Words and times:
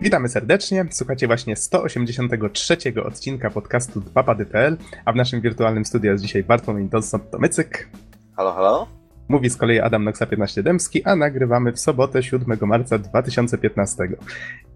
Witamy 0.00 0.28
serdecznie. 0.28 0.86
Słuchacie 0.90 1.26
właśnie 1.26 1.56
183 1.56 2.76
odcinka 3.04 3.50
podcastu 3.50 4.00
dwapady.pl, 4.00 4.76
a 5.04 5.12
w 5.12 5.16
naszym 5.16 5.40
wirtualnym 5.40 5.84
studiu 5.84 6.10
jest 6.10 6.24
dzisiaj 6.24 6.44
Bartłomiej 6.44 6.88
Donsot-Tomycyk. 6.88 7.88
Halo, 8.36 8.52
halo? 8.52 8.86
Mówi 9.28 9.50
z 9.50 9.56
kolei 9.56 9.80
Adam 9.80 10.04
Noxa 10.04 10.26
15 10.26 10.62
Dębski, 10.62 11.04
a 11.04 11.16
nagrywamy 11.16 11.72
w 11.72 11.80
sobotę 11.80 12.22
7 12.22 12.58
marca 12.60 12.98
2015. 12.98 14.08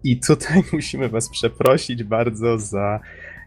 I 0.04 0.20
tutaj 0.20 0.62
musimy 0.72 1.08
was 1.08 1.28
przeprosić 1.28 2.04
bardzo 2.04 2.58
za 2.58 3.00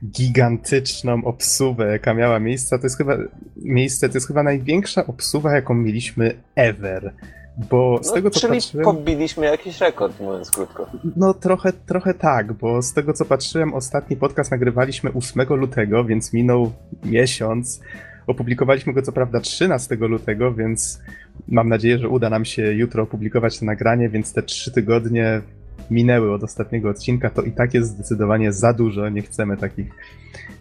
gigantyczną 0.06 1.26
obsuwę, 1.26 1.92
jaka 1.92 2.14
miała 2.14 2.40
miejsce. 2.40 2.80
To 2.80 2.86
jest 2.86 2.98
chyba 2.98 3.18
miejsce, 3.56 4.10
to 4.10 4.16
jest 4.16 4.28
chyba 4.28 4.44
największa 4.44 5.06
obsuwa, 5.06 5.52
jaką 5.52 5.74
mieliśmy 5.74 6.44
ever. 6.56 7.14
Bo 7.58 8.00
z 8.04 8.08
No, 8.08 8.14
tego 8.14 8.30
co 8.30 8.40
czyli 8.40 8.54
patrzyłem. 8.54 8.84
pobiliśmy 8.86 9.46
jakiś 9.46 9.80
rekord, 9.82 10.20
mówiąc 10.20 10.52
krótko. 10.52 10.90
No 11.16 11.34
trochę, 11.34 11.74
trochę 11.74 12.14
tak, 12.14 12.54
bo 12.54 12.82
z 12.82 12.94
tego 12.94 13.14
co 13.14 13.26
patrzyłem, 13.26 13.74
ostatni 13.74 14.18
podcast 14.18 14.52
nagrywaliśmy 14.52 15.14
8 15.14 15.48
lutego, 15.50 16.06
więc 16.06 16.34
minął 16.34 16.72
miesiąc. 17.06 17.82
Opublikowaliśmy 18.28 18.94
go 18.94 19.02
co 19.02 19.12
prawda 19.12 19.40
13 19.40 19.96
lutego, 19.96 20.54
więc 20.54 21.00
mam 21.48 21.70
nadzieję, 21.70 22.00
że 22.00 22.10
uda 22.10 22.30
nam 22.30 22.46
się 22.46 22.74
jutro 22.74 23.04
opublikować 23.04 23.60
to 23.60 23.66
nagranie, 23.66 24.10
więc 24.10 24.34
te 24.34 24.44
3 24.44 24.72
tygodnie 24.72 25.42
minęły 25.92 26.34
od 26.34 26.44
ostatniego 26.44 26.90
odcinka, 26.90 27.30
to 27.30 27.42
i 27.42 27.52
tak 27.52 27.74
jest 27.74 27.90
zdecydowanie 27.90 28.54
za 28.54 28.74
dużo. 28.74 29.10
Nie 29.10 29.22
chcemy 29.22 29.58
takich, 29.58 29.92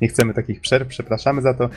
nie 0.00 0.08
chcemy 0.08 0.34
takich 0.34 0.60
przerw, 0.60 0.88
przepraszamy 0.88 1.42
za 1.42 1.54
to. 1.54 1.70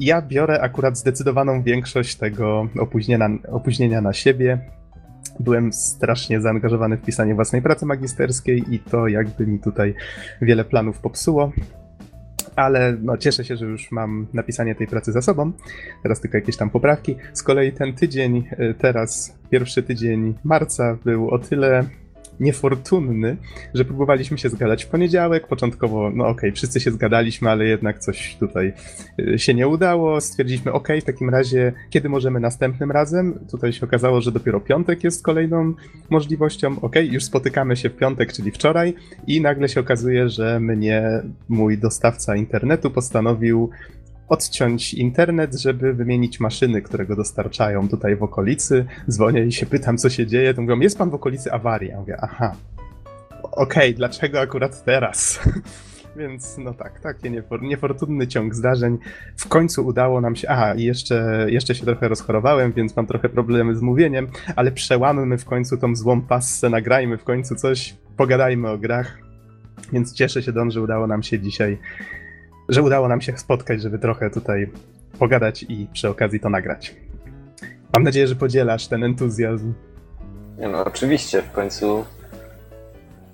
Ja 0.00 0.22
biorę 0.22 0.60
akurat 0.60 0.98
zdecydowaną 0.98 1.62
większość 1.62 2.16
tego 2.16 2.68
opóźnienia, 2.78 3.28
opóźnienia 3.48 4.00
na 4.00 4.12
siebie. 4.12 4.58
Byłem 5.40 5.72
strasznie 5.72 6.40
zaangażowany 6.40 6.96
w 6.96 7.02
pisanie 7.02 7.34
własnej 7.34 7.62
pracy 7.62 7.86
magisterskiej 7.86 8.64
i 8.74 8.78
to 8.78 9.08
jakby 9.08 9.46
mi 9.46 9.58
tutaj 9.58 9.94
wiele 10.42 10.64
planów 10.64 10.98
popsuło. 10.98 11.52
Ale 12.56 12.96
no, 13.02 13.16
cieszę 13.16 13.44
się, 13.44 13.56
że 13.56 13.66
już 13.66 13.92
mam 13.92 14.26
napisanie 14.32 14.74
tej 14.74 14.86
pracy 14.86 15.12
za 15.12 15.22
sobą. 15.22 15.52
Teraz 16.02 16.20
tylko 16.20 16.36
jakieś 16.36 16.56
tam 16.56 16.70
poprawki. 16.70 17.16
Z 17.32 17.42
kolei 17.42 17.72
ten 17.72 17.92
tydzień, 17.94 18.44
y, 18.52 18.74
teraz 18.78 19.38
pierwszy 19.50 19.82
tydzień 19.82 20.34
marca, 20.44 20.98
był 21.04 21.30
o 21.30 21.38
tyle 21.38 21.84
niefortunny, 22.40 23.36
że 23.74 23.84
próbowaliśmy 23.84 24.38
się 24.38 24.48
zgadać 24.48 24.84
w 24.84 24.88
poniedziałek. 24.88 25.46
Początkowo, 25.46 26.10
no 26.14 26.26
okej, 26.26 26.52
wszyscy 26.52 26.80
się 26.80 26.90
zgadaliśmy, 26.90 27.50
ale 27.50 27.64
jednak 27.64 27.98
coś 27.98 28.36
tutaj 28.40 28.72
y, 29.18 29.38
się 29.38 29.54
nie 29.54 29.68
udało. 29.68 30.20
Stwierdziliśmy, 30.20 30.72
okej, 30.72 31.00
w 31.00 31.04
takim 31.04 31.30
razie, 31.30 31.72
kiedy 31.90 32.08
możemy 32.08 32.40
następnym 32.40 32.90
razem? 32.90 33.38
Tutaj 33.50 33.72
się 33.72 33.86
okazało, 33.86 34.20
że 34.20 34.32
dopiero 34.32 34.60
piątek 34.60 35.04
jest 35.04 35.24
kolejną 35.24 35.74
możliwością. 36.10 36.80
Okej, 36.80 37.12
już 37.12 37.24
spotykamy 37.24 37.76
się 37.76 37.90
w 37.90 37.96
piątek, 37.96 38.32
czyli 38.32 38.50
wczoraj, 38.50 38.94
i 39.26 39.40
nagle 39.40 39.68
się 39.68 39.80
okazuje, 39.80 40.28
że 40.28 40.60
mnie 40.60 41.22
mój 41.48 41.78
dostawca 41.78 42.36
internetu 42.36 42.90
postanowił 42.90 43.70
odciąć 44.30 44.94
internet, 44.94 45.54
żeby 45.54 45.94
wymienić 45.94 46.40
maszyny, 46.40 46.82
które 46.82 47.06
go 47.06 47.16
dostarczają 47.16 47.88
tutaj 47.88 48.16
w 48.16 48.22
okolicy. 48.22 48.84
Dzwonię 49.10 49.44
i 49.44 49.52
się 49.52 49.66
pytam, 49.66 49.98
co 49.98 50.10
się 50.10 50.26
dzieje. 50.26 50.54
To 50.54 50.62
mówią, 50.62 50.80
jest 50.80 50.98
pan 50.98 51.10
w 51.10 51.14
okolicy 51.14 51.52
awarii. 51.52 51.90
Ja 51.90 52.00
mówię, 52.00 52.16
aha. 52.20 52.52
Okej, 53.42 53.94
dlaczego 53.94 54.40
akurat 54.40 54.84
teraz? 54.84 55.40
Więc 56.16 56.58
no 56.58 56.74
tak, 56.74 57.00
taki 57.00 57.30
niefor- 57.30 57.62
niefortunny 57.62 58.26
ciąg 58.26 58.54
zdarzeń. 58.54 58.98
W 59.36 59.48
końcu 59.48 59.86
udało 59.86 60.20
nam 60.20 60.36
się. 60.36 60.48
Aha, 60.48 60.74
jeszcze, 60.76 61.46
jeszcze 61.48 61.74
się 61.74 61.84
trochę 61.84 62.08
rozchorowałem, 62.08 62.72
więc 62.72 62.96
mam 62.96 63.06
trochę 63.06 63.28
problemy 63.28 63.76
z 63.76 63.82
mówieniem, 63.82 64.28
ale 64.56 64.72
przełammy 64.72 65.38
w 65.38 65.44
końcu 65.44 65.76
tą 65.76 65.96
złą 65.96 66.20
passę, 66.20 66.70
nagrajmy 66.70 67.18
w 67.18 67.24
końcu 67.24 67.54
coś, 67.54 67.94
pogadajmy 68.16 68.70
o 68.70 68.78
grach. 68.78 69.18
Więc 69.92 70.14
cieszę 70.14 70.42
się, 70.42 70.52
Don, 70.52 70.70
że 70.70 70.82
udało 70.82 71.06
nam 71.06 71.22
się 71.22 71.38
dzisiaj, 71.38 71.78
że 72.70 72.82
udało 72.82 73.08
nam 73.08 73.20
się 73.20 73.38
spotkać, 73.38 73.82
żeby 73.82 73.98
trochę 73.98 74.30
tutaj 74.30 74.70
pogadać 75.18 75.62
i 75.62 75.86
przy 75.92 76.08
okazji 76.08 76.40
to 76.40 76.50
nagrać. 76.50 76.96
Mam 77.94 78.02
nadzieję, 78.02 78.26
że 78.26 78.34
podzielasz 78.36 78.86
ten 78.86 79.04
entuzjazm. 79.04 79.72
Nie 80.58 80.68
no, 80.68 80.84
oczywiście, 80.84 81.42
w 81.42 81.52
końcu... 81.52 82.04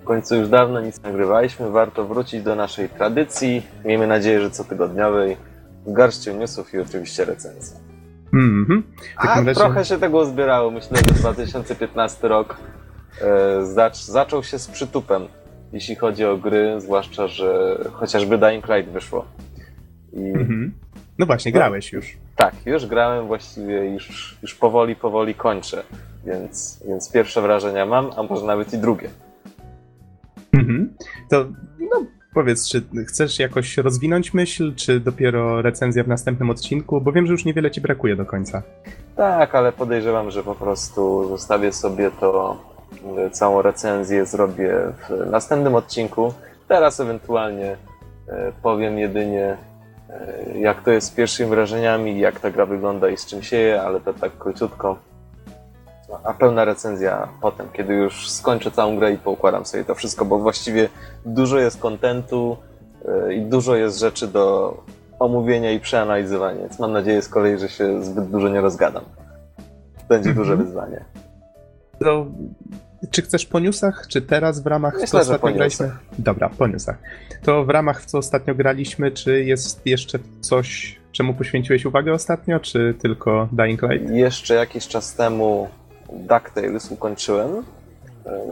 W 0.01 0.03
końcu 0.03 0.35
już 0.35 0.49
dawno 0.49 0.81
nic 0.81 1.01
nagrywaliśmy, 1.01 1.69
warto 1.69 2.05
wrócić 2.05 2.43
do 2.43 2.55
naszej 2.55 2.89
tradycji. 2.89 3.67
Miejmy 3.85 4.07
nadzieję, 4.07 4.41
że 4.41 4.49
cotygodniowej. 4.49 5.37
W 5.85 5.93
garści 5.93 6.33
newsów 6.33 6.73
i 6.73 6.79
oczywiście 6.79 7.25
recenzji. 7.25 7.77
Mhm. 8.33 8.83
A 9.15 9.27
razie- 9.27 9.53
trochę 9.53 9.85
się 9.85 9.97
tego 9.97 10.17
uzbierało. 10.17 10.71
Myślę, 10.71 10.97
że 10.97 11.13
2015 11.13 12.27
rok 12.27 12.57
e, 13.21 13.65
zacz, 13.65 13.97
zaczął 13.97 14.43
się 14.43 14.59
z 14.59 14.67
przytupem, 14.67 15.27
jeśli 15.73 15.95
chodzi 15.95 16.25
o 16.25 16.37
gry, 16.37 16.81
zwłaszcza, 16.81 17.27
że 17.27 17.77
chociażby 17.93 18.37
Dying 18.37 18.67
Light 18.69 18.91
wyszło. 18.91 19.25
I 20.13 20.19
Mhm. 20.19 20.73
No 21.19 21.25
właśnie, 21.25 21.51
grałeś 21.51 21.93
już. 21.93 22.17
tak, 22.35 22.53
już 22.65 22.85
grałem, 22.85 23.27
właściwie 23.27 23.85
już, 23.93 24.37
już 24.41 24.55
powoli, 24.55 24.95
powoli 24.95 25.35
kończę, 25.35 25.83
więc, 26.25 26.83
więc 26.87 27.11
pierwsze 27.11 27.41
wrażenia 27.41 27.85
mam, 27.85 28.09
a 28.17 28.23
może 28.23 28.45
nawet 28.45 28.73
i 28.73 28.77
drugie. 28.77 29.09
Mhm. 30.53 30.93
To 31.29 31.45
no, 31.79 32.05
powiedz, 32.33 32.69
czy 32.69 32.81
chcesz 33.07 33.39
jakoś 33.39 33.77
rozwinąć 33.77 34.33
myśl, 34.33 34.75
czy 34.75 34.99
dopiero 34.99 35.61
recenzja 35.61 36.03
w 36.03 36.07
następnym 36.07 36.49
odcinku? 36.49 37.01
Bo 37.01 37.11
wiem, 37.11 37.25
że 37.25 37.31
już 37.31 37.45
niewiele 37.45 37.71
ci 37.71 37.81
brakuje 37.81 38.15
do 38.15 38.25
końca. 38.25 38.63
Tak, 39.15 39.55
ale 39.55 39.71
podejrzewam, 39.71 40.31
że 40.31 40.43
po 40.43 40.55
prostu 40.55 41.27
zostawię 41.29 41.71
sobie 41.73 42.11
to, 42.19 42.57
całą 43.31 43.61
recenzję 43.61 44.25
zrobię 44.25 44.73
w 45.09 45.31
następnym 45.31 45.75
odcinku. 45.75 46.33
Teraz 46.67 46.99
ewentualnie 46.99 47.71
y, 47.73 48.31
powiem 48.61 48.97
jedynie, 48.99 49.57
y, 50.55 50.59
jak 50.59 50.83
to 50.83 50.91
jest 50.91 51.07
z 51.07 51.11
pierwszymi 51.11 51.49
wrażeniami, 51.49 52.19
jak 52.19 52.39
ta 52.39 52.51
gra 52.51 52.65
wygląda 52.65 53.09
i 53.09 53.17
z 53.17 53.25
czym 53.25 53.43
się 53.43 53.57
je, 53.57 53.81
ale 53.81 53.99
to 53.99 54.13
tak 54.13 54.37
króciutko. 54.37 54.97
A 56.23 56.33
pełna 56.33 56.65
recenzja 56.65 57.27
potem, 57.41 57.67
kiedy 57.73 57.93
już 57.93 58.29
skończę 58.29 58.71
całą 58.71 58.97
grę 58.97 59.11
i 59.11 59.17
poukładam 59.17 59.65
sobie 59.65 59.85
to 59.85 59.95
wszystko, 59.95 60.25
bo 60.25 60.39
właściwie 60.39 60.89
dużo 61.25 61.59
jest 61.59 61.79
kontentu 61.79 62.57
y, 63.29 63.33
i 63.33 63.41
dużo 63.41 63.75
jest 63.75 63.99
rzeczy 63.99 64.27
do 64.27 64.77
omówienia 65.19 65.71
i 65.71 65.79
przeanalizowania, 65.79 66.59
więc 66.59 66.79
mam 66.79 66.91
nadzieję 66.91 67.21
z 67.21 67.29
kolei, 67.29 67.57
że 67.57 67.69
się 67.69 68.03
zbyt 68.03 68.25
dużo 68.29 68.49
nie 68.49 68.61
rozgadam. 68.61 69.03
Będzie 70.09 70.29
Mhm. 70.29 70.45
duże 70.45 70.57
wyzwanie. 70.57 71.05
To, 71.99 72.25
czy 73.11 73.21
chcesz 73.21 73.45
po 73.45 73.59
newsach, 73.59 74.05
czy 74.09 74.21
teraz 74.21 74.63
w 74.63 74.67
ramach 74.67 74.93
Myślę, 74.93 75.07
co 75.07 75.17
ostatnio 75.17 75.53
graliśmy? 75.53 75.91
Dobra, 76.19 76.49
po 76.49 76.67
newsach. 76.67 76.97
To 77.43 77.65
w 77.65 77.69
ramach 77.69 78.01
w 78.01 78.05
co 78.05 78.17
ostatnio 78.17 78.55
graliśmy, 78.55 79.11
czy 79.11 79.43
jest 79.43 79.85
jeszcze 79.85 80.19
coś, 80.41 80.99
czemu 81.11 81.33
poświęciłeś 81.33 81.85
uwagę 81.85 82.13
ostatnio, 82.13 82.59
czy 82.59 82.95
tylko 83.01 83.47
Dying 83.51 83.81
Light? 83.81 84.09
Jeszcze 84.09 84.55
jakiś 84.55 84.87
czas 84.87 85.15
temu 85.15 85.67
DuckTales 86.13 86.91
ukończyłem. 86.91 87.49
y, 87.55 87.63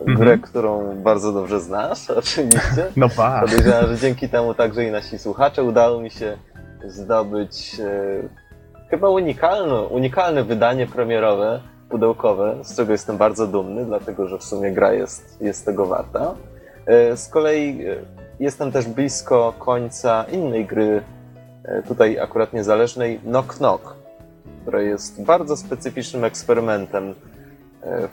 Mhm. 0.08 0.18
Grę, 0.18 0.38
którą 0.38 0.96
bardzo 1.04 1.34
dobrze 1.34 1.60
znasz, 1.62 2.10
oczywiście. 2.22 2.86
No 2.96 3.10
ba. 3.18 3.42
Podejrzewam, 3.42 3.88
że 3.88 3.98
dzięki 3.98 4.30
temu 4.30 4.54
także 4.54 4.84
i 4.86 4.92
nasi 4.92 5.20
słuchacze 5.20 5.64
udało 5.64 6.02
mi 6.02 6.12
się 6.12 6.38
zdobyć 6.88 7.76
e, 7.80 8.30
chyba 8.90 9.10
unikalne, 9.10 9.82
unikalne 9.82 10.44
wydanie 10.44 10.88
premierowe, 10.88 11.62
pudełkowe, 11.96 12.56
z 12.64 12.76
czego 12.76 12.92
jestem 12.92 13.18
bardzo 13.18 13.48
dumny, 13.48 13.86
dlatego 13.86 14.28
że 14.28 14.38
w 14.38 14.44
sumie 14.44 14.72
gra 14.72 14.94
jest, 14.94 15.42
jest 15.42 15.66
tego 15.66 15.86
warta. 15.86 16.36
E, 16.86 17.18
z 17.18 17.28
kolei 17.28 17.86
e, 17.86 17.96
jestem 18.40 18.72
też 18.72 18.88
blisko 18.88 19.54
końca 19.60 20.24
innej 20.24 20.66
gry, 20.66 21.04
e, 21.64 21.84
tutaj 21.84 22.20
akurat 22.20 22.54
niezależnej, 22.54 23.20
Knock 23.20 23.54
Knock, 23.54 23.96
która 24.62 24.82
jest 24.82 25.24
bardzo 25.24 25.58
specyficznym 25.58 26.24
eksperymentem 26.24 27.16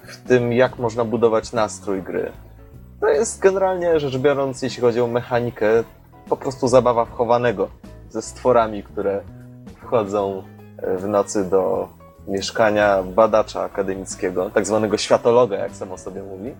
w 0.07 0.29
tym, 0.29 0.53
jak 0.53 0.79
można 0.79 1.05
budować 1.05 1.53
nastrój 1.53 2.03
gry. 2.03 2.33
To 3.01 3.09
jest 3.09 3.41
generalnie 3.41 4.01
rzecz 4.01 4.19
biorąc, 4.19 4.63
jeśli 4.63 4.81
chodzi 4.81 5.01
o 5.01 5.07
mechanikę, 5.07 5.67
po 6.29 6.37
prostu 6.37 6.69
zabawa 6.69 7.05
wchowanego 7.05 7.69
ze 8.11 8.23
stworami, 8.23 8.83
które 8.83 9.21
wchodzą 9.83 10.43
w 10.99 11.09
nocy 11.09 11.45
do 11.45 11.89
mieszkania 12.29 13.03
badacza 13.03 13.63
akademickiego, 13.63 14.51
tak 14.51 14.67
zwanego 14.67 14.97
światologa, 14.99 15.57
jak 15.57 15.73
samo 15.73 15.99
sobie 15.99 16.23
mówi. 16.23 16.55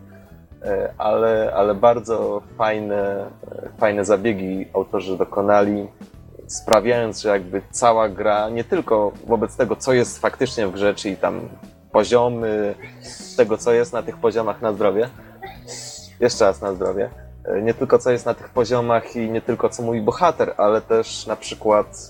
E, 0.65 0.95
Ale, 0.99 1.53
ale 1.57 1.75
bardzo 1.75 2.43
fajne, 2.59 3.27
e, 3.53 3.69
fajne 3.79 4.05
zabiegi 4.05 4.67
autorzy 4.75 5.19
dokonali, 5.19 5.89
sprawiając, 6.47 7.21
że 7.21 7.29
jakby 7.29 7.63
cała 7.71 8.09
gra, 8.09 8.49
nie 8.49 8.65
tylko 8.65 9.13
wobec 9.27 9.57
tego, 9.57 9.77
co 9.77 9.93
jest 9.93 10.19
faktycznie 10.19 10.67
w 10.67 10.73
grze, 10.73 10.95
czyli 10.95 11.17
tam 11.17 11.41
poziomy 11.93 12.75
tego, 13.37 13.59
co 13.59 13.73
jest 13.73 13.93
na 13.93 14.03
tych 14.03 14.17
poziomach 14.17 14.63
na 14.63 14.73
zdrowie, 14.73 15.09
jeszcze 16.21 16.45
raz 16.45 16.61
na 16.61 16.73
zdrowie. 16.75 17.11
E, 17.45 17.63
Nie 17.63 17.75
tylko 17.75 17.99
co 17.99 18.11
jest 18.11 18.27
na 18.27 18.35
tych 18.35 18.49
poziomach 18.49 19.17
i 19.17 19.31
nie 19.31 19.41
tylko 19.41 19.69
co 19.69 19.83
mówi 19.83 20.01
bohater, 20.01 20.55
ale 20.57 20.81
też 20.81 21.27
na 21.27 21.37
przykład 21.37 22.09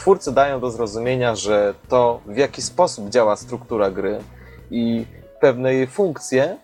twórcy 0.00 0.32
dają 0.32 0.60
do 0.60 0.70
zrozumienia, 0.70 1.34
że 1.34 1.74
to 1.88 2.20
w 2.26 2.36
jaki 2.36 2.62
sposób 2.62 3.08
działa 3.08 3.36
struktura 3.36 3.90
gry 3.90 4.18
i 4.70 5.06
pewne 5.40 5.74
jej 5.74 5.86
funkcje, 5.86 6.56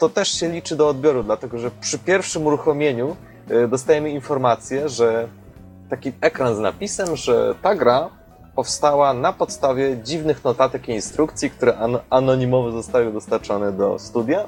to 0.00 0.08
też 0.08 0.28
się 0.28 0.48
liczy 0.48 0.76
do 0.76 0.88
odbioru, 0.88 1.22
dlatego 1.22 1.58
że 1.58 1.70
przy 1.80 1.98
pierwszym 1.98 2.46
uruchomieniu 2.46 3.16
y, 3.50 3.68
dostajemy 3.68 4.10
informację, 4.10 4.88
że 4.88 5.28
taki 5.90 6.12
ekran 6.20 6.56
z 6.56 6.58
napisem, 6.58 7.16
że 7.16 7.54
ta 7.62 7.74
gra 7.74 8.10
powstała 8.54 9.14
na 9.14 9.32
podstawie 9.32 9.96
dziwnych 10.02 10.44
notatek 10.44 10.88
i 10.88 10.92
instrukcji, 10.92 11.50
które 11.50 11.76
an 11.76 11.98
anonimowo 12.10 12.70
zostały 12.70 13.12
dostarczone 13.12 13.72
do 13.72 13.98
studia 13.98 14.44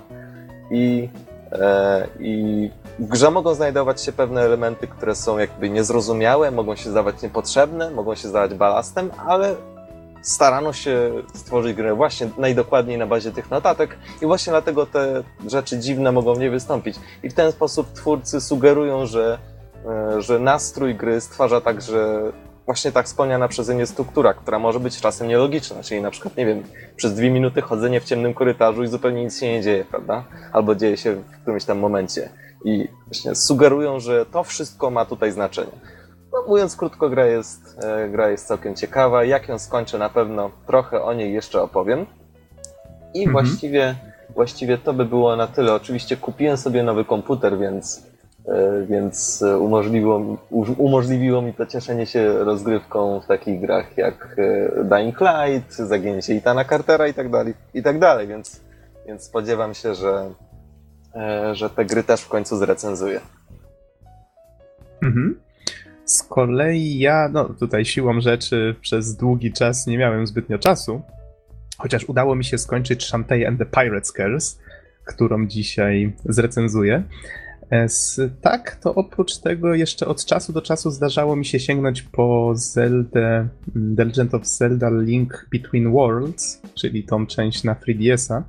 i, 0.70 1.08
e, 1.52 2.06
i 2.20 2.70
w 2.98 3.06
grze 3.06 3.30
mogą 3.30 3.54
znajdować 3.54 4.02
się 4.02 4.12
pewne 4.12 4.42
elementy, 4.42 4.86
które 4.86 5.14
są 5.14 5.38
jakby 5.38 5.70
niezrozumiałe, 5.70 6.50
mogą 6.50 6.76
się 6.76 6.90
zdawać 6.90 7.22
niepotrzebne, 7.22 7.90
mogą 7.90 8.14
się 8.14 8.28
zdawać 8.28 8.54
balastem, 8.54 9.10
ale 9.26 9.54
starano 10.22 10.72
się 10.72 11.12
stworzyć 11.34 11.76
grę 11.76 11.94
właśnie 11.94 12.28
najdokładniej 12.38 12.98
na 12.98 13.06
bazie 13.06 13.32
tych 13.32 13.50
notatek 13.50 13.98
i 14.22 14.26
właśnie 14.26 14.50
dlatego 14.50 14.86
te 14.86 15.22
rzeczy 15.46 15.78
dziwne 15.78 16.12
mogą 16.12 16.36
nie 16.36 16.50
wystąpić. 16.50 16.96
I 17.22 17.30
w 17.30 17.34
ten 17.34 17.52
sposób 17.52 17.92
twórcy 17.92 18.40
sugerują, 18.40 19.06
że, 19.06 19.38
e, 19.86 20.22
że 20.22 20.38
nastrój 20.38 20.94
gry 20.94 21.20
stwarza 21.20 21.60
także 21.60 22.32
właśnie 22.66 22.92
tak 22.92 23.06
wspomniana 23.06 23.48
przeze 23.48 23.74
mnie 23.74 23.86
struktura, 23.86 24.34
która 24.34 24.58
może 24.58 24.80
być 24.80 25.00
czasem 25.00 25.28
nielogiczna, 25.28 25.82
czyli 25.82 26.02
na 26.02 26.10
przykład, 26.10 26.36
nie 26.36 26.46
wiem, 26.46 26.62
przez 26.96 27.14
dwie 27.14 27.30
minuty 27.30 27.60
chodzenie 27.60 28.00
w 28.00 28.04
ciemnym 28.04 28.34
korytarzu 28.34 28.82
i 28.82 28.88
zupełnie 28.88 29.24
nic 29.24 29.40
się 29.40 29.52
nie 29.52 29.62
dzieje, 29.62 29.84
prawda? 29.84 30.24
Albo 30.52 30.74
dzieje 30.74 30.96
się 30.96 31.14
w 31.14 31.42
którymś 31.42 31.64
tam 31.64 31.78
momencie. 31.78 32.28
I 32.66 32.88
właśnie 33.06 33.34
sugerują, 33.34 34.00
że 34.00 34.26
to 34.26 34.44
wszystko 34.44 34.90
ma 34.90 35.04
tutaj 35.04 35.32
znaczenie. 35.32 35.72
No, 36.32 36.44
mówiąc 36.48 36.76
krótko, 36.76 37.10
gra 37.10 37.26
jest, 37.26 37.78
e, 37.82 38.08
gra 38.08 38.30
jest 38.30 38.46
całkiem 38.46 38.74
ciekawa. 38.74 39.24
Jak 39.24 39.48
ją 39.48 39.58
skończę, 39.58 39.98
na 39.98 40.08
pewno 40.08 40.50
trochę 40.66 41.02
o 41.02 41.14
niej 41.14 41.34
jeszcze 41.34 41.62
opowiem. 41.62 42.06
I 43.14 43.24
mhm. 43.24 43.32
właściwie, 43.32 43.94
właściwie 44.34 44.78
to 44.78 44.92
by 44.92 45.04
było 45.04 45.36
na 45.36 45.46
tyle. 45.46 45.74
Oczywiście 45.74 46.16
kupiłem 46.16 46.56
sobie 46.56 46.82
nowy 46.82 47.04
komputer, 47.04 47.58
więc, 47.58 48.06
e, 48.48 48.86
więc 48.88 49.44
umożliwiło, 49.60 50.20
umożliwiło 50.78 51.42
mi 51.42 51.54
to 51.54 51.66
cieszenie 51.66 52.06
się 52.06 52.44
rozgrywką 52.44 53.20
w 53.20 53.26
takich 53.26 53.60
grach 53.60 53.96
jak 53.98 54.36
e, 54.38 54.84
Dying 54.84 55.18
Light, 55.20 55.72
Zagięcie 55.72 56.34
Itana 56.34 56.64
Cartera 56.64 57.06
i 57.06 57.14
tak 57.14 57.30
dalej, 57.30 57.54
i 57.74 57.82
tak 57.82 57.98
dalej, 57.98 58.26
więc, 58.26 58.60
więc 59.06 59.22
spodziewam 59.22 59.74
się, 59.74 59.94
że, 59.94 60.30
że 61.52 61.70
te 61.70 61.84
gry 61.84 62.02
też 62.02 62.20
w 62.20 62.28
końcu 62.28 62.56
zrecenzuję. 62.56 63.20
Mhm. 65.02 65.40
Z 66.04 66.22
kolei 66.22 66.98
ja, 66.98 67.28
no 67.32 67.44
tutaj 67.44 67.84
siłą 67.84 68.20
rzeczy 68.20 68.74
przez 68.80 69.16
długi 69.16 69.52
czas 69.52 69.86
nie 69.86 69.98
miałem 69.98 70.26
zbytnio 70.26 70.58
czasu, 70.58 71.02
chociaż 71.78 72.04
udało 72.04 72.34
mi 72.34 72.44
się 72.44 72.58
skończyć 72.58 73.04
Shantae 73.04 73.48
and 73.48 73.58
the 73.58 73.66
Pirates 73.66 74.12
Girls, 74.12 74.58
którą 75.04 75.46
dzisiaj 75.46 76.12
zrecenzuję. 76.24 77.02
E, 77.70 77.86
tak, 78.40 78.76
to 78.76 78.94
oprócz 78.94 79.38
tego 79.38 79.74
jeszcze 79.74 80.06
od 80.06 80.24
czasu 80.24 80.52
do 80.52 80.62
czasu 80.62 80.90
zdarzało 80.90 81.36
mi 81.36 81.44
się 81.44 81.60
sięgnąć 81.60 82.02
po 82.02 82.52
Zelda, 82.54 83.48
The 83.96 84.04
Legend 84.04 84.34
of 84.34 84.46
Zelda 84.46 84.90
Link 84.90 85.48
Between 85.52 85.92
Worlds, 85.92 86.62
czyli 86.74 87.04
tą 87.04 87.26
część 87.26 87.64
na 87.64 87.74
3DS-a. 87.74 88.42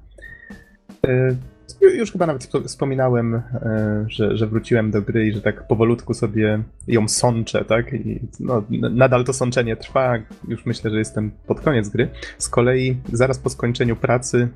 Już 1.82 2.12
chyba 2.12 2.26
nawet 2.26 2.50
wspominałem, 2.66 3.36
e, 3.36 4.06
że, 4.08 4.38
że 4.38 4.48
wróciłem 4.48 4.92
do 4.92 5.02
gry 5.02 5.28
i 5.28 5.32
że 5.32 5.42
tak 5.42 5.68
powolutku 5.68 6.14
sobie 6.14 6.64
ją 6.88 7.08
sączę, 7.08 7.66
tak? 7.66 7.94
I 7.94 8.20
no, 8.40 8.64
nadal 8.70 9.24
to 9.24 9.34
sączenie 9.34 9.76
trwa, 9.76 10.18
już 10.48 10.66
myślę, 10.66 10.92
że 10.92 10.98
jestem 10.98 11.32
pod 11.48 11.62
koniec 11.62 11.90
gry. 11.90 12.10
Z 12.38 12.50
kolei 12.50 12.98
zaraz 13.14 13.40
po 13.40 13.50
skończeniu 13.50 13.96
pracy, 13.96 14.50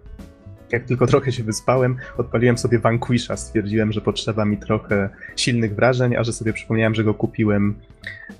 jak 0.71 0.85
tylko 0.85 1.07
trochę 1.07 1.31
się 1.31 1.43
wyspałem, 1.43 1.97
odpaliłem 2.17 2.57
sobie 2.57 2.79
Vanquisha. 2.79 3.37
Stwierdziłem, 3.37 3.91
że 3.91 4.01
potrzeba 4.01 4.45
mi 4.45 4.57
trochę 4.57 5.09
silnych 5.35 5.75
wrażeń, 5.75 6.15
a 6.15 6.23
że 6.23 6.33
sobie 6.33 6.53
przypomniałem, 6.53 6.95
że 6.95 7.03
go 7.03 7.13
kupiłem 7.13 7.75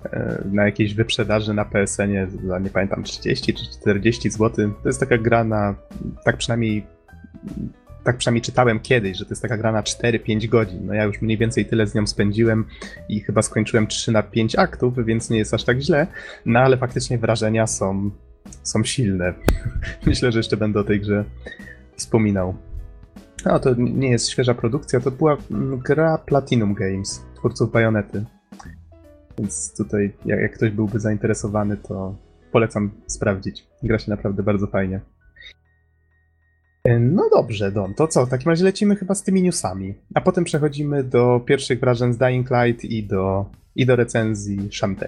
e, 0.03 0.43
na 0.51 0.65
jakiejś 0.65 0.93
wyprzedaży 0.93 1.53
na 1.53 1.65
PSN-ie 1.65 2.27
za 2.47 2.59
nie 2.59 2.69
pamiętam 2.69 3.03
30 3.03 3.53
czy 3.53 3.71
40 3.79 4.29
zł. 4.29 4.71
To 4.83 4.89
jest 4.89 4.99
taka 4.99 5.17
gra 5.17 5.43
na, 5.43 5.75
tak 6.25 6.37
przynajmniej 6.37 6.85
tak 8.03 8.17
przynajmniej 8.17 8.41
czytałem 8.41 8.79
kiedyś, 8.79 9.17
że 9.17 9.25
to 9.25 9.31
jest 9.31 9.41
taka 9.41 9.57
gra 9.57 9.71
na 9.71 9.81
4-5 9.81 10.47
godzin. 10.47 10.85
No 10.85 10.93
ja 10.93 11.03
już 11.03 11.21
mniej 11.21 11.37
więcej 11.37 11.65
tyle 11.65 11.87
z 11.87 11.95
nią 11.95 12.07
spędziłem 12.07 12.65
i 13.09 13.19
chyba 13.19 13.41
skończyłem 13.41 13.87
3 13.87 14.11
na 14.11 14.23
5 14.23 14.55
aktów, 14.55 15.05
więc 15.05 15.29
nie 15.29 15.37
jest 15.37 15.53
aż 15.53 15.63
tak 15.63 15.81
źle. 15.81 16.07
No 16.45 16.59
ale 16.59 16.77
faktycznie 16.77 17.17
wrażenia 17.17 17.67
są, 17.67 18.11
są 18.63 18.83
silne. 18.83 19.33
Myślę, 20.07 20.31
że 20.31 20.39
jeszcze 20.39 20.57
będę 20.57 20.79
o 20.79 20.83
tej 20.83 20.99
grze 21.01 21.25
wspominał. 21.95 22.55
No 23.45 23.59
to 23.59 23.73
nie 23.77 24.11
jest 24.11 24.29
świeża 24.29 24.53
produkcja, 24.53 24.99
to 24.99 25.11
była 25.11 25.37
gra 25.85 26.17
Platinum 26.17 26.73
Games, 26.73 27.25
twórców 27.35 27.71
Bajonety. 27.71 28.25
Więc 29.37 29.77
tutaj, 29.77 30.13
jak, 30.25 30.39
jak 30.39 30.53
ktoś 30.53 30.71
byłby 30.71 30.99
zainteresowany, 30.99 31.77
to 31.77 32.15
polecam 32.51 32.91
sprawdzić. 33.07 33.67
Gra 33.83 33.99
się 33.99 34.11
naprawdę 34.11 34.43
bardzo 34.43 34.67
fajnie. 34.67 35.01
E, 36.83 36.99
no 36.99 37.29
dobrze, 37.29 37.71
Don, 37.71 37.93
to 37.93 38.07
co? 38.07 38.25
W 38.25 38.29
takim 38.29 38.49
razie 38.49 38.63
lecimy 38.63 38.95
chyba 38.95 39.15
z 39.15 39.23
tymi 39.23 39.41
newsami, 39.41 39.93
a 40.15 40.21
potem 40.21 40.43
przechodzimy 40.43 41.03
do 41.03 41.41
pierwszych 41.45 41.79
wrażeń 41.79 42.13
z 42.13 42.17
Dying 42.17 42.49
Light 42.51 42.83
i 42.85 43.03
do, 43.03 43.45
i 43.75 43.85
do 43.85 43.95
recenzji 43.95 44.69
Shantae. 44.71 45.07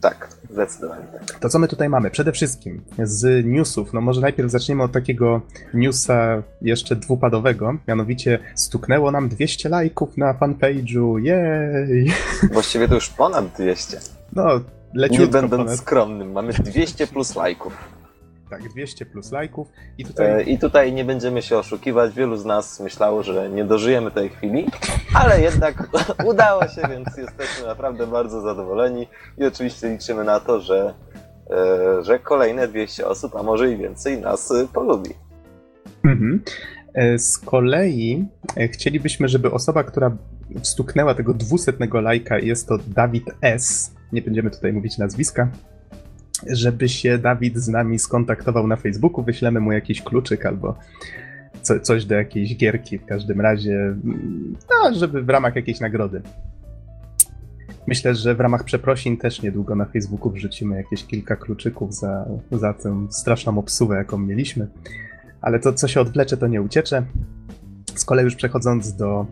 Tak, 0.00 0.28
zdecydowanie. 0.50 1.04
To 1.40 1.48
co 1.48 1.58
my 1.58 1.68
tutaj 1.68 1.88
mamy? 1.88 2.10
Przede 2.10 2.32
wszystkim 2.32 2.82
z 3.02 3.46
newsów, 3.46 3.92
no 3.92 4.00
może 4.00 4.20
najpierw 4.20 4.50
zaczniemy 4.50 4.82
od 4.82 4.92
takiego 4.92 5.40
newsa 5.74 6.42
jeszcze 6.62 6.96
dwupadowego, 6.96 7.74
mianowicie 7.88 8.38
stuknęło 8.54 9.10
nam 9.10 9.28
200 9.28 9.68
lajków 9.68 10.16
na 10.16 10.34
fanpage'u, 10.34 11.16
jej! 11.16 12.12
Właściwie 12.52 12.88
to 12.88 12.94
już 12.94 13.08
ponad 13.08 13.44
200. 13.56 14.00
No, 14.32 14.46
leciutko 14.94 15.24
Nie 15.24 15.30
będąc 15.32 15.62
ponad. 15.62 15.78
skromnym, 15.78 16.32
mamy 16.32 16.52
200 16.52 17.06
plus 17.06 17.36
lajków. 17.36 17.99
Tak, 18.50 18.68
200 18.68 19.06
plus 19.06 19.32
lajków. 19.32 19.68
I 19.98 20.04
tutaj... 20.04 20.26
E, 20.26 20.42
I 20.42 20.58
tutaj 20.58 20.92
nie 20.92 21.04
będziemy 21.04 21.42
się 21.42 21.58
oszukiwać. 21.58 22.14
Wielu 22.14 22.36
z 22.36 22.44
nas 22.44 22.80
myślało, 22.80 23.22
że 23.22 23.50
nie 23.50 23.64
dożyjemy 23.64 24.10
tej 24.10 24.28
chwili, 24.28 24.66
ale 25.14 25.40
jednak 25.40 25.88
udało 26.30 26.68
się, 26.68 26.82
więc 26.90 27.16
jesteśmy 27.16 27.66
naprawdę 27.66 28.06
bardzo 28.06 28.40
zadowoleni 28.40 29.08
i 29.38 29.44
oczywiście 29.44 29.88
liczymy 29.88 30.24
na 30.24 30.40
to, 30.40 30.60
że, 30.60 30.94
e, 31.50 32.04
że 32.04 32.18
kolejne 32.18 32.68
200 32.68 33.06
osób, 33.06 33.36
a 33.36 33.42
może 33.42 33.70
i 33.70 33.76
więcej 33.76 34.20
nas 34.20 34.50
e, 34.50 34.66
polubi. 34.72 35.10
Mhm. 36.04 36.42
Z 37.18 37.38
kolei 37.38 38.26
chcielibyśmy, 38.72 39.28
żeby 39.28 39.50
osoba, 39.50 39.84
która 39.84 40.16
stuknęła 40.62 41.14
tego 41.14 41.34
dwusetnego 41.34 42.00
lajka, 42.00 42.38
jest 42.38 42.68
to 42.68 42.78
Dawid 42.86 43.24
S. 43.42 43.94
Nie 44.12 44.22
będziemy 44.22 44.50
tutaj 44.50 44.72
mówić 44.72 44.98
nazwiska, 44.98 45.48
żeby 46.46 46.88
się 46.88 47.18
Dawid 47.18 47.56
z 47.56 47.68
nami 47.68 47.98
skontaktował 47.98 48.66
na 48.66 48.76
Facebooku, 48.76 49.24
wyślemy 49.24 49.60
mu 49.60 49.72
jakiś 49.72 50.02
kluczyk 50.02 50.46
albo 50.46 50.78
co, 51.62 51.80
coś 51.80 52.04
do 52.04 52.14
jakiejś 52.14 52.56
gierki 52.56 52.98
w 52.98 53.04
każdym 53.04 53.40
razie, 53.40 53.96
no, 54.70 54.94
żeby 54.94 55.22
w 55.22 55.28
ramach 55.28 55.56
jakiejś 55.56 55.80
nagrody. 55.80 56.22
Myślę, 57.86 58.14
że 58.14 58.34
w 58.34 58.40
ramach 58.40 58.64
przeprosin 58.64 59.16
też 59.16 59.42
niedługo 59.42 59.74
na 59.74 59.84
Facebooku 59.84 60.32
wrzucimy 60.32 60.76
jakieś 60.76 61.04
kilka 61.04 61.36
kluczyków 61.36 61.94
za, 61.94 62.26
za 62.52 62.74
tę 62.74 63.06
straszną 63.10 63.58
obsuwę, 63.58 63.96
jaką 63.96 64.18
mieliśmy. 64.18 64.66
Ale 65.40 65.60
to, 65.60 65.72
co 65.72 65.88
się 65.88 66.00
odwlecze, 66.00 66.36
to 66.36 66.46
nie 66.46 66.62
uciecze. 66.62 67.02
Z 67.94 68.04
kolei 68.04 68.24
już 68.24 68.34
przechodząc 68.34 68.96
do, 68.96 69.26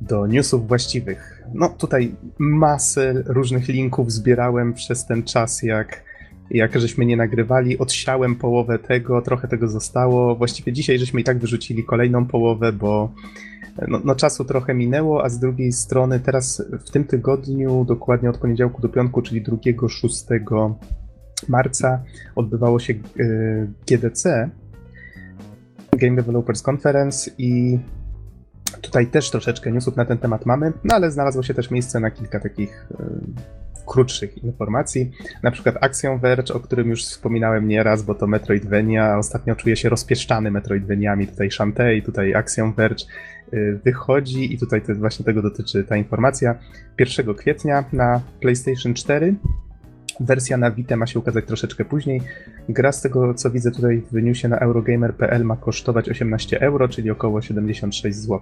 do 0.00 0.26
newsów 0.26 0.68
właściwych. 0.68 1.42
No 1.54 1.68
tutaj 1.68 2.14
masę 2.38 3.22
różnych 3.26 3.68
linków 3.68 4.12
zbierałem 4.12 4.74
przez 4.74 5.06
ten 5.06 5.22
czas, 5.22 5.62
jak 5.62 6.02
jak 6.50 6.80
żeśmy 6.80 7.06
nie 7.06 7.16
nagrywali, 7.16 7.78
odsiałem 7.78 8.36
połowę 8.36 8.78
tego, 8.78 9.22
trochę 9.22 9.48
tego 9.48 9.68
zostało. 9.68 10.36
Właściwie 10.36 10.72
dzisiaj 10.72 10.98
żeśmy 10.98 11.20
i 11.20 11.24
tak 11.24 11.38
wyrzucili 11.38 11.84
kolejną 11.84 12.26
połowę, 12.26 12.72
bo 12.72 13.12
no, 13.88 14.00
no, 14.04 14.14
czasu 14.14 14.44
trochę 14.44 14.74
minęło, 14.74 15.24
a 15.24 15.28
z 15.28 15.38
drugiej 15.38 15.72
strony 15.72 16.20
teraz 16.20 16.62
w 16.86 16.90
tym 16.90 17.04
tygodniu, 17.04 17.84
dokładnie 17.84 18.30
od 18.30 18.38
poniedziałku 18.38 18.82
do 18.82 18.88
piątku, 18.88 19.22
czyli 19.22 19.42
2-6 19.44 20.74
marca, 21.48 22.02
odbywało 22.34 22.78
się 22.78 22.94
y, 23.20 23.68
GDC, 23.86 24.50
Game 25.92 26.16
Developers 26.16 26.68
Conference 26.68 27.30
i 27.38 27.78
tutaj 28.80 29.06
też 29.06 29.30
troszeczkę 29.30 29.72
newsów 29.72 29.96
na 29.96 30.04
ten 30.04 30.18
temat 30.18 30.46
mamy, 30.46 30.72
no 30.84 30.94
ale 30.94 31.10
znalazło 31.10 31.42
się 31.42 31.54
też 31.54 31.70
miejsce 31.70 32.00
na 32.00 32.10
kilka 32.10 32.40
takich 32.40 32.86
y, 32.90 32.96
krótszych 33.86 34.44
informacji. 34.44 35.10
Na 35.42 35.50
przykład 35.50 35.76
Action 35.80 36.18
Verge, 36.18 36.54
o 36.54 36.60
którym 36.60 36.90
już 36.90 37.04
wspominałem 37.04 37.68
nieraz, 37.68 38.02
bo 38.02 38.14
to 38.14 38.26
Metroidvania, 38.26 39.18
ostatnio 39.18 39.56
czuję 39.56 39.76
się 39.76 39.88
rozpieszczany 39.88 40.50
Metroidvaniami. 40.50 41.26
Tutaj 41.26 41.50
Shantae, 41.50 42.02
tutaj 42.04 42.34
Action 42.34 42.72
Verge 42.72 43.04
y, 43.52 43.80
wychodzi 43.84 44.54
i 44.54 44.58
tutaj 44.58 44.82
to 44.82 44.94
właśnie 44.94 45.24
tego 45.24 45.42
dotyczy 45.42 45.84
ta 45.84 45.96
informacja. 45.96 46.54
1 46.98 47.34
kwietnia 47.34 47.84
na 47.92 48.20
PlayStation 48.40 48.94
4 48.94 49.34
Wersja 50.20 50.56
na 50.56 50.70
Vita 50.70 50.96
ma 50.96 51.06
się 51.06 51.18
ukazać 51.18 51.46
troszeczkę 51.46 51.84
później. 51.84 52.20
Gra 52.68 52.92
z 52.92 53.02
tego 53.02 53.34
co 53.34 53.50
widzę 53.50 53.70
tutaj 53.70 54.02
w 54.12 54.22
newsie 54.22 54.48
na 54.48 54.58
Eurogamer.pl 54.58 55.44
ma 55.44 55.56
kosztować 55.56 56.08
18 56.08 56.60
euro, 56.60 56.88
czyli 56.88 57.10
około 57.10 57.42
76 57.42 58.18
zł. 58.18 58.40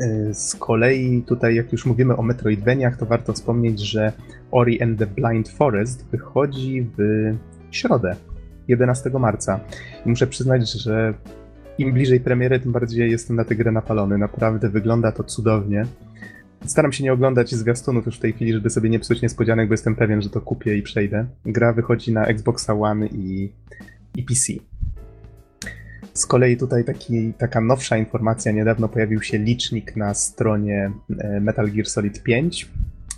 Y, 0.00 0.34
z 0.34 0.54
kolei 0.54 1.22
tutaj 1.26 1.54
jak 1.54 1.72
już 1.72 1.86
mówimy 1.86 2.16
o 2.16 2.22
Metroidvaniach, 2.22 2.96
to 2.96 3.06
warto 3.06 3.32
wspomnieć, 3.32 3.80
że 3.80 4.12
Ori 4.50 4.82
and 4.82 4.98
the 4.98 5.06
Blind 5.06 5.48
Forest 5.48 6.06
wychodzi 6.10 6.86
w 6.98 7.32
środę, 7.70 8.16
11 8.68 9.10
marca. 9.10 9.60
I 10.06 10.08
muszę 10.08 10.26
przyznać, 10.26 10.72
że 10.72 11.14
im 11.78 11.92
bliżej 11.92 12.20
premiery, 12.20 12.60
tym 12.60 12.72
bardziej 12.72 13.10
jestem 13.10 13.36
na 13.36 13.44
tę 13.44 13.56
grę 13.56 13.72
napalony. 13.72 14.18
Naprawdę 14.18 14.68
wygląda 14.68 15.12
to 15.12 15.24
cudownie. 15.24 15.86
Staram 16.66 16.92
się 16.92 17.04
nie 17.04 17.12
oglądać 17.12 17.54
zwiastunów 17.54 18.06
już 18.06 18.16
w 18.16 18.20
tej 18.20 18.32
chwili, 18.32 18.52
żeby 18.52 18.70
sobie 18.70 18.90
nie 18.90 18.98
psuć 18.98 19.22
niespodzianek, 19.22 19.68
bo 19.68 19.74
jestem 19.74 19.96
pewien, 19.96 20.22
że 20.22 20.30
to 20.30 20.40
kupię 20.40 20.76
i 20.76 20.82
przejdę. 20.82 21.26
Gra 21.44 21.72
wychodzi 21.72 22.12
na 22.12 22.26
Xbox 22.26 22.70
One 22.70 23.06
i, 23.06 23.52
i 24.16 24.22
PC. 24.22 24.52
Z 26.20 26.26
kolei 26.26 26.56
tutaj 26.56 26.84
taki, 26.84 27.32
taka 27.38 27.60
nowsza 27.60 27.96
informacja, 27.96 28.52
niedawno 28.52 28.88
pojawił 28.88 29.22
się 29.22 29.38
licznik 29.38 29.96
na 29.96 30.14
stronie 30.14 30.92
e, 31.18 31.40
Metal 31.40 31.70
Gear 31.70 31.86
Solid 31.86 32.22
5. 32.22 32.68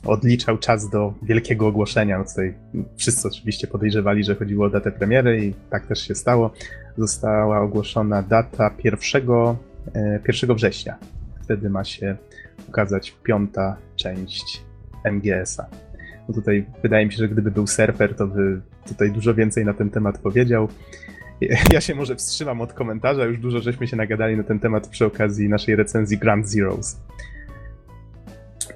Odliczał 0.04 0.58
czas 0.58 0.90
do 0.90 1.14
wielkiego 1.22 1.66
ogłoszenia. 1.66 2.18
No 2.18 2.24
tutaj 2.24 2.54
wszyscy 2.96 3.28
oczywiście 3.28 3.66
podejrzewali, 3.66 4.24
że 4.24 4.34
chodziło 4.34 4.66
o 4.66 4.70
datę 4.70 4.92
premiery 4.92 5.46
i 5.46 5.54
tak 5.70 5.86
też 5.86 6.08
się 6.08 6.14
stało. 6.14 6.52
Została 6.98 7.60
ogłoszona 7.60 8.22
data 8.22 8.70
1, 8.84 9.22
1 10.26 10.50
e, 10.50 10.54
września. 10.54 10.98
Wtedy 11.42 11.70
ma 11.70 11.84
się 11.84 12.16
ukazać 12.68 13.16
piąta 13.22 13.76
część 13.96 14.62
MGS-a. 15.04 15.66
No 16.28 16.34
tutaj 16.34 16.66
wydaje 16.82 17.06
mi 17.06 17.12
się, 17.12 17.18
że 17.18 17.28
gdyby 17.28 17.50
był 17.50 17.66
surfer, 17.66 18.16
to 18.16 18.26
by 18.26 18.60
tutaj 18.88 19.10
dużo 19.10 19.34
więcej 19.34 19.64
na 19.64 19.74
ten 19.74 19.90
temat 19.90 20.18
powiedział. 20.18 20.68
Ja 21.72 21.80
się 21.80 21.94
może 21.94 22.16
wstrzymam 22.16 22.60
od 22.60 22.72
komentarza, 22.72 23.24
już 23.24 23.38
dużo 23.38 23.60
żeśmy 23.60 23.86
się 23.86 23.96
nagadali 23.96 24.36
na 24.36 24.42
ten 24.42 24.60
temat 24.60 24.88
przy 24.88 25.06
okazji 25.06 25.48
naszej 25.48 25.76
recenzji 25.76 26.18
Grand 26.18 26.48
Zeroes. 26.48 27.00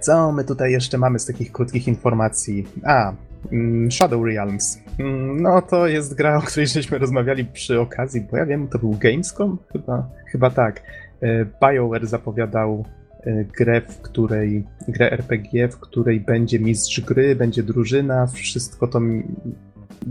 Co 0.00 0.32
my 0.32 0.44
tutaj 0.44 0.73
jeszcze 0.73 0.99
mamy 0.99 1.18
z 1.18 1.26
takich 1.26 1.52
krótkich 1.52 1.88
informacji? 1.88 2.66
A, 2.85 3.12
mm, 3.52 3.92
Shadow 3.92 4.25
Realms. 4.26 4.78
Mm, 4.99 5.42
no 5.42 5.62
to 5.62 5.87
jest 5.87 6.14
gra, 6.14 6.38
o 6.38 6.42
której 6.42 6.66
żeśmy 6.66 6.99
rozmawiali 6.99 7.44
przy 7.44 7.80
okazji, 7.80 8.20
bo 8.30 8.37
ja 8.37 8.46
wiem, 8.46 8.68
to 8.68 8.78
był 8.78 8.96
Gamescom? 9.00 9.58
Chyba, 9.73 10.08
chyba 10.32 10.50
tak. 10.50 10.82
E, 11.23 11.44
BioWare 11.44 12.06
zapowiadał 12.06 12.85
e, 13.20 13.44
grę, 13.44 13.80
w 13.80 14.00
której, 14.00 14.64
grę 14.88 15.12
RPG, 15.12 15.68
w 15.68 15.78
której 15.78 16.20
będzie 16.20 16.61
mistrz 16.61 17.00
gry, 17.00 17.37
będzie 17.37 17.62
drużyna, 17.62 18.26
wszystko 18.26 18.88
to 18.88 19.00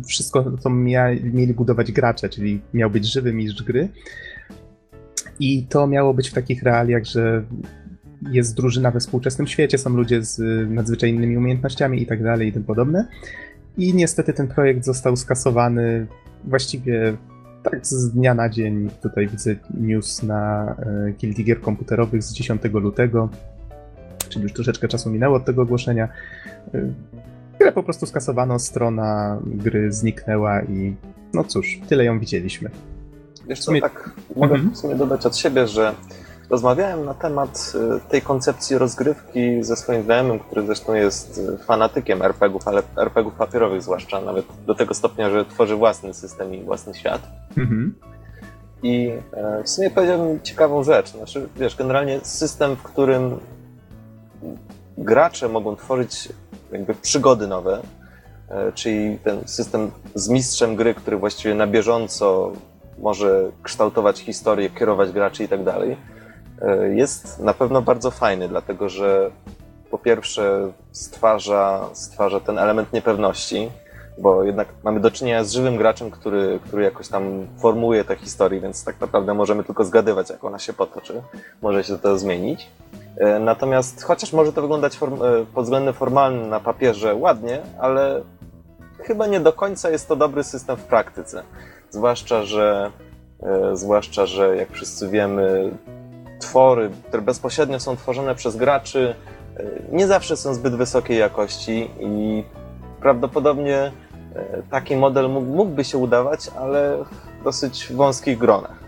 wszystko, 0.08 0.58
co 0.58 0.70
mia, 0.70 1.08
mieli 1.24 1.54
budować 1.54 1.92
gracze, 1.92 2.30
czyli 2.30 2.62
miał 2.74 2.90
być 2.90 3.06
żywy 3.06 3.34
mistrz 3.34 3.64
gry. 3.64 3.90
I 5.40 5.64
to 5.64 5.88
miało 5.88 6.14
być 6.14 6.30
w 6.30 6.34
takich 6.34 6.64
realiach, 6.64 7.06
że 7.06 7.44
jest 8.32 8.56
drużyna 8.56 8.92
we 8.92 9.00
współczesnym 9.00 9.48
świecie, 9.48 9.78
są 9.78 9.90
ludzie 9.90 10.24
z 10.24 10.40
nadzwyczajnymi 10.70 11.38
umiejętnościami 11.38 12.02
i 12.02 12.06
tak 12.06 12.24
dalej 12.24 12.48
i 12.48 12.54
tym 12.54 12.64
podobne. 12.64 13.08
I 13.78 13.94
niestety 13.94 14.34
ten 14.34 14.48
projekt 14.48 14.86
został 14.86 15.16
skasowany 15.16 16.08
właściwie 16.44 17.18
tak 17.64 17.88
z 17.88 18.12
dnia 18.12 18.34
na 18.34 18.50
dzień. 18.50 18.90
Tutaj 19.02 19.28
widzę 19.28 19.56
news 19.74 20.24
na 20.24 20.76
Guilty 21.22 21.44
Gear 21.44 21.62
komputerowych 21.62 22.24
z 22.24 22.34
10 22.34 22.62
lutego, 22.64 23.30
czyli 24.30 24.44
już 24.44 24.54
troszeczkę 24.54 24.88
czasu 24.88 25.10
minęło 25.10 25.38
od 25.38 25.46
tego 25.46 25.62
ogłoszenia. 25.62 26.08
Grę 27.60 27.72
po 27.72 27.84
prostu 27.84 28.06
skasowano, 28.06 28.60
strona 28.60 29.40
gry 29.46 29.92
zniknęła 29.92 30.62
i 30.62 30.96
no 31.34 31.44
cóż, 31.44 31.80
tyle 31.90 32.06
ją 32.06 32.20
widzieliśmy. 32.20 32.70
Wiesz 33.48 33.60
co, 33.60 33.66
sumie... 33.66 33.82
tak 33.82 34.12
mogę 34.36 34.56
mhm. 34.56 34.74
w 34.74 34.78
sumie 34.78 34.96
dodać 34.96 35.26
od 35.26 35.38
siebie, 35.38 35.68
że 35.68 35.94
rozmawiałem 36.50 37.06
na 37.06 37.14
temat 37.14 37.74
y, 37.98 38.10
tej 38.10 38.22
koncepcji 38.22 38.78
rozgrywki 38.78 39.64
ze 39.64 39.76
swoim 39.76 40.04
znajomym, 40.04 40.40
który 40.40 40.66
zresztą 40.66 40.94
jest 40.94 41.38
y, 41.38 41.58
fanatykiem 41.58 42.22
RPGów, 42.22 42.68
ale 42.68 42.84
RPGów 42.98 43.34
papierowych 43.34 43.82
zwłaszcza, 43.82 44.22
nawet 44.22 44.46
do 44.66 44.76
tego 44.76 44.94
stopnia, 44.94 45.30
że 45.30 45.46
tworzy 45.46 45.76
własny 45.76 46.14
system 46.14 46.56
i 46.56 46.64
własny 46.64 46.94
świat. 46.94 47.22
Mhm. 47.58 47.96
I 48.84 49.12
e, 49.34 49.64
w 49.64 49.70
sumie 49.70 49.90
powiedziałbym 49.90 50.42
ciekawą 50.42 50.84
rzecz. 50.84 51.10
Znaczy, 51.10 51.50
wiesz, 51.58 51.76
generalnie 51.76 52.20
system, 52.24 52.76
w 52.76 52.84
którym 52.84 53.40
gracze 54.98 55.50
mogą 55.50 55.76
tworzyć 55.76 56.30
jakby 56.72 56.94
przygody 56.94 57.48
nowe, 57.48 57.82
e, 58.50 58.72
czyli 58.72 59.20
ten 59.20 59.48
system 59.48 59.92
z 60.16 60.30
mistrzem 60.30 60.76
gry, 60.76 60.94
który 60.94 61.18
właściwie 61.18 61.56
na 61.56 61.68
bieżąco 61.68 62.52
może 62.98 63.52
kształtować 63.64 64.20
historię, 64.20 64.70
kierować 64.70 65.12
graczy 65.12 65.44
i 65.44 65.48
tak 65.48 65.64
dalej, 65.64 65.98
e, 66.62 66.96
jest 66.96 67.40
na 67.40 67.54
pewno 67.54 67.82
bardzo 67.82 68.12
fajny, 68.12 68.48
dlatego 68.48 68.90
że 68.90 69.32
po 69.92 69.98
pierwsze 69.98 70.72
stwarza, 70.92 71.90
stwarza 71.94 72.40
ten 72.40 72.60
element 72.60 72.94
niepewności, 72.94 73.72
bo 74.18 74.44
jednak 74.44 74.68
mamy 74.84 75.00
do 75.00 75.12
czynienia 75.12 75.44
z 75.44 75.52
żywym 75.52 75.78
graczem, 75.78 76.12
który, 76.12 76.60
który 76.66 76.84
jakoś 76.84 77.08
tam 77.08 77.48
formuje 77.58 78.04
tę 78.04 78.16
historię, 78.16 78.62
więc 78.62 78.84
tak 78.84 79.02
naprawdę 79.02 79.34
możemy 79.34 79.64
tylko 79.64 79.84
zgadywać, 79.84 80.30
jak 80.30 80.44
ona 80.44 80.60
się 80.60 80.74
potoczy. 80.74 81.22
Może 81.62 81.84
się 81.84 81.98
to 81.98 82.18
zmienić. 82.18 82.70
E, 83.18 83.40
natomiast 83.40 84.04
chociaż 84.04 84.34
może 84.34 84.54
to 84.54 84.62
wyglądać 84.62 84.98
form, 84.98 85.14
e, 85.14 85.46
pod 85.54 85.64
względem 85.64 85.94
formalnym 85.94 86.50
na 86.50 86.60
papierze 86.60 87.16
ładnie, 87.16 87.62
ale 87.80 88.22
chyba 89.00 89.28
nie 89.28 89.40
do 89.40 89.54
końca 89.54 89.90
jest 89.90 90.08
to 90.08 90.16
dobry 90.16 90.44
system 90.44 90.78
w 90.78 90.84
praktyce. 90.84 91.44
Zwłaszcza, 91.90 92.44
że 92.44 92.92
e, 93.44 93.78
zwłaszcza, 93.78 94.26
że 94.26 94.58
jak 94.58 94.72
wszyscy 94.72 95.10
wiemy, 95.10 95.72
twory, 96.40 96.90
które 97.08 97.22
bezpośrednio 97.22 97.80
są 97.80 97.96
tworzone 97.96 98.36
przez 98.36 98.56
graczy, 98.56 99.16
nie 99.92 100.08
zawsze 100.08 100.38
są 100.38 100.54
zbyt 100.54 100.76
wysokiej 100.76 101.18
jakości 101.18 101.90
i 102.00 102.44
prawdopodobnie 103.02 103.92
taki 104.72 104.96
model 104.96 105.30
mógłby 105.30 105.84
się 105.84 105.98
udawać, 105.98 106.52
ale 106.60 106.98
w 107.40 107.44
dosyć 107.44 107.94
wąskich 107.94 108.38
gronach. 108.38 108.85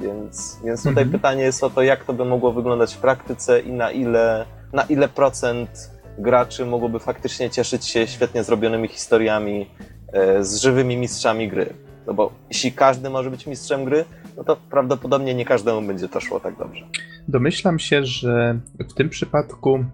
Więc, 0.00 0.58
więc 0.64 0.82
tutaj 0.82 1.02
mhm. 1.02 1.10
pytanie 1.10 1.42
jest 1.42 1.64
o 1.64 1.70
to, 1.70 1.82
jak 1.82 2.04
to 2.04 2.12
by 2.12 2.24
mogło 2.24 2.52
wyglądać 2.52 2.94
w 2.94 2.98
praktyce 2.98 3.60
i 3.60 3.72
na 3.72 3.90
ile, 3.90 4.46
na 4.72 4.82
ile 4.82 5.08
procent 5.08 5.90
graczy 6.18 6.66
mogłoby 6.66 6.98
faktycznie 6.98 7.50
cieszyć 7.50 7.84
się 7.84 8.06
świetnie 8.06 8.44
zrobionymi 8.44 8.88
historiami 8.88 9.70
e, 10.12 10.44
z 10.44 10.60
żywymi 10.60 10.96
mistrzami 10.96 11.48
gry. 11.48 11.74
No 12.06 12.14
bo 12.14 12.32
jeśli 12.48 12.72
każdy 12.72 13.10
może 13.10 13.30
być 13.30 13.46
mistrzem 13.46 13.84
gry, 13.84 14.04
no 14.36 14.44
to 14.44 14.56
prawdopodobnie 14.70 15.34
nie 15.34 15.44
każdemu 15.44 15.82
będzie 15.82 16.08
to 16.08 16.20
szło 16.20 16.40
tak 16.40 16.58
dobrze. 16.58 16.84
Domyślam 17.28 17.78
się, 17.78 18.04
że 18.04 18.58
w 18.78 18.94
tym 18.94 19.08
przypadku 19.08 19.84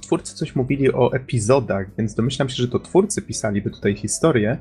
twórcy 0.00 0.34
coś 0.34 0.54
mówili 0.54 0.92
o 0.92 1.12
epizodach, 1.12 1.86
więc 1.98 2.14
domyślam 2.14 2.48
się, 2.48 2.54
że 2.62 2.68
to 2.68 2.78
twórcy 2.78 3.22
pisaliby 3.22 3.70
tutaj 3.70 3.94
historię, 3.94 4.58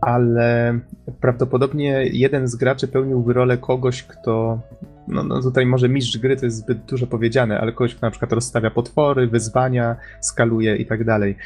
ale 0.00 0.78
prawdopodobnie 1.20 2.04
jeden 2.12 2.48
z 2.48 2.56
graczy 2.56 2.88
pełniłby 2.88 3.32
rolę 3.32 3.58
kogoś, 3.58 4.02
kto. 4.02 4.60
No, 5.08 5.22
no 5.22 5.42
tutaj 5.42 5.66
może 5.66 5.88
mistrz 5.88 6.18
gry 6.18 6.36
to 6.36 6.44
jest 6.44 6.56
zbyt 6.56 6.84
dużo 6.84 7.06
powiedziane, 7.06 7.60
ale 7.60 7.72
kogoś, 7.72 7.94
kto 7.94 8.06
na 8.06 8.10
przykład 8.10 8.32
rozstawia 8.32 8.70
potwory, 8.70 9.26
wyzwania, 9.26 9.96
skaluje 10.20 10.76
i 10.76 10.86
tak 10.86 11.04
dalej. 11.04 11.36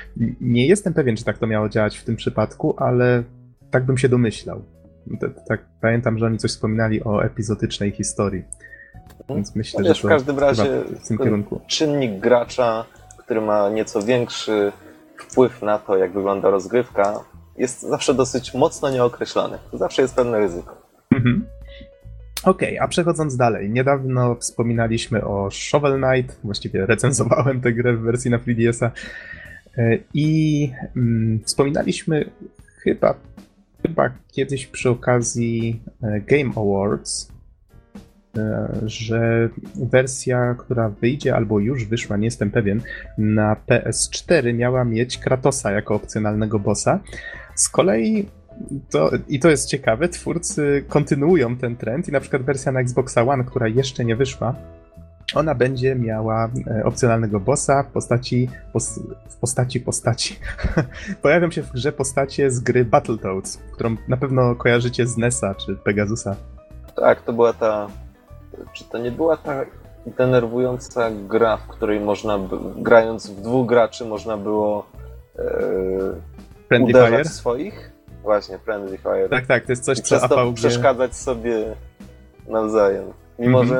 Nie 0.41 0.67
jestem 0.67 0.95
pewien, 0.95 1.17
czy 1.17 1.25
tak 1.25 1.39
to 1.39 1.47
miało 1.47 1.69
działać 1.69 1.99
w 1.99 2.05
tym 2.05 2.17
przypadku, 2.17 2.75
ale 2.79 3.23
tak 3.71 3.85
bym 3.85 3.99
się 3.99 4.09
domyślał. 4.09 4.63
Tak, 5.49 5.65
pamiętam, 5.81 6.19
że 6.19 6.27
oni 6.27 6.39
coś 6.39 6.51
wspominali 6.51 7.05
o 7.05 7.25
epizodycznej 7.25 7.91
historii. 7.91 8.45
Więc 9.29 9.57
myślę, 9.57 9.81
no 9.83 9.89
wiesz, 9.89 9.97
że 9.97 10.03
to 10.03 10.09
w 10.09 10.11
każdym 10.11 10.39
razie 10.39 10.65
w 11.05 11.09
tym 11.09 11.19
kierunku. 11.19 11.61
czynnik 11.67 12.21
gracza, 12.21 12.85
który 13.19 13.41
ma 13.41 13.71
nieco 13.71 14.03
większy 14.03 14.73
wpływ 15.17 15.63
na 15.63 15.79
to, 15.79 15.97
jak 15.97 16.13
wygląda 16.13 16.51
rozgrywka, 16.51 17.21
jest 17.57 17.83
zawsze 17.83 18.15
dosyć 18.15 18.55
mocno 18.55 18.91
nieokreślony. 18.91 19.59
To 19.71 19.79
zawsze 19.79 20.03
jest 20.03 20.15
pewne 20.15 20.39
ryzyko. 20.39 20.83
Mhm. 21.11 21.47
Okej, 22.45 22.69
okay, 22.69 22.81
a 22.81 22.89
przechodząc 22.89 23.37
dalej. 23.37 23.71
Niedawno 23.71 24.35
wspominaliśmy 24.35 25.25
o 25.25 25.51
Shovel 25.51 26.03
Knight, 26.03 26.39
właściwie 26.45 26.87
recenzowałem 26.87 27.61
tę 27.61 27.73
grę 27.73 27.97
w 27.97 28.01
wersji 28.01 28.31
na 28.31 28.39
3DS-a 28.39 28.91
e, 29.79 29.99
i 30.15 30.71
mm, 30.97 31.41
wspominaliśmy 31.45 32.31
chyba, 32.83 33.15
chyba 33.83 34.11
kiedyś 34.33 34.67
przy 34.67 34.91
okazji 34.91 35.83
e, 36.03 36.21
Game 36.21 36.51
Awards, 36.57 37.33
e, 38.37 38.69
że 38.87 39.49
wersja, 39.75 40.55
która 40.59 40.89
wyjdzie 40.89 41.37
albo 41.37 41.59
już 41.59 41.85
wyszła, 41.85 42.17
nie 42.17 42.25
jestem 42.25 42.51
pewien, 42.51 42.81
na 43.19 43.57
PS4 43.69 44.55
miała 44.55 44.85
mieć 44.85 45.19
Kratosa 45.19 45.73
jako 45.73 45.95
opcjonalnego 45.95 46.59
bossa. 46.59 47.01
Z 47.55 47.69
kolei 47.69 48.29
to, 48.91 49.11
I 49.29 49.41
to 49.41 49.51
jest 49.51 49.69
ciekawe, 49.69 50.09
twórcy 50.09 50.85
kontynuują 50.89 51.57
ten 51.57 51.77
trend 51.77 52.09
i 52.09 52.13
na 52.13 52.21
przykład 52.21 52.43
wersja 52.43 52.73
na 52.73 52.81
Xbox 52.81 53.19
One, 53.19 53.45
która 53.45 53.69
jeszcze 53.69 54.05
nie 54.05 54.17
wyszła, 54.17 54.55
ona 55.35 55.55
będzie 55.55 55.95
miała 55.95 56.51
e, 56.67 56.85
opcjonalnego 56.85 57.41
bossa 57.41 57.83
w 57.83 57.87
postaci, 57.87 58.49
pos, 58.73 59.01
w 59.29 59.37
postaci 59.37 59.81
postaci. 59.81 60.39
Pojawią 61.23 61.51
się 61.51 61.63
w 61.63 61.73
grze 61.73 61.93
postacie 61.93 62.51
z 62.51 62.61
gry 62.61 62.85
Battletoads, 62.85 63.59
którą 63.73 63.97
na 64.09 64.17
pewno 64.17 64.55
kojarzycie 64.55 65.07
z 65.07 65.17
NESa 65.17 65.55
czy 65.55 65.77
Pegasusa. 65.77 66.37
Tak, 66.97 67.23
to 67.23 67.33
była 67.33 67.53
ta... 67.53 67.87
Czy 68.73 68.85
to 68.85 68.99
nie 68.99 69.11
była 69.11 69.37
ta 69.37 69.65
denerwująca 70.07 71.11
gra, 71.11 71.57
w 71.57 71.67
której 71.67 72.01
można, 72.01 72.39
grając 72.77 73.31
w 73.31 73.41
dwóch 73.41 73.67
graczy, 73.69 74.05
można 74.05 74.37
było 74.37 74.87
e, 76.81 76.85
uderzać 76.85 77.11
Fire? 77.11 77.25
swoich? 77.25 77.93
Właśnie, 78.23 78.59
Friendly 78.59 78.99
Fire. 78.99 79.29
Tak, 79.29 79.47
tak, 79.47 79.67
to 79.67 79.73
jest 79.73 79.85
coś, 79.85 79.99
I 79.99 80.03
co 80.03 80.23
AVG... 80.23 80.55
przeszkadzać 80.55 81.17
sobie 81.17 81.77
nawzajem. 82.47 83.13
Mimo, 83.39 83.61
mm 83.61 83.71
-hmm. 83.71 83.75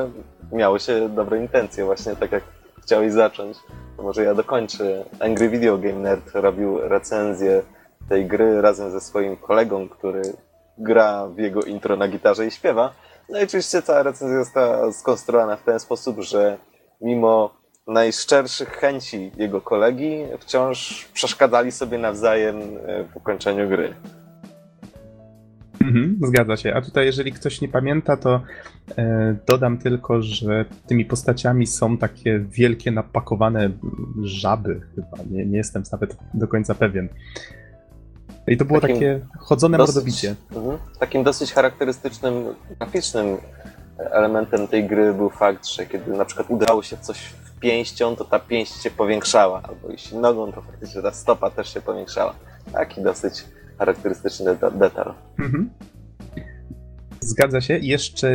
że 0.51 0.57
miało 0.57 0.79
się 0.79 1.09
dobre 1.09 1.39
intencje, 1.39 1.85
właśnie 1.85 2.17
tak 2.17 2.33
jak 2.33 2.43
chciałeś 2.83 3.13
zacząć. 3.13 3.57
To 3.97 4.03
może 4.03 4.25
ja 4.25 4.35
dokończę. 4.35 5.05
Angry 5.21 5.49
Video 5.49 5.79
Game 5.79 5.99
Nerd 5.99 6.31
robił 6.35 6.89
recenzję 6.89 7.63
tej 8.09 8.27
gry 8.27 8.63
razem 8.63 8.91
ze 8.91 9.01
swoim 9.01 9.37
kolegą, 9.37 9.89
który 9.89 10.23
gra 10.79 11.27
w 11.27 11.39
jego 11.39 11.63
intro 11.63 11.97
na 11.97 12.09
gitarze 12.09 12.47
i 12.47 12.51
śpiewa. 12.51 12.93
No 13.29 13.41
i 13.41 13.45
oczywiście 13.45 13.83
cała 13.83 14.03
recenzja 14.03 14.45
została 14.45 14.93
skonstruowana 14.93 15.57
w 15.57 15.63
ten 15.63 15.81
sposób, 15.81 16.21
że 16.21 16.59
mimo 17.01 17.51
najszczerszych 17.87 18.69
chęci 18.69 19.31
jego 19.37 19.61
kolegi 19.61 20.23
wciąż 20.41 21.09
przeszkadzali 21.13 21.73
sobie 21.73 21.99
nawzajem 21.99 22.61
w 23.13 23.17
ukończeniu 23.17 23.69
gry. 23.69 23.95
Mhm, 25.81 26.19
zgadza 26.23 26.57
się. 26.57 26.75
A 26.75 26.83
tutaj, 26.83 27.07
jeżeli 27.07 27.33
ktoś 27.33 27.61
nie 27.61 27.69
pamięta, 27.69 28.17
to 28.17 28.41
e, 28.99 29.37
dodam 29.47 29.79
tylko, 29.79 30.23
że 30.23 30.65
tymi 30.87 31.05
postaciami 31.05 31.67
są 31.67 31.99
takie 31.99 32.39
wielkie, 32.39 32.91
napakowane 32.91 33.71
żaby, 34.23 34.81
chyba. 34.95 35.25
Nie, 35.31 35.47
nie 35.47 35.57
jestem 35.57 35.83
nawet 35.93 36.17
do 36.35 36.49
końca 36.49 36.75
pewien. 36.75 37.09
I 38.47 38.57
to 38.57 38.65
było 38.65 38.81
takim 38.81 38.97
takie 38.97 39.21
chodzone 39.39 39.79
dosyć, 39.79 39.95
mordobicie. 39.95 40.35
Mhm. 40.57 40.79
Takim 41.01 41.23
dosyć 41.23 41.53
charakterystycznym, 41.53 42.45
graficznym 42.79 43.37
elementem 43.99 44.69
tej 44.69 44.85
gry 44.85 45.15
był 45.15 45.31
fakt, 45.31 45.67
że 45.67 45.87
kiedy 45.87 46.13
na 46.13 46.25
przykład 46.25 46.51
udało 46.51 46.83
się 46.83 46.97
w 46.97 47.01
coś 47.01 47.35
pięścią, 47.65 48.17
to 48.17 48.25
ta 48.25 48.39
pięść 48.39 48.83
się 48.83 48.91
powiększała, 48.91 49.63
albo 49.63 49.91
jeśli 49.91 50.19
nogą, 50.19 50.53
to 50.53 50.63
faktycznie 50.63 51.03
ta 51.03 51.13
stopa 51.13 51.51
też 51.51 51.75
się 51.75 51.81
powiększała. 51.81 52.35
Taki 52.73 53.03
dosyć 53.03 53.45
charakterystyczny 53.79 54.57
detal. 54.75 55.15
Mhm. 55.39 55.71
Zgadza 57.21 57.61
się. 57.61 57.79
Jeszcze 57.79 58.29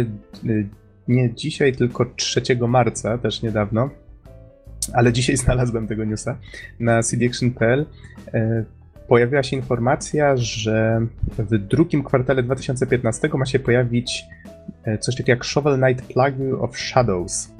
y, 0.45 0.67
nie 1.07 1.33
dzisiaj, 1.33 1.73
tylko 1.73 2.05
3 2.15 2.41
marca, 2.67 3.17
też 3.17 3.41
niedawno, 3.41 3.89
ale 4.93 5.13
dzisiaj 5.13 5.37
znalazłem 5.45 5.87
tego 5.87 6.05
newsa 6.05 6.37
na 6.79 7.03
cdaction.pl. 7.03 7.85
Y, 8.33 8.65
pojawiła 9.07 9.43
się 9.43 9.55
informacja, 9.55 10.37
że 10.37 11.05
w 11.37 11.57
drugim 11.57 12.03
kwartale 12.03 12.43
2015 12.43 13.29
ma 13.33 13.45
się 13.45 13.59
pojawić 13.59 14.25
y, 14.87 14.97
coś 14.97 15.15
takiego 15.15 15.31
jak 15.31 15.45
Shovel 15.45 15.77
Knight 15.77 16.13
Plague 16.13 16.59
of 16.59 16.79
Shadows. 16.79 17.51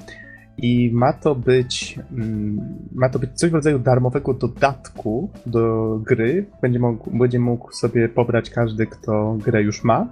I 0.62 0.92
ma 0.94 1.13
to 1.13 1.36
być 1.36 2.00
mm, 2.12 2.60
ma 2.96 3.10
to 3.10 3.20
być 3.20 3.32
coś 3.34 3.51
w 3.51 3.54
rodzaju 3.54 3.80
darmowego 3.80 4.34
dodatku 4.34 5.30
do 5.46 5.96
gry. 6.04 6.46
Będzie 6.62 6.80
mógł, 6.80 7.18
będzie 7.18 7.39
mógł 7.39 7.72
sobie 7.72 8.10
pobrać 8.10 8.50
każdy, 8.50 8.88
kto 8.88 9.38
grę 9.46 9.63
już 9.63 9.84
ma. 9.84 10.08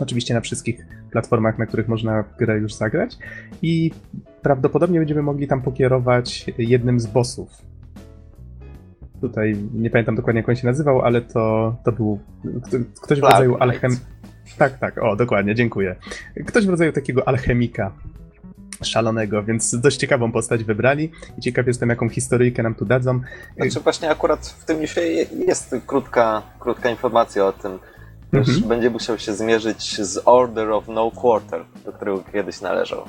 Oczywiście 0.00 0.34
na 0.34 0.40
wszystkich 0.40 0.86
platformach, 1.10 1.58
na 1.58 1.66
których 1.66 1.88
można 1.88 2.24
grę 2.38 2.58
już 2.58 2.74
zagrać. 2.74 3.18
I 3.62 3.90
prawdopodobnie 4.42 4.98
będziemy 4.98 5.22
mogli 5.22 5.48
tam 5.48 5.62
pokierować 5.62 6.46
jednym 6.58 7.00
z 7.00 7.06
bossów. 7.06 7.50
Tutaj 9.20 9.56
nie 9.74 9.90
pamiętam 9.90 10.16
dokładnie 10.16 10.40
jak 10.40 10.48
on 10.48 10.56
się 10.56 10.66
nazywał, 10.66 11.00
ale 11.00 11.20
to, 11.20 11.76
to 11.84 11.92
był 11.92 12.20
ktoś 13.02 13.20
w 13.20 13.22
rodzaju 13.22 13.56
alchem... 13.56 13.96
Tak, 14.58 14.78
tak, 14.78 15.02
o, 15.02 15.16
dokładnie, 15.16 15.54
dziękuję. 15.54 15.96
Ktoś 16.46 16.66
w 16.66 16.68
rodzaju 16.68 16.92
takiego 16.92 17.28
alchemika 17.28 17.92
szalonego, 18.82 19.42
więc 19.42 19.80
dość 19.80 19.96
ciekawą 19.96 20.32
postać 20.32 20.64
wybrali 20.64 21.10
i 21.38 21.40
ciekaw 21.40 21.66
jestem, 21.66 21.88
jaką 21.88 22.08
historyjkę 22.08 22.62
nam 22.62 22.74
tu 22.74 22.84
dadzą. 22.84 23.20
Znaczy 23.56 23.80
właśnie 23.80 24.10
akurat 24.10 24.46
w 24.46 24.64
tym 24.64 24.80
newsie 24.80 25.00
jest 25.46 25.76
krótka, 25.86 26.42
krótka 26.58 26.90
informacja 26.90 27.46
o 27.46 27.52
tym. 27.52 27.78
Mhm. 28.32 28.68
będzie 28.68 28.90
musiał 28.90 29.18
się 29.18 29.34
zmierzyć 29.34 30.02
z 30.02 30.22
Order 30.24 30.70
of 30.70 30.88
No 30.88 31.10
Quarter, 31.10 31.64
do 31.84 31.92
którego 31.92 32.24
kiedyś 32.32 32.60
należał. 32.60 33.04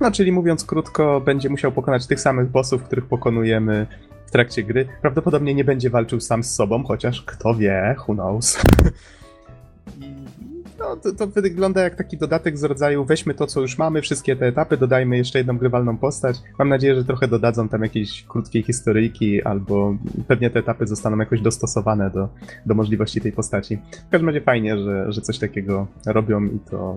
No, 0.00 0.10
czyli 0.12 0.32
mówiąc 0.32 0.64
krótko, 0.64 1.20
będzie 1.20 1.48
musiał 1.48 1.72
pokonać 1.72 2.06
tych 2.06 2.20
samych 2.20 2.50
bossów, 2.50 2.82
których 2.82 3.06
pokonujemy 3.06 3.86
w 4.26 4.30
trakcie 4.30 4.62
gry. 4.62 4.88
Prawdopodobnie 5.00 5.54
nie 5.54 5.64
będzie 5.64 5.90
walczył 5.90 6.20
sam 6.20 6.44
z 6.44 6.54
sobą, 6.54 6.84
chociaż 6.84 7.22
kto 7.22 7.54
wie, 7.54 7.96
who 8.08 8.14
knows. 8.14 8.58
No, 10.80 10.96
to, 10.96 11.12
to, 11.12 11.26
wygląda 11.26 11.82
jak 11.82 11.94
taki 11.94 12.16
dodatek 12.16 12.58
z 12.58 12.64
rodzaju 12.64 13.04
weźmy 13.04 13.34
to, 13.34 13.46
co 13.46 13.60
już 13.60 13.78
mamy, 13.78 14.02
wszystkie 14.02 14.36
te 14.36 14.46
etapy, 14.46 14.76
dodajmy 14.76 15.16
jeszcze 15.16 15.38
jedną 15.38 15.58
grywalną 15.58 15.98
postać. 15.98 16.36
Mam 16.58 16.68
nadzieję, 16.68 16.94
że 16.94 17.04
trochę 17.04 17.28
dodadzą 17.28 17.68
tam 17.68 17.82
jakiejś 17.82 18.22
krótkiej 18.22 18.62
historyjki, 18.62 19.42
albo 19.42 19.96
pewnie 20.28 20.50
te 20.50 20.58
etapy 20.58 20.86
zostaną 20.86 21.18
jakoś 21.18 21.40
dostosowane 21.40 22.10
do, 22.10 22.28
do 22.66 22.74
możliwości 22.74 23.20
tej 23.20 23.32
postaci. 23.32 23.78
W 24.08 24.10
każdym 24.10 24.28
razie 24.28 24.40
fajnie, 24.40 24.78
że, 24.78 25.12
że 25.12 25.20
coś 25.20 25.38
takiego 25.38 25.86
robią 26.06 26.44
i 26.44 26.58
to 26.70 26.96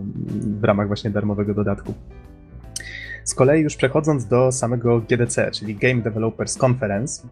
w 0.60 0.64
ramach 0.64 0.88
właśnie 0.88 1.10
darmowego 1.10 1.54
dodatku. 1.54 1.94
Z 3.24 3.36
kolei 3.36 3.62
już 3.62 3.76
przechodząc 3.76 4.26
do 4.26 4.52
samego 4.52 5.00
GDC, 5.00 5.52
czyli 5.52 5.76
Game 5.76 6.02
Developers 6.02 6.64
Conference, 6.64 7.28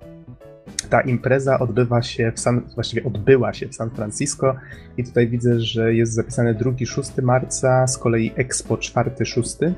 ta 0.89 1.02
impreza 1.02 1.60
odbywa 1.60 2.02
się 2.02 2.32
w 2.36 2.39
San, 2.39 2.62
właściwie 2.74 3.04
odbyła 3.04 3.54
się 3.54 3.67
w 3.67 3.76
San 3.76 3.89
Francisco 3.89 4.56
i 4.97 5.04
tutaj 5.04 5.28
widzę, 5.28 5.60
że 5.60 5.93
jest 5.93 6.13
zapisane 6.13 6.56
2-6 6.56 7.24
marca, 7.24 7.88
z 7.88 7.97
kolei 7.97 8.32
Expo 8.36 8.76
4-6. 8.76 9.74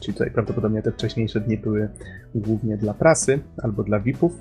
Czyli 0.00 0.12
tutaj 0.12 0.30
prawdopodobnie 0.30 0.82
te 0.82 0.92
wcześniejsze 0.92 1.40
dni 1.40 1.58
były 1.58 1.88
głównie 2.34 2.76
dla 2.76 2.94
prasy 2.94 3.40
albo 3.62 3.82
dla 3.82 4.00
VIP-ów. 4.00 4.32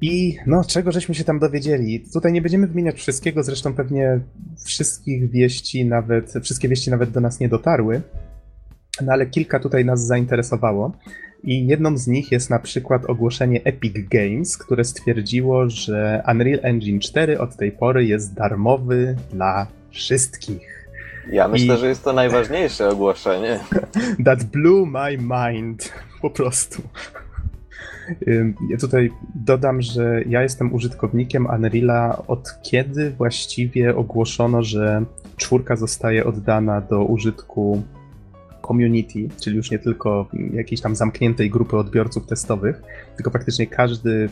I 0.00 0.36
no, 0.46 0.64
czego 0.64 0.92
żeśmy 0.92 1.14
się 1.14 1.24
tam 1.24 1.38
dowiedzieli? 1.38 2.04
Tutaj 2.12 2.32
nie 2.32 2.42
będziemy 2.42 2.66
wymieniać 2.66 2.96
wszystkiego, 2.96 3.42
zresztą 3.42 3.74
pewnie 3.74 4.20
wszystkich 4.64 5.30
wieści, 5.30 5.84
nawet 5.84 6.32
wszystkie 6.42 6.68
wieści 6.68 6.90
nawet 6.90 7.10
do 7.10 7.20
nas 7.20 7.40
nie 7.40 7.48
dotarły. 7.48 8.02
No 9.02 9.12
ale 9.12 9.26
kilka 9.26 9.60
tutaj 9.60 9.84
nas 9.84 10.06
zainteresowało. 10.06 10.92
I 11.44 11.66
jedną 11.66 11.96
z 11.96 12.06
nich 12.06 12.32
jest 12.32 12.50
na 12.50 12.58
przykład 12.58 13.04
ogłoszenie 13.04 13.60
Epic 13.64 13.94
Games, 14.08 14.58
które 14.58 14.84
stwierdziło, 14.84 15.68
że 15.68 16.22
Unreal 16.32 16.60
Engine 16.62 17.00
4 17.00 17.38
od 17.38 17.56
tej 17.56 17.72
pory 17.72 18.04
jest 18.04 18.34
darmowy 18.34 19.16
dla 19.32 19.66
wszystkich. 19.90 20.88
Ja 21.32 21.48
myślę, 21.48 21.74
I... 21.74 21.78
że 21.78 21.88
jest 21.88 22.04
to 22.04 22.12
najważniejsze 22.12 22.88
ogłoszenie. 22.88 23.60
That 24.24 24.44
blew 24.44 24.88
my 24.88 25.18
mind. 25.18 25.92
Po 26.22 26.30
prostu. 26.30 26.82
Ja 28.70 28.76
tutaj 28.80 29.10
dodam, 29.34 29.82
że 29.82 30.22
ja 30.26 30.42
jestem 30.42 30.74
użytkownikiem 30.74 31.46
Unreala 31.46 32.22
od 32.26 32.54
kiedy 32.62 33.10
właściwie 33.10 33.96
ogłoszono, 33.96 34.62
że 34.62 35.04
czwórka 35.36 35.76
zostaje 35.76 36.24
oddana 36.24 36.80
do 36.80 37.04
użytku 37.04 37.82
community, 38.70 39.28
czyli 39.40 39.56
już 39.56 39.70
nie 39.70 39.78
tylko 39.78 40.28
jakiejś 40.52 40.80
tam 40.80 40.96
zamkniętej 40.96 41.50
grupy 41.50 41.76
odbiorców 41.76 42.26
testowych, 42.26 42.82
tylko 43.16 43.30
praktycznie 43.30 43.66
każdy 43.66 44.28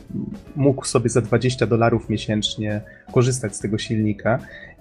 mógł 0.56 0.84
sobie 0.84 1.10
za 1.10 1.20
20 1.20 1.66
dolarów 1.66 2.08
miesięcznie 2.08 2.80
korzystać 3.12 3.56
z 3.56 3.60
tego 3.60 3.78
silnika. 3.78 4.38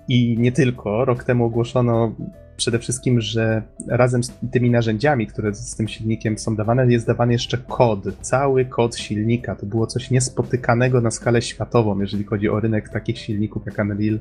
I 0.10 0.38
nie 0.40 0.52
tylko. 0.52 1.06
Rok 1.06 1.24
temu 1.24 1.46
ogłoszono 1.46 2.16
przede 2.58 2.80
wszystkim, 2.80 3.22
że 3.22 3.62
razem 3.88 4.24
z 4.24 4.34
tymi 4.52 4.70
narzędziami, 4.70 5.28
które 5.28 5.54
z 5.54 5.76
tym 5.76 5.88
silnikiem 5.88 6.38
są 6.38 6.56
dawane, 6.56 6.92
jest 6.92 7.08
dawany 7.08 7.34
jeszcze 7.34 7.58
kod, 7.58 8.00
cały 8.22 8.66
kod 8.66 8.98
silnika. 8.98 9.56
To 9.56 9.66
było 9.66 9.88
coś 9.88 10.12
niespotykanego 10.12 11.02
na 11.02 11.12
skalę 11.12 11.42
światową, 11.42 12.00
jeżeli 12.00 12.24
chodzi 12.24 12.50
o 12.50 12.60
rynek 12.60 12.90
takich 12.90 13.18
silników 13.18 13.66
jak 13.66 13.78
Unreal, 13.80 14.20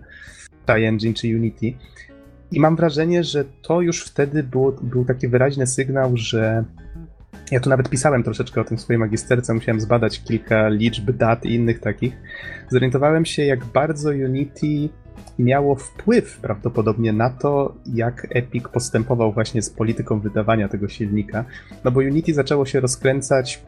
CryEngine 0.67 1.15
czy 1.15 1.37
Unity. 1.37 1.73
I 2.53 2.61
mam 2.61 2.77
wrażenie, 2.77 3.25
że 3.25 3.45
to 3.63 3.81
już 3.81 4.05
wtedy 4.05 4.43
było, 4.43 4.73
był 4.73 5.05
taki 5.05 5.29
wyraźny 5.29 5.67
sygnał, 5.67 6.17
że 6.17 6.65
ja 7.51 7.61
tu 7.61 7.71
nawet 7.71 7.91
pisałem 7.91 8.23
troszeczkę 8.23 8.61
o 8.61 8.65
tym 8.65 8.77
w 8.77 8.81
swojej 8.81 8.99
magisterce, 8.99 9.55
musiałem 9.55 9.81
zbadać 9.81 10.23
kilka 10.23 10.69
liczb, 10.69 11.11
dat 11.11 11.45
i 11.45 11.55
innych 11.55 11.81
takich. 11.81 12.17
Zorientowałem 12.69 13.25
się, 13.25 13.45
jak 13.45 13.65
bardzo 13.65 14.11
Unity 14.11 14.89
miało 15.39 15.75
wpływ 15.75 16.39
prawdopodobnie 16.39 17.13
na 17.13 17.31
to, 17.31 17.75
jak 17.95 18.27
Epic 18.31 18.65
postępował 18.73 19.33
właśnie 19.33 19.63
z 19.63 19.71
polityką 19.71 20.21
wydawania 20.21 20.69
tego 20.69 20.89
silnika. 20.89 21.45
No 21.85 21.91
bo 21.91 22.01
Unity 22.01 22.35
zaczęło 22.35 22.67
się 22.67 22.81
rozkręcać 22.81 23.63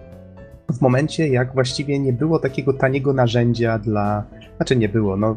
w 0.73 0.81
momencie, 0.81 1.29
jak 1.29 1.55
właściwie 1.55 1.99
nie 1.99 2.13
było 2.13 2.39
takiego 2.39 2.73
taniego 2.73 3.13
narzędzia 3.13 3.79
dla 3.79 4.25
znaczy 4.57 4.77
nie 4.77 4.89
było, 4.89 5.17
no 5.17 5.37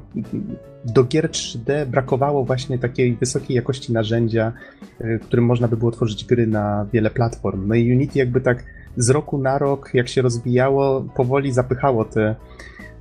do 0.85 1.03
gier 1.03 1.29
3D 1.29 1.85
brakowało 1.85 2.45
właśnie 2.45 2.79
takiej 2.79 3.15
wysokiej 3.15 3.55
jakości 3.55 3.93
narzędzia, 3.93 4.53
y, 5.01 5.19
którym 5.21 5.45
można 5.45 5.67
by 5.67 5.77
było 5.77 5.91
tworzyć 5.91 6.25
gry 6.25 6.47
na 6.47 6.85
wiele 6.93 7.09
platform. 7.09 7.67
No 7.67 7.75
i 7.75 7.91
Unity 7.91 8.19
jakby 8.19 8.41
tak 8.41 8.63
z 8.97 9.09
roku 9.09 9.37
na 9.37 9.57
rok, 9.57 9.89
jak 9.93 10.07
się 10.07 10.21
rozwijało, 10.21 11.05
powoli 11.15 11.51
zapychało 11.51 12.05
tę 12.05 12.35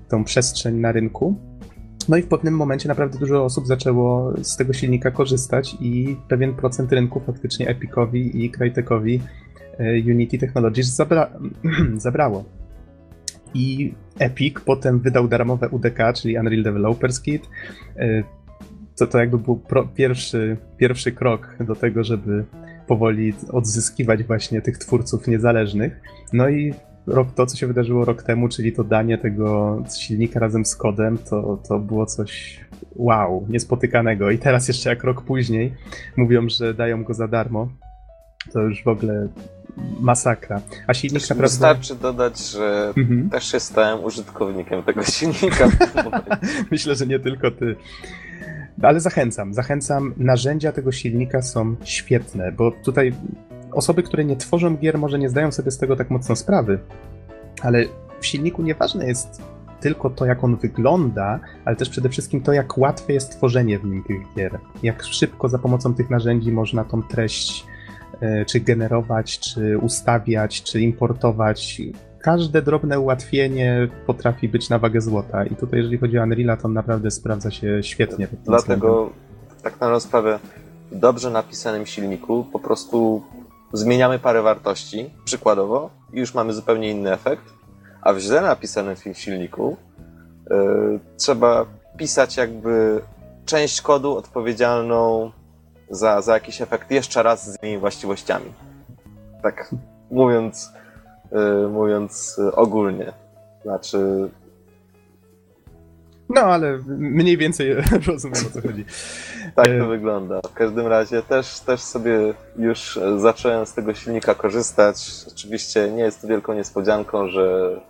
tą 0.09 0.25
przestrzeń 0.25 0.77
na 0.77 0.93
rynku. 0.93 1.37
No 2.09 2.17
i 2.17 2.23
w 2.23 2.27
pewnym 2.27 2.55
momencie 2.55 2.89
naprawdę 2.89 3.19
dużo 3.19 3.45
osób 3.45 3.67
zaczęło 3.67 4.33
z 4.43 4.57
tego 4.57 4.73
silnika 4.73 5.11
korzystać 5.11 5.77
i 5.81 6.17
pewien 6.29 6.55
procent 6.55 6.93
rynku 6.93 7.21
faktycznie 7.21 7.69
Epicowi 7.69 8.45
i 8.45 8.51
Crytekowi 8.51 9.21
Unity 10.07 10.39
Technologies 10.39 10.87
zabra 10.87 11.31
zabrało. 11.97 12.45
I 13.55 13.95
Epic 14.19 14.55
potem 14.65 15.01
wydał 15.01 15.29
darmowe 15.29 15.69
UDK, 15.69 15.99
czyli 16.15 16.39
Unreal 16.39 16.63
Developers 16.63 17.21
Kit. 17.21 17.49
To, 18.99 19.07
to 19.07 19.19
jakby 19.19 19.39
był 19.39 19.61
pierwszy, 19.95 20.57
pierwszy 20.77 21.13
krok 21.13 21.57
do 21.61 21.75
tego, 21.75 22.05
żeby 22.05 22.45
powoli 22.87 23.35
odzyskiwać 23.53 24.25
właśnie 24.25 24.63
tych 24.63 24.79
twórców 24.79 25.29
niezależnych. 25.29 26.01
No 26.33 26.49
i 26.49 26.75
rok, 27.07 27.35
to, 27.35 27.47
co 27.47 27.57
się 27.57 27.67
wydarzyło 27.67 28.05
rok 28.05 28.23
temu, 28.23 28.49
czyli 28.49 28.73
to 28.73 28.85
danie 28.85 29.19
tego 29.19 29.79
silnika 29.99 30.41
razem 30.41 30.65
z 30.65 30.77
kodem, 30.77 31.19
to, 31.19 31.63
to 31.69 31.79
było 31.79 32.07
coś 32.07 32.61
wow, 32.97 33.47
niespotykanego. 33.49 34.31
I 34.31 34.39
teraz 34.39 34.69
jeszcze 34.69 34.91
jak 34.91 35.05
rok 35.05 35.23
później 35.23 35.75
mówią, 36.17 36.49
że 36.49 36.75
dają 36.75 37.05
go 37.05 37.15
za 37.15 37.29
darmo, 37.29 37.69
to 38.53 38.61
już 38.61 38.85
w 38.85 38.89
ogóle 38.89 39.29
masakra. 40.01 40.61
A 40.87 40.95
silnik 40.95 41.21
Też 41.21 41.31
naprawdę... 41.31 41.51
Wystarczy 41.51 41.95
dodać, 41.97 42.39
że 42.51 42.93
Mhm. 42.97 43.31
też 43.31 43.53
się 43.53 43.61
stałem 43.61 44.05
użytkownikiem 44.05 44.83
tego 44.83 45.03
silnika. 45.05 45.69
Myślę, 46.71 46.95
że 46.95 47.07
nie 47.07 47.19
tylko 47.19 47.51
ty. 47.51 47.77
Ale 48.83 49.01
zachęcam, 49.01 49.55
zachęcam. 49.55 50.15
Narzędzia 50.17 50.73
tego 50.73 50.93
silnika 50.93 51.43
są 51.43 51.77
świetne, 51.85 52.53
bo 52.53 52.71
tutaj 52.71 53.13
osoby, 53.73 54.03
które 54.03 54.25
nie 54.25 54.37
tworzą 54.37 54.77
gier, 54.77 54.99
może 54.99 55.19
nie 55.19 55.29
zdają 55.29 55.53
sobie 55.53 55.71
z 55.71 55.79
tego 55.79 55.97
tak 55.97 56.11
mocno 56.11 56.37
sprawy, 56.37 56.79
ale 57.63 57.85
w 58.21 58.27
silniku 58.27 58.63
nieważne 58.63 59.07
jest 59.07 59.43
tylko 59.81 60.11
to, 60.11 60.27
jak 60.27 60.45
on 60.45 60.57
wygląda, 60.57 61.41
ale 61.65 61.77
też 61.77 61.89
przede 61.91 62.09
wszystkim 62.09 62.41
to, 62.41 62.53
jak 62.53 62.79
łatwe 62.79 63.13
jest 63.13 63.31
tworzenie 63.33 63.79
w 63.79 63.85
nim 63.85 64.05
tych 64.05 64.35
gier. 64.37 64.59
Jak 64.83 65.03
szybko 65.03 65.49
za 65.49 65.59
pomocą 65.59 65.95
tych 65.95 66.11
narzędzi 66.11 66.53
można 66.53 66.85
tą 66.85 67.03
treść 67.03 67.67
czy 68.47 68.61
generować, 68.61 69.39
czy 69.39 69.79
ustawiać, 69.79 70.63
czy 70.63 70.81
importować. 70.81 71.83
Każde 72.19 72.63
drobne 72.63 73.01
ułatwienie 73.01 73.89
potrafi 74.07 74.49
być 74.49 74.69
na 74.69 74.79
wagę 74.79 75.01
złota. 75.01 75.45
I 75.45 75.57
tutaj, 75.57 75.79
jeżeli 75.79 75.99
chodzi 75.99 76.19
o 76.19 76.23
Unreal'a, 76.23 76.57
to 76.57 76.65
on 76.65 76.73
naprawdę 76.73 77.11
sprawdza 77.11 77.51
się 77.51 77.83
świetnie. 77.83 78.27
tym 78.27 78.39
względem. 78.39 78.65
Dlatego 78.67 79.11
tak 79.63 79.81
na 79.81 80.01
sprawę 80.01 80.39
w 80.91 80.99
dobrze 80.99 81.31
napisanym 81.31 81.87
silniku 81.87 82.45
po 82.53 82.59
prostu 82.59 83.23
zmieniamy 83.73 84.19
parę 84.19 84.43
wartości, 84.43 85.11
przykładowo, 85.25 85.91
i 86.13 86.19
już 86.19 86.35
mamy 86.35 86.53
zupełnie 86.53 86.91
inny 86.91 87.13
efekt, 87.13 87.45
a 88.03 88.13
w 88.13 88.19
źle 88.19 88.41
napisanym 88.41 88.97
silniku 89.13 89.77
yy, 90.51 91.01
trzeba 91.17 91.67
pisać 91.97 92.37
jakby 92.37 93.01
część 93.47 93.81
kodu 93.81 94.17
odpowiedzialną 94.17 95.31
za, 95.91 96.21
za 96.21 96.35
jakiś 96.35 96.63
efekt 96.63 96.91
jeszcze 96.91 97.23
raz 97.23 97.53
z 97.53 97.63
innymi 97.63 97.79
właściwościami. 97.79 98.53
Tak 99.43 99.75
mówiąc, 100.11 100.73
yy, 101.33 101.69
mówiąc 101.69 102.41
ogólnie. 102.55 103.13
Znaczy, 103.63 104.31
No, 106.35 106.41
ale 106.41 106.79
mniej 106.89 107.37
więcej 107.37 107.75
rozumiem 108.07 108.47
o 108.47 108.51
co 108.51 108.69
chodzi. 108.69 108.85
Tak 109.55 109.67
E, 109.67 109.79
to 109.79 109.87
wygląda. 109.87 110.41
W 110.41 110.55
każdym 110.55 110.87
razie 110.87 111.23
też, 111.23 111.61
też 111.61 111.81
sobie 111.81 112.35
już 112.59 112.99
zacząłem 113.17 113.67
z 113.67 113.75
tego 113.75 113.95
silnika 113.95 114.35
korzystać. 114.35 114.97
Oczywiście 115.33 115.91
nie 115.91 116.03
jest 116.03 116.23
to 116.23 116.29
wielką 116.29 116.53
niespodzianką, 116.53 117.29
że, 117.29 117.81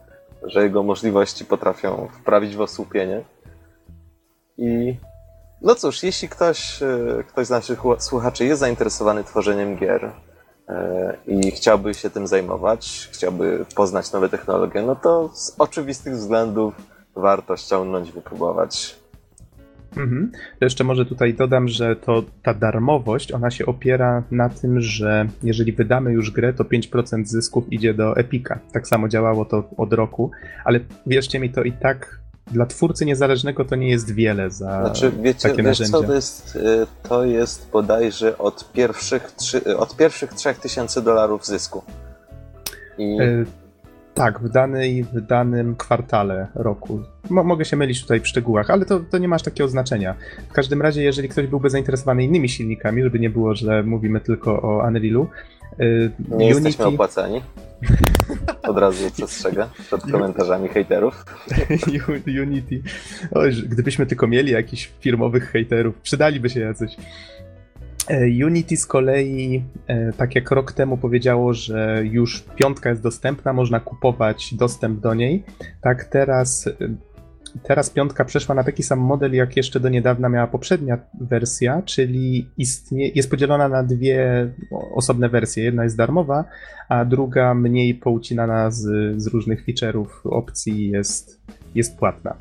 że 0.43 0.63
jego 0.63 0.83
możliwości 0.83 1.45
potrafią 1.45 2.09
wprawić 2.21 2.57
w 2.57 2.61
osłupienie. 2.61 3.25
I 4.59 4.97
no 5.63 5.75
cóż, 5.75 6.03
jeśli 6.03 6.29
ktoś, 6.29 6.83
e, 6.83 7.25
ktoś 7.29 7.47
z 7.47 7.51
naszych 7.51 7.81
słuchaczy 7.99 8.45
jest 8.45 8.61
zainteresowany 8.61 9.25
tworzeniem 9.25 9.77
gier 9.77 10.13
e, 10.69 11.17
i 11.27 11.51
chciałby 11.51 11.95
się 11.95 12.11
tym 12.11 12.27
zajmować, 12.27 13.09
chciałby 13.13 13.65
poznać 13.75 14.13
nowe 14.13 14.29
technologie, 14.29 14.83
no 14.83 14.97
to 14.97 15.31
z 15.35 15.55
oczywistych 15.59 16.15
względów 16.15 16.75
warto 17.17 17.57
ściągnąć, 17.57 18.13
wypróbować. 18.13 19.01
Mhm. 19.97 20.33
Jeszcze 20.61 20.85
może 20.85 21.07
tutaj 21.07 21.35
dodam, 21.35 21.69
że 21.69 21.97
to 21.97 22.23
ta 22.43 22.55
darmowość, 22.55 23.33
ona 23.33 23.51
się 23.51 23.67
opiera 23.67 24.23
na 24.31 24.49
tym, 24.49 24.81
że 24.81 25.29
jeżeli 25.43 25.73
wydamy 25.73 26.13
już 26.13 26.31
grę, 26.31 26.53
to 26.53 26.65
5% 26.65 27.25
zysków 27.25 27.73
idzie 27.73 27.95
do 27.95 28.17
Epika. 28.17 28.59
Tak 28.73 28.89
samo 28.89 29.09
działało 29.09 29.45
to 29.45 29.65
od 29.77 29.93
roku, 29.93 30.31
ale 30.65 30.81
wierzcie 31.07 31.41
mi, 31.41 31.51
to 31.51 31.63
i 31.63 31.73
tak 31.73 32.21
dla 32.51 32.67
twórcy 32.67 33.07
niezależnego 33.07 33.65
to 33.65 33.77
nie 33.77 33.89
jest 33.91 34.15
wiele 34.15 34.51
za 34.51 34.81
Znaczy, 34.81 35.13
wiecie, 35.23 35.49
takie 35.49 35.63
wiesz 35.63 35.79
co, 35.79 35.83
narzędzia. 35.85 36.09
to 36.09 36.15
jest, 36.15 36.57
y, 36.57 36.87
to 37.09 37.25
jest 37.25 37.69
bodajże 37.73 38.39
od 38.39 38.73
pierwszych, 38.73 39.33
trzy, 39.33 39.59
y, 39.67 39.79
od 39.79 39.97
pierwszych 39.97 40.35
3000 40.35 41.03
dolarów 41.03 41.47
zysku. 41.47 41.83
I 42.99 43.19
E, 43.21 43.45
tak, 44.15 44.41
w, 44.41 44.49
danej, 44.49 45.05
w 45.05 45.21
danym 45.21 45.77
kwartale 45.77 46.47
roku. 46.55 47.01
Mo, 47.31 47.45
mogę 47.45 47.65
się 47.65 47.77
mylić 47.77 48.03
tutaj 48.03 48.21
w 48.21 48.29
szczegółach, 48.29 48.71
ale 48.71 48.85
to, 48.85 49.01
to 49.11 49.19
nie 49.19 49.29
ma 49.29 49.37
aż 49.37 49.43
takiego 49.43 49.69
znaczenia. 49.69 50.15
W 50.51 50.53
każdym 50.53 50.83
razie, 50.83 51.03
jeżeli 51.03 51.29
ktoś 51.29 51.47
byłby 51.47 51.71
zainteresowany 51.71 52.25
innymi 52.25 52.49
silnikami, 52.49 53.03
żeby 53.03 53.19
nie 53.19 53.31
było, 53.31 53.55
że 53.55 53.83
mówimy 53.83 54.21
tylko 54.21 54.63
o 54.63 54.87
Unrealu, 54.89 55.29
e, 55.79 56.37
nie 56.37 56.49
jesteśmy 56.49 56.85
opłacani. 56.85 57.43
Od 58.63 58.79
razu 58.79 59.11
przestrzegę 59.11 59.69
przed 59.87 60.03
komentarzami 60.13 60.69
hejterów. 60.69 61.25
Unity. 62.43 62.83
Oj, 63.35 63.53
gdybyśmy 63.69 64.07
tylko 64.07 64.27
mieli 64.27 64.53
jakichś 64.53 64.91
firmowych 65.01 65.51
hejterów, 65.51 65.95
przydaliby 65.99 66.51
się 66.51 66.61
jacyś. 66.61 66.97
E, 68.09 68.47
Unity 68.47 68.77
z 68.77 68.87
kolei, 68.87 69.65
e, 69.87 70.13
tak 70.13 70.35
jak 70.35 70.51
rok 70.51 70.73
temu 70.73 70.97
powiedziało, 70.97 71.55
że 71.55 72.03
już 72.05 72.43
piątka 72.57 72.91
jest 72.91 73.03
dostępna, 73.03 73.53
można 73.53 73.81
kupować 73.81 74.55
dostęp 74.55 75.01
do 75.01 75.15
niej, 75.15 75.45
tak 75.81 76.05
teraz, 76.05 76.69
teraz 77.63 77.91
piątka 77.91 78.25
przeszła 78.25 78.55
na 78.55 78.65
taki 78.65 78.83
sam 78.83 78.99
model, 78.99 79.33
jak 79.35 79.57
jeszcze 79.57 79.81
do 79.81 79.89
niedawna 79.89 80.29
miała 80.29 80.47
poprzednia 80.47 80.99
wersja, 81.21 81.83
czyli 81.85 82.49
istnie, 82.59 83.09
jest 83.09 83.31
podzielona 83.31 83.69
na 83.69 83.83
dwie 83.83 84.51
osobne 84.95 85.29
wersje. 85.29 85.65
Jedna 85.65 85.85
jest 85.85 85.97
darmowa, 85.97 86.45
a 86.89 87.05
druga 87.05 87.55
mniej 87.55 87.95
poucinana 87.95 88.71
z, 88.71 88.83
z 89.23 89.27
różnych 89.27 89.67
feature'ów, 89.67 90.07
opcji 90.25 90.91
jest, 90.91 91.41
jest 91.75 91.99
płatna. 91.99 92.37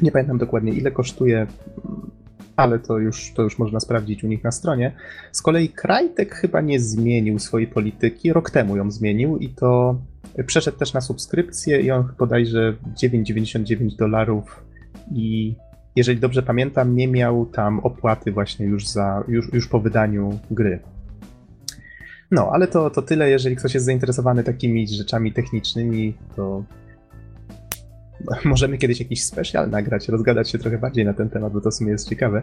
Nie 0.00 0.12
pamiętam 0.12 0.38
dokładnie 0.38 0.72
ile 0.72 0.90
kosztuje, 0.90 1.46
ale 2.56 2.78
to 2.78 2.98
już, 2.98 3.32
to 3.32 3.42
już 3.42 3.58
można 3.58 3.80
sprawdzić 3.80 4.24
u 4.24 4.26
nich 4.26 4.44
na 4.44 4.52
stronie. 4.52 4.92
Z 5.32 5.42
kolei 5.42 5.68
Crytek 5.68 6.34
chyba 6.34 6.60
nie 6.60 6.80
zmienił 6.80 7.38
swojej 7.38 7.68
polityki, 7.68 8.32
rok 8.32 8.50
temu 8.50 8.76
ją 8.76 8.90
zmienił 8.90 9.38
i 9.38 9.48
to 9.48 10.00
przeszedł 10.46 10.78
też 10.78 10.92
na 10.92 11.00
subskrypcję 11.00 11.80
i 11.80 11.90
on 11.90 12.08
bodajże 12.18 12.76
9,99 13.02 13.96
dolarów 13.96 14.64
i 15.12 15.54
jeżeli 15.96 16.20
dobrze 16.20 16.42
pamiętam, 16.42 16.96
nie 16.96 17.08
miał 17.08 17.46
tam 17.46 17.80
opłaty 17.80 18.32
właśnie 18.32 18.66
już, 18.66 18.86
za, 18.86 19.24
już, 19.28 19.52
już 19.52 19.68
po 19.68 19.80
wydaniu 19.80 20.38
gry. 20.50 20.80
No, 22.30 22.50
ale 22.52 22.68
to, 22.68 22.90
to 22.90 23.02
tyle. 23.02 23.30
Jeżeli 23.30 23.56
ktoś 23.56 23.74
jest 23.74 23.86
zainteresowany 23.86 24.44
takimi 24.44 24.88
rzeczami 24.88 25.32
technicznymi, 25.32 26.14
to 26.36 26.64
możemy 28.44 28.78
kiedyś 28.78 29.00
jakiś 29.00 29.24
special 29.24 29.70
nagrać, 29.70 30.08
rozgadać 30.08 30.50
się 30.50 30.58
trochę 30.58 30.78
bardziej 30.78 31.04
na 31.04 31.14
ten 31.14 31.30
temat, 31.30 31.52
bo 31.52 31.60
to 31.60 31.70
w 31.70 31.74
sumie 31.74 31.92
jest 31.92 32.08
ciekawe. 32.08 32.42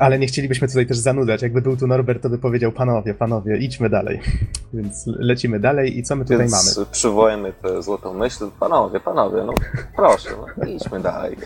Ale 0.00 0.18
nie 0.18 0.26
chcielibyśmy 0.26 0.68
tutaj 0.68 0.86
też 0.86 0.98
zanudzać. 0.98 1.42
Jakby 1.42 1.62
był 1.62 1.76
tu 1.76 1.86
Norbert, 1.86 2.22
to 2.22 2.30
by 2.30 2.38
powiedział: 2.38 2.72
Panowie, 2.72 3.14
panowie, 3.14 3.56
idźmy 3.56 3.90
dalej. 3.90 4.20
Więc 4.74 5.06
lecimy 5.06 5.60
dalej. 5.60 5.98
I 5.98 6.02
co 6.02 6.16
my 6.16 6.24
tutaj 6.24 6.38
Więc 6.38 6.76
mamy? 6.76 6.86
przywołajmy 6.90 7.52
tę 7.52 7.82
złotą 7.82 8.14
myśl. 8.14 8.44
Panowie, 8.60 9.00
panowie, 9.00 9.44
no 9.46 9.52
proszę, 9.96 10.30
no, 10.56 10.64
idźmy 10.64 11.00
dalej. 11.00 11.36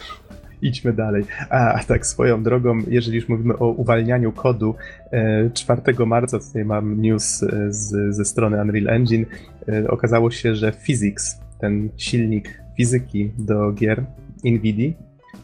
Idźmy 0.63 0.93
dalej. 0.93 1.25
A, 1.51 1.81
tak 1.89 2.07
swoją 2.07 2.43
drogą, 2.43 2.79
jeżeli 2.89 3.17
już 3.17 3.29
mówimy 3.29 3.59
o 3.59 3.67
uwalnianiu 3.67 4.33
kodu, 4.33 4.75
e, 5.13 5.51
4 5.51 6.07
marca 6.07 6.39
tutaj 6.39 6.65
mam 6.65 7.01
news 7.01 7.43
e, 7.43 7.73
z, 7.73 8.15
ze 8.17 8.25
strony 8.25 8.61
Unreal 8.63 8.89
Engine. 8.89 9.27
E, 9.69 9.89
okazało 9.89 10.31
się, 10.31 10.55
że 10.55 10.73
Physics, 10.73 11.41
ten 11.61 11.89
silnik 11.97 12.66
fizyki 12.77 13.31
do 13.39 13.73
gier 13.73 14.05
NVIDIA, 14.45 14.93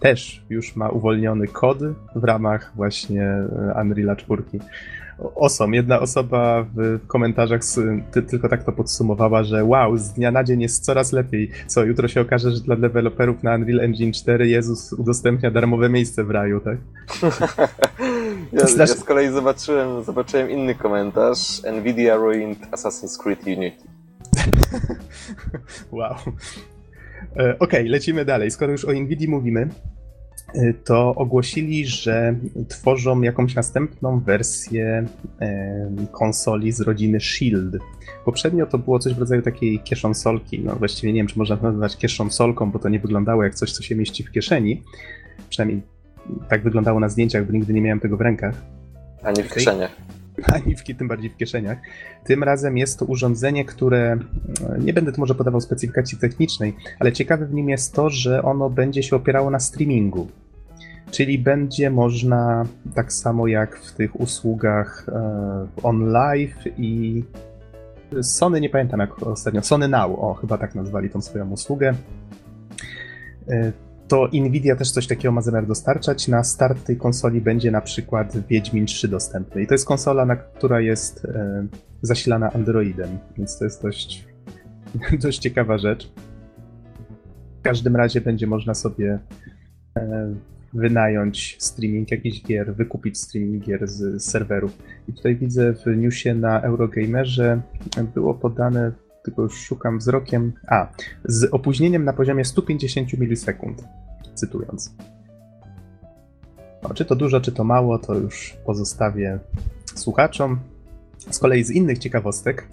też 0.00 0.42
już 0.50 0.76
ma 0.76 0.88
uwolniony 0.88 1.46
kod 1.46 1.78
w 2.16 2.24
ramach 2.24 2.72
właśnie 2.76 3.22
e, 3.22 3.74
Unreal'a 3.76 4.16
4. 4.16 4.42
osom. 5.34 5.74
Jedna 5.74 6.00
osoba 6.00 6.66
w 6.74 7.06
komentarzach 7.06 7.64
z, 7.64 7.80
ty, 8.12 8.22
tylko 8.22 8.48
tak 8.48 8.64
to 8.64 8.72
podsumowała, 8.72 9.44
że 9.44 9.64
wow, 9.64 9.96
z 9.96 10.12
dnia 10.12 10.30
na 10.30 10.44
dzień 10.44 10.62
jest 10.62 10.84
coraz 10.84 11.12
lepiej. 11.12 11.50
Co, 11.66 11.84
jutro 11.84 12.08
się 12.08 12.20
okaże, 12.20 12.50
że 12.50 12.60
dla 12.60 12.76
deweloperów 12.76 13.42
na 13.42 13.54
Unreal 13.54 13.80
Engine 13.80 14.12
4 14.12 14.48
Jezus 14.48 14.92
udostępnia 14.92 15.50
darmowe 15.50 15.88
miejsce 15.88 16.24
w 16.24 16.30
raju, 16.30 16.60
tak? 16.60 16.78
ja, 18.52 18.66
ja 18.78 18.86
z 18.86 19.04
kolei 19.04 19.30
zobaczyłem, 19.30 20.04
zobaczyłem 20.04 20.50
inny 20.50 20.74
komentarz. 20.74 21.62
Nvidia 21.72 22.16
ruined 22.16 22.58
Assassin's 22.70 23.22
Creed 23.22 23.46
Unity. 23.46 23.84
wow. 25.92 26.16
E, 27.36 27.58
okej, 27.58 27.58
okay, 27.58 27.88
lecimy 27.88 28.24
dalej. 28.24 28.50
Skoro 28.50 28.72
już 28.72 28.84
o 28.84 28.92
Nvidia 28.92 29.30
mówimy, 29.30 29.68
e, 30.54 30.72
to 30.74 31.14
ogłosili, 31.14 31.86
że 31.86 32.34
tworzą 32.68 33.20
jakąś 33.20 33.54
następną 33.54 34.20
wersję 34.20 35.06
e, 35.40 36.06
konsoli 36.12 36.72
z 36.72 36.80
rodziny 36.80 37.20
Shield. 37.20 37.76
Poprzednio 38.24 38.66
to 38.66 38.78
było 38.78 38.98
coś 38.98 39.14
w 39.14 39.18
rodzaju 39.18 39.42
takiej 39.42 39.78
kieszonsolki. 39.78 40.60
No 40.60 40.76
właściwie 40.76 41.12
nie 41.12 41.20
wiem, 41.20 41.26
czy 41.26 41.38
można 41.38 41.56
to 41.56 41.62
nazwać 41.62 41.96
kieszonsolką, 41.96 42.70
bo 42.70 42.78
to 42.78 42.88
nie 42.88 42.98
wyglądało 42.98 43.44
jak 43.44 43.54
coś, 43.54 43.72
co 43.72 43.82
się 43.82 43.94
mieści 43.94 44.22
w 44.24 44.30
kieszeni. 44.30 44.82
Przynajmniej 45.48 45.82
tak 46.48 46.62
wyglądało 46.62 47.00
na 47.00 47.08
zdjęciach, 47.08 47.46
bo 47.46 47.52
nigdy 47.52 47.72
nie 47.72 47.80
miałem 47.80 48.00
tego 48.00 48.16
w 48.16 48.20
rękach. 48.20 48.54
Ani 49.22 49.42
w 49.42 49.54
kieszeniach. 49.54 49.96
Ani 50.54 50.76
w, 50.76 50.84
tym 50.84 51.08
bardziej 51.08 51.30
w 51.30 51.36
kieszeniach. 51.36 51.78
Tym 52.24 52.42
razem 52.42 52.78
jest 52.78 52.98
to 52.98 53.04
urządzenie, 53.04 53.64
które 53.64 54.18
nie 54.78 54.92
będę 54.92 55.12
tu 55.12 55.20
może 55.20 55.34
podawał 55.34 55.60
specyfikacji 55.60 56.18
technicznej, 56.18 56.76
ale 56.98 57.12
ciekawe 57.12 57.46
w 57.46 57.54
nim 57.54 57.68
jest 57.68 57.94
to, 57.94 58.10
że 58.10 58.42
ono 58.42 58.70
będzie 58.70 59.02
się 59.02 59.16
opierało 59.16 59.50
na 59.50 59.60
streamingu. 59.60 60.28
Czyli 61.10 61.38
będzie 61.38 61.90
można 61.90 62.64
tak 62.94 63.12
samo 63.12 63.46
jak 63.46 63.78
w 63.78 63.92
tych 63.92 64.20
usługach 64.20 65.06
e, 65.08 65.66
on 65.82 66.12
live 66.12 66.64
i 66.78 67.24
Sony, 68.22 68.60
nie 68.60 68.70
pamiętam 68.70 69.00
jak 69.00 69.22
ostatnio, 69.22 69.62
Sony 69.62 69.88
Now, 69.88 70.18
o 70.18 70.34
chyba 70.34 70.58
tak 70.58 70.74
nazwali 70.74 71.10
tą 71.10 71.20
swoją 71.20 71.50
usługę. 71.50 71.94
E, 73.48 73.72
to 74.08 74.28
Nvidia 74.32 74.76
też 74.76 74.90
coś 74.90 75.06
takiego 75.06 75.32
ma 75.32 75.40
zamiar 75.40 75.66
dostarczać. 75.66 76.28
Na 76.28 76.44
start 76.44 76.84
tej 76.84 76.96
konsoli 76.96 77.40
będzie 77.40 77.70
na 77.70 77.80
przykład 77.80 78.46
Wiedźmin 78.48 78.86
3 78.86 79.08
dostępny. 79.08 79.62
I 79.62 79.66
to 79.66 79.74
jest 79.74 79.86
konsola, 79.86 80.26
na, 80.26 80.36
która 80.36 80.80
jest 80.80 81.24
e, 81.24 81.66
zasilana 82.02 82.52
Androidem, 82.52 83.18
więc 83.36 83.58
to 83.58 83.64
jest 83.64 83.82
dość, 83.82 84.26
dość 85.22 85.38
ciekawa 85.38 85.78
rzecz. 85.78 86.12
W 87.58 87.62
każdym 87.62 87.96
razie 87.96 88.20
będzie 88.20 88.46
można 88.46 88.74
sobie 88.74 89.18
e, 89.98 90.34
wynająć 90.74 91.56
streaming 91.60 92.10
jakichś 92.10 92.42
gier, 92.42 92.74
wykupić 92.74 93.18
streaming 93.18 93.64
gier 93.64 93.88
z 93.88 94.24
serwerów. 94.24 94.78
I 95.08 95.12
tutaj 95.12 95.36
widzę 95.36 95.74
w 95.74 95.86
newsie 95.96 96.34
na 96.34 96.60
Eurogamerze 96.60 97.60
było 98.14 98.34
podane, 98.34 98.92
tylko 99.24 99.42
już 99.42 99.60
szukam 99.60 99.98
wzrokiem, 99.98 100.52
a, 100.68 100.88
z 101.24 101.54
opóźnieniem 101.54 102.04
na 102.04 102.12
poziomie 102.12 102.44
150 102.44 103.18
milisekund, 103.18 103.84
cytując. 104.34 104.94
No, 106.82 106.94
czy 106.94 107.04
to 107.04 107.16
dużo, 107.16 107.40
czy 107.40 107.52
to 107.52 107.64
mało, 107.64 107.98
to 107.98 108.14
już 108.14 108.56
pozostawię 108.66 109.38
słuchaczom. 109.94 110.60
Z 111.30 111.38
kolei 111.38 111.64
z 111.64 111.70
innych 111.70 111.98
ciekawostek, 111.98 112.68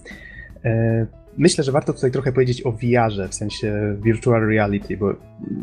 e, 0.66 1.06
Myślę, 1.38 1.64
że 1.64 1.72
warto 1.72 1.94
tutaj 1.94 2.12
trochę 2.12 2.32
powiedzieć 2.32 2.66
o 2.66 2.72
VR-ze, 2.72 3.28
w 3.28 3.36
sensie 3.36 3.98
virtual 4.02 4.48
reality, 4.48 4.98
bo 4.98 5.14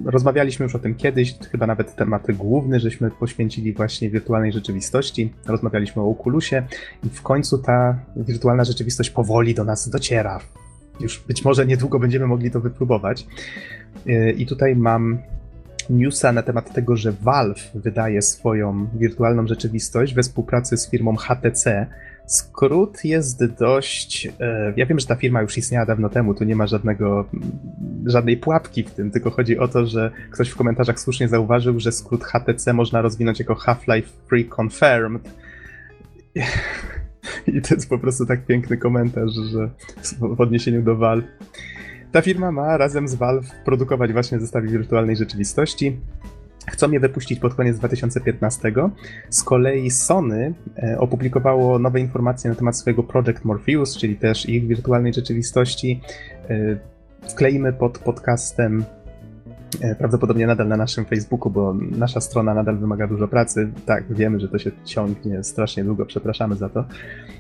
rozmawialiśmy 0.05 0.63
już 0.63 0.75
o 0.75 0.79
tym 0.79 0.95
kiedyś, 0.95 1.39
chyba 1.53 1.67
nawet 1.67 1.97
temat 1.97 2.27
główny, 2.33 2.81
żeśmy 2.81 3.11
poświęcili 3.11 3.73
właśnie 3.73 4.11
wirtualnej 4.11 4.53
rzeczywistości, 4.53 5.33
rozmawialiśmy 5.47 6.03
o 6.03 6.11
Oculusie 6.11 6.67
i 7.05 7.09
w 7.09 7.23
końcu 7.23 7.59
ta 7.59 7.99
wirtualna 8.17 8.65
rzeczywistość 8.65 9.11
powoli 9.11 9.55
do 9.55 9.65
nas 9.65 9.89
dociera. 9.89 10.41
Już 11.01 11.19
być 11.19 11.45
może 11.45 11.67
niedługo 11.67 11.99
będziemy 11.99 12.27
mogli 12.27 12.51
to 12.51 12.61
wypróbować. 12.61 13.27
I 14.37 14.47
tutaj 14.47 14.77
mam 14.77 15.19
newsa 15.91 16.33
na 16.33 16.43
temat 16.43 16.75
tego, 16.75 16.97
że 16.97 17.13
Valve 17.13 17.71
wydaje 17.75 18.23
swoją 18.23 18.89
wirtualną 18.95 19.47
rzeczywistość 19.47 20.15
we 20.15 20.23
współpracy 20.23 20.77
z 20.77 20.91
firmą 20.91 21.17
HTC, 21.17 21.87
Skrót 22.27 23.05
jest 23.05 23.45
dość. 23.45 24.29
E, 24.41 24.73
ja 24.77 24.87
wiem, 24.87 24.99
że 24.99 25.07
ta 25.07 25.17
firma 25.17 25.43
już 25.43 25.59
istniała 25.59 25.87
dawno 25.87 26.09
temu, 26.09 26.35
tu 26.35 26.45
nie 26.45 26.57
ma 26.57 26.67
żadnego, 26.67 27.25
żadnej 28.07 28.37
pułapki 28.37 28.83
w 28.83 28.91
tym, 28.91 29.11
tylko 29.11 29.31
chodzi 29.31 29.59
o 29.59 29.69
to, 29.69 29.87
że 29.87 30.11
ktoś 30.31 30.49
w 30.49 30.57
komentarzach 30.57 31.01
słusznie 31.01 31.29
zauważył, 31.29 31.81
że 31.81 31.93
skrót 31.93 32.25
HTC 32.25 32.73
można 32.73 33.03
rozwinąć 33.03 33.39
jako 33.39 33.55
Half-Life 33.55 34.09
Free 34.29 34.49
Confirmed. 34.61 35.31
I 37.57 37.63
to 37.63 37.75
jest 37.75 37.89
po 37.89 37.99
prostu 37.99 38.27
tak 38.27 38.47
piękny 38.47 38.77
komentarz, 38.77 39.33
że 39.33 39.71
w 40.21 40.41
odniesieniu 40.41 40.83
do 40.83 40.97
Valve. 40.97 41.25
Ta 42.13 42.23
firma 42.23 42.53
ma 42.53 42.77
razem 42.77 43.09
z 43.09 43.15
Valve 43.15 43.51
produkować 43.65 44.13
właśnie 44.13 44.41
zestawy 44.41 44.69
wirtualnej 44.69 45.17
rzeczywistości. 45.17 45.97
Chcą 46.71 46.91
je 46.91 47.01
wypuścić 47.01 47.41
pod 47.41 47.55
koniec 47.55 47.79
2015. 47.79 48.73
Z 49.31 49.43
kolei 49.43 49.91
Sony 49.91 50.55
e, 50.77 50.99
opublikowało 50.99 51.79
nowe 51.79 52.01
informacje 52.01 52.51
na 52.51 52.57
temat 52.57 52.79
swojego 52.79 53.03
Project 53.03 53.45
Morpheus, 53.45 53.97
czyli 53.97 54.17
też 54.17 54.49
ich 54.49 54.67
wirtualnej 54.67 55.15
rzeczywistości. 55.15 56.01
E, 56.51 56.77
wkleimy 57.29 57.73
pod 57.73 57.99
podcastem 57.99 58.85
prawdopodobnie 59.99 60.47
nadal 60.47 60.69
na 60.69 60.77
naszym 60.77 61.05
Facebooku, 61.05 61.51
bo 61.51 61.75
nasza 61.75 62.21
strona 62.21 62.55
nadal 62.55 62.79
wymaga 62.79 63.07
dużo 63.07 63.29
pracy. 63.29 63.71
Tak, 63.87 64.15
wiemy, 64.15 64.41
że 64.41 64.49
to 64.49 64.59
się 64.59 64.71
ciągnie 64.85 65.45
strasznie 65.45 65.85
długo, 65.85 66.07
przepraszamy 66.07 66.57
za 66.57 66.69
to. 66.69 66.85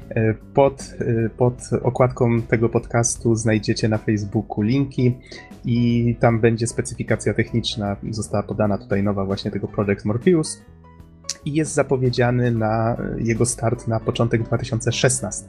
E, 0.08 0.34
pod, 0.54 0.94
e, 1.00 1.28
pod 1.28 1.70
okładką 1.82 2.42
tego 2.42 2.68
podcastu 2.68 3.34
znajdziecie 3.34 3.88
na 3.88 3.98
Facebooku 3.98 4.62
linki 4.62 5.18
i 5.64 6.16
tam 6.20 6.40
będzie 6.40 6.66
specyfikacja 6.66 7.34
techniczna. 7.34 7.96
Została 8.10 8.42
podana 8.42 8.78
tutaj 8.78 9.02
nowa 9.02 9.24
właśnie 9.24 9.50
tego 9.50 9.68
Project 9.68 10.04
Morpheus 10.04 10.62
i 11.44 11.52
jest 11.52 11.74
zapowiedziany 11.74 12.50
na 12.50 12.96
jego 13.18 13.46
start 13.46 13.88
na 13.88 14.00
początek 14.00 14.42
2016. 14.42 15.46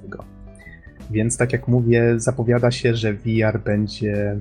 Więc 1.12 1.38
tak 1.38 1.54
jak 1.54 1.68
mówię, 1.68 2.14
zapowiada 2.18 2.72
się, 2.72 2.96
że 2.96 3.14
VR 3.14 3.60
będzie 3.66 4.40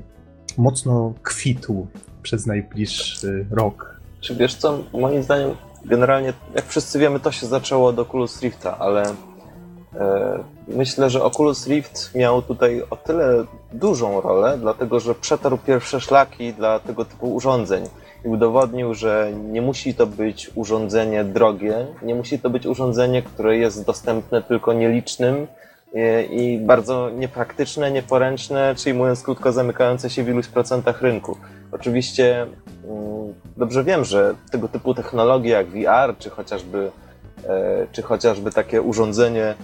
mocno 0.59 1.14
kwitł 1.22 1.87
przez 2.26 2.46
najbliższy 2.46 3.46
rok. 3.50 3.96
Czy 4.20 4.34
wiesz 4.34 4.54
co, 4.54 4.78
moim 4.92 5.22
zdaniem 5.22 5.50
generalnie, 5.84 6.32
jak 6.54 6.66
wszyscy 6.66 6.98
wiemy, 6.98 7.20
to 7.20 7.32
się 7.32 7.46
zaczęło 7.46 7.88
od 7.88 7.98
Oculus 7.98 8.42
Rifta, 8.42 8.78
ale 8.78 9.14
E, 10.00 10.38
myślę, 10.68 11.10
że 11.10 11.24
Oculus 11.24 11.66
Rift 11.66 12.14
miał 12.14 12.42
tutaj 12.42 12.82
o 12.90 12.96
tyle 12.96 13.44
dużą 13.72 14.20
rolę, 14.20 14.58
dlatego 14.60 15.00
że 15.00 15.14
przetarł 15.14 15.58
pierwsze 15.58 16.00
szlaki 16.00 16.52
dla 16.52 16.78
tego 16.78 17.04
typu 17.04 17.34
urządzeń 17.34 17.84
i 18.24 18.28
udowodnił, 18.28 18.94
że 18.94 19.32
nie 19.50 19.62
musi 19.62 19.94
to 19.94 20.06
być 20.06 20.50
urządzenie 20.54 21.24
drogie, 21.24 21.86
nie 22.02 22.14
musi 22.14 22.38
to 22.38 22.50
być 22.50 22.66
urządzenie, 22.66 23.22
które 23.22 23.56
jest 23.56 23.86
dostępne 23.86 24.42
tylko 24.42 24.72
nielicznym 24.72 25.46
e, 25.94 26.22
i 26.22 26.58
bardzo 26.58 27.10
niepraktyczne, 27.10 27.90
nieporęczne, 27.90 28.74
czyli 28.76 28.94
mówiąc 28.94 29.22
krótko, 29.22 29.52
zamykające 29.52 30.10
się 30.10 30.24
w 30.24 30.28
iluś 30.28 30.48
procentach 30.48 31.02
rynku. 31.02 31.36
Oczywiście 31.72 32.42
mm, 32.42 33.35
dobrze 33.57 33.85
wiem, 33.85 34.05
że 34.05 34.35
tego 34.50 34.68
typu 34.68 34.94
technologie 34.94 35.50
jak 35.50 35.66
VR, 35.66 36.18
czy 36.18 36.31
chociażby 36.31 36.90
E, 37.48 37.87
czy 37.92 38.02
chociażby 38.02 38.50
takie 38.50 38.83
urządzenie, 38.83 39.44
e, 39.44 39.55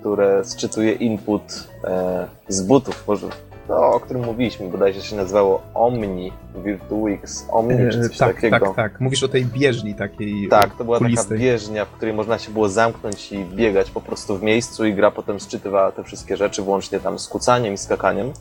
które 0.00 0.44
sczytuje 0.44 0.92
input 0.92 1.68
e, 1.84 2.26
z 2.48 2.62
butów, 2.62 3.04
może 3.08 3.26
no, 3.68 3.76
o 3.76 4.00
którym 4.00 4.24
mówiliśmy, 4.24 4.68
bodajże 4.68 5.02
się 5.02 5.16
nazywało 5.16 5.62
Omni, 5.74 6.32
Virtuix, 6.64 7.46
Omni 7.50 7.92
czy 7.92 8.08
coś 8.08 8.18
tak, 8.18 8.34
takiego. 8.34 8.58
Tak, 8.58 8.76
tak, 8.76 9.00
mówisz 9.00 9.22
o 9.22 9.28
tej 9.28 9.44
bieżni 9.44 9.94
takiej 9.94 10.48
Tak, 10.48 10.76
to 10.76 10.84
była 10.84 10.98
kulistej. 10.98 11.24
taka 11.24 11.40
bieżnia, 11.40 11.84
w 11.84 11.88
której 11.88 12.14
można 12.14 12.38
się 12.38 12.50
było 12.50 12.68
zamknąć 12.68 13.32
i 13.32 13.44
biegać 13.44 13.90
po 13.90 14.00
prostu 14.00 14.38
w 14.38 14.42
miejscu 14.42 14.86
i 14.86 14.94
gra 14.94 15.10
potem 15.10 15.40
sczytywała 15.40 15.92
te 15.92 16.04
wszystkie 16.04 16.36
rzeczy, 16.36 16.62
włącznie 16.62 17.00
tam 17.00 17.18
z 17.18 17.28
kucaniem 17.28 17.74
i 17.74 17.78
skakaniem. 17.78 18.32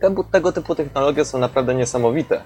Tego, 0.00 0.24
tego 0.24 0.52
typu 0.52 0.74
technologie 0.74 1.24
są 1.24 1.38
naprawdę 1.38 1.74
niesamowite, 1.74 2.40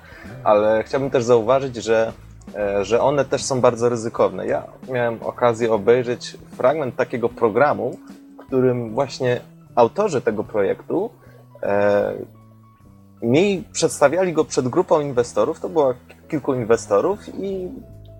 ale 0.44 0.82
chciałbym 0.86 1.10
też 1.10 1.24
zauważyć, 1.24 1.76
że 1.76 2.12
E, 2.56 2.84
że 2.84 3.00
one 3.00 3.24
też 3.24 3.44
są 3.44 3.60
bardzo 3.60 3.88
ryzykowne. 3.88 4.46
Ja 4.46 4.62
miałem 4.88 5.18
okazję 5.22 5.72
obejrzeć 5.72 6.36
fragment 6.56 6.96
takiego 6.96 7.28
programu, 7.28 7.98
w 8.38 8.46
którym 8.46 8.94
właśnie 8.94 9.40
autorzy 9.74 10.20
tego 10.20 10.44
projektu 10.44 11.10
e, 11.62 12.12
mi 13.22 13.64
przedstawiali 13.72 14.32
go 14.32 14.44
przed 14.44 14.68
grupą 14.68 15.00
inwestorów, 15.00 15.60
to 15.60 15.68
było 15.68 15.94
kilku 16.28 16.54
inwestorów 16.54 17.18
i 17.38 17.68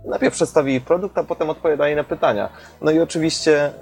najpierw 0.05 0.35
przedstawili 0.35 0.81
produkt, 0.81 1.19
a 1.19 1.25
potem 1.25 1.51
odpowiadali 1.51 1.95
na 1.95 2.05
pytania. 2.05 2.49
No 2.81 2.91
i 2.91 3.01
oczywiście 3.01 3.65
e, 3.65 3.73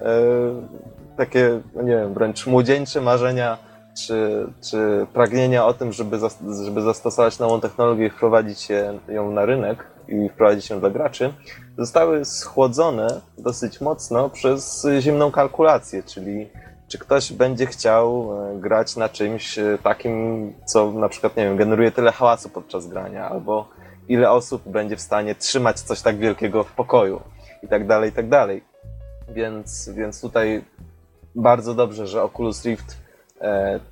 takie, 1.17 1.61
no 1.75 1.83
nie 1.83 1.97
wiem, 1.97 2.15
wręcz 2.15 2.47
młodzieńcze 2.47 3.01
marzenia 3.01 3.59
czy, 3.95 4.47
czy 4.71 5.07
pragnienia 5.13 5.67
o 5.67 5.75
tym, 5.75 5.93
żeby, 5.93 6.19
żeby 6.65 6.83
zastosować 6.83 7.39
nową 7.39 7.61
technologię 7.61 8.07
i 8.07 8.11
wprowadzić 8.11 8.69
ją 9.09 9.31
na 9.31 9.45
rynek, 9.45 9.87
i 10.09 10.29
wprowadzić 10.29 10.71
ją 10.71 10.81
dla 10.81 10.91
graczy, 10.91 11.33
zostały 11.79 12.25
schłodzone 12.25 13.21
dosyć 13.39 13.81
mocno 13.81 14.31
przez 14.31 14.87
zimną 15.01 15.31
kalkulację, 15.31 16.03
czyli 16.03 16.49
czy 16.89 16.99
ktoś 16.99 17.33
będzie 17.33 17.67
chciał 17.67 18.33
e, 18.33 18.61
grać 18.61 18.97
na 18.97 19.09
czymś 19.09 19.59
e, 19.59 19.79
takim, 19.83 20.53
co 20.65 20.93
na 20.93 21.09
przykład, 21.09 21.37
nie 21.37 21.45
wiem, 21.45 21.57
generuje 21.57 21.93
tyle 21.93 22.13
hałasu 22.13 22.49
podczas 22.49 22.87
grania, 22.87 23.29
albo 23.29 23.69
ile 24.09 24.31
osób 24.31 24.69
będzie 24.69 24.97
w 24.97 25.01
stanie 25.01 25.35
trzymać 25.35 25.81
coś 25.81 26.03
tak 26.03 26.19
wielkiego 26.19 26.65
w 26.65 26.73
pokoju 26.73 27.21
i 27.63 27.69
tak 27.69 27.87
dalej, 27.87 28.11
i 28.11 28.13
tak 28.13 28.29
dalej. 28.29 28.65
Więc, 29.29 29.89
więc 29.89 30.21
tutaj 30.21 30.65
bardzo 31.35 31.75
dobrze, 31.75 32.07
że 32.07 32.23
Oculus 32.23 32.65
Rift 32.65 33.02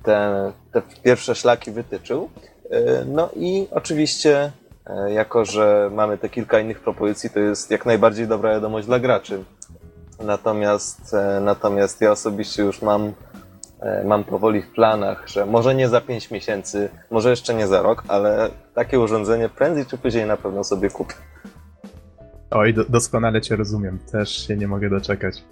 te, 0.03 0.51
te 0.71 0.81
pierwsze 1.03 1.35
szlaki 1.35 1.71
wytyczył. 1.71 2.29
No 3.05 3.29
i 3.35 3.67
oczywiście, 3.71 4.51
jako 5.07 5.45
że 5.45 5.89
mamy 5.93 6.17
te 6.17 6.29
kilka 6.29 6.59
innych 6.59 6.79
propozycji, 6.79 7.29
to 7.29 7.39
jest 7.39 7.71
jak 7.71 7.85
najbardziej 7.85 8.27
dobra 8.27 8.51
wiadomość 8.51 8.87
dla 8.87 8.99
graczy. 8.99 9.43
Natomiast, 10.23 11.15
natomiast 11.41 12.01
ja 12.01 12.11
osobiście 12.11 12.63
już 12.63 12.81
mam 12.81 13.13
E, 13.81 14.03
mam 14.03 14.23
powoli 14.23 14.61
w 14.61 14.69
planach, 14.69 15.27
że 15.27 15.45
może 15.45 15.75
nie 15.75 15.89
za 15.89 16.01
5 16.01 16.31
miesięcy, 16.31 16.89
może 17.11 17.29
jeszcze 17.29 17.53
nie 17.53 17.67
za 17.67 17.81
rok, 17.81 18.03
ale 18.07 18.49
takie 18.73 18.99
urządzenie 18.99 19.49
prędzej 19.49 19.85
czy 19.85 19.97
później 19.97 20.25
na 20.25 20.37
pewno 20.37 20.63
sobie 20.63 20.89
kupię. 20.89 21.15
Oj, 22.51 22.73
do, 22.73 22.85
doskonale 22.85 23.41
Cię 23.41 23.55
rozumiem. 23.55 23.99
Też 24.11 24.47
się 24.47 24.55
nie 24.55 24.67
mogę 24.67 24.89
doczekać 24.89 25.43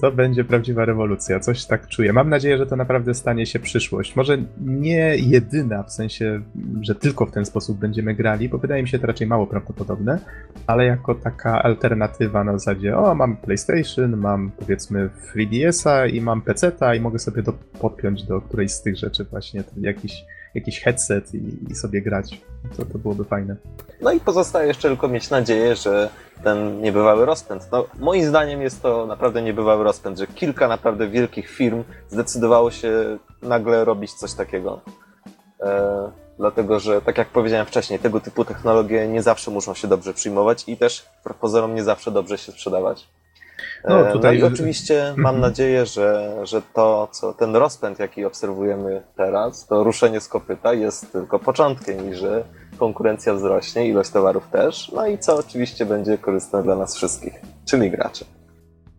to 0.00 0.12
będzie 0.12 0.44
prawdziwa 0.44 0.84
rewolucja. 0.84 1.40
Coś 1.40 1.64
tak 1.64 1.88
czuję. 1.88 2.12
Mam 2.12 2.28
nadzieję, 2.28 2.58
że 2.58 2.66
to 2.66 2.76
naprawdę 2.76 3.14
stanie 3.14 3.46
się 3.46 3.58
przyszłość. 3.58 4.16
Może 4.16 4.38
nie 4.60 5.16
jedyna, 5.16 5.82
w 5.82 5.92
sensie, 5.92 6.40
że 6.80 6.94
tylko 6.94 7.26
w 7.26 7.30
ten 7.30 7.44
sposób 7.44 7.78
będziemy 7.78 8.14
grali, 8.14 8.48
bo 8.48 8.58
wydaje 8.58 8.82
mi 8.82 8.88
się 8.88 8.98
to 8.98 9.06
raczej 9.06 9.26
mało 9.26 9.46
prawdopodobne, 9.46 10.18
ale 10.66 10.84
jako 10.84 11.14
taka 11.14 11.62
alternatywa 11.62 12.44
na 12.44 12.52
zasadzie, 12.52 12.96
o, 12.96 13.14
mam 13.14 13.36
PlayStation, 13.36 14.16
mam 14.16 14.50
powiedzmy 14.50 15.10
3DS-a 15.34 16.06
i 16.06 16.20
mam 16.20 16.42
PC-a 16.42 16.94
i 16.94 17.00
mogę 17.00 17.18
sobie 17.18 17.42
to 17.42 17.52
podpiąć 17.80 18.22
do 18.22 18.40
którejś 18.40 18.72
z 18.72 18.82
tych 18.82 18.96
rzeczy 18.96 19.24
właśnie, 19.24 19.64
jakiś 19.80 20.24
jakiś 20.54 20.80
headset 20.80 21.34
i, 21.34 21.70
i, 21.70 21.74
sobie 21.74 22.02
grać. 22.02 22.40
To, 22.76 22.84
to 22.84 22.98
byłoby 22.98 23.24
fajne. 23.24 23.56
No 24.00 24.12
i 24.12 24.20
pozostaje 24.20 24.68
jeszcze 24.68 24.88
tylko 24.88 25.08
mieć 25.08 25.30
nadzieję, 25.30 25.76
że 25.76 26.10
ten 26.44 26.80
niebywały 26.80 27.26
rozpęd. 27.26 27.68
No, 27.72 27.86
moim 27.98 28.24
zdaniem 28.24 28.62
jest 28.62 28.82
to 28.82 29.06
naprawdę 29.06 29.42
niebywały 29.42 29.84
rozpęd, 29.84 30.18
że 30.18 30.26
kilka 30.26 30.68
naprawdę 30.68 31.08
wielkich 31.08 31.50
firm 31.50 31.84
zdecydowało 32.08 32.70
się 32.70 33.18
nagle 33.42 33.84
robić 33.84 34.12
coś 34.12 34.34
takiego. 34.34 34.80
E, 35.60 36.10
dlatego, 36.38 36.80
że 36.80 37.02
tak 37.02 37.18
jak 37.18 37.28
powiedziałem 37.28 37.66
wcześniej, 37.66 37.98
tego 37.98 38.20
typu 38.20 38.44
technologie 38.44 39.08
nie 39.08 39.22
zawsze 39.22 39.50
muszą 39.50 39.74
się 39.74 39.88
dobrze 39.88 40.14
przyjmować 40.14 40.64
i 40.66 40.76
też 40.76 41.06
pozorom 41.40 41.74
nie 41.74 41.84
zawsze 41.84 42.10
dobrze 42.10 42.38
się 42.38 42.52
sprzedawać. 42.52 43.08
No, 43.88 44.08
e, 44.08 44.12
tutaj... 44.12 44.38
no 44.38 44.48
i 44.48 44.52
oczywiście 44.52 45.04
mam 45.16 45.40
nadzieję, 45.40 45.86
że, 45.86 46.36
że 46.42 46.62
to, 46.74 47.08
co 47.12 47.32
ten 47.32 47.56
rozpęd, 47.56 47.98
jaki 47.98 48.24
obserwujemy 48.24 49.02
teraz, 49.16 49.66
to 49.66 49.84
ruszenie 49.84 50.20
z 50.20 50.28
kopyta 50.28 50.72
jest 50.72 51.12
tylko 51.12 51.38
początkiem 51.38 52.10
i 52.10 52.14
że 52.14 52.44
konkurencja 52.78 53.34
wzrośnie, 53.34 53.88
ilość 53.88 54.10
towarów 54.10 54.48
też, 54.48 54.92
no 54.94 55.06
i 55.06 55.18
co 55.18 55.36
oczywiście 55.36 55.86
będzie 55.86 56.18
korzystne 56.18 56.62
dla 56.62 56.76
nas 56.76 56.96
wszystkich, 56.96 57.32
czyli 57.64 57.90
graczy. 57.90 58.24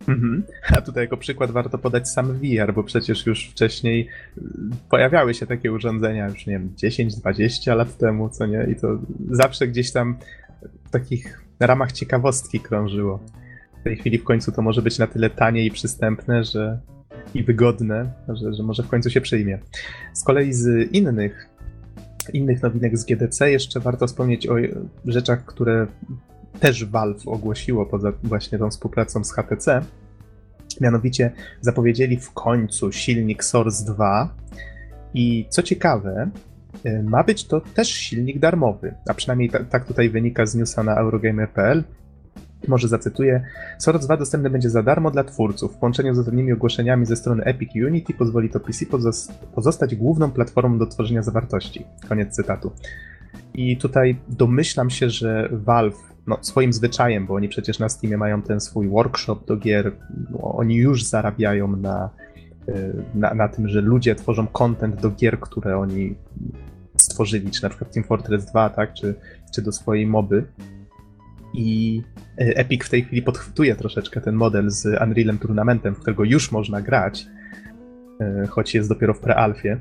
Mhm. 0.08 0.44
A 0.78 0.82
tutaj 0.82 1.04
jako 1.04 1.18
przykład 1.18 1.52
warto 1.52 1.78
podać 1.78 2.10
sam 2.10 2.34
VR, 2.34 2.74
bo 2.74 2.84
przecież 2.84 3.26
już 3.26 3.50
wcześniej 3.50 4.08
y, 4.38 4.42
pojawiały 4.90 5.34
się 5.34 5.48
takie 5.48 5.72
urządzenia, 5.72 6.28
już 6.28 6.48
nie 6.48 6.54
wiem, 6.54 6.74
10-20 6.84 7.76
lat 7.76 7.98
temu, 7.98 8.30
co 8.30 8.46
nie? 8.46 8.68
I 8.72 8.76
to 8.76 8.88
zawsze 9.32 9.68
gdzieś 9.68 9.92
tam 9.92 10.18
w 10.86 10.90
takich 10.90 11.42
ramach 11.60 11.92
ciekawostki 11.92 12.60
krążyło 12.60 13.20
tej 13.86 13.98
chwili 13.98 14.18
w 14.18 14.24
końcu 14.24 14.52
to 14.52 14.62
może 14.62 14.82
być 14.82 15.00
na 15.00 15.08
tyle 15.08 15.30
tanie 15.30 15.66
i 15.66 15.72
przystępne, 15.72 16.44
że 16.44 16.80
i 17.34 17.44
wygodne, 17.44 18.14
że, 18.28 18.54
że 18.54 18.64
może 18.64 18.84
w 18.84 18.88
końcu 18.88 19.10
się 19.10 19.22
przyjmie. 19.22 19.60
Z 20.14 20.24
kolei 20.24 20.54
z 20.54 20.92
innych 20.92 21.50
innych 22.34 22.62
nowinek 22.64 22.98
z 22.98 23.06
GDC 23.06 23.52
jeszcze 23.52 23.80
warto 23.80 24.08
wspomnieć 24.08 24.48
o 24.48 24.56
rzeczach, 25.06 25.46
które 25.46 25.88
też 26.60 26.86
Valve 26.86 27.28
ogłosiło 27.28 27.86
poza 27.86 28.14
właśnie 28.24 28.58
tą 28.58 28.70
współpracą 28.70 29.24
z 29.24 29.32
HTC. 29.32 29.82
Mianowicie 30.82 31.32
zapowiedzieli 31.62 32.18
w 32.18 32.32
końcu 32.32 32.92
silnik 32.92 33.44
Source 33.44 33.94
2 33.94 34.36
i 35.14 35.46
co 35.50 35.64
ciekawe, 35.64 36.30
y, 36.86 37.04
ma 37.04 37.24
być 37.24 37.48
to 37.48 37.62
też 37.62 37.90
silnik 37.90 38.40
darmowy, 38.40 38.94
a 39.10 39.14
przynajmniej 39.14 39.50
tak 39.70 39.86
tutaj 39.86 40.10
wynika 40.10 40.46
z 40.46 40.56
newsa 40.56 40.84
na 40.84 40.96
Eurogamer.pl. 40.96 41.84
Może 42.68 42.88
zacytuję. 42.88 43.44
Source 43.80 44.06
2 44.06 44.18
dostępny 44.18 44.50
będzie 44.50 44.70
za 44.70 44.84
darmo 44.84 45.12
dla 45.12 45.24
twórców. 45.24 45.74
W 45.74 45.78
połączeniu 45.78 46.16
z 46.16 46.20
ostatnimi 46.20 46.54
ogłoszeniami 46.54 47.06
ze 47.06 47.16
strony 47.16 47.44
Epic 47.44 47.72
Unity 47.88 48.14
pozwoli 48.14 48.50
to 48.50 48.60
PC 48.60 48.86
pozostać 49.56 49.96
główną 49.96 50.32
platformą 50.32 50.78
do 50.78 50.88
tworzenia 50.88 51.24
zawartości. 51.24 51.86
Koniec 52.10 52.36
cytatu. 52.36 52.72
I 53.54 53.78
tutaj 53.78 54.18
domyślam 54.30 54.90
się, 54.90 55.10
że 55.10 55.50
Valve 55.52 56.16
no, 56.28 56.38
swoim 56.42 56.74
zwyczajem, 56.74 57.26
bo 57.26 57.34
oni 57.34 57.50
przecież 57.50 57.80
na 57.80 57.90
Steamie 57.90 58.18
mają 58.18 58.42
ten 58.42 58.60
swój 58.60 58.88
workshop 58.88 59.40
do 59.48 59.58
gier, 59.58 59.92
no, 60.32 60.42
oni 60.42 60.76
już 60.76 61.04
zarabiają 61.04 61.68
na, 61.78 62.10
y, 62.70 62.74
na, 63.16 63.34
na 63.34 63.48
tym, 63.48 63.68
że 63.68 63.82
ludzie 63.82 64.16
tworzą 64.16 64.48
content 64.48 65.02
do 65.02 65.12
gier, 65.12 65.40
które 65.40 65.78
oni 65.78 66.16
stworzyli, 66.98 67.52
czy 67.52 67.64
na 67.64 67.70
przykład 67.70 67.94
Team 67.94 68.04
Fortress 68.04 68.46
2, 68.46 68.70
tak, 68.70 68.94
czy, 68.94 69.16
czy 69.54 69.62
do 69.62 69.72
swojej 69.72 70.08
moby. 70.08 70.46
I 71.58 72.02
e, 72.38 72.58
Epic 72.58 72.86
w 72.86 72.90
tej 72.90 73.04
chwili 73.04 73.22
podchwytuje 73.22 73.76
troszeczkę 73.76 74.22
ten 74.22 74.36
model 74.36 74.70
z 74.70 74.86
Unrealem 74.86 75.38
Tournamentem, 75.38 75.96
w 75.96 76.00
którego 76.00 76.24
już 76.24 76.52
można 76.52 76.82
grać, 76.82 77.28
e, 78.22 78.48
choć 78.48 78.74
jest 78.74 78.90
dopiero 78.90 79.14
w 79.14 79.20
prealfie. 79.20 79.78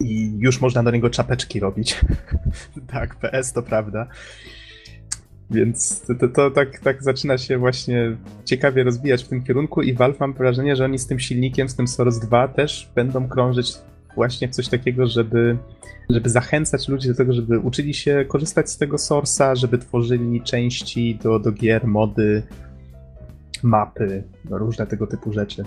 I 0.00 0.38
już 0.38 0.60
można 0.60 0.82
do 0.82 0.90
niego 0.90 1.10
czapeczki 1.10 1.60
robić. 1.60 2.00
tak, 2.92 3.16
PS 3.16 3.52
to 3.52 3.62
prawda. 3.62 4.06
Więc 5.50 6.00
to, 6.00 6.14
to, 6.14 6.28
to, 6.28 6.50
tak, 6.50 6.78
tak 6.78 7.02
zaczyna 7.02 7.38
się 7.38 7.58
właśnie 7.58 8.16
ciekawie 8.44 8.84
rozwijać 8.84 9.24
w 9.24 9.28
tym 9.28 9.44
kierunku 9.44 9.82
i 9.82 9.94
Valve 9.94 10.20
mam 10.20 10.34
wrażenie, 10.34 10.76
że 10.76 10.84
oni 10.84 10.98
z 10.98 11.06
tym 11.06 11.20
silnikiem, 11.20 11.68
z 11.68 11.76
tym 11.76 11.88
Source 11.88 12.26
2 12.26 12.48
też 12.48 12.90
będą 12.94 13.28
krążyć 13.28 13.72
właśnie 14.14 14.48
coś 14.48 14.68
takiego, 14.68 15.06
żeby 15.06 15.58
żeby 16.10 16.30
zachęcać 16.30 16.88
ludzi 16.88 17.08
do 17.08 17.14
tego, 17.14 17.32
żeby 17.32 17.58
uczyli 17.58 17.94
się 17.94 18.24
korzystać 18.28 18.70
z 18.70 18.78
tego 18.78 18.96
source'a, 18.96 19.56
żeby 19.56 19.78
tworzyli 19.78 20.42
części 20.42 21.18
do, 21.22 21.38
do 21.38 21.52
gier, 21.52 21.86
mody, 21.86 22.42
mapy, 23.62 24.24
no 24.50 24.58
różne 24.58 24.86
tego 24.86 25.06
typu 25.06 25.32
rzeczy. 25.32 25.64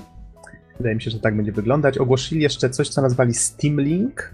Wydaje 0.78 0.96
mi 0.96 1.02
się, 1.02 1.12
że 1.12 1.20
tak 1.20 1.36
będzie 1.36 1.52
wyglądać. 1.52 1.98
Ogłosili 1.98 2.42
jeszcze 2.42 2.70
coś, 2.70 2.90
co 2.90 3.02
nazwali 3.02 3.34
Steam 3.34 3.82
Link, 3.82 4.34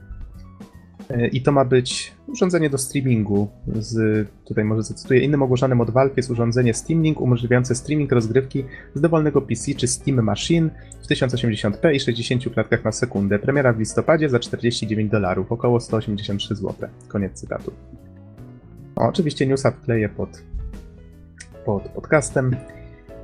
I 1.32 1.41
to 1.41 1.52
ma 1.52 1.65
być 1.65 2.13
urządzenie 2.28 2.69
do 2.69 2.78
streamingu. 2.78 3.47
Z, 3.74 4.28
tutaj 4.45 4.63
może 4.63 4.84
zacytuję. 4.84 5.19
Innym 5.19 5.41
ogłoszonym 5.41 5.82
od 5.82 5.89
Valve 5.89 6.17
jest 6.17 6.32
urządzenie 6.32 6.74
Steam 6.74 7.04
Link 7.04 7.21
umożliwiające 7.21 7.76
streaming 7.76 8.12
rozgrywki 8.12 8.63
z 8.95 9.02
dowolnego 9.02 9.41
PC 9.41 9.76
czy 9.76 9.88
Steam 9.88 10.24
Machine 10.24 10.69
w 11.02 11.08
1080p 11.08 11.93
i 11.93 12.00
60 12.00 12.54
klatkach 12.54 12.84
na 12.84 12.91
sekundę. 12.91 13.39
Premiera 13.39 13.74
w 13.74 13.80
listopadzie 13.80 14.30
za 14.30 14.39
49 14.39 15.12
dolarów, 15.12 15.52
około 15.52 15.80
183 15.80 16.56
zł. 16.56 16.89
Koniec 17.08 17.34
cytatu. 17.34 17.71
Oczywiście 18.95 19.47
newsa 19.47 19.71
wkleję 19.71 20.10
pod, 20.10 20.43
pod 21.65 21.84
podcastem. 21.84 22.56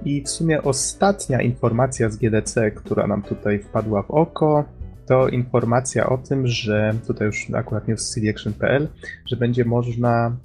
I 0.05 0.23
w 0.23 0.29
sumie 0.29 0.61
ostatnia 0.61 1.41
informacja 1.41 2.09
z 2.09 2.17
GDC, 2.17 2.71
która 2.71 3.07
nam 3.07 3.21
tutaj 3.21 3.59
wpadła 3.59 4.03
w 4.03 4.11
oko, 4.11 4.65
to 5.07 5.27
informacja 5.27 6.09
o 6.09 6.17
tym, 6.17 6.47
że 6.47 6.93
tutaj 7.07 7.27
już 7.27 7.47
akurat 7.53 7.87
news 7.87 8.09
cdaction.pl, 8.09 8.87
że 9.25 9.35
będzie 9.35 9.65
można 9.65 10.37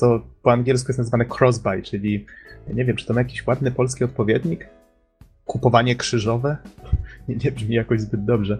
to 0.00 0.20
po 0.42 0.52
angielsku 0.52 0.88
jest 0.88 0.98
nazywane 0.98 1.24
cross-buy, 1.24 1.82
czyli 1.82 2.26
nie 2.74 2.84
wiem, 2.84 2.96
czy 2.96 3.06
to 3.06 3.14
ma 3.14 3.20
jakiś 3.20 3.46
ładny 3.46 3.70
polski 3.70 4.04
odpowiednik? 4.04 4.68
Kupowanie 5.44 5.96
krzyżowe? 5.96 6.56
Nie, 7.28 7.36
nie 7.36 7.52
brzmi 7.52 7.74
jakoś 7.74 8.00
zbyt 8.00 8.24
dobrze. 8.24 8.58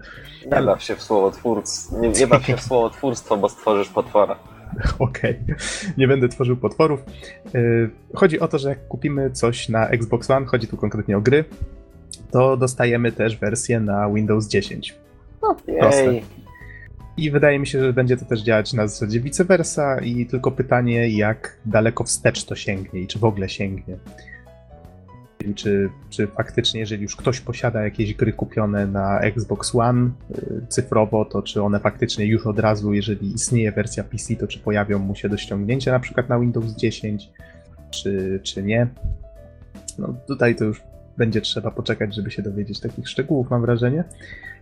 Nie 0.53 0.63
baw 0.63 0.83
się 0.83 0.97
w 0.97 1.03
słowotwórstwo, 1.03 1.99
nie, 2.01 2.09
nie 2.09 2.27
baw 2.27 2.47
się 2.47 2.57
w 2.57 2.61
słowotwórstwo, 2.61 3.37
bo 3.37 3.49
stworzysz 3.49 3.89
potwora. 3.89 4.37
Okej, 4.99 5.41
okay. 5.45 5.57
nie 5.99 6.09
będę 6.09 6.29
tworzył 6.29 6.57
potworów. 6.57 7.01
Y, 7.55 7.91
chodzi 8.15 8.41
o 8.41 8.49
to, 8.49 8.59
że 8.59 8.69
jak 8.69 8.89
kupimy 8.89 9.31
coś 9.31 9.69
na 9.69 9.89
Xbox 9.89 10.31
One, 10.31 10.47
chodzi 10.47 10.69
tu 10.69 10.77
konkretnie 10.77 11.17
o 11.17 11.21
gry, 11.21 11.45
to 12.31 12.57
dostajemy 12.57 13.13
też 13.13 13.37
wersję 13.37 13.81
na 13.81 14.11
Windows 14.11 14.49
10. 14.49 14.95
No, 15.43 15.57
Proste. 15.81 16.21
I 17.17 17.31
wydaje 17.31 17.59
mi 17.59 17.67
się, 17.67 17.81
że 17.81 17.93
będzie 17.93 18.17
to 18.17 18.25
też 18.25 18.41
działać 18.41 18.73
na 18.73 18.89
zasadzie 18.89 19.21
vice 19.21 19.45
versa 19.45 20.01
i 20.01 20.27
tylko 20.27 20.51
pytanie, 20.51 21.09
jak 21.09 21.59
daleko 21.67 22.05
wstecz 22.05 22.45
to 22.45 22.57
sięgnie 22.57 23.01
i 23.01 23.07
czy 23.07 23.19
w 23.19 23.25
ogóle 23.25 23.49
sięgnie. 23.49 23.97
czy, 25.55 25.91
czy 26.11 26.27
faktycznie, 26.27 26.81
jeżeli 26.81 27.03
już 27.03 27.17
ktoś 27.17 27.41
posiada 27.41 27.83
jakieś 27.83 28.15
gry 28.15 28.33
kupione 28.33 28.87
na 28.87 29.21
Xbox 29.21 29.75
One 29.75 30.11
y, 30.39 30.67
cyfrowo, 30.69 31.25
to 31.25 31.43
czy 31.43 31.63
one 31.63 31.81
faktycznie 31.81 32.27
już 32.27 32.47
od 32.47 32.59
razu, 32.59 32.93
jeżeli 32.93 33.35
istnieje 33.35 33.73
wersja 33.73 34.05
PC, 34.05 34.37
to 34.37 34.47
czy 34.47 34.59
pojawią 34.59 34.99
mu 34.99 35.15
się 35.15 35.29
do 35.29 35.37
ściągnięcia 35.37 35.93
na 35.93 36.01
przykład 36.01 36.29
na 36.29 36.41
Windows 36.41 36.77
10, 36.77 37.31
czy, 37.91 38.41
czy 38.43 38.63
nie. 38.63 38.89
No 39.99 40.15
tutaj 40.27 40.57
to 40.57 40.65
już 40.65 40.83
będzie 41.19 41.41
trzeba 41.41 41.71
poczekać, 41.71 42.15
żeby 42.15 42.31
się 42.31 42.43
dowiedzieć 42.43 42.81
takich 42.81 43.09
szczegółów, 43.09 43.51
mam 43.51 43.61
wrażenie. 43.61 44.05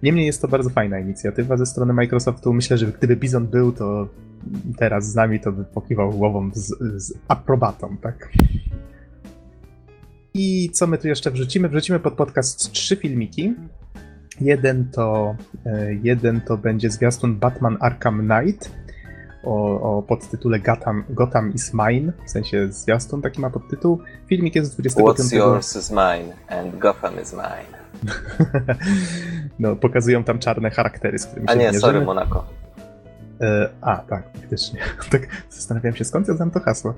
Niemniej 0.03 0.27
jest 0.27 0.43
to 0.43 0.49
bardzo 0.49 0.71
fajna 0.71 0.99
inicjatywa 0.99 1.57
ze 1.57 1.67
strony 1.67 1.93
Microsoftu. 1.93 2.53
Myślę, 2.53 2.79
że 2.79 2.87
gdyby 2.87 3.17
Bizon 3.17 3.47
był, 3.47 3.73
to 3.73 4.09
teraz 4.77 5.11
z 5.11 5.15
nami 5.15 5.41
to 5.41 5.53
by 5.53 5.65
pokiwał 5.65 6.11
głową 6.11 6.51
z, 6.55 6.75
z 7.03 7.15
aprobatą, 7.29 7.97
tak? 7.97 8.33
I 10.35 10.71
co 10.71 10.87
my 10.87 10.99
tu 10.99 11.09
jeszcze 11.09 11.31
wrzucimy? 11.31 11.69
Wrzucimy 11.69 12.01
pod 12.01 12.15
podcast 12.15 12.73
trzy 12.73 12.97
filmiki. 12.97 13.55
Jeden 14.41 14.91
to, 14.91 15.37
e, 15.67 15.95
jeden 15.95 16.41
to 16.41 16.57
będzie 16.57 16.91
zwiastun 16.91 17.37
Batman 17.37 17.77
Arkham 17.81 18.29
Knight 18.29 18.86
o, 19.45 19.81
o 19.99 20.03
podtytule 20.03 20.61
Gotham, 20.61 21.05
Gotham 21.09 21.55
is 21.55 21.73
Mine, 21.75 22.13
w 22.27 22.31
sensie 22.31 22.73
zwiastun 22.73 23.23
taki 23.23 23.41
ma 23.41 23.51
podtytuł. 23.51 23.99
Filmik 24.27 24.55
jest 24.55 24.73
z 24.73 24.77
25... 24.77 25.19
What's 25.19 25.37
yours 25.37 25.77
is 25.77 25.91
mine 25.91 26.33
and 26.49 26.79
Gotham 26.79 27.21
is 27.23 27.33
mine. 27.33 27.77
no, 29.59 29.77
pokazują 29.77 30.25
tam 30.25 30.39
czarne 30.39 30.71
charaktery, 30.71 31.19
z 31.19 31.27
którymi 31.27 31.49
A 31.49 31.53
się 31.53 31.59
nie, 31.59 31.65
mierzymy. 31.65 31.81
sorry 31.81 32.01
Monaco. 32.01 32.45
E, 33.41 33.69
a, 33.81 33.97
tak, 33.97 34.23
faktycznie. 34.41 34.81
tak 35.11 35.23
zastanawiałem 35.51 35.97
się, 35.97 36.05
skąd 36.05 36.29
ja 36.29 36.35
znam 36.35 36.51
to 36.51 36.61
hasło. 36.61 36.95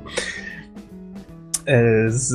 E, 1.69 2.11
z, 2.11 2.35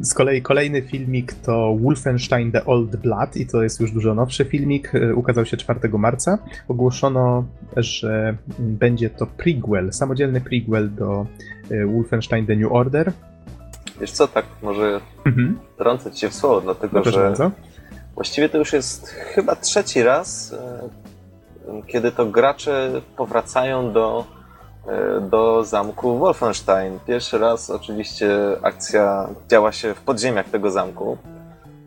z 0.00 0.14
kolei 0.14 0.42
kolejny 0.42 0.82
filmik 0.82 1.32
to 1.34 1.76
Wolfenstein 1.80 2.52
The 2.52 2.64
Old 2.64 2.96
Blood 2.96 3.36
i 3.36 3.46
to 3.46 3.62
jest 3.62 3.80
już 3.80 3.92
dużo 3.92 4.14
nowszy 4.14 4.44
filmik. 4.44 4.94
E, 4.94 5.14
Ukazał 5.14 5.46
się 5.46 5.56
4 5.56 5.80
marca. 5.98 6.38
Ogłoszono, 6.68 7.44
że 7.76 8.36
będzie 8.58 9.10
to 9.10 9.26
prequel, 9.26 9.92
samodzielny 9.92 10.40
prequel 10.40 10.94
do 10.94 11.26
e, 11.70 11.86
Wolfenstein 11.86 12.46
The 12.46 12.56
New 12.56 12.72
Order. 12.72 13.12
Wiesz 14.00 14.10
co, 14.12 14.28
tak 14.28 14.46
może 14.62 15.00
Mhm. 15.26 15.58
trącę 15.78 16.10
ci 16.10 16.20
się 16.20 16.28
w 16.28 16.34
słowo, 16.34 16.60
dlatego 16.60 16.98
No 17.04 17.10
że 17.10 17.20
bardzo. 17.20 17.50
właściwie 18.14 18.48
to 18.48 18.58
już 18.58 18.72
jest 18.72 19.08
chyba 19.08 19.56
trzeci 19.56 20.02
raz, 20.02 20.54
kiedy 21.86 22.12
to 22.12 22.26
gracze 22.26 23.00
powracają 23.16 23.92
do, 23.92 24.24
do 25.20 25.64
zamku 25.64 26.18
Wolfenstein. 26.18 26.98
Pierwszy 27.06 27.38
raz 27.38 27.70
oczywiście 27.70 28.28
akcja 28.62 29.28
działa 29.48 29.72
się 29.72 29.94
w 29.94 30.00
podziemiach 30.00 30.48
tego 30.48 30.70
zamku. 30.70 31.16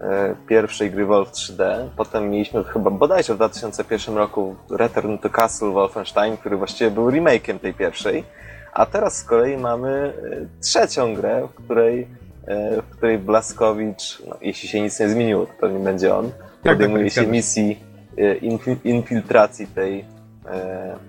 e, 0.02 0.36
Pierwszej 0.48 0.92
gry 0.92 1.06
Wolf 1.06 1.32
3D. 1.32 1.88
Potem 1.98 2.30
mieliśmy 2.30 2.64
chyba 2.64 2.90
bodajże 2.90 3.34
w 3.34 3.38
2001 3.38 4.18
roku 4.18 4.56
Return 4.72 5.18
to 5.18 5.30
Castle 5.30 5.70
Wolfenstein, 5.72 6.38
który 6.38 6.58
właściwie 6.58 6.92
był 6.92 7.08
remake'iem 7.12 7.60
tej 7.60 7.74
pierwszej. 7.74 8.24
A 8.74 8.86
teraz 8.86 9.18
z 9.18 9.24
kolei 9.24 9.58
mamy 9.58 10.14
e, 10.60 10.62
trzecią 10.62 11.14
grę, 11.16 11.48
w 11.54 11.64
której, 11.64 12.08
e, 12.48 12.82
w 12.82 12.90
której 12.98 13.18
Blaskowicz, 13.18 14.22
no, 14.28 14.36
jeśli 14.42 14.70
się 14.70 14.82
nic 14.82 15.00
nie 15.00 15.10
zmieniło, 15.10 15.46
to 15.46 15.52
pewnie 15.60 15.80
będzie 15.80 16.16
on, 16.16 16.32
tak, 16.64 16.74
podejmuje 16.74 17.04
tak, 17.04 17.14
się 17.14 17.22
zgadza 17.22 17.26
się. 17.26 17.32
misji 17.32 17.80
e, 18.18 18.36
infi- 18.40 18.78
infiltracji 18.84 19.68
tej, 19.68 20.00
e, 20.00 20.04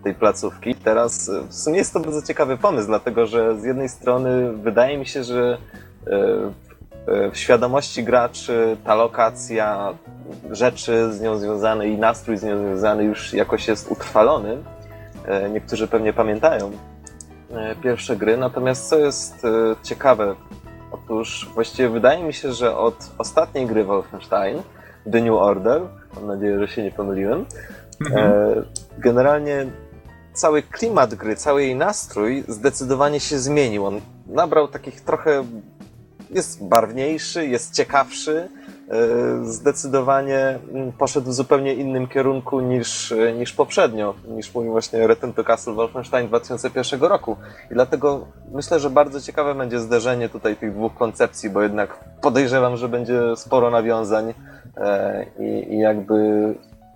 tej 0.05 0.15
placówki. 0.15 0.75
Teraz 0.75 1.29
e, 1.29 1.41
w 1.49 1.55
sumie 1.55 1.77
jest 1.77 1.93
to 1.93 2.01
bardzo 2.01 2.23
ciekawy 2.23 2.57
pomysł, 2.57 2.87
dlatego 2.87 3.27
że 3.27 3.61
z 3.61 3.65
jednej 3.65 3.89
strony 3.89 4.53
wydaje 4.53 4.99
mi 4.99 5.07
się, 5.07 5.25
że 5.25 5.59
e, 6.07 6.11
e, 7.13 7.31
w 7.31 7.37
świadomości 7.37 8.05
graczy 8.05 8.77
ta 8.85 8.95
lokacja, 8.95 9.95
rzeczy 10.51 11.13
z 11.13 11.21
nią 11.21 11.39
związane 11.39 11.89
i 11.89 11.99
nastrój 11.99 12.37
z 12.37 12.43
nią 12.43 12.59
związany 12.59 13.05
już 13.05 13.33
jakoś 13.33 13.69
jest 13.69 13.91
utrwalony. 13.91 14.59
E, 15.27 15.51
Niektórzy 15.51 15.89
pewnie 15.89 16.13
pamiętają 16.13 16.71
e, 17.53 17.75
pierwsze 17.77 18.17
gry, 18.17 18.37
natomiast 18.37 18.89
co 18.89 18.99
jest 18.99 19.45
e, 19.45 19.49
ciekawe, 19.83 20.35
otóż 20.93 21.51
właściwie 21.55 21.89
wydaje 21.89 22.25
mi 22.25 22.33
się, 22.33 22.53
że 22.53 22.77
od 22.77 23.11
ostatniej 23.19 23.67
gry 23.67 23.85
Wolfenstein, 23.85 24.63
The 25.13 25.21
New 25.21 25.35
Order, 25.35 25.83
mam 26.15 26.27
nadzieję, 26.27 26.59
że 26.59 26.69
się 26.69 26.83
nie 26.83 26.91
pomyliłem, 26.91 27.45
Mhm. 28.01 28.33
E, 28.33 28.63
Generalnie 28.99 29.67
cały 30.35 30.63
klimat 30.63 31.15
gry, 31.15 31.37
cały 31.37 31.63
jej 31.63 31.77
nastrój 31.77 32.45
zdecydowanie 32.49 33.21
się 33.21 33.39
zmienił. 33.39 33.87
On 33.87 34.01
nabrał 34.27 34.69
takich 34.69 35.01
trochę. 35.01 35.45
Jest 36.31 36.65
barwniejszy, 36.65 37.47
jest 37.47 37.75
ciekawszy. 37.75 38.49
e, 38.91 39.45
Zdecydowanie 39.45 40.59
mm, 40.73 40.93
poszedł 40.93 41.31
w 41.31 41.35
zupełnie 41.35 41.75
innym 41.75 42.07
kierunku 42.07 42.61
niż, 42.61 43.13
e, 43.13 43.33
niż 43.33 43.53
poprzednio, 43.53 44.15
niż 44.29 44.55
mój 44.55 44.69
właśnie 44.69 45.07
Return 45.07 45.33
to 45.33 45.45
Castle 45.45 45.75
Wolfenstein 45.75 46.29
2001 46.29 47.03
roku. 47.03 47.37
I 47.71 47.75
dlatego 47.75 48.27
myślę, 48.53 48.81
że 48.81 48.91
bardzo 48.91 49.21
ciekawe 49.21 49.55
będzie 49.55 49.81
zderzenie 49.81 50.29
tutaj 50.29 50.57
tych 50.57 50.75
dwóch 50.75 50.95
koncepcji, 50.95 51.51
bo 51.51 51.63
jednak 51.63 52.05
podejrzewam, 52.21 52.77
że 52.77 52.89
będzie 52.89 53.21
sporo 53.37 53.71
nawiązań 53.71 54.35
e, 54.77 55.27
i, 55.39 55.75
i 55.75 55.79
jakby 55.79 56.55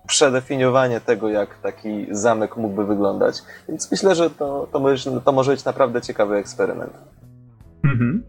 przedefiniowanie 0.09 1.01
tego, 1.01 1.29
jak 1.29 1.59
taki 1.63 2.07
zamek 2.11 2.57
mógłby 2.57 2.87
wyglądać. 2.87 3.43
Więc 3.69 3.91
myślę, 3.91 4.15
że 4.15 4.31
to, 4.31 4.69
to, 4.73 4.81
może, 4.81 5.21
to 5.21 5.33
może 5.33 5.53
być 5.53 5.65
naprawdę 5.65 6.01
ciekawy 6.01 6.37
eksperyment. 6.37 6.93
Mhm. 7.85 8.23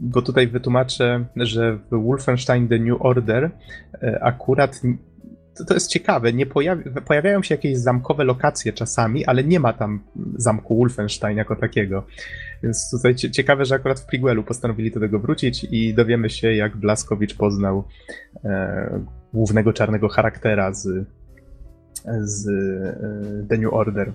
Bo 0.00 0.22
tutaj 0.22 0.48
wytłumaczę, 0.48 1.24
że 1.36 1.78
w 1.90 2.06
Wolfenstein 2.06 2.68
The 2.68 2.78
New 2.78 3.02
Order 3.02 3.44
y, 3.44 4.22
akurat 4.22 4.80
to, 5.56 5.64
to 5.64 5.74
jest 5.74 5.90
ciekawe, 5.90 6.32
nie 6.32 6.46
pojawi, 6.46 6.90
pojawiają 7.06 7.42
się 7.42 7.54
jakieś 7.54 7.78
zamkowe 7.78 8.24
lokacje 8.24 8.72
czasami, 8.72 9.24
ale 9.24 9.44
nie 9.44 9.60
ma 9.60 9.72
tam 9.72 10.00
zamku 10.36 10.76
Wolfenstein 10.76 11.36
jako 11.36 11.56
takiego. 11.56 12.04
Więc 12.62 12.90
tutaj 12.90 13.14
cie- 13.14 13.30
ciekawe, 13.30 13.64
że 13.64 13.74
akurat 13.74 14.00
w 14.00 14.06
prequelu 14.06 14.42
postanowili 14.42 14.90
do 14.90 15.00
tego 15.00 15.18
wrócić 15.18 15.66
i 15.70 15.94
dowiemy 15.94 16.30
się, 16.30 16.52
jak 16.52 16.76
Blaskowicz 16.76 17.36
poznał 17.36 17.84
e, 18.44 19.00
głównego 19.34 19.72
czarnego 19.72 20.08
charaktera 20.08 20.72
z, 20.74 20.88
z 22.20 22.48
e, 22.48 23.48
The 23.48 23.58
New 23.58 23.72
Order. 23.72 24.12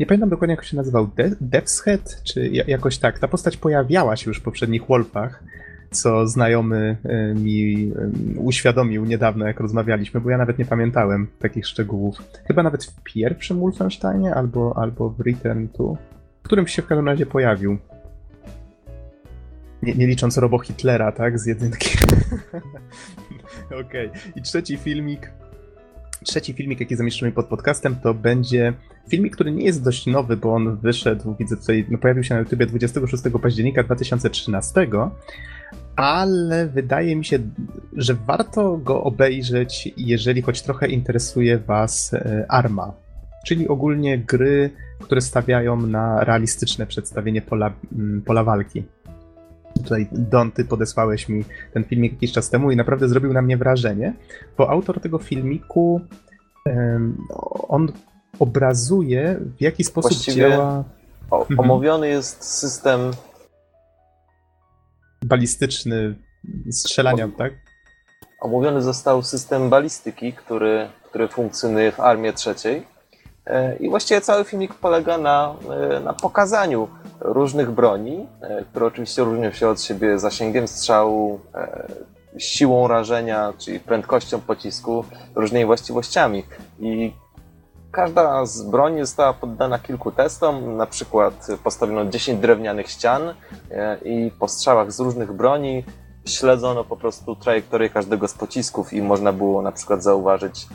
Nie 0.00 0.06
pamiętam 0.06 0.28
dokładnie, 0.28 0.54
jak 0.54 0.64
się 0.64 0.76
nazywał. 0.76 1.06
De 1.06 1.30
Death's 1.30 1.82
Head? 1.82 2.20
Czy 2.24 2.48
ja- 2.48 2.64
jakoś 2.66 2.98
tak. 2.98 3.18
Ta 3.18 3.28
postać 3.28 3.56
pojawiała 3.56 4.16
się 4.16 4.30
już 4.30 4.38
w 4.38 4.42
poprzednich 4.42 4.86
Wolfach, 4.86 5.44
co 5.90 6.26
znajomy 6.26 6.96
e, 7.04 7.34
mi 7.34 7.92
e, 8.36 8.40
uświadomił 8.40 9.04
niedawno, 9.04 9.46
jak 9.46 9.60
rozmawialiśmy, 9.60 10.20
bo 10.20 10.30
ja 10.30 10.38
nawet 10.38 10.58
nie 10.58 10.64
pamiętałem 10.64 11.26
takich 11.38 11.66
szczegółów. 11.66 12.16
Chyba 12.46 12.62
nawet 12.62 12.84
w 12.84 13.02
pierwszym 13.02 13.60
Wolfensteinie 13.60 14.34
albo, 14.34 14.78
albo 14.78 15.10
w 15.10 15.20
Return 15.20 15.66
to, 15.68 15.96
w 16.42 16.44
którym 16.44 16.66
się 16.66 16.82
w 16.82 16.86
każdym 16.86 17.06
razie 17.06 17.26
pojawił. 17.26 17.78
Nie, 19.82 19.94
nie 19.94 20.06
licząc 20.06 20.38
Robo 20.38 20.58
Hitlera, 20.58 21.12
tak? 21.12 21.38
Z 21.38 21.46
jedynki. 21.46 21.98
Okej. 23.86 24.10
I 24.36 24.42
trzeci 24.42 24.76
filmik. 24.76 25.30
Trzeci 26.24 26.52
filmik, 26.52 26.80
jaki 26.80 26.96
zamieszczymy 26.96 27.32
pod 27.32 27.46
podcastem, 27.46 27.96
to 27.96 28.14
będzie 28.14 28.72
filmik, 29.08 29.34
który 29.34 29.52
nie 29.52 29.64
jest 29.64 29.84
dość 29.84 30.06
nowy, 30.06 30.36
bo 30.36 30.54
on 30.54 30.76
wyszedł, 30.76 31.36
widzę 31.38 31.56
tutaj, 31.56 31.86
no 31.90 31.98
pojawił 31.98 32.24
się 32.24 32.34
na 32.34 32.40
YouTube 32.40 32.64
26 32.64 33.22
października 33.42 33.82
2013, 33.82 34.86
ale 35.96 36.68
wydaje 36.68 37.16
mi 37.16 37.24
się, 37.24 37.38
że 37.96 38.14
warto 38.14 38.76
go 38.76 39.02
obejrzeć, 39.02 39.88
jeżeli 39.96 40.42
choć 40.42 40.62
trochę 40.62 40.88
interesuje 40.88 41.58
Was 41.58 42.14
e, 42.14 42.46
Arma, 42.48 42.92
czyli 43.46 43.68
ogólnie 43.68 44.18
gry, 44.18 44.70
które 45.00 45.20
stawiają 45.20 45.76
na 45.76 46.24
realistyczne 46.24 46.86
przedstawienie 46.86 47.42
pola, 47.42 47.72
pola 48.24 48.44
walki. 48.44 48.82
Tutaj 49.74 50.08
Don, 50.12 50.52
ty 50.52 50.64
podesłałeś 50.64 51.28
mi 51.28 51.44
ten 51.72 51.84
filmik 51.84 52.12
jakiś 52.12 52.32
czas 52.32 52.50
temu 52.50 52.70
i 52.70 52.76
naprawdę 52.76 53.08
zrobił 53.08 53.32
na 53.32 53.42
mnie 53.42 53.56
wrażenie, 53.56 54.14
bo 54.58 54.70
autor 54.70 55.00
tego 55.00 55.18
filmiku 55.18 56.00
em, 56.66 57.18
on 57.68 57.92
obrazuje, 58.38 59.36
w 59.58 59.60
jaki 59.62 59.84
sposób 59.84 60.10
Właściwie- 60.12 60.36
działa 60.50 60.84
O, 61.30 61.40
Mhm. 61.40 61.60
Omówiony 61.60 62.08
jest 62.08 62.44
system, 62.44 63.10
balistyczny 65.24 66.14
strzelania, 66.70 67.28
tak? 67.38 67.52
omówiony 68.40 68.82
został 68.82 69.22
system 69.22 69.70
balistyki, 69.70 70.32
który, 70.32 70.88
który 71.04 71.28
funkcjonuje 71.28 71.92
w 71.92 72.00
Armii 72.00 72.32
Trzeciej. 72.32 72.86
E, 73.46 73.76
I 73.76 73.88
właściwie 73.90 74.20
cały 74.20 74.44
filmik 74.44 74.74
polega 74.74 75.18
na, 75.18 75.54
e, 75.96 76.00
na 76.00 76.12
pokazaniu 76.12 76.88
różnych 77.20 77.70
broni, 77.70 78.26
e, 78.40 78.64
które 78.64 78.86
oczywiście 78.86 79.24
różnią 79.24 79.52
się 79.52 79.68
od 79.68 79.82
siebie 79.82 80.18
zasięgiem 80.18 80.68
strzału, 80.68 81.40
siłą 82.38 82.88
rażenia, 82.88 83.52
czyli 83.58 83.80
prędkością 83.80 84.40
pocisku, 84.40 85.04
różnymi 85.34 85.64
właściwościami. 85.64 86.44
I 86.80 87.12
każda 87.92 88.46
z 88.46 88.62
broni 88.62 89.00
została 89.00 89.32
poddana 89.32 89.78
kilku 89.78 90.12
testom. 90.12 90.76
Na 90.76 90.86
przykład 90.86 91.46
postawiono 91.64 92.04
10 92.04 92.40
drewnianych 92.40 92.90
ścian 92.90 93.34
i 94.04 94.30
po 94.38 94.48
strzałach 94.48 94.92
z 94.92 95.00
różnych 95.00 95.32
broni 95.32 95.84
śledzono 96.26 96.84
po 96.84 96.96
prostu 96.96 97.36
trajektorię 97.36 97.88
każdego 97.90 98.28
z 98.28 98.34
pocisków 98.34 98.92
i 98.92 99.02
można 99.02 99.32
było 99.32 99.62
na 99.62 99.72
przykład 99.72 100.02
zauważyć, 100.02 100.66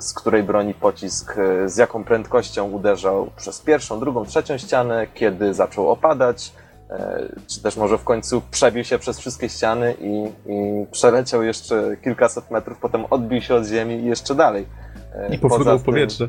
z 0.00 0.12
której 0.12 0.42
broni 0.42 0.74
pocisk, 0.74 1.38
e, 1.38 1.68
z 1.68 1.76
jaką 1.76 2.04
prędkością 2.04 2.70
uderzał 2.70 3.30
przez 3.36 3.60
pierwszą, 3.60 4.00
drugą, 4.00 4.24
trzecią 4.24 4.58
ścianę, 4.58 5.06
kiedy 5.14 5.54
zaczął 5.54 5.90
opadać, 5.90 6.52
e, 6.90 7.28
czy 7.46 7.62
też 7.62 7.76
może 7.76 7.98
w 7.98 8.04
końcu 8.04 8.42
przebił 8.50 8.84
się 8.84 8.98
przez 8.98 9.18
wszystkie 9.18 9.48
ściany 9.48 9.94
i, 10.00 10.24
i 10.46 10.86
przeleciał 10.90 11.42
jeszcze 11.42 11.96
kilkaset 12.04 12.50
metrów, 12.50 12.78
potem 12.78 13.04
odbił 13.10 13.40
się 13.40 13.54
od 13.54 13.66
ziemi 13.66 13.94
i 13.94 14.04
jeszcze 14.04 14.34
dalej. 14.34 14.66
I 15.30 15.38
pofrunął 15.38 15.78
w 15.78 15.82
powietrze. 15.82 16.28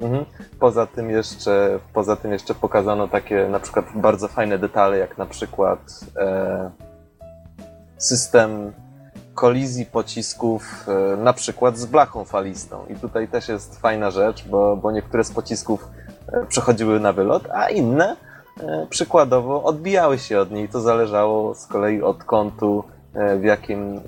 Mhm. 0.00 0.24
Poza 0.60 0.86
tym 0.86 1.10
jeszcze, 1.10 1.78
poza 1.92 2.16
tym 2.16 2.32
jeszcze 2.32 2.54
pokazano 2.54 3.08
takie 3.08 3.48
na 3.48 3.60
przykład 3.60 3.86
bardzo 3.94 4.28
fajne 4.28 4.58
detale, 4.58 4.98
jak 4.98 5.18
na 5.18 5.26
przykład 5.26 6.00
e, 6.16 6.70
system 7.98 8.72
kolizji 9.42 9.86
pocisków 9.86 10.86
e, 10.88 11.16
na 11.16 11.32
przykład 11.32 11.78
z 11.78 11.86
blachą 11.86 12.24
falistą. 12.24 12.86
I 12.90 12.94
tutaj 12.94 13.28
też 13.28 13.48
jest 13.48 13.80
fajna 13.80 14.10
rzecz, 14.10 14.48
bo, 14.48 14.76
bo 14.76 14.92
niektóre 14.92 15.24
z 15.24 15.30
pocisków 15.30 15.88
e, 16.32 16.46
przechodziły 16.46 17.00
na 17.00 17.12
wylot, 17.12 17.48
a 17.50 17.68
inne 17.68 18.16
e, 18.60 18.86
przykładowo 18.90 19.62
odbijały 19.62 20.18
się 20.18 20.40
od 20.40 20.50
niej. 20.50 20.68
To 20.68 20.80
zależało 20.80 21.54
z 21.54 21.66
kolei 21.66 22.02
od 22.02 22.24
kątu, 22.24 22.84
w 23.40 23.44
jakim, 23.44 24.00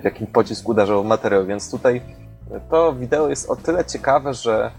w 0.00 0.04
jakim 0.04 0.26
pocisk 0.26 0.68
uderzał 0.68 1.04
materiał. 1.04 1.46
Więc 1.46 1.70
tutaj 1.70 2.02
to 2.70 2.92
wideo 2.92 3.28
jest 3.28 3.50
o 3.50 3.56
tyle 3.56 3.84
ciekawe, 3.84 4.34
że 4.34 4.70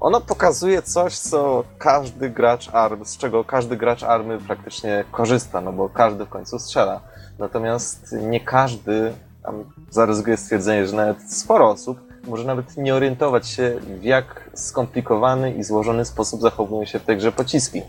ono 0.00 0.20
pokazuje 0.20 0.82
coś, 0.82 1.18
co 1.18 1.64
każdy 1.78 2.30
gracz 2.30 2.74
ARM, 2.74 3.04
z 3.04 3.16
czego 3.16 3.44
każdy 3.44 3.76
gracz 3.76 4.02
ARMy 4.02 4.38
praktycznie 4.38 5.04
korzysta, 5.10 5.60
no 5.60 5.72
bo 5.72 5.88
każdy 5.88 6.24
w 6.24 6.28
końcu 6.28 6.58
strzela. 6.58 7.00
Natomiast 7.38 8.16
nie 8.22 8.40
każdy, 8.40 9.12
tam 9.46 9.64
zaryzykuję 9.90 10.36
stwierdzenie, 10.36 10.86
że 10.86 10.96
nawet 10.96 11.32
sporo 11.32 11.70
osób 11.70 11.98
może 12.26 12.44
nawet 12.44 12.76
nie 12.76 12.94
orientować 12.94 13.48
się, 13.48 13.76
w 14.00 14.04
jak 14.04 14.50
skomplikowany 14.54 15.52
i 15.52 15.62
złożony 15.62 16.04
sposób 16.04 16.40
zachowują 16.40 16.84
się 16.84 16.98
w 16.98 17.04
tej 17.04 17.16
grze 17.16 17.32
pociski. 17.32 17.82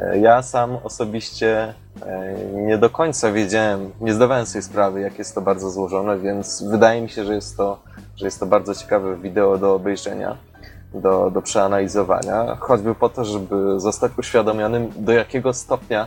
E, 0.00 0.18
Ja 0.18 0.42
sam 0.42 0.76
osobiście 0.84 1.74
e, 2.06 2.34
nie 2.54 2.78
do 2.78 2.90
końca 2.90 3.32
wiedziałem, 3.32 3.90
nie 4.00 4.14
zdawałem 4.14 4.46
sobie 4.46 4.62
sprawy, 4.62 5.00
jak 5.00 5.18
jest 5.18 5.34
to 5.34 5.40
bardzo 5.40 5.70
złożone, 5.70 6.18
więc 6.18 6.62
wydaje 6.70 7.02
mi 7.02 7.08
się, 7.08 7.24
że 7.24 7.34
jest 7.34 7.56
to, 7.56 7.78
że 8.16 8.24
jest 8.24 8.40
to 8.40 8.46
bardzo 8.46 8.74
ciekawe 8.74 9.16
wideo 9.16 9.58
do 9.58 9.74
obejrzenia, 9.74 10.36
do, 10.94 11.30
do 11.30 11.42
przeanalizowania, 11.42 12.56
choćby 12.60 12.94
po 12.94 13.08
to, 13.08 13.24
żeby 13.24 13.80
zostać 13.80 14.12
uświadomionym, 14.18 14.92
do 14.96 15.12
jakiego 15.12 15.52
stopnia 15.52 16.06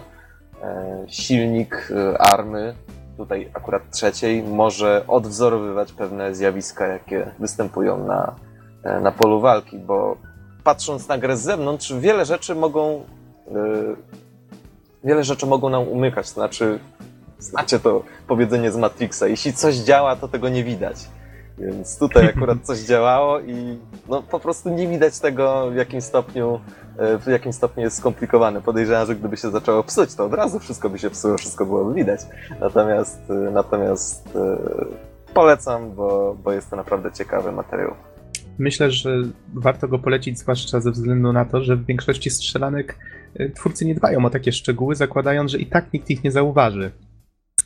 e, 0.64 1.04
silnik 1.08 1.92
army, 2.20 2.74
tutaj 3.22 3.50
akurat 3.54 3.92
trzeciej, 3.92 4.44
może 4.44 5.04
odwzorowywać 5.08 5.94
pewne 5.94 6.36
zjawiska, 6.36 6.88
jakie 6.88 7.32
występują 7.40 8.08
na, 8.08 8.36
e, 8.84 9.00
na 9.00 9.12
polu 9.12 9.40
walki, 9.40 9.80
bo 9.80 10.18
patrząc 10.64 11.08
na 11.08 11.18
grę 11.18 11.38
z 11.38 11.42
zewnątrz, 11.42 11.94
wiele 11.94 12.26
rzeczy 12.26 12.56
mogą 12.56 13.06
e, 13.48 13.54
wiele 15.04 15.24
rzeczy 15.24 15.46
mogą 15.46 15.70
nam 15.70 15.88
umykać. 15.88 16.28
To 16.28 16.34
znaczy, 16.34 16.80
znacie 17.40 17.80
to 17.80 18.04
powiedzenie 18.28 18.72
z 18.72 18.78
Matrixa, 18.78 19.28
jeśli 19.28 19.54
coś 19.54 19.76
działa, 19.76 20.16
to 20.16 20.28
tego 20.28 20.50
nie 20.50 20.64
widać. 20.64 20.98
Więc 21.62 22.00
tutaj 22.00 22.26
akurat 22.26 22.58
coś 22.64 22.80
działało 22.80 23.40
i 23.40 23.78
no, 24.10 24.24
po 24.24 24.40
prostu 24.40 24.70
nie 24.70 24.88
widać 24.88 25.20
tego, 25.20 25.72
w 25.72 25.76
jakim 25.76 26.02
stopniu, 26.02 26.60
e, 26.98 27.18
w 27.18 27.28
jakim 27.28 27.54
stopniu 27.54 27.84
jest 27.84 27.98
skomplikowane. 27.98 28.62
Podejrzewam, 28.62 29.08
że 29.08 29.16
gdyby 29.16 29.38
się 29.38 29.50
zaczęło 29.52 29.84
psuć, 29.84 30.16
to 30.16 30.26
od 30.26 30.34
razu 30.34 30.60
wszystko 30.60 30.90
by 30.90 31.00
się 31.00 31.10
psuło, 31.10 31.38
wszystko 31.38 31.66
byłoby 31.66 31.94
widać. 31.94 32.22
Natomiast, 32.60 33.22
e, 33.30 33.34
natomiast 33.34 34.36
e, 34.36 34.58
polecam, 35.34 35.92
bo, 35.92 36.38
bo 36.44 36.52
jest 36.52 36.70
to 36.70 36.76
naprawdę 36.76 37.12
ciekawy 37.12 37.52
materiał. 37.52 37.94
Myślę, 38.58 38.92
że 38.92 39.10
warto 39.54 39.88
go 39.88 40.00
polecić, 40.00 40.40
zwłaszcza 40.40 40.80
ze 40.80 40.92
względu 40.92 41.34
na 41.34 41.46
to, 41.46 41.64
że 41.64 41.76
w 41.76 41.86
większości 41.86 42.30
strzelanek 42.30 42.98
twórcy 43.56 43.86
nie 43.86 43.96
dbają 43.96 44.26
o 44.26 44.30
takie 44.30 44.52
szczegóły, 44.52 44.96
zakładając, 44.96 45.52
że 45.52 45.58
i 45.58 45.66
tak 45.66 45.94
nikt 45.94 46.10
ich 46.10 46.24
nie 46.24 46.32
zauważy. 46.32 46.92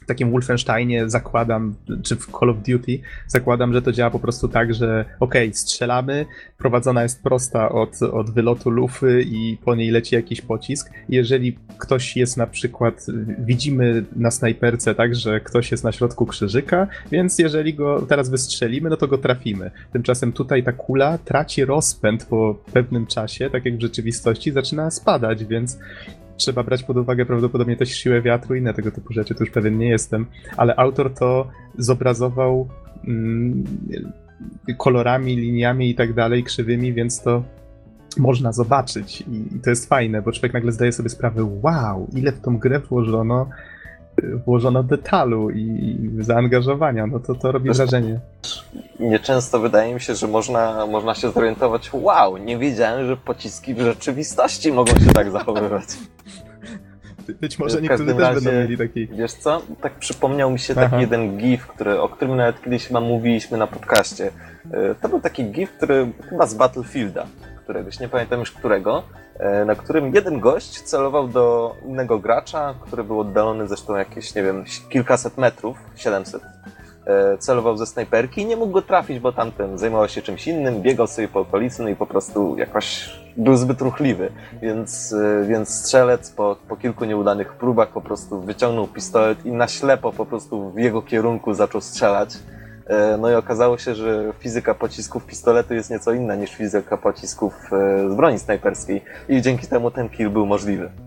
W 0.05 0.07
takim 0.07 0.31
Wolfensteinie 0.31 1.09
zakładam, 1.09 1.75
czy 2.03 2.15
w 2.15 2.27
Call 2.39 2.49
of 2.49 2.57
Duty 2.57 2.99
zakładam, 3.27 3.73
że 3.73 3.81
to 3.81 3.91
działa 3.91 4.11
po 4.11 4.19
prostu 4.19 4.47
tak, 4.47 4.73
że 4.73 5.05
okej, 5.19 5.53
strzelamy, 5.53 6.25
prowadzona 6.57 7.03
jest 7.03 7.23
prosta 7.23 7.69
od, 7.69 8.01
od 8.01 8.31
wylotu 8.31 8.69
lufy 8.69 9.23
i 9.27 9.57
po 9.65 9.75
niej 9.75 9.91
leci 9.91 10.15
jakiś 10.15 10.41
pocisk. 10.41 10.91
Jeżeli 11.09 11.57
ktoś 11.77 12.17
jest 12.17 12.37
na 12.37 12.47
przykład, 12.47 13.05
widzimy 13.39 14.05
na 14.15 14.31
snajperce 14.31 14.95
tak, 14.95 15.15
że 15.15 15.39
ktoś 15.39 15.71
jest 15.71 15.83
na 15.83 15.91
środku 15.91 16.25
krzyżyka, 16.25 16.87
więc 17.11 17.39
jeżeli 17.39 17.73
go 17.73 18.01
teraz 18.01 18.29
wystrzelimy, 18.29 18.89
no 18.89 18.97
to 18.97 19.07
go 19.07 19.17
trafimy. 19.17 19.71
Tymczasem 19.93 20.31
tutaj 20.31 20.63
ta 20.63 20.71
kula 20.71 21.17
traci 21.17 21.65
rozpęd 21.65 22.25
po 22.25 22.55
pewnym 22.73 23.05
czasie, 23.05 23.49
tak 23.49 23.65
jak 23.65 23.77
w 23.77 23.81
rzeczywistości, 23.81 24.51
zaczyna 24.51 24.91
spadać, 24.91 25.45
więc 25.45 25.79
trzeba 26.37 26.63
brać 26.63 26.83
pod 26.83 26.97
uwagę 26.97 27.25
prawdopodobnie 27.25 27.77
też 27.77 27.89
siłę 27.89 28.21
wiatru 28.21 28.55
i 28.55 28.59
inne 28.59 28.73
tego 28.73 28.91
typu 28.91 29.13
rzeczy, 29.13 29.35
to 29.35 29.43
już 29.43 29.53
pewien 29.53 29.77
nie 29.77 29.89
jestem, 29.89 30.25
ale 30.57 30.75
autor 30.75 31.13
to 31.13 31.47
zobrazował 31.77 32.67
mm, 33.07 33.63
kolorami, 34.77 35.35
liniami 35.35 35.89
i 35.89 35.95
tak 35.95 36.13
dalej, 36.13 36.43
krzywymi, 36.43 36.93
więc 36.93 37.21
to 37.21 37.43
można 38.17 38.51
zobaczyć 38.51 39.21
i, 39.21 39.59
to 39.59 39.69
jest 39.69 39.89
fajne, 39.89 40.21
bo 40.21 40.31
człowiek 40.31 40.53
nagle 40.53 40.71
zdaje 40.71 40.91
sobie 40.91 41.09
sprawę, 41.09 41.59
wow, 41.61 42.07
ile 42.15 42.31
w 42.31 42.41
tą 42.41 42.57
grę 42.57 42.79
włożono 42.79 43.49
włożono 44.45 44.83
detalu 44.83 45.49
i, 45.49 46.09
zaangażowania, 46.19 47.07
no 47.07 47.19
to 47.19 47.35
to 47.35 47.51
robi 47.51 47.69
wrażenie. 47.71 48.19
Nieczęsto 48.99 49.59
wydaje 49.59 49.93
mi 49.93 50.01
się, 50.01 50.15
że 50.15 50.27
można, 50.27 50.85
można 50.85 51.15
się 51.15 51.31
zorientować, 51.31 51.89
wow, 51.93 52.37
nie 52.37 52.57
wiedziałem, 52.57 53.07
że 53.07 53.17
pociski 53.17 53.73
w 53.73 53.79
rzeczywistości 53.81 54.71
mogą 54.71 54.91
się 54.91 55.13
tak 55.13 55.31
zachowywać. 55.31 55.85
Być 57.41 57.59
może 57.59 57.81
niektórzy 57.81 58.05
też 58.05 58.17
razie- 58.23 58.33
będą 58.45 58.51
mieli 58.59 58.77
taki... 58.77 59.07
Wiesz 59.07 59.33
co? 59.33 59.61
Tak 59.81 59.93
przypomniał 59.99 60.51
mi 60.51 60.59
się 60.59 60.75
taki 60.75 60.85
Aha. 60.87 61.01
jeden 61.01 61.37
gif, 61.37 61.67
który, 61.67 62.01
o 62.01 62.09
którym 62.09 62.35
nawet 62.35 62.61
kiedyś 62.63 62.87
chyba 62.87 63.01
mówiliśmy 63.01 63.57
na 63.57 63.67
podcaście. 63.67 64.31
E, 64.71 64.95
To 65.01 65.09
był 65.09 65.21
taki 65.21 65.45
gif, 65.45 65.71
który 65.71 66.11
chyba 66.29 66.45
z 66.47 66.53
Battlefielda, 66.53 67.25
któregoś, 67.65 67.99
nie 67.99 68.09
pamiętam 68.09 68.39
już 68.39 68.51
którego, 68.51 69.03
e, 69.39 69.65
na 69.65 69.75
którym 69.75 70.15
jeden 70.15 70.39
gość 70.39 70.81
celował 70.81 71.27
do 71.27 71.75
innego 71.85 72.19
gracza, 72.19 72.73
który 72.81 73.03
był 73.03 73.19
oddalony 73.19 73.67
zresztą 73.67 73.95
jakieś, 73.95 74.35
nie 74.35 74.43
wiem, 74.43 74.65
kilkaset 74.89 75.37
metrów, 75.37 75.77
700. 75.95 76.41
E, 77.07 77.37
Celował 77.37 77.77
ze 77.77 77.85
snajperki 77.85 78.41
i 78.41 78.45
nie 78.45 78.55
mógł 78.55 78.73
go 78.73 78.81
trafić, 78.81 79.19
bo 79.19 79.31
tamten 79.31 79.77
zajmował 79.77 80.09
się 80.09 80.21
czymś 80.21 80.47
innym, 80.47 80.81
biegał 80.81 81.07
sobie 81.07 81.27
po 81.27 81.39
okolicy, 81.39 81.83
no 81.83 81.89
i 81.89 81.95
po 81.95 82.05
prostu 82.05 82.57
jakoś 82.57 83.19
był 83.37 83.55
zbyt 83.55 83.81
ruchliwy. 83.81 84.31
Więc, 84.61 85.13
e, 85.13 85.45
więc 85.47 85.69
strzelec 85.69 86.31
po, 86.31 86.55
po 86.67 86.75
kilku 86.75 87.05
nieudanych 87.05 87.53
próbach 87.53 87.89
po 87.89 88.01
prostu 88.01 88.41
wyciągnął 88.41 88.87
pistolet 88.87 89.45
i 89.45 89.51
na 89.51 89.67
ślepo 89.67 90.11
po 90.11 90.25
prostu 90.25 90.71
w 90.71 90.79
jego 90.79 91.01
kierunku 91.01 91.53
zaczął 91.53 91.81
strzelać. 91.81 92.29
E, 92.87 93.17
No 93.17 93.31
i 93.31 93.35
okazało 93.35 93.77
się, 93.77 93.95
że 93.95 94.33
fizyka 94.39 94.73
pocisków 94.73 95.25
pistoletu 95.25 95.73
jest 95.73 95.89
nieco 95.89 96.13
inna 96.13 96.35
niż 96.35 96.55
fizyka 96.55 96.97
pocisków 96.97 97.53
e, 97.73 98.09
z 98.09 98.15
broni 98.15 98.39
snajperskiej 98.39 99.01
i 99.29 99.41
dzięki 99.41 99.67
temu 99.67 99.91
ten 99.91 100.09
kill 100.09 100.29
był 100.29 100.45
możliwy. 100.45 100.89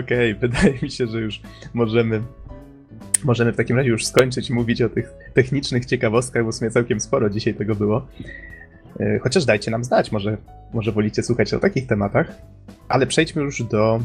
Okej, 0.00 0.34
wydaje 0.34 0.74
mi 0.82 0.90
się, 0.90 1.06
że 1.06 1.20
już 1.20 1.40
możemy, 1.74 2.22
możemy 3.24 3.52
w 3.52 3.56
takim 3.56 3.76
razie 3.76 3.88
już 3.88 4.06
skończyć 4.06 4.50
mówić 4.50 4.82
o 4.82 4.88
tych 4.88 5.12
technicznych 5.34 5.86
ciekawostkach, 5.86 6.44
bo 6.44 6.52
w 6.52 6.54
sumie 6.54 6.70
całkiem 6.70 7.00
sporo 7.00 7.30
dzisiaj 7.30 7.54
tego 7.54 7.74
było. 7.74 8.06
E, 9.00 9.18
Chociaż 9.18 9.44
dajcie 9.44 9.70
nam 9.70 9.84
znać, 9.84 10.12
może, 10.12 10.36
może 10.74 10.92
wolicie 10.92 11.22
słuchać 11.22 11.54
o 11.54 11.58
takich 11.58 11.86
tematach. 11.86 12.32
Ale 12.88 13.06
przejdźmy 13.06 13.42
już 13.42 13.62
do, 13.62 14.00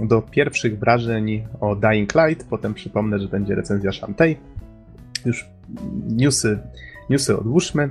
do 0.00 0.22
pierwszych 0.22 0.78
wrażeń 0.78 1.46
o 1.60 1.76
Dying 1.76 2.14
Light. 2.14 2.46
Potem 2.50 2.74
przypomnę, 2.74 3.18
że 3.18 3.28
będzie 3.28 3.54
recenzja 3.54 3.92
Shantae. 3.92 4.34
Już 5.24 5.48
newsy, 6.08 6.58
newsy 7.10 7.38
odłóżmy. 7.38 7.90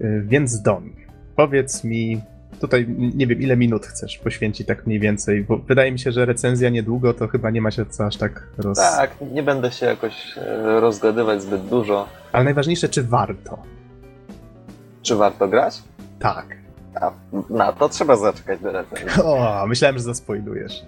E, 0.00 0.20
Więc 0.20 0.62
Don, 0.62 0.90
powiedz 1.36 1.84
mi, 1.84 2.20
tutaj 2.60 2.86
nie 3.14 3.26
wiem, 3.26 3.40
ile 3.42 3.56
minut 3.56 3.86
chcesz 3.86 4.18
poświęcić 4.18 4.66
tak 4.66 4.86
mniej 4.86 5.00
więcej, 5.00 5.44
bo 5.44 5.56
wydaje 5.58 5.92
mi 5.92 5.98
się, 5.98 6.12
że 6.12 6.24
recenzja 6.26 6.68
niedługo, 6.70 7.14
to 7.14 7.28
chyba 7.28 7.50
nie 7.50 7.60
ma 7.60 7.70
się 7.70 7.86
co 7.86 8.06
aż 8.06 8.16
tak 8.16 8.46
roz... 8.58 8.78
Tak, 8.78 9.10
nie 9.32 9.42
będę 9.42 9.72
się 9.72 9.86
jakoś 9.86 10.38
e, 10.38 10.80
rozgadywać 10.80 11.42
zbyt 11.42 11.66
dużo. 11.66 12.08
Ale 12.32 12.44
najważniejsze, 12.44 12.88
czy 12.88 13.02
warto? 13.02 13.58
Czy 15.02 15.16
warto 15.16 15.48
grać? 15.48 15.82
Tak. 16.18 16.56
A 17.00 17.10
na 17.50 17.72
to 17.72 17.88
trzeba 17.88 18.16
zaczekać 18.16 18.60
do 18.60 18.72
recenzji. 18.72 19.22
O, 19.24 19.64
myślałem, 19.66 19.96
że 19.98 20.02
zaspoilujesz. 20.04 20.84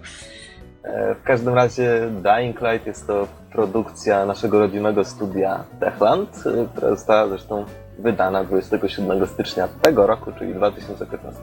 E, 0.83 1.15
W 1.15 1.23
każdym 1.23 1.53
razie 1.53 2.09
Dying 2.11 2.61
Light 2.61 2.87
jest 2.87 3.07
to 3.07 3.27
produkcja 3.51 4.25
naszego 4.25 4.59
rodzimego 4.59 5.03
studia 5.05 5.63
Techland, 5.79 6.43
e, 6.45 6.67
która 6.75 6.89
została 6.89 7.27
zresztą 7.27 7.65
wydana 7.99 8.43
27 8.43 9.27
stycznia 9.27 9.67
tego 9.81 10.07
roku, 10.07 10.31
czyli 10.39 10.53
2015. 10.53 11.41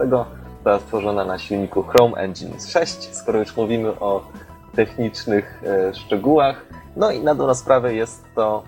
Została 0.54 0.78
stworzona 0.80 1.24
na 1.24 1.38
silniku 1.38 1.82
Chrome 1.82 2.16
Engine 2.16 2.60
6. 2.68 3.14
Skoro 3.16 3.38
już 3.38 3.56
mówimy 3.56 3.88
o 4.00 4.26
technicznych 4.76 5.62
e, 5.66 5.94
szczegółach. 5.94 6.64
No 6.96 7.10
i 7.10 7.20
na 7.20 7.34
dobrą 7.34 7.54
sprawę 7.54 7.94
jest 7.94 8.24
to, 8.34 8.62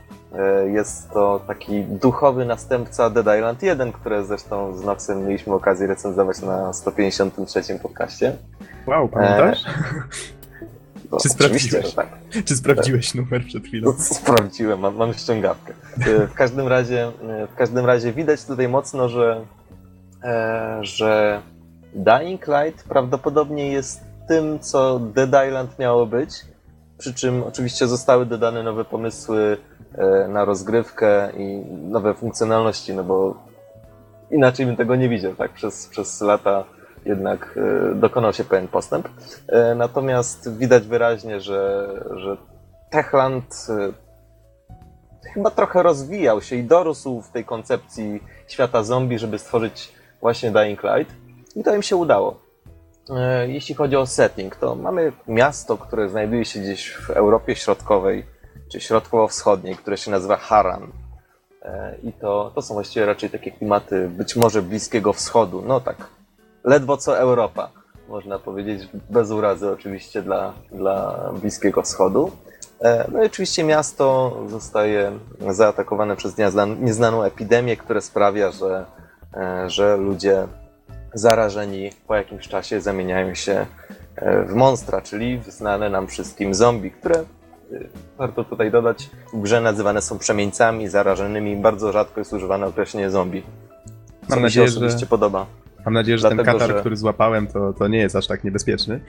jest 0.72 1.10
to 1.10 1.40
taki 1.46 1.82
duchowy 1.84 2.44
następca 2.44 3.10
Dead 3.10 3.26
Island 3.38 3.62
1, 3.62 3.92
które 3.92 4.24
zresztą 4.24 4.76
z 4.76 4.84
Noxem 4.84 5.26
mieliśmy 5.26 5.54
okazję 5.54 5.86
recenzować 5.86 6.42
na 6.42 6.72
153 6.72 7.78
podcaście. 7.82 8.36
Wow, 8.86 9.08
pamiętasz? 9.08 9.64
To 11.10 11.16
Czy 11.22 11.28
sprawdziłeś? 11.28 11.94
tak. 11.94 12.08
Czy 12.44 12.56
sprawdziłeś 12.56 13.14
numer 13.14 13.44
przed 13.46 13.64
chwilą? 13.64 13.92
No, 13.98 14.04
Sprawdziłem, 14.14 14.80
mam, 14.80 14.96
mam 14.96 15.14
ściągawkę. 15.14 15.72
E, 16.06 16.26
W 16.26 16.34
każdym 16.34 16.68
razie, 16.68 17.06
e, 17.06 17.46
w 17.46 17.54
każdym 17.54 17.86
razie 17.86 18.12
widać 18.12 18.44
tutaj 18.44 18.68
mocno, 18.68 19.08
że, 19.08 19.44
e, 20.24 20.78
że 20.82 21.42
Dying 21.94 22.46
Light 22.46 22.84
prawdopodobnie 22.88 23.72
jest 23.72 24.00
tym, 24.28 24.58
co 24.60 24.98
Dead 24.98 25.46
Island 25.48 25.78
miało 25.78 26.06
być. 26.06 26.30
Przy 26.98 27.14
czym 27.14 27.42
oczywiście 27.42 27.86
zostały 27.88 28.26
dodane 28.26 28.62
nowe 28.62 28.84
pomysły 28.84 29.56
e, 29.62 29.69
na 30.28 30.44
rozgrywkę 30.44 31.30
i 31.36 31.64
nowe 31.82 32.14
funkcjonalności, 32.14 32.94
no 32.94 33.04
bo 33.04 33.34
inaczej 34.30 34.66
bym 34.66 34.76
tego 34.76 34.96
nie 34.96 35.08
widział, 35.08 35.34
tak? 35.34 35.52
Przez, 35.52 35.86
przez 35.86 36.20
lata 36.20 36.64
jednak 37.04 37.58
e, 37.90 37.94
dokonał 37.94 38.32
się 38.32 38.44
pewien 38.44 38.68
postęp. 38.68 39.08
E, 39.48 39.74
Natomiast 39.74 40.56
widać 40.58 40.86
wyraźnie, 40.86 41.40
że, 41.40 41.88
że 42.16 42.36
Techland 42.90 43.66
e, 43.68 43.92
chyba 45.34 45.50
trochę 45.50 45.82
rozwijał 45.82 46.40
się 46.42 46.56
i 46.56 46.64
dorósł 46.64 47.20
w 47.20 47.30
tej 47.30 47.44
koncepcji 47.44 48.22
świata 48.48 48.82
zombie, 48.82 49.18
żeby 49.18 49.38
stworzyć 49.38 49.92
właśnie 50.20 50.50
Dying 50.50 50.82
Light. 50.82 51.14
I 51.56 51.64
to 51.64 51.74
im 51.74 51.82
się 51.82 51.96
udało. 51.96 52.40
E, 53.10 53.48
Jeśli 53.48 53.74
chodzi 53.74 53.96
o 53.96 54.06
setting, 54.06 54.56
to 54.56 54.74
mamy 54.74 55.12
miasto, 55.28 55.76
które 55.78 56.08
znajduje 56.08 56.44
się 56.44 56.60
gdzieś 56.60 56.90
w 56.90 57.10
Europie 57.10 57.56
Środkowej, 57.56 58.26
czy 58.70 58.80
Środkowo-Wschodniej, 58.80 59.76
które 59.76 59.96
się 59.96 60.10
nazywa 60.10 60.36
Haran. 60.36 60.86
E, 61.62 61.94
I 62.02 62.12
to, 62.12 62.52
to 62.54 62.62
są 62.62 62.74
właściwie 62.74 63.06
raczej 63.06 63.30
takie 63.30 63.50
klimaty 63.50 64.08
być 64.08 64.36
może 64.36 64.62
Bliskiego 64.62 65.12
Wschodu. 65.12 65.62
No 65.66 65.80
tak, 65.80 65.96
ledwo 66.64 66.96
co 66.96 67.18
Europa, 67.18 67.70
można 68.08 68.38
powiedzieć, 68.38 68.88
bez 69.10 69.30
urazy 69.30 69.70
oczywiście 69.70 70.22
dla, 70.22 70.52
dla 70.72 71.16
Bliskiego 71.40 71.82
Wschodu. 71.82 72.30
E, 72.80 73.08
No 73.12 73.22
i 73.22 73.26
oczywiście 73.26 73.64
miasto 73.64 74.36
zostaje 74.48 75.12
zaatakowane 75.48 76.16
przez 76.16 76.36
nieznan- 76.38 76.80
nieznaną 76.80 77.22
epidemię, 77.22 77.76
która 77.76 78.00
sprawia, 78.00 78.50
że, 78.50 78.84
e, 79.36 79.70
że 79.70 79.96
ludzie 79.96 80.46
zarażeni 81.14 81.90
po 82.06 82.14
jakimś 82.16 82.48
czasie 82.48 82.80
zamieniają 82.80 83.34
się 83.34 83.66
w 84.46 84.54
monstra, 84.54 85.00
czyli 85.00 85.38
w 85.38 85.50
znane 85.50 85.90
nam 85.90 86.06
wszystkim 86.06 86.54
zombie, 86.54 86.90
które 86.90 87.24
warto 88.18 88.44
tutaj 88.44 88.70
dodać, 88.70 89.10
w 89.32 89.40
grze 89.40 89.60
nazywane 89.60 90.02
są 90.02 90.18
przemieńcami 90.18 90.88
zarażonymi. 90.88 91.56
Bardzo 91.56 91.92
rzadko 91.92 92.20
jest 92.20 92.32
używane 92.32 92.66
określenie 92.66 93.10
zombie. 93.10 93.42
Co 93.42 94.34
Mam 94.36 94.44
mi 94.44 94.50
się 94.50 94.60
nadzieję, 94.60 94.66
osobiście 94.66 94.98
że, 95.00 95.06
podoba. 95.06 95.46
mam 95.84 95.94
nadzieję, 95.94 96.18
że 96.18 96.28
ten 96.28 96.36
Dlatego, 96.36 96.58
katar, 96.58 96.74
że- 96.76 96.80
który 96.80 96.96
złapałem, 96.96 97.46
to, 97.46 97.72
to 97.72 97.88
nie 97.88 97.98
jest 97.98 98.16
aż 98.16 98.26
tak 98.26 98.44
niebezpieczny. 98.44 99.00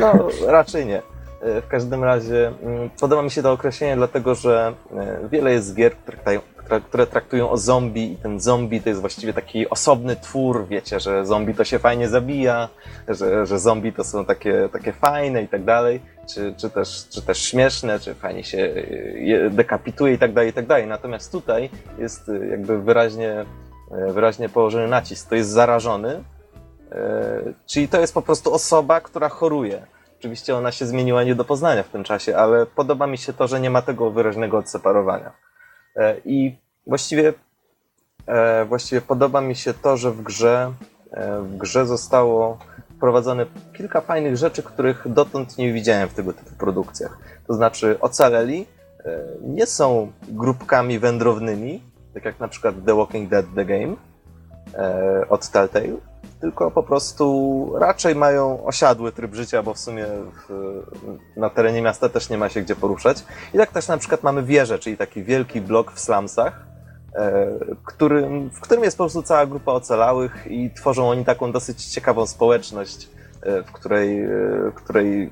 No, 0.00 0.28
raczej 0.46 0.86
nie. 0.86 1.02
E, 1.42 1.60
W 1.62 1.68
każdym 1.68 2.04
razie 2.04 2.52
mm, 2.62 2.90
podoba 3.00 3.22
mi 3.22 3.30
się 3.30 3.42
to 3.42 3.52
określenie, 3.52 3.96
dlatego 3.96 4.34
że 4.34 4.72
e, 4.96 5.28
wiele 5.32 5.52
jest 5.52 5.74
gier, 5.74 5.92
które 5.96 6.16
traktują, 6.16 6.40
które- 6.56 6.80
które 6.80 7.06
traktują 7.06 7.50
o 7.50 7.56
zombie 7.56 8.12
i 8.12 8.16
ten 8.16 8.40
zombie 8.40 8.80
to 8.80 8.88
jest 8.88 9.00
właściwie 9.00 9.32
taki 9.32 9.70
osobny 9.70 10.16
twór, 10.16 10.66
wiecie, 10.68 11.00
że 11.00 11.26
zombie 11.26 11.54
to 11.54 11.64
się 11.64 11.78
fajnie 11.78 12.08
zabija, 12.08 12.68
że, 13.08 13.46
że 13.46 13.58
zombie 13.58 13.92
to 13.92 14.04
są 14.04 14.24
takie, 14.24 14.68
takie 14.72 14.92
fajne 14.92 15.42
i 15.42 15.48
tak 15.48 15.64
dalej, 15.64 16.00
czy, 16.34 16.54
czy, 16.56 16.70
też, 16.70 17.08
czy 17.10 17.22
też 17.22 17.42
śmieszne, 17.42 18.00
czy 18.00 18.14
fajnie 18.14 18.44
się 18.44 18.56
je 19.14 19.50
dekapituje 19.50 20.14
i 20.14 20.18
tak 20.18 20.32
dalej, 20.32 20.50
i 20.50 20.52
tak 20.52 20.66
dalej. 20.66 20.86
Natomiast 20.86 21.32
tutaj 21.32 21.70
jest 21.98 22.28
e, 22.28 22.46
jakby 22.46 22.82
wyraźnie, 22.82 23.44
e, 23.90 24.12
wyraźnie 24.12 24.48
położony 24.48 24.88
nacisk. 24.88 25.28
To 25.28 25.34
jest 25.34 25.50
zarażony, 25.50 26.24
E, 26.92 27.52
Czyli 27.66 27.88
to 27.88 28.00
jest 28.00 28.14
po 28.14 28.22
prostu 28.22 28.54
osoba, 28.54 29.00
która 29.00 29.28
choruje. 29.28 29.86
Oczywiście 30.18 30.56
ona 30.56 30.72
się 30.72 30.86
zmieniła 30.86 31.24
nie 31.24 31.34
do 31.34 31.44
poznania 31.44 31.82
w 31.82 31.88
tym 31.88 32.04
czasie, 32.04 32.36
ale 32.36 32.66
podoba 32.66 33.06
mi 33.06 33.18
się 33.18 33.32
to, 33.32 33.48
że 33.48 33.60
nie 33.60 33.70
ma 33.70 33.82
tego 33.82 34.10
wyraźnego 34.10 34.58
odseparowania. 34.58 35.32
E, 35.96 36.16
I 36.24 36.58
właściwie, 36.86 37.32
e, 38.26 38.64
właściwie 38.64 39.00
podoba 39.00 39.40
mi 39.40 39.56
się 39.56 39.74
to, 39.74 39.96
że 39.96 40.10
w 40.10 40.22
grze, 40.22 40.72
e, 41.10 41.40
w 41.40 41.56
grze 41.56 41.86
zostało 41.86 42.58
wprowadzone 42.98 43.46
kilka 43.72 44.00
fajnych 44.00 44.36
rzeczy, 44.36 44.62
których 44.62 45.04
dotąd 45.06 45.58
nie 45.58 45.72
widziałem 45.72 46.08
w 46.08 46.14
tego 46.14 46.32
typu 46.32 46.50
produkcjach. 46.58 47.18
To 47.46 47.54
znaczy 47.54 48.00
ocaleli 48.00 48.66
e, 49.04 49.20
nie 49.40 49.66
są 49.66 50.12
grupkami 50.28 50.98
wędrownymi, 50.98 51.82
tak 52.14 52.24
jak 52.24 52.40
na 52.40 52.48
przykład 52.48 52.74
The 52.86 52.94
Walking 52.96 53.30
Dead 53.30 53.46
The 53.54 53.64
Game 53.64 53.96
e, 54.74 55.28
od 55.28 55.48
Telltale, 55.48 55.96
tylko 56.40 56.70
po 56.70 56.82
prostu 56.82 57.72
raczej 57.78 58.14
mają 58.14 58.64
osiadły 58.64 59.12
tryb 59.12 59.34
życia, 59.34 59.62
bo 59.62 59.74
w 59.74 59.78
sumie 59.78 60.06
w, 60.06 60.82
na 61.36 61.50
terenie 61.50 61.82
miasta 61.82 62.08
też 62.08 62.30
nie 62.30 62.38
ma 62.38 62.48
się 62.48 62.62
gdzie 62.62 62.76
poruszać. 62.76 63.24
I 63.54 63.58
tak 63.58 63.70
też 63.70 63.88
na 63.88 63.98
przykład 63.98 64.22
mamy 64.22 64.42
wieżę, 64.42 64.78
czyli 64.78 64.96
taki 64.96 65.22
wielki 65.22 65.60
blok 65.60 65.92
w 65.92 66.00
slumsach, 66.00 66.67
którym, 67.84 68.50
w 68.50 68.60
którym 68.60 68.84
jest 68.84 68.98
po 68.98 69.04
prostu 69.04 69.22
cała 69.22 69.46
grupa 69.46 69.72
ocalałych 69.72 70.46
i 70.50 70.70
tworzą 70.70 71.10
oni 71.10 71.24
taką 71.24 71.52
dosyć 71.52 71.84
ciekawą 71.86 72.26
społeczność, 72.26 73.08
e, 73.42 73.62
w 73.62 73.72
której, 73.72 74.24
e, 74.24 74.28
w 74.70 74.74
której 74.74 75.30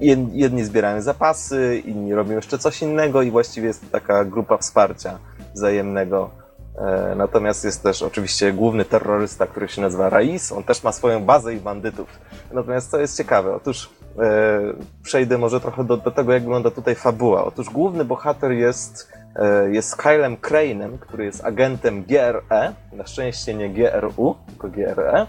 jed- 0.00 0.30
jedni 0.32 0.64
zbierają 0.64 1.02
zapasy, 1.02 1.82
inni 1.84 2.14
robią 2.14 2.32
jeszcze 2.36 2.58
coś 2.58 2.82
innego 2.82 3.22
i 3.22 3.30
właściwie 3.30 3.66
jest 3.66 3.80
to 3.80 3.86
taka 3.92 4.24
grupa 4.24 4.56
wsparcia 4.56 5.18
wzajemnego. 5.54 6.30
E, 6.78 7.14
Natomiast 7.16 7.64
jest 7.64 7.82
też 7.82 8.02
oczywiście 8.02 8.52
główny 8.52 8.84
terrorysta, 8.84 9.46
który 9.46 9.68
się 9.68 9.82
nazywa 9.82 10.10
Rais. 10.10 10.52
On 10.52 10.62
też 10.62 10.82
ma 10.84 10.92
swoją 10.92 11.24
bazę 11.24 11.54
i 11.54 11.60
bandytów. 11.60 12.08
Natomiast 12.52 12.90
co 12.90 12.98
jest 12.98 13.16
ciekawe, 13.16 13.54
otóż 13.54 13.90
e, 14.18 14.60
przejdę 15.02 15.38
może 15.38 15.60
trochę 15.60 15.84
do, 15.84 15.96
do 15.96 16.10
tego, 16.10 16.32
jak 16.32 16.42
wygląda 16.42 16.70
tutaj 16.70 16.94
fabuła. 16.94 17.44
Otóż 17.44 17.70
główny 17.70 18.04
bohater 18.04 18.52
jest, 18.52 19.12
e, 19.36 19.70
jest 19.70 19.96
Kylem 19.96 20.36
Crane'em, 20.36 20.98
który 20.98 21.24
jest 21.24 21.44
agentem 21.44 22.04
GRE, 22.04 22.72
na 22.92 23.06
szczęście 23.06 23.54
nie 23.54 23.70
GRU, 23.70 24.36
tylko 24.46 24.68
GRE. 24.68 25.26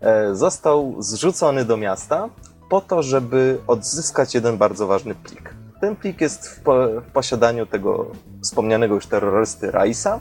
E, 0.00 0.34
został 0.34 1.02
zrzucony 1.02 1.64
do 1.64 1.76
miasta 1.76 2.28
po 2.70 2.80
to, 2.80 3.02
żeby 3.02 3.58
odzyskać 3.66 4.34
jeden 4.34 4.58
bardzo 4.58 4.86
ważny 4.86 5.14
plik. 5.14 5.54
Ten 5.80 5.96
plik 5.96 6.20
jest 6.20 6.48
w, 6.48 6.60
po, 6.60 6.88
w 7.00 7.12
posiadaniu 7.12 7.66
tego 7.66 8.06
wspomnianego 8.42 8.94
już 8.94 9.06
terrorysty 9.06 9.70
Raisa, 9.70 10.20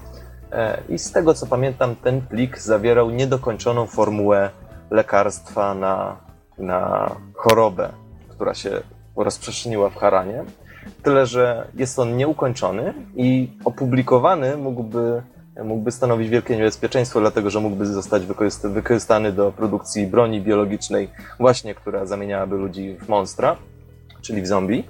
E, 0.51 0.81
I 0.89 0.99
z 0.99 1.11
tego 1.11 1.33
co 1.33 1.45
pamiętam, 1.45 1.95
ten 1.95 2.21
plik 2.21 2.59
zawierał 2.59 3.09
niedokończoną 3.09 3.85
formułę 3.85 4.49
lekarstwa 4.91 5.73
na, 5.73 6.17
na 6.57 7.11
chorobę, 7.33 7.89
która 8.29 8.53
się 8.53 8.81
rozprzestrzeniła 9.15 9.89
w 9.89 9.95
Haranie. 9.95 10.43
Tyle, 11.03 11.25
że 11.25 11.67
jest 11.75 11.99
on 11.99 12.17
nieukończony 12.17 12.93
i 13.15 13.49
opublikowany 13.65 14.57
mógłby, 14.57 15.21
mógłby 15.63 15.91
stanowić 15.91 16.29
wielkie 16.29 16.57
niebezpieczeństwo, 16.57 17.19
dlatego 17.19 17.49
że 17.49 17.59
mógłby 17.59 17.85
zostać 17.85 18.23
wykorzyst- 18.23 18.73
wykorzystany 18.73 19.31
do 19.31 19.51
produkcji 19.51 20.07
broni 20.07 20.41
biologicznej, 20.41 21.09
właśnie 21.39 21.75
która 21.75 22.05
zamieniałaby 22.05 22.55
ludzi 22.55 22.97
w 23.01 23.09
monstra, 23.09 23.55
czyli 24.21 24.41
w 24.41 24.47
zombie. 24.47 24.83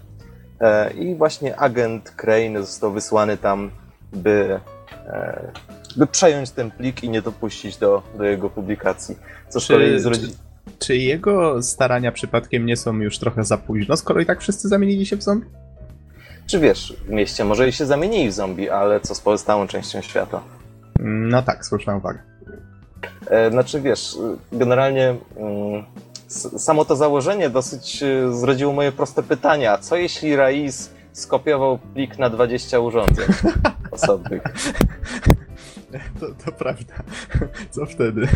E, 0.62 0.94
I 0.94 1.16
właśnie 1.16 1.60
agent 1.60 2.14
Crane 2.18 2.60
został 2.62 2.92
wysłany 2.92 3.38
tam, 3.38 3.72
by 4.14 4.60
e, 5.08 5.52
by 5.98 6.08
przejąć 6.08 6.52
ten 6.52 6.72
plik 6.72 7.04
i 7.04 7.10
nie 7.10 7.22
dopuścić 7.22 7.78
do, 7.78 8.04
do 8.18 8.24
jego 8.24 8.50
publikacji. 8.50 9.18
Co 9.50 9.60
z 9.60 9.68
kolei 9.68 10.00
z. 10.00 10.38
Czy 10.80 10.98
jego 10.98 11.64
starania 11.64 12.12
przypadkiem 12.12 12.66
nie 12.66 12.78
są 12.78 13.00
już 13.00 13.20
trochę 13.20 13.44
za 13.44 13.58
późno, 13.58 13.98
skoro 13.98 14.22
i 14.22 14.26
tak 14.26 14.42
wszyscy 14.42 14.68
zamienili 14.68 15.06
się 15.06 15.16
w 15.16 15.24
zombie? 15.24 15.48
Czy 16.48 16.60
wiesz, 16.60 16.94
w 17.06 17.10
mieście 17.10 17.46
może 17.46 17.70
i 17.70 17.72
się 17.72 17.86
zamienili 17.86 18.30
w 18.30 18.34
zombie, 18.34 18.70
ale 18.70 19.00
co 19.00 19.16
z 19.16 19.20
pozostałą 19.22 19.68
częścią 19.68 20.02
świata? 20.02 20.42
No 21.00 21.42
tak, 21.42 21.66
słuszna 21.66 21.96
uwaga. 21.96 22.20
E, 23.30 23.52
znaczy 23.52 23.82
wiesz, 23.82 24.18
generalnie 24.52 25.16
mm, 25.38 25.84
samo 26.58 26.86
to 26.86 26.96
założenie 26.96 27.50
dosyć 27.50 28.04
e, 28.04 28.34
zrodziło 28.34 28.74
moje 28.74 28.92
proste 28.92 29.24
pytanie, 29.24 29.72
a 29.72 29.78
co 29.78 29.96
jeśli 29.96 30.36
Rais 30.36 30.94
skopiował 31.14 31.78
plik 31.78 32.20
na 32.20 32.30
20 32.30 32.80
urządzeń 32.80 33.28
osobnych? 33.92 34.44
To, 36.20 36.26
to 36.46 36.52
prawda. 36.52 36.94
Co 37.72 37.86
wtedy? 37.86 38.28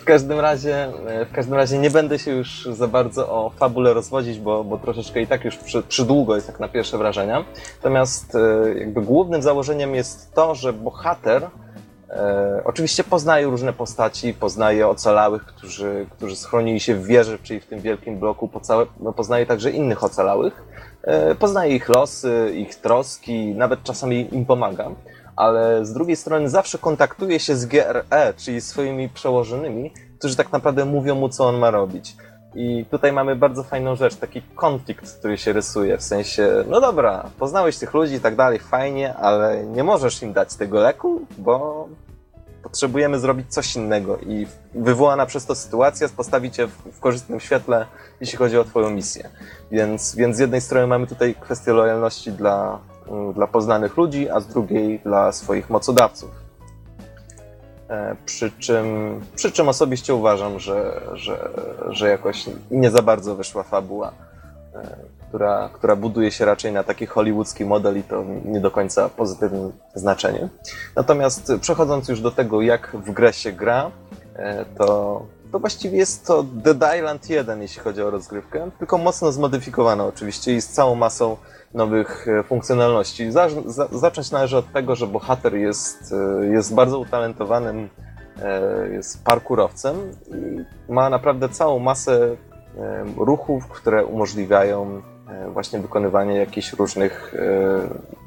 W 0.00 0.04
każdym 0.04 0.40
razie, 0.40 0.84
e, 1.06 1.24
w 1.24 1.32
każdym 1.32 1.54
razie 1.54 1.78
nie 1.78 1.90
będę 1.90 2.18
się 2.18 2.30
już 2.30 2.68
za 2.72 2.88
bardzo 2.88 3.28
o 3.28 3.50
fabule 3.50 3.94
rozwodzić, 3.94 4.38
bo, 4.38 4.64
bo 4.64 4.78
troszeczkę 4.78 5.22
i 5.22 5.26
tak 5.26 5.44
już 5.44 5.56
przy, 5.56 5.82
przydługo 5.82 6.34
jest 6.34 6.48
jak 6.48 6.60
na 6.60 6.68
pierwsze 6.68 6.98
wrażenia. 6.98 7.44
Natomiast 7.76 8.34
e, 8.34 8.78
jakby 8.78 9.02
głównym 9.02 9.42
założeniem 9.42 9.94
jest 9.94 10.34
to, 10.34 10.54
że 10.54 10.72
bohater 10.72 11.48
E, 12.10 12.62
oczywiście 12.64 13.04
poznaje 13.04 13.46
różne 13.46 13.72
postaci, 13.72 14.34
poznaje 14.34 14.88
ocalałych, 14.88 15.44
którzy, 15.44 16.06
którzy 16.10 16.36
schronili 16.36 16.80
się 16.80 16.94
w 16.94 17.06
wieży, 17.06 17.38
czyli 17.42 17.60
w 17.60 17.66
tym 17.66 17.80
wielkim 17.80 18.18
bloku, 18.18 18.50
no, 19.00 19.12
poznaje 19.12 19.46
także 19.46 19.70
innych 19.70 20.04
ocalałych. 20.04 20.64
E, 21.02 21.34
poznaje 21.34 21.76
ich 21.76 21.88
losy, 21.88 22.52
ich 22.54 22.74
troski, 22.74 23.54
nawet 23.54 23.82
czasami 23.82 24.34
im 24.34 24.46
pomaga, 24.46 24.90
ale 25.38 25.86
z 25.86 25.92
drugiej 25.92 26.16
strony 26.16 26.48
zawsze 26.48 26.78
kontaktuje 26.78 27.40
się 27.40 27.56
z 27.56 27.66
GRE, 27.66 28.34
czyli 28.36 28.60
swoimi 28.60 29.08
przełożonymi, 29.08 29.92
którzy 30.18 30.36
tak 30.36 30.52
naprawdę 30.52 30.84
mówią 30.84 31.14
mu, 31.14 31.28
co 31.28 31.48
on 31.48 31.58
ma 31.58 31.70
robić. 31.70 32.16
I 32.54 32.84
tutaj 32.90 33.12
mamy 33.12 33.36
bardzo 33.36 33.62
fajną 33.62 33.96
rzecz, 33.96 34.16
taki 34.16 34.42
konflikt, 34.42 35.18
który 35.18 35.38
się 35.38 35.52
rysuje, 35.52 35.98
w 35.98 36.02
sensie, 36.02 36.64
no 36.68 36.80
dobra, 36.80 37.30
poznałeś 37.38 37.78
tych 37.78 37.94
ludzi 37.94 38.14
i 38.14 38.20
tak 38.20 38.36
dalej, 38.36 38.58
fajnie, 38.58 39.14
ale 39.14 39.64
nie 39.64 39.84
możesz 39.84 40.22
im 40.22 40.32
dać 40.32 40.54
tego 40.54 40.80
leku, 40.80 41.26
bo 41.38 41.88
potrzebujemy 42.62 43.18
zrobić 43.18 43.54
coś 43.54 43.76
innego 43.76 44.18
i 44.18 44.46
wywołana 44.74 45.26
przez 45.26 45.46
to 45.46 45.54
sytuacja 45.54 46.08
postawi 46.16 46.50
cię 46.50 46.66
w, 46.66 47.00
korzystnym 47.00 47.40
świetle, 47.40 47.86
jeśli 48.20 48.38
chodzi 48.38 48.58
o 48.58 48.64
twoją 48.64 48.90
misję. 48.90 49.28
Więc, 49.70 50.14
więc 50.14 50.36
z 50.36 50.38
jednej 50.38 50.60
strony 50.60 50.86
mamy 50.86 51.06
tutaj 51.06 51.34
kwestię 51.40 51.72
lojalności 51.72 52.32
dla, 52.32 52.78
dla 53.34 53.46
poznanych 53.46 53.96
ludzi, 53.96 54.30
a 54.30 54.40
z 54.40 54.46
drugiej 54.46 54.98
dla 54.98 55.32
swoich 55.32 55.70
mocodawców. 55.70 56.30
E, 57.90 58.16
przy 58.26 58.50
czym, 58.50 59.20
przy 59.36 59.52
czym 59.52 59.68
osobiście 59.68 60.14
uważam, 60.14 60.58
że, 60.58 61.00
że, 61.12 61.50
że 61.88 62.08
jakoś 62.08 62.44
nie 62.70 62.90
za 62.90 63.02
bardzo 63.02 63.34
wyszła 63.34 63.62
fabuła, 63.62 64.12
e, 64.74 64.96
która, 65.28 65.70
która 65.72 65.96
buduje 65.96 66.30
się 66.30 66.44
raczej 66.44 66.72
na 66.72 66.84
taki 66.84 67.06
hollywoodzki 67.06 67.64
model 67.64 67.98
i 67.98 68.02
to 68.02 68.24
nie 68.44 68.60
do 68.60 68.70
końca 68.70 69.08
pozytywnym 69.08 69.72
znaczeniu. 69.94 70.48
Natomiast 70.96 71.52
przechodząc 71.60 72.08
już 72.08 72.20
do 72.20 72.30
tego, 72.30 72.62
jak 72.62 72.96
w 72.96 73.10
grę 73.10 73.32
się 73.32 73.52
gra, 73.52 73.90
e, 74.36 74.64
to, 74.64 75.22
to 75.52 75.58
właściwie 75.58 75.98
jest 75.98 76.26
to 76.26 76.42
Dead 76.42 76.96
Island 76.96 77.30
1, 77.30 77.62
jeśli 77.62 77.82
chodzi 77.82 78.02
o 78.02 78.10
rozgrywkę, 78.10 78.70
tylko 78.78 78.98
mocno 78.98 79.32
zmodyfikowana 79.32 80.04
oczywiście 80.04 80.56
i 80.56 80.60
z 80.60 80.68
całą 80.68 80.94
masą 80.94 81.36
nowych 81.74 82.28
e, 82.28 82.42
funkcjonalności. 82.42 83.32
Za, 83.32 83.48
za, 83.66 83.88
zacząć 83.92 84.30
należy 84.30 84.56
od 84.56 84.72
tego, 84.72 84.96
że 84.96 85.06
bohater 85.06 85.54
jest, 85.54 86.14
e, 86.42 86.46
jest 86.46 86.74
bardzo 86.74 86.98
utalentowanym 86.98 87.88
e, 88.42 88.88
jest 88.88 89.24
parkurowcem 89.24 89.96
i 90.88 90.92
ma 90.92 91.10
naprawdę 91.10 91.48
całą 91.48 91.78
masę 91.78 92.36
ruchów, 93.16 93.68
które 93.68 94.04
umożliwiają 94.04 95.02
właśnie 95.52 95.78
wykonywanie 95.78 96.36
jakichś 96.36 96.72
różnych 96.72 97.34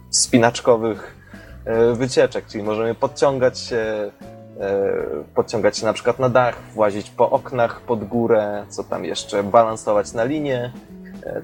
spinaczkowych 0.09 1.15
wycieczek, 1.93 2.45
czyli 2.45 2.63
możemy 2.63 2.95
podciągać 2.95 3.59
się, 3.59 4.11
podciągać 5.35 5.77
się 5.77 5.85
na 5.85 5.93
przykład 5.93 6.19
na 6.19 6.29
dach, 6.29 6.61
włazić 6.73 7.09
po 7.09 7.29
oknach 7.29 7.81
pod 7.81 8.03
górę, 8.03 8.65
co 8.69 8.83
tam 8.83 9.05
jeszcze, 9.05 9.43
balansować 9.43 10.13
na 10.13 10.23
linie. 10.23 10.73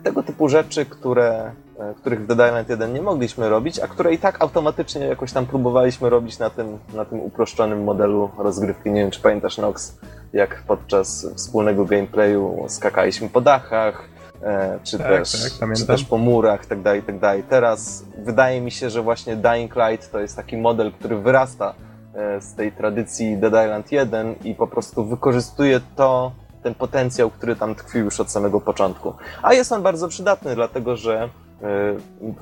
Tego 0.04 0.24
typu 0.24 0.50
rzeczy, 0.50 0.86
które 0.86 1.52
których 1.98 2.24
w 2.24 2.28
Dead 2.28 2.50
Island 2.50 2.70
1 2.70 2.94
nie 2.94 3.02
mogliśmy 3.02 3.50
robić, 3.50 3.80
a 3.80 3.88
które 3.88 4.14
i 4.14 4.18
tak 4.18 4.42
automatycznie 4.42 5.06
jakoś 5.06 5.34
tam 5.34 5.46
próbowaliśmy 5.46 6.10
robić 6.10 6.40
na 6.40 6.50
tym, 6.50 6.80
na 6.94 7.06
tym 7.06 7.20
uproszczonym 7.20 7.84
modelu 7.84 8.30
rozgrywki. 8.38 8.92
Nie 8.92 9.02
wiem, 9.02 9.12
czy 9.12 9.22
pamiętasz, 9.22 9.58
Nox, 9.58 9.98
jak 10.34 10.64
podczas 10.68 11.28
wspólnego 11.36 11.86
gameplayu 11.86 12.66
skakaliśmy 12.68 13.30
po 13.30 13.42
dachach, 13.42 14.10
e, 14.44 14.80
czy, 14.84 14.98
tak, 14.98 15.08
też, 15.08 15.60
tak, 15.60 15.74
czy 15.78 15.88
też 15.88 16.04
po 16.04 16.18
murach, 16.18 16.66
tak 16.66 16.82
dalej, 16.82 17.04
tak 17.04 17.20
dalej. 17.20 17.44
Teraz 17.50 18.06
wydaje 18.18 18.62
mi 18.62 18.72
się, 18.72 18.90
że 18.90 19.02
właśnie 19.02 19.36
Dying 19.36 19.76
Light 19.76 20.12
to 20.12 20.20
jest 20.20 20.36
taki 20.36 20.58
model, 20.58 20.92
który 20.92 21.18
wyrasta 21.18 21.74
e, 22.14 22.42
z 22.42 22.56
tej 22.56 22.72
tradycji 22.72 23.38
Dead 23.38 23.66
Island 23.66 23.92
1 23.92 24.36
i 24.44 24.56
po 24.56 24.68
prostu 24.68 25.06
wykorzystuje 25.06 25.82
to, 25.96 26.32
ten 26.64 26.76
potencjał, 26.76 27.30
który 27.30 27.56
tam 27.56 27.76
tkwił 27.76 28.06
już 28.06 28.20
od 28.20 28.32
samego 28.32 28.62
początku. 28.62 29.14
A 29.42 29.54
jest 29.54 29.72
on 29.72 29.84
bardzo 29.84 30.08
przydatny, 30.08 30.56
dlatego 30.56 30.96
że 30.96 31.30
E, 31.47 31.47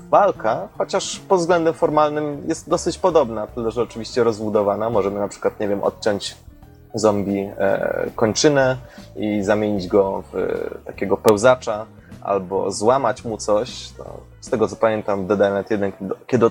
walka, 0.10 0.68
chociaż 0.78 1.20
pod 1.20 1.40
względem 1.40 1.74
formalnym 1.74 2.44
jest 2.48 2.70
dosyć 2.70 2.98
podobna, 2.98 3.48
tyle 3.48 3.72
że 3.72 3.82
oczywiście 3.82 4.24
rozbudowana. 4.24 4.90
Możemy 4.90 5.20
na 5.20 5.28
przykład, 5.28 5.60
nie 5.60 5.68
wiem, 5.68 5.84
odciąć 5.84 6.36
zombie 6.94 7.52
e, 7.58 8.10
kończynę 8.16 8.78
i 9.16 9.44
zamienić 9.44 9.88
go 9.88 10.24
w 10.32 10.36
e, 10.36 10.48
takiego 10.86 11.18
pełzacza, 11.18 11.86
albo 12.22 12.72
złamać 12.72 13.26
mu 13.26 13.38
coś. 13.38 13.90
z 14.42 14.50
tego 14.50 14.68
co 14.68 14.76
pamiętam, 14.76 15.24
w 15.24 15.28
Dead 15.28 15.40
Island 15.40 15.72
1, 15.72 15.92
kiedy, 16.28 16.46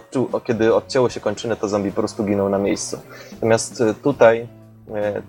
kiedy 0.44 0.74
odcięło 0.74 1.08
się 1.08 1.20
kończynę, 1.20 1.56
to 1.56 1.68
zombie 1.68 1.90
po 1.90 1.96
prostu 1.96 2.24
ginął 2.24 2.48
na 2.48 2.58
miejscu. 2.58 2.98
Natomiast 3.32 3.82
tutaj 4.02 4.48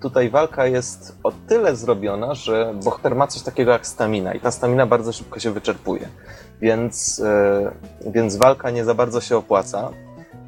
Tutaj 0.01 0.29
walka 0.29 0.67
jest 0.67 1.17
o 1.23 1.31
tyle 1.47 1.75
zrobiona, 1.75 2.33
że 2.33 2.73
bohater 2.83 3.15
ma 3.15 3.27
coś 3.27 3.41
takiego 3.41 3.71
jak 3.71 3.87
stamina 3.87 4.33
i 4.33 4.39
ta 4.39 4.51
stamina 4.51 4.85
bardzo 4.85 5.13
szybko 5.13 5.39
się 5.39 5.51
wyczerpuje 5.51 6.07
więc, 6.61 7.21
e, 7.25 7.71
więc 8.11 8.35
walka 8.35 8.69
nie 8.69 8.85
za 8.85 8.93
bardzo 8.93 9.21
się 9.21 9.37
opłaca. 9.37 9.89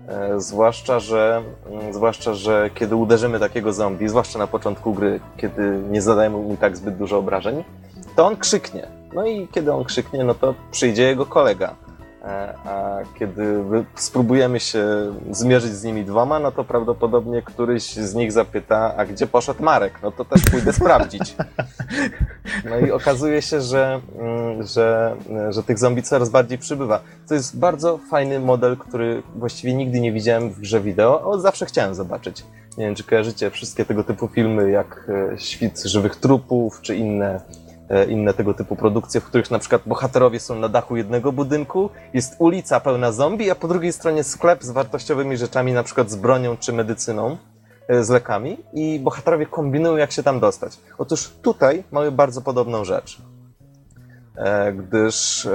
E, 0.07 0.41
zwłaszcza 0.41 0.99
że, 0.99 1.43
mm, 1.71 1.93
zwłaszcza, 1.93 2.33
że 2.33 2.69
kiedy 2.75 2.95
uderzymy 2.95 3.39
takiego 3.39 3.73
zombie, 3.73 4.09
zwłaszcza 4.09 4.39
na 4.39 4.47
początku 4.47 4.93
gry, 4.93 5.19
kiedy 5.37 5.81
nie 5.89 6.01
zadajemy 6.01 6.37
mu 6.37 6.57
tak 6.57 6.77
zbyt 6.77 6.97
dużo 6.97 7.17
obrażeń, 7.17 7.63
to 8.15 8.25
on 8.25 8.37
krzyknie. 8.37 8.87
No 9.13 9.25
i 9.25 9.47
kiedy 9.47 9.73
on 9.73 9.83
krzyknie, 9.83 10.23
no 10.23 10.33
to 10.33 10.53
przyjdzie 10.71 11.03
jego 11.03 11.25
kolega. 11.25 11.75
E, 12.27 12.53
a 12.65 12.99
kiedy 13.19 13.63
spróbujemy 13.95 14.59
się 14.59 14.85
zmierzyć 15.31 15.71
z 15.71 15.83
nimi 15.83 16.05
dwoma, 16.05 16.39
no 16.39 16.51
to 16.51 16.63
prawdopodobnie 16.63 17.41
któryś 17.41 17.93
z 17.93 18.15
nich 18.15 18.31
zapyta, 18.31 18.95
a 18.97 19.05
gdzie 19.05 19.27
poszedł 19.27 19.63
Marek? 19.63 19.93
No 20.03 20.11
to 20.11 20.25
też 20.25 20.41
pójdę 20.51 20.73
sprawdzić. 20.81 21.35
No 22.69 22.79
i 22.79 22.91
okazuje 22.91 23.41
się, 23.41 23.61
że, 23.61 24.01
mm, 24.19 24.63
że, 24.63 25.15
że 25.49 25.63
tych 25.63 25.79
zombie 25.79 26.03
coraz 26.03 26.29
bardziej 26.29 26.57
przybywa. 26.57 26.99
To 27.27 27.33
jest 27.33 27.59
bardzo 27.59 27.99
fajny 28.09 28.39
model, 28.39 28.77
który 28.77 29.23
właściwie 29.35 29.73
nigdy 29.73 29.99
nie 29.99 30.11
widziałem 30.11 30.49
w 30.49 30.59
grze 30.59 30.81
wideo, 30.81 31.33
a 31.33 31.37
zawsze 31.37 31.65
chciałem 31.65 31.95
zobaczyć. 31.95 32.45
Nie 32.77 32.85
wiem, 32.85 32.95
czy 32.95 33.03
kojarzycie 33.03 33.49
wszystkie 33.49 33.85
tego 33.85 34.03
typu 34.03 34.27
filmy, 34.27 34.71
jak 34.71 35.09
e, 35.33 35.39
Świt 35.39 35.83
żywych 35.83 36.15
trupów, 36.15 36.81
czy 36.81 36.95
inne 36.95 37.41
E, 37.66 37.66
inne 38.09 38.33
tego 38.33 38.53
typu 38.53 38.75
produkcje, 38.75 39.21
w 39.21 39.23
których 39.23 39.51
na 39.51 39.59
przykład 39.59 39.81
bohaterowie 39.85 40.39
są 40.39 40.55
na 40.59 40.69
dachu 40.69 40.95
jednego 40.95 41.31
budynku, 41.31 41.89
jest 42.13 42.35
ulica 42.39 42.79
pełna 42.79 43.11
zombie, 43.11 43.51
a 43.51 43.55
po 43.55 43.67
drugiej 43.67 43.93
stronie 43.93 44.23
sklep 44.23 44.63
z 44.63 44.71
wartościowymi 44.71 45.37
rzeczami, 45.37 45.73
na 45.73 45.83
przykład 45.83 46.11
z 46.11 46.15
bronią 46.15 46.57
czy 46.57 46.73
medycyną, 46.73 47.37
e, 47.87 48.03
z 48.03 48.09
lekami 48.09 48.57
i 48.73 48.99
bohaterowie 48.99 49.45
kombinują, 49.45 49.97
jak 49.97 50.11
się 50.11 50.23
tam 50.23 50.39
dostać. 50.39 50.79
Otóż 50.97 51.29
tutaj 51.41 51.83
mamy 51.91 52.11
bardzo 52.11 52.41
podobną 52.41 52.85
rzecz, 52.85 53.21
e, 54.37 54.73
gdyż 54.73 55.47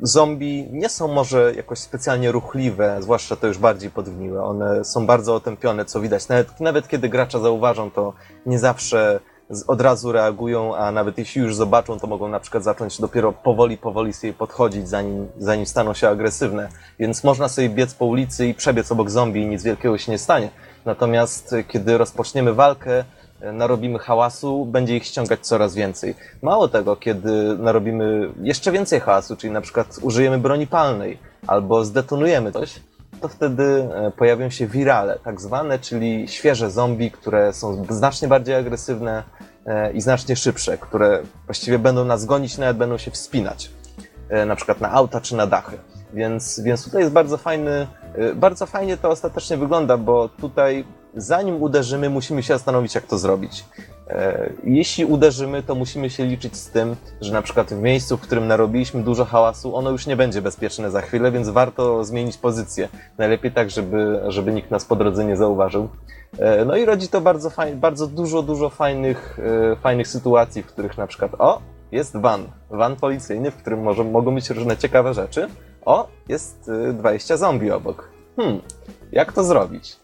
zombie 0.00 0.68
nie 0.72 0.88
są 0.88 1.08
może 1.08 1.54
jakoś 1.54 1.78
specjalnie 1.78 2.32
ruchliwe, 2.32 2.96
zwłaszcza 3.00 3.36
to 3.36 3.46
już 3.46 3.58
bardziej 3.58 3.90
podgniłe. 3.90 4.44
One 4.44 4.84
są 4.84 5.06
bardzo 5.06 5.34
otępione, 5.34 5.84
co 5.84 6.00
widać. 6.00 6.28
Nawet, 6.28 6.60
nawet 6.60 6.88
kiedy 6.88 7.08
gracza 7.08 7.38
zauważą, 7.38 7.90
to 7.90 8.12
nie 8.46 8.58
zawsze 8.58 9.20
od 9.66 9.80
razu 9.80 10.12
reagują, 10.12 10.76
a 10.76 10.92
nawet 10.92 11.18
jeśli 11.18 11.42
już 11.42 11.54
zobaczą, 11.54 11.98
to 12.00 12.06
mogą 12.06 12.28
na 12.28 12.40
przykład 12.40 12.64
zacząć 12.64 13.00
dopiero 13.00 13.32
powoli, 13.32 13.76
powoli 13.76 14.12
sobie 14.12 14.32
podchodzić, 14.32 14.88
zanim, 14.88 15.28
zanim 15.38 15.66
staną 15.66 15.94
się 15.94 16.08
agresywne. 16.08 16.68
Więc 16.98 17.24
można 17.24 17.48
sobie 17.48 17.68
biec 17.68 17.94
po 17.94 18.06
ulicy 18.06 18.46
i 18.46 18.54
przebiec 18.54 18.92
obok 18.92 19.10
zombie 19.10 19.42
i 19.42 19.46
nic 19.46 19.62
wielkiego 19.62 19.98
się 19.98 20.12
nie 20.12 20.18
stanie. 20.18 20.50
Natomiast 20.84 21.52
e, 21.52 21.64
kiedy 21.64 21.98
rozpoczniemy 21.98 22.54
walkę, 22.54 23.04
e, 23.40 23.52
narobimy 23.52 23.98
hałasu, 23.98 24.64
będzie 24.64 24.96
ich 24.96 25.04
ściągać 25.04 25.40
coraz 25.40 25.74
więcej. 25.74 26.14
Mało 26.42 26.68
tego, 26.68 26.96
kiedy 26.96 27.58
narobimy 27.58 28.32
jeszcze 28.42 28.72
więcej 28.72 29.00
hałasu, 29.00 29.36
czyli 29.36 29.52
na 29.52 29.60
przykład 29.60 29.98
użyjemy 30.02 30.38
broni 30.38 30.66
palnej 30.66 31.18
albo 31.46 31.84
zdetonujemy 31.84 32.52
coś, 32.52 32.80
to 33.20 33.28
wtedy 33.28 33.88
e, 33.94 34.10
pojawią 34.10 34.50
się 34.50 34.66
wirale, 34.66 35.18
tak 35.24 35.40
zwane, 35.40 35.78
czyli 35.78 36.28
świeże 36.28 36.70
zombie, 36.70 37.10
które 37.10 37.52
są 37.52 37.86
znacznie 37.90 38.28
bardziej 38.28 38.54
agresywne 38.54 39.22
e, 39.66 39.92
i 39.92 40.00
znacznie 40.00 40.36
szybsze, 40.36 40.78
które 40.78 41.22
właściwie 41.46 41.78
będą 41.78 42.04
nas 42.04 42.24
gonić, 42.24 42.58
nawet 42.58 42.76
będą 42.76 42.98
się 42.98 43.10
wspinać, 43.10 43.70
e, 44.28 44.46
na 44.46 44.56
przykład 44.56 44.80
na 44.80 44.92
auta 44.92 45.20
czy 45.20 45.36
na 45.36 45.46
dachy. 45.46 45.78
Więc, 46.12 46.60
więc 46.60 46.84
tutaj 46.84 47.00
jest 47.00 47.12
bardzo 47.12 47.36
fajny, 47.36 47.86
bardzo 48.34 48.66
fajnie 48.66 48.96
to 48.96 49.08
ostatecznie 49.08 49.56
wygląda, 49.56 49.96
bo 49.96 50.28
tutaj 50.28 50.84
zanim 51.16 51.62
uderzymy, 51.62 52.10
musimy 52.10 52.42
się 52.42 52.54
zastanowić, 52.54 52.94
jak 52.94 53.06
to 53.06 53.18
zrobić. 53.18 53.64
E, 54.08 54.50
jeśli 54.64 55.04
uderzymy, 55.04 55.62
to 55.62 55.74
musimy 55.74 56.10
się 56.10 56.24
liczyć 56.24 56.56
z 56.56 56.70
tym, 56.70 56.96
że 57.20 57.32
na 57.32 57.42
przykład 57.42 57.74
w 57.74 57.80
miejscu, 57.80 58.16
w 58.16 58.20
którym 58.20 58.46
narobiliśmy 58.46 59.02
dużo 59.02 59.24
hałasu, 59.24 59.76
ono 59.76 59.90
już 59.90 60.06
nie 60.06 60.16
będzie 60.16 60.42
bezpieczne 60.42 60.90
za 60.90 61.00
chwilę, 61.00 61.32
więc 61.32 61.48
warto 61.48 62.04
zmienić 62.04 62.36
pozycję. 62.36 62.88
Najlepiej 63.18 63.52
tak, 63.52 63.70
żeby, 63.70 64.20
żeby 64.28 64.52
nikt 64.52 64.70
nas 64.70 64.84
po 64.84 64.96
drodze 64.96 65.24
nie 65.24 65.36
zauważył. 65.36 65.88
E, 66.38 66.64
no 66.64 66.76
i 66.76 66.84
rodzi 66.84 67.08
to 67.08 67.20
bardzo, 67.20 67.50
bardzo 67.74 68.06
dużo, 68.06 68.42
dużo 68.42 68.70
fajnych, 68.70 69.38
e, 69.72 69.76
fajnych 69.76 70.08
sytuacji, 70.08 70.62
w 70.62 70.66
których 70.66 70.98
na 70.98 71.06
przykład 71.06 71.32
o, 71.38 71.60
jest 71.92 72.16
van, 72.16 72.46
van 72.70 72.96
policyjny, 72.96 73.50
w 73.50 73.56
którym 73.56 73.82
może, 73.82 74.04
mogą 74.04 74.34
być 74.34 74.50
różne 74.50 74.76
ciekawe 74.76 75.14
rzeczy. 75.14 75.48
O, 75.84 76.08
jest 76.28 76.70
20 76.92 77.36
zombie 77.36 77.70
obok. 77.70 78.10
Hmm, 78.36 78.60
jak 79.12 79.32
to 79.32 79.44
zrobić? 79.44 79.96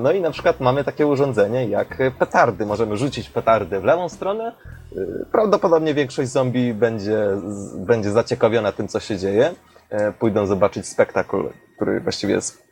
No 0.00 0.12
i 0.12 0.20
na 0.20 0.30
przykład 0.30 0.60
mamy 0.60 0.84
takie 0.84 1.06
urządzenie 1.06 1.68
jak 1.68 1.98
petardy. 2.18 2.66
Możemy 2.66 2.96
rzucić 2.96 3.30
petardę 3.30 3.80
w 3.80 3.84
lewą 3.84 4.08
stronę. 4.08 4.52
Prawdopodobnie 5.32 5.94
większość 5.94 6.30
zombie 6.30 6.74
będzie, 6.74 7.26
będzie 7.76 8.10
zaciekawiona 8.10 8.72
tym, 8.72 8.88
co 8.88 9.00
się 9.00 9.18
dzieje. 9.18 9.54
E, 9.92 10.12
Pójdą 10.12 10.46
zobaczyć 10.46 10.86
spektakl, 10.88 11.48
który 11.76 12.00
właściwie 12.00 12.34
jest 12.34 12.62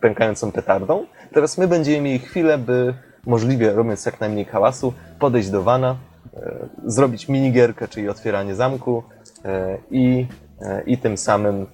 pękającą 0.00 0.52
petardą. 0.52 1.06
Teraz 1.32 1.58
my 1.58 1.68
będziemy 1.68 2.00
mieli 2.00 2.18
chwilę, 2.18 2.58
by 2.58 2.94
możliwie 3.26 3.72
robiąc 3.72 4.06
jak 4.06 4.20
najmniej 4.20 4.44
hałasu, 4.44 4.92
podejść 5.18 5.50
do 5.50 5.62
wana, 5.62 5.96
e, 6.36 6.68
zrobić 6.84 7.28
minigierkę, 7.28 7.88
czyli 7.88 8.08
otwieranie 8.08 8.54
zamku 8.54 9.02
e, 9.44 9.78
i, 9.90 10.26
i 10.86 10.98
tym 10.98 11.16
samym 11.16 11.66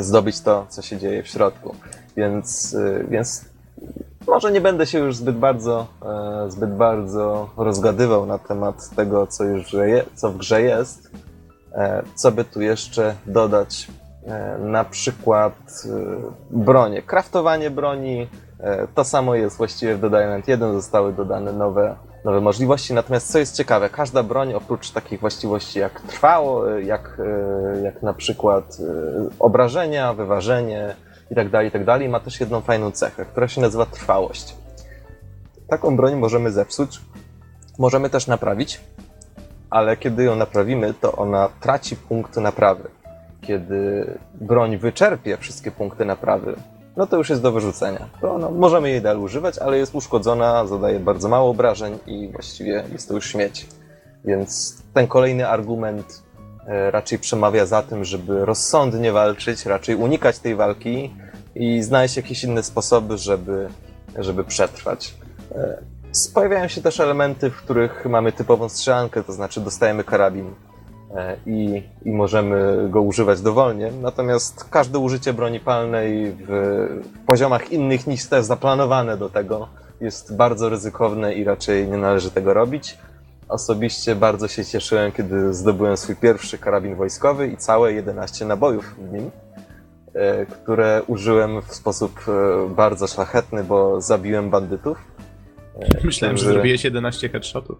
zdobyć 0.00 0.40
to, 0.40 0.66
co 0.68 0.82
się 0.82 0.96
dzieje 0.96 1.22
w 1.22 1.28
środku. 1.28 1.74
Więc, 2.16 2.76
więc 3.08 3.44
może 4.26 4.52
nie 4.52 4.60
będę 4.60 4.86
się 4.86 4.98
już 4.98 5.16
zbyt 5.16 5.36
bardzo, 5.38 5.86
e, 6.46 6.50
zbyt 6.50 6.70
bardzo 6.76 7.48
rozgadywał 7.56 8.26
na 8.26 8.38
temat 8.38 8.90
tego, 8.96 9.26
co 9.26 9.44
już 9.44 9.72
je, 9.72 10.04
co 10.14 10.30
w 10.30 10.36
grze 10.36 10.62
jest. 10.62 11.10
E, 11.74 12.02
Co 12.14 12.32
by 12.32 12.44
tu 12.44 12.60
jeszcze 12.60 13.14
dodać? 13.26 13.88
E, 14.26 14.58
Na 14.58 14.84
przykład 14.84 15.52
e, 15.86 15.88
bronie. 16.50 17.02
Kraftowanie 17.02 17.70
broni. 17.70 18.28
e, 18.60 18.86
To 18.94 19.04
samo 19.04 19.34
jest 19.34 19.56
właściwie 19.56 19.94
w 19.96 20.00
Dead 20.00 20.12
Island 20.24 20.48
1. 20.48 20.72
Zostały 20.72 21.12
dodane 21.12 21.52
nowe, 21.52 21.96
nowe 22.24 22.40
możliwości. 22.40 22.94
Natomiast 22.94 23.32
co 23.32 23.38
jest 23.38 23.56
ciekawe, 23.56 23.90
każda 23.90 24.22
broń 24.22 24.54
oprócz 24.54 24.90
takich 24.90 25.20
właściwości 25.20 25.78
jak 25.78 26.00
trwało, 26.00 26.72
e, 26.72 26.82
jak, 26.82 27.20
jak 27.82 28.02
na 28.02 28.14
przykład 28.14 28.76
obrażenia, 29.38 30.14
wyważenie 30.14 30.94
i 31.30 31.34
tak 31.34 31.50
dalej, 31.50 31.68
i 31.68 31.70
tak 31.70 31.84
dalej, 31.84 32.08
ma 32.08 32.20
też 32.20 32.40
jedną 32.40 32.60
fajną 32.60 32.90
cechę, 32.90 33.24
która 33.24 33.48
się 33.48 33.60
nazywa 33.60 33.86
trwałość. 33.86 34.54
Taką 35.68 35.96
broń 35.96 36.16
możemy 36.16 36.50
zepsuć, 36.50 37.00
możemy 37.78 38.10
też 38.10 38.26
naprawić, 38.26 38.80
ale 39.70 39.96
kiedy 39.96 40.24
ją 40.24 40.36
naprawimy, 40.36 40.94
to 40.94 41.12
ona 41.12 41.48
traci 41.60 41.96
punkt 41.96 42.36
naprawy. 42.36 42.88
Kiedy 43.40 44.06
broń 44.34 44.76
wyczerpie 44.76 45.36
wszystkie 45.36 45.70
punkty 45.70 46.04
naprawy, 46.04 46.56
no 46.96 47.06
to 47.06 47.16
już 47.16 47.30
jest 47.30 47.42
do 47.42 47.52
wyrzucenia. 47.52 48.08
To 48.20 48.38
no, 48.38 48.50
możemy 48.50 48.90
jej 48.90 49.02
dalej 49.02 49.22
używać, 49.22 49.58
ale 49.58 49.78
jest 49.78 49.94
uszkodzona, 49.94 50.66
zadaje 50.66 51.00
bardzo 51.00 51.28
mało 51.28 51.50
obrażeń 51.50 51.98
i 52.06 52.28
właściwie 52.32 52.84
jest 52.92 53.08
to 53.08 53.14
już 53.14 53.26
śmieć. 53.26 53.66
Więc 54.24 54.82
ten 54.94 55.06
kolejny 55.06 55.48
argument 55.48 56.22
raczej 56.90 57.18
przemawia 57.18 57.66
za 57.66 57.82
tym, 57.82 58.04
żeby 58.04 58.44
rozsądnie 58.44 59.12
walczyć, 59.12 59.66
raczej 59.66 59.96
unikać 59.96 60.38
tej 60.38 60.54
walki 60.54 61.14
i 61.54 61.82
znaleźć 61.82 62.16
jakieś 62.16 62.44
inne 62.44 62.62
sposoby, 62.62 63.18
żeby, 63.18 63.68
żeby 64.18 64.44
przetrwać. 64.44 65.14
E, 65.54 65.78
Pojawiają 66.34 66.68
się 66.68 66.82
też 66.82 67.00
elementy, 67.00 67.50
w 67.50 67.56
których 67.56 68.06
mamy 68.06 68.32
typową 68.32 68.68
strzelankę, 68.68 69.22
to 69.24 69.32
znaczy 69.32 69.60
dostajemy 69.60 70.04
karabin 70.04 70.54
e, 71.14 71.36
i, 71.46 71.82
i 72.04 72.10
możemy 72.10 72.88
go 72.90 73.02
używać 73.02 73.40
dowolnie. 73.40 73.90
Natomiast 74.02 74.64
każde 74.70 74.98
użycie 74.98 75.32
broni 75.32 75.60
palnej 75.60 76.36
w 76.46 76.86
poziomach 77.26 77.72
innych 77.72 78.06
niż 78.06 78.26
te 78.26 78.42
zaplanowane 78.42 79.16
do 79.16 79.28
tego 79.28 79.68
jest 80.00 80.36
bardzo 80.36 80.68
ryzykowne 80.68 81.34
i 81.34 81.44
raczej 81.44 81.88
nie 81.88 81.96
należy 81.96 82.30
tego 82.30 82.54
robić. 82.54 82.98
Osobiście 83.48 84.14
bardzo 84.16 84.48
się 84.48 84.64
cieszyłem, 84.64 85.12
kiedy 85.12 85.54
zdobyłem 85.54 85.96
swój 85.96 86.16
pierwszy 86.16 86.58
karabin 86.58 86.94
wojskowy 86.96 87.48
i 87.48 87.56
całe 87.56 87.92
11 87.92 88.44
nabojów 88.44 88.94
w 88.98 89.12
nim, 89.12 89.30
e, 90.14 90.46
które 90.46 91.02
użyłem 91.06 91.62
w 91.62 91.74
sposób 91.74 92.20
e, 92.28 92.68
bardzo 92.74 93.06
szlachetny, 93.06 93.64
bo 93.64 94.00
zabiłem 94.00 94.50
bandytów. 94.50 94.98
Myślałem, 96.04 96.36
że 96.36 96.44
Że- 96.44 96.52
zrobiłeś 96.52 96.84
11 96.84 97.28
headshotów. 97.28 97.78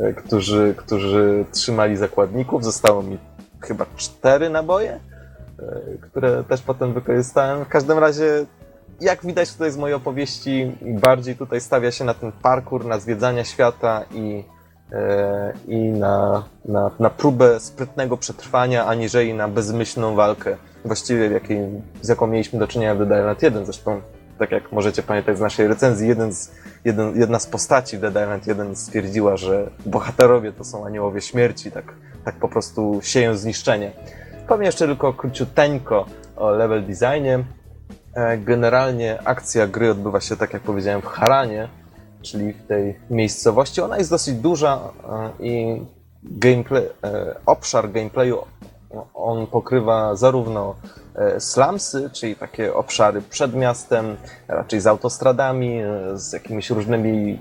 e, 0.00 0.12
którzy, 0.12 0.74
którzy 0.76 1.44
trzymali 1.52 1.96
zakładników. 1.96 2.64
Zostało 2.64 3.02
mi 3.02 3.18
chyba 3.60 3.86
cztery 3.96 4.50
naboje, 4.50 4.92
e, 5.58 5.80
które 6.00 6.44
też 6.44 6.62
potem 6.62 6.94
wykorzystałem. 6.94 7.64
W 7.64 7.68
każdym 7.68 7.98
razie, 7.98 8.46
jak 9.00 9.26
widać 9.26 9.52
tutaj 9.52 9.70
z 9.70 9.76
mojej 9.76 9.94
opowieści, 9.94 10.72
bardziej 10.82 11.36
tutaj 11.36 11.60
stawia 11.60 11.90
się 11.90 12.04
na 12.04 12.14
ten 12.14 12.32
parkour, 12.32 12.84
na 12.86 12.98
zwiedzania 12.98 13.44
świata 13.44 14.04
i, 14.14 14.44
e, 14.48 14.54
i 15.68 15.76
na, 15.76 16.44
na, 16.64 16.90
na 16.98 17.10
próbę 17.10 17.60
sprytnego 17.60 18.16
przetrwania, 18.16 18.86
aniżeli 18.86 19.34
na 19.34 19.48
bezmyślną 19.48 20.14
walkę. 20.14 20.56
Właściwie 20.84 21.26
jakiej, 21.26 21.58
z 22.02 22.08
jaką 22.08 22.26
mieliśmy 22.26 22.58
do 22.58 22.66
czynienia 22.66 22.94
w 22.94 22.98
Dead 22.98 23.20
Island 23.20 23.42
1. 23.42 23.64
Zresztą, 23.64 24.00
tak 24.38 24.50
jak 24.50 24.72
możecie 24.72 25.02
pamiętać 25.02 25.38
z 25.38 25.40
naszej 25.40 25.68
recenzji, 25.68 26.08
jeden 26.08 26.32
z 26.32 26.50
jeden, 26.84 27.20
jedna 27.20 27.38
z 27.38 27.46
postaci 27.46 27.96
w 27.96 28.00
Dead 28.00 28.14
Island 28.14 28.46
1 28.46 28.76
stwierdziła, 28.76 29.36
że 29.36 29.70
bohaterowie 29.86 30.52
to 30.52 30.64
są 30.64 30.86
aniołowie 30.86 31.20
śmierci, 31.20 31.70
tak, 31.72 31.84
tak 32.24 32.34
po 32.34 32.48
prostu 32.48 33.00
sieją 33.02 33.36
zniszczenie. 33.36 33.92
Powiem 34.48 34.64
jeszcze 34.64 34.86
tylko 34.86 35.12
króciuteńko 35.12 36.06
o 36.36 36.50
level 36.50 36.84
designie. 36.86 37.44
E, 38.14 38.38
Generalnie 38.38 39.18
akcja 39.24 39.66
gry 39.66 39.90
odbywa 39.90 40.20
się, 40.20 40.36
tak 40.36 40.52
jak 40.52 40.62
powiedziałem, 40.62 41.02
w 41.02 41.06
Haranie, 41.06 41.68
czyli 42.24 42.52
w 42.52 42.66
tej 42.66 42.94
miejscowości. 43.10 43.80
Ona 43.80 43.98
jest 43.98 44.10
dosyć 44.10 44.34
duża 44.34 44.80
e, 45.40 45.44
i 45.44 45.82
gameplay, 46.22 46.82
e, 47.04 47.34
obszar 47.46 47.92
gameplayu 47.92 48.38
on 49.14 49.46
pokrywa 49.46 50.16
zarówno 50.16 50.74
e, 51.14 51.40
slumsy, 51.40 52.10
czyli 52.12 52.36
takie 52.36 52.74
obszary 52.74 53.22
przed 53.22 53.54
miastem, 53.54 54.16
raczej 54.48 54.80
z 54.80 54.86
autostradami, 54.86 55.80
z 56.14 56.32
jakimiś 56.32 56.70
różnymi 56.70 57.38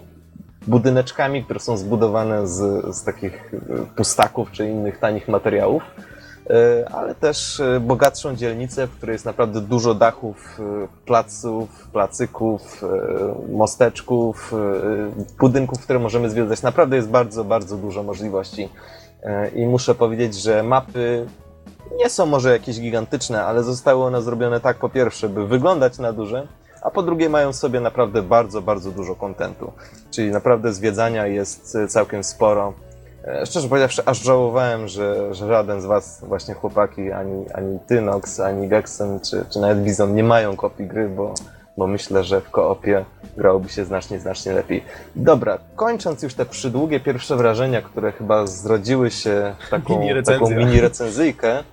budyneczkami, 0.68 1.44
które 1.44 1.60
są 1.60 1.78
zbudowane 1.78 2.48
z, 2.48 2.86
z 2.96 3.04
takich 3.04 3.52
pustaków 3.96 4.52
czy 4.52 4.70
innych 4.70 5.00
tanich 5.00 5.28
materiałów, 5.28 5.84
ale 6.92 7.16
też 7.16 7.60
e, 7.60 7.80
bogatszą 7.80 8.36
dzielnicę, 8.36 8.88
w 8.88 8.92
której 8.92 9.14
jest 9.14 9.26
naprawdę 9.26 9.62
dużo 9.62 9.94
dachów, 9.94 10.60
e, 10.60 10.88
placów, 11.06 11.88
placyków, 11.88 12.84
e, 12.84 13.52
mosteczków, 13.54 14.54
e, 14.54 15.38
budynków, 15.40 15.80
które 15.84 16.00
możemy 16.00 16.30
zwiedzać. 16.30 16.62
Naprawdę 16.62 16.96
jest 16.96 17.10
bardzo, 17.10 17.44
bardzo 17.44 17.78
dużo 17.78 18.04
możliwości. 18.04 18.70
E, 19.24 19.50
I 19.50 19.66
muszę 19.66 19.96
powiedzieć, 19.96 20.36
że 20.36 20.64
mapy 20.64 21.26
nie 21.98 22.10
są 22.10 22.26
może 22.26 22.52
jakieś 22.52 22.80
gigantyczne, 22.80 23.46
ale 23.46 23.64
zostały 23.64 24.04
one 24.04 24.22
zrobione 24.22 24.60
tak 24.60 24.78
po 24.78 24.90
pierwsze, 24.90 25.30
by 25.30 25.48
wyglądać 25.48 26.00
na 26.00 26.14
duże, 26.14 26.48
a 26.82 26.92
po 26.92 27.04
drugie 27.04 27.30
mają 27.30 27.54
w 27.54 27.56
sobie 27.56 27.80
naprawdę 27.80 28.22
bardzo, 28.22 28.62
bardzo 28.62 28.92
dużo 28.92 29.16
kontentu. 29.16 29.72
Czyli 30.12 30.32
naprawdę 30.32 30.74
zwiedzania 30.74 31.28
jest 31.28 31.76
e, 31.76 31.88
całkiem 31.88 32.24
sporo. 32.24 32.74
E, 33.28 33.46
Szczerze 33.46 33.68
powiedziawszy, 33.68 34.02
aż 34.06 34.24
żałowałem, 34.24 34.88
że, 34.88 35.34
że 35.34 35.48
żaden 35.48 35.82
z 35.82 35.86
was, 35.86 36.24
właśnie 36.28 36.54
chłopaki, 36.54 37.12
ani, 37.12 37.46
ani 37.54 37.80
ty, 37.88 38.02
Nox, 38.02 38.40
ani 38.40 38.68
Gexen, 38.68 39.20
czy, 39.20 39.46
czy 39.54 39.60
nawet 39.60 39.84
Bizon 39.84 40.16
nie 40.16 40.24
mają 40.24 40.56
kopii 40.56 40.88
gry, 40.88 41.10
bo, 41.10 41.34
bo 41.78 41.88
myślę, 41.88 42.24
że 42.24 42.42
w 42.42 42.50
koopie 42.50 43.06
grałoby 43.38 43.70
się 43.70 43.86
znacznie, 43.86 44.20
znacznie 44.20 44.54
lepiej. 44.54 44.84
Dobra, 45.16 45.58
kończąc 45.76 46.24
już 46.24 46.34
te 46.34 46.46
przydługie 46.46 47.00
pierwsze 47.00 47.36
wrażenia, 47.36 47.82
które 47.82 48.12
chyba 48.12 48.48
zrodziły 48.48 49.12
się 49.12 49.56
w 49.68 49.70
taką 49.70 50.00
Mini 50.00 50.24
taką 50.24 50.50
mini 50.50 50.82
recenzyjkę, 50.82 51.64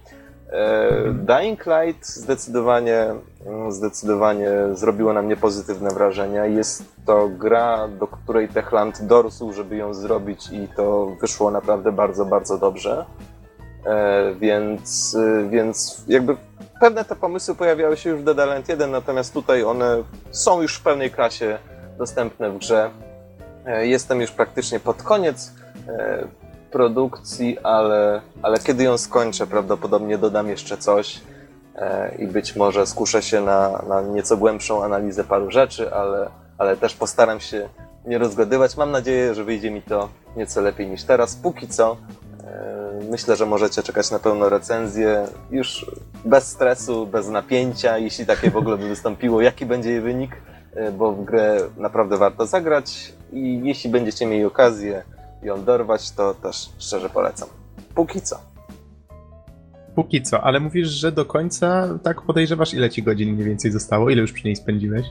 Dying 1.12 1.66
Light 1.66 2.07
zdecydowanie, 2.07 3.14
mm, 3.46 3.72
zdecydowanie 3.72 4.51
zrobiło 4.72 5.12
na 5.12 5.22
mnie 5.22 5.36
pozytywne 5.36 5.90
wrażenie. 5.90 6.38
Jest 6.38 6.84
to 7.07 7.28
gra, 7.28 7.88
do 7.88 8.07
której 8.07 8.48
Techland 8.48 9.03
dorósł, 9.03 9.53
żeby 9.53 9.76
ją 9.76 9.94
zrobić 9.94 10.48
i 10.53 10.68
to 10.76 11.07
wyszło 11.20 11.51
naprawdę 11.51 11.92
bardzo, 11.92 12.24
bardzo 12.24 12.59
dobrze. 12.59 13.05
E, 13.86 14.34
Więc, 14.34 15.14
y, 15.14 15.48
więc 15.51 16.05
jakby 16.09 16.36
pewne 16.80 17.05
te 17.05 17.16
pomysły 17.16 17.55
pojawiały 17.55 17.96
się 17.96 18.11
już 18.11 18.20
w 18.20 18.24
Dead 18.24 18.38
Island 18.38 18.68
1, 18.68 18.90
natomiast 18.90 19.34
tutaj 19.34 19.64
one 19.64 20.03
są 20.30 20.62
już 20.62 20.76
w 20.76 20.82
pełnej 20.82 21.11
klasie 21.11 21.59
dostępne 21.98 22.51
w 22.51 22.59
grze. 22.59 22.90
E, 23.66 23.86
Jestem 23.86 24.20
już 24.20 24.30
praktycznie 24.30 24.80
pod 24.80 25.03
koniec 25.03 25.53
e, 25.88 26.24
produkcji, 26.71 27.59
ale, 27.59 28.21
ale 28.43 28.59
kiedy 28.59 28.85
ją 28.85 28.99
skończę, 28.99 29.47
prawdopodobnie 29.47 30.18
dodam 30.18 30.49
jeszcze 30.49 30.77
coś 30.77 31.21
e, 31.77 32.14
i 32.18 32.27
być 32.27 32.57
może 32.57 32.87
skuszę 32.87 33.23
się 33.23 33.41
na, 33.41 33.83
na 33.89 34.01
nieco 34.01 34.37
głębszą 34.37 34.85
analizę 34.85 35.25
paru 35.25 35.51
rzeczy, 35.51 35.95
ale, 35.95 36.31
ale 36.59 36.77
też 36.77 36.95
postaram 36.95 37.41
się 37.41 37.68
nie 38.07 38.18
rozgadywać. 38.18 38.77
Mam 38.77 38.91
nadzieję, 38.91 39.35
że 39.35 39.45
wyjdzie 39.45 39.71
mi 39.71 39.83
to 39.83 40.09
nieco 40.37 40.61
lepiej 40.61 40.89
niż 40.89 41.05
teraz. 41.05 41.37
Póki 41.37 41.68
co 41.68 41.97
e, 42.45 43.01
myślę, 43.11 43.37
że 43.37 43.47
możecie 43.47 43.83
czekać 43.83 44.11
na 44.11 44.18
pełną 44.18 44.49
recenzję 44.49 45.27
już 45.51 45.87
bez 46.25 46.47
stresu, 46.47 47.07
bez 47.07 47.29
napięcia, 47.29 47.99
jeśli 47.99 48.27
takie 48.27 48.51
w 48.51 48.57
ogóle 48.57 48.79
by 48.79 48.89
wystąpiło, 48.89 49.41
jaki 49.41 49.66
będzie 49.66 49.91
jej 49.91 50.01
wynik, 50.01 50.37
e, 50.75 50.93
bo 50.93 51.12
w 51.12 51.25
grę 51.25 51.57
naprawdę 51.77 52.16
warto 52.16 52.47
zagrać 52.47 53.12
i 53.33 53.61
jeśli 53.64 53.91
będziecie 53.91 54.27
mieli 54.27 54.45
okazję 54.45 55.03
ją 55.43 55.64
dorwać, 55.64 56.11
to 56.11 56.34
też 56.34 56.70
szczerze 56.78 57.11
polecam. 57.11 57.49
Póki 57.95 58.20
co. 58.20 58.36
Póki 59.95 60.22
co, 60.22 60.41
ale 60.41 60.61
mówisz, 60.61 60.88
że 60.88 61.12
do 61.12 61.24
końca 61.24 61.99
tak 62.03 62.22
podejrzewasz, 62.22 62.74
ile 62.74 62.91
ci 62.91 63.03
godzin 63.03 63.32
mniej 63.32 63.47
więcej 63.47 63.72
zostało? 63.72 64.11
Ile 64.11 64.20
już 64.20 64.32
przy 64.32 64.47
niej 64.47 64.57
spędziłeś? 64.57 65.07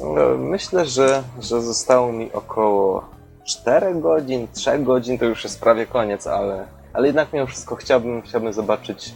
No, 0.00 0.38
myślę, 0.38 0.86
że, 0.86 1.22
że 1.40 1.62
zostało 1.62 2.12
mi 2.12 2.32
około 2.32 3.04
4 3.44 3.94
godzin, 3.94 4.48
3 4.52 4.78
godzin, 4.78 5.18
to 5.18 5.24
już 5.24 5.44
jest 5.44 5.60
prawie 5.60 5.86
koniec, 5.86 6.26
ale, 6.26 6.66
ale 6.92 7.06
jednak 7.06 7.32
mimo 7.32 7.46
wszystko 7.46 7.76
chciałbym, 7.76 8.22
chciałbym 8.22 8.52
zobaczyć 8.52 9.14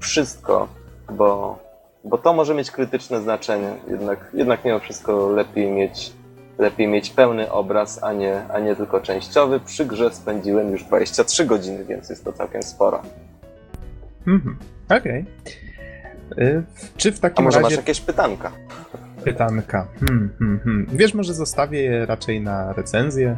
wszystko, 0.00 0.68
bo, 1.12 1.58
bo 2.04 2.18
to 2.18 2.32
może 2.32 2.54
mieć 2.54 2.70
krytyczne 2.70 3.22
znaczenie. 3.22 3.72
Jednak, 3.88 4.30
jednak 4.34 4.64
mimo 4.64 4.78
wszystko 4.78 5.28
lepiej 5.28 5.70
mieć, 5.70 6.12
lepiej 6.58 6.88
mieć 6.88 7.10
pełny 7.10 7.50
obraz, 7.52 8.02
a 8.02 8.12
nie, 8.12 8.42
a 8.48 8.60
nie 8.60 8.76
tylko 8.76 9.00
częściowy. 9.00 9.60
Przy 9.60 9.86
grze 9.86 10.10
spędziłem 10.10 10.70
już 10.72 10.84
23 10.84 11.44
godziny, 11.46 11.84
więc 11.84 12.10
jest 12.10 12.24
to 12.24 12.32
całkiem 12.32 12.62
sporo. 12.62 13.02
Mhm, 14.26 14.56
okej. 14.90 15.24
Y, 16.38 16.62
Czy 16.96 17.12
w 17.12 17.18
A 17.18 17.20
takim 17.20 17.44
może 17.44 17.60
masz 17.60 17.64
razie 17.64 17.76
jakieś 17.76 18.00
pytanka? 18.00 18.52
pytanka? 19.24 19.86
Hmm, 20.00 20.30
hmm, 20.38 20.60
hmm. 20.64 20.86
Wiesz, 20.92 21.14
może 21.14 21.34
zostawię 21.34 21.82
je 21.82 22.06
raczej 22.06 22.40
na 22.40 22.72
recenzję, 22.72 23.36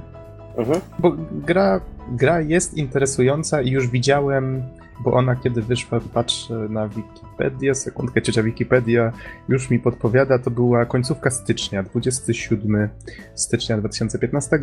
Mhm. 0.57 0.80
bo 0.98 1.16
gra, 1.30 1.80
gra 2.12 2.40
jest 2.40 2.74
interesująca 2.74 3.62
i 3.62 3.70
już 3.70 3.88
widziałem, 3.88 4.62
bo 5.00 5.12
ona 5.12 5.36
kiedy 5.36 5.62
wyszła, 5.62 6.00
patrzę 6.14 6.54
na 6.54 6.88
Wikipedię, 6.88 7.74
sekundkę, 7.74 8.22
ciocia 8.22 8.42
Wikipedia 8.42 9.12
już 9.48 9.70
mi 9.70 9.78
podpowiada, 9.78 10.38
to 10.38 10.50
była 10.50 10.86
końcówka 10.86 11.30
stycznia, 11.30 11.82
27 11.82 12.88
stycznia 13.34 13.78
2015. 13.78 14.59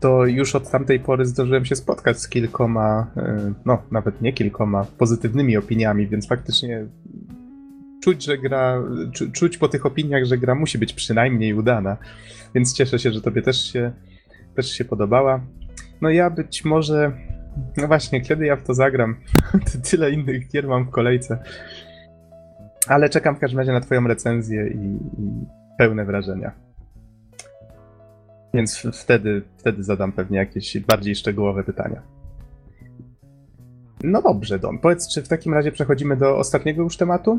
To 0.00 0.26
już 0.26 0.54
od 0.54 0.70
tamtej 0.70 1.00
pory 1.00 1.26
zdążyłem 1.26 1.64
się 1.64 1.76
spotkać 1.76 2.20
z 2.20 2.28
kilkoma, 2.28 3.10
e, 3.16 3.52
no 3.64 3.82
nawet 3.90 4.22
nie 4.22 4.32
kilkoma, 4.32 4.84
pozytywnymi 4.98 5.56
opiniami, 5.56 6.06
więc 6.06 6.28
faktycznie 6.28 6.86
czuć, 8.02 8.24
że 8.24 8.38
gra, 8.38 8.82
czu, 9.12 9.30
czuć 9.32 9.58
po 9.58 9.68
tych 9.68 9.86
opiniach, 9.86 10.24
że 10.24 10.38
gra 10.38 10.54
musi 10.54 10.78
być 10.78 10.92
przynajmniej 10.92 11.54
udana. 11.54 11.96
Więc 12.54 12.74
cieszę 12.74 12.98
się, 12.98 13.12
że 13.12 13.20
tobie 13.20 13.42
też 13.42 13.72
się, 13.72 13.92
też 14.58 14.70
się 14.70 14.84
podobała. 14.84 15.40
No 16.00 16.10
ja 16.10 16.30
być 16.30 16.64
może, 16.64 17.12
no 17.76 17.86
właśnie, 17.86 18.20
kiedy 18.20 18.46
ja 18.46 18.56
w 18.56 18.62
to 18.62 18.74
zagram? 18.74 19.16
Tyle 19.90 20.10
innych 20.10 20.48
gier 20.48 20.68
mam 20.68 20.84
w 20.84 20.90
kolejce. 20.90 21.38
Ale 22.88 23.08
czekam 23.08 23.36
w 23.36 23.38
każdym 23.38 23.58
razie 23.58 23.72
na 23.72 23.80
twoją 23.80 24.08
recenzję 24.08 24.68
i, 24.68 24.84
i 25.22 25.46
pełne 25.78 26.04
wrażenia. 26.04 26.52
Więc 28.54 28.78
wtedy, 28.78 29.42
wtedy 29.56 29.82
zadam 29.82 30.12
pewnie 30.12 30.38
jakieś 30.38 30.78
bardziej 30.78 31.14
szczegółowe 31.14 31.64
pytania. 31.64 32.02
No 34.04 34.22
dobrze, 34.22 34.58
Don. 34.58 34.78
Powiedz, 34.78 35.14
czy 35.14 35.22
w 35.22 35.28
takim 35.28 35.54
razie 35.54 35.72
przechodzimy 35.72 36.16
do 36.16 36.36
ostatniego 36.36 36.82
już 36.82 36.96
tematu? 36.96 37.38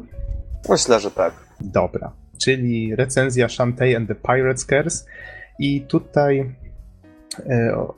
Myślę, 0.69 0.99
że 0.99 1.11
tak. 1.11 1.33
Dobra, 1.61 2.11
czyli 2.43 2.95
recenzja 2.95 3.49
Shantae 3.49 3.97
and 3.97 4.07
the 4.07 4.15
Pirate's 4.15 4.65
Curse. 4.65 5.05
I 5.59 5.81
tutaj 5.81 6.55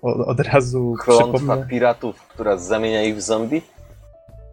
od 0.02 0.40
razu 0.40 0.96
Klątwa 1.00 1.38
przypomnę... 1.38 1.68
piratów, 1.68 2.28
która 2.28 2.58
zamienia 2.58 3.04
ich 3.04 3.16
w 3.16 3.22
zombie? 3.22 3.62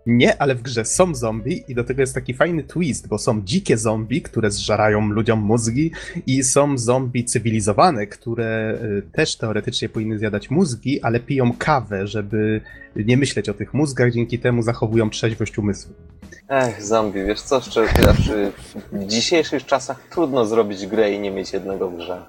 Nie, 0.06 0.42
ale 0.42 0.54
w 0.54 0.62
grze 0.62 0.84
są 0.84 1.14
zombie 1.14 1.64
i 1.68 1.74
do 1.74 1.84
tego 1.84 2.00
jest 2.00 2.14
taki 2.14 2.34
fajny 2.34 2.62
twist, 2.62 3.08
bo 3.08 3.18
są 3.18 3.42
dzikie 3.44 3.78
zombie, 3.78 4.22
które 4.22 4.50
zżerają 4.50 5.08
ludziom 5.08 5.40
mózgi 5.40 5.90
i 6.26 6.44
są 6.44 6.78
zombie 6.78 7.24
cywilizowane, 7.24 8.06
które 8.06 8.78
y, 8.82 9.02
też 9.12 9.36
teoretycznie 9.36 9.88
powinny 9.88 10.18
zjadać 10.18 10.50
mózgi, 10.50 11.02
ale 11.02 11.20
piją 11.20 11.52
kawę, 11.58 12.06
żeby 12.06 12.60
nie 12.96 13.16
myśleć 13.16 13.48
o 13.48 13.54
tych 13.54 13.74
mózgach, 13.74 14.12
dzięki 14.12 14.38
temu 14.38 14.62
zachowują 14.62 15.10
trzeźwość 15.10 15.58
umysłu. 15.58 15.92
Ech, 16.48 16.82
zombie, 16.82 17.24
wiesz 17.24 17.40
co, 17.40 17.60
szczerze 17.60 17.88
w 18.92 19.06
dzisiejszych 19.06 19.66
czasach 19.66 20.08
trudno 20.10 20.46
zrobić 20.46 20.86
grę 20.86 21.12
i 21.12 21.20
nie 21.20 21.30
mieć 21.30 21.52
jednego 21.52 21.90
w 21.90 21.96
grze. 21.96 22.22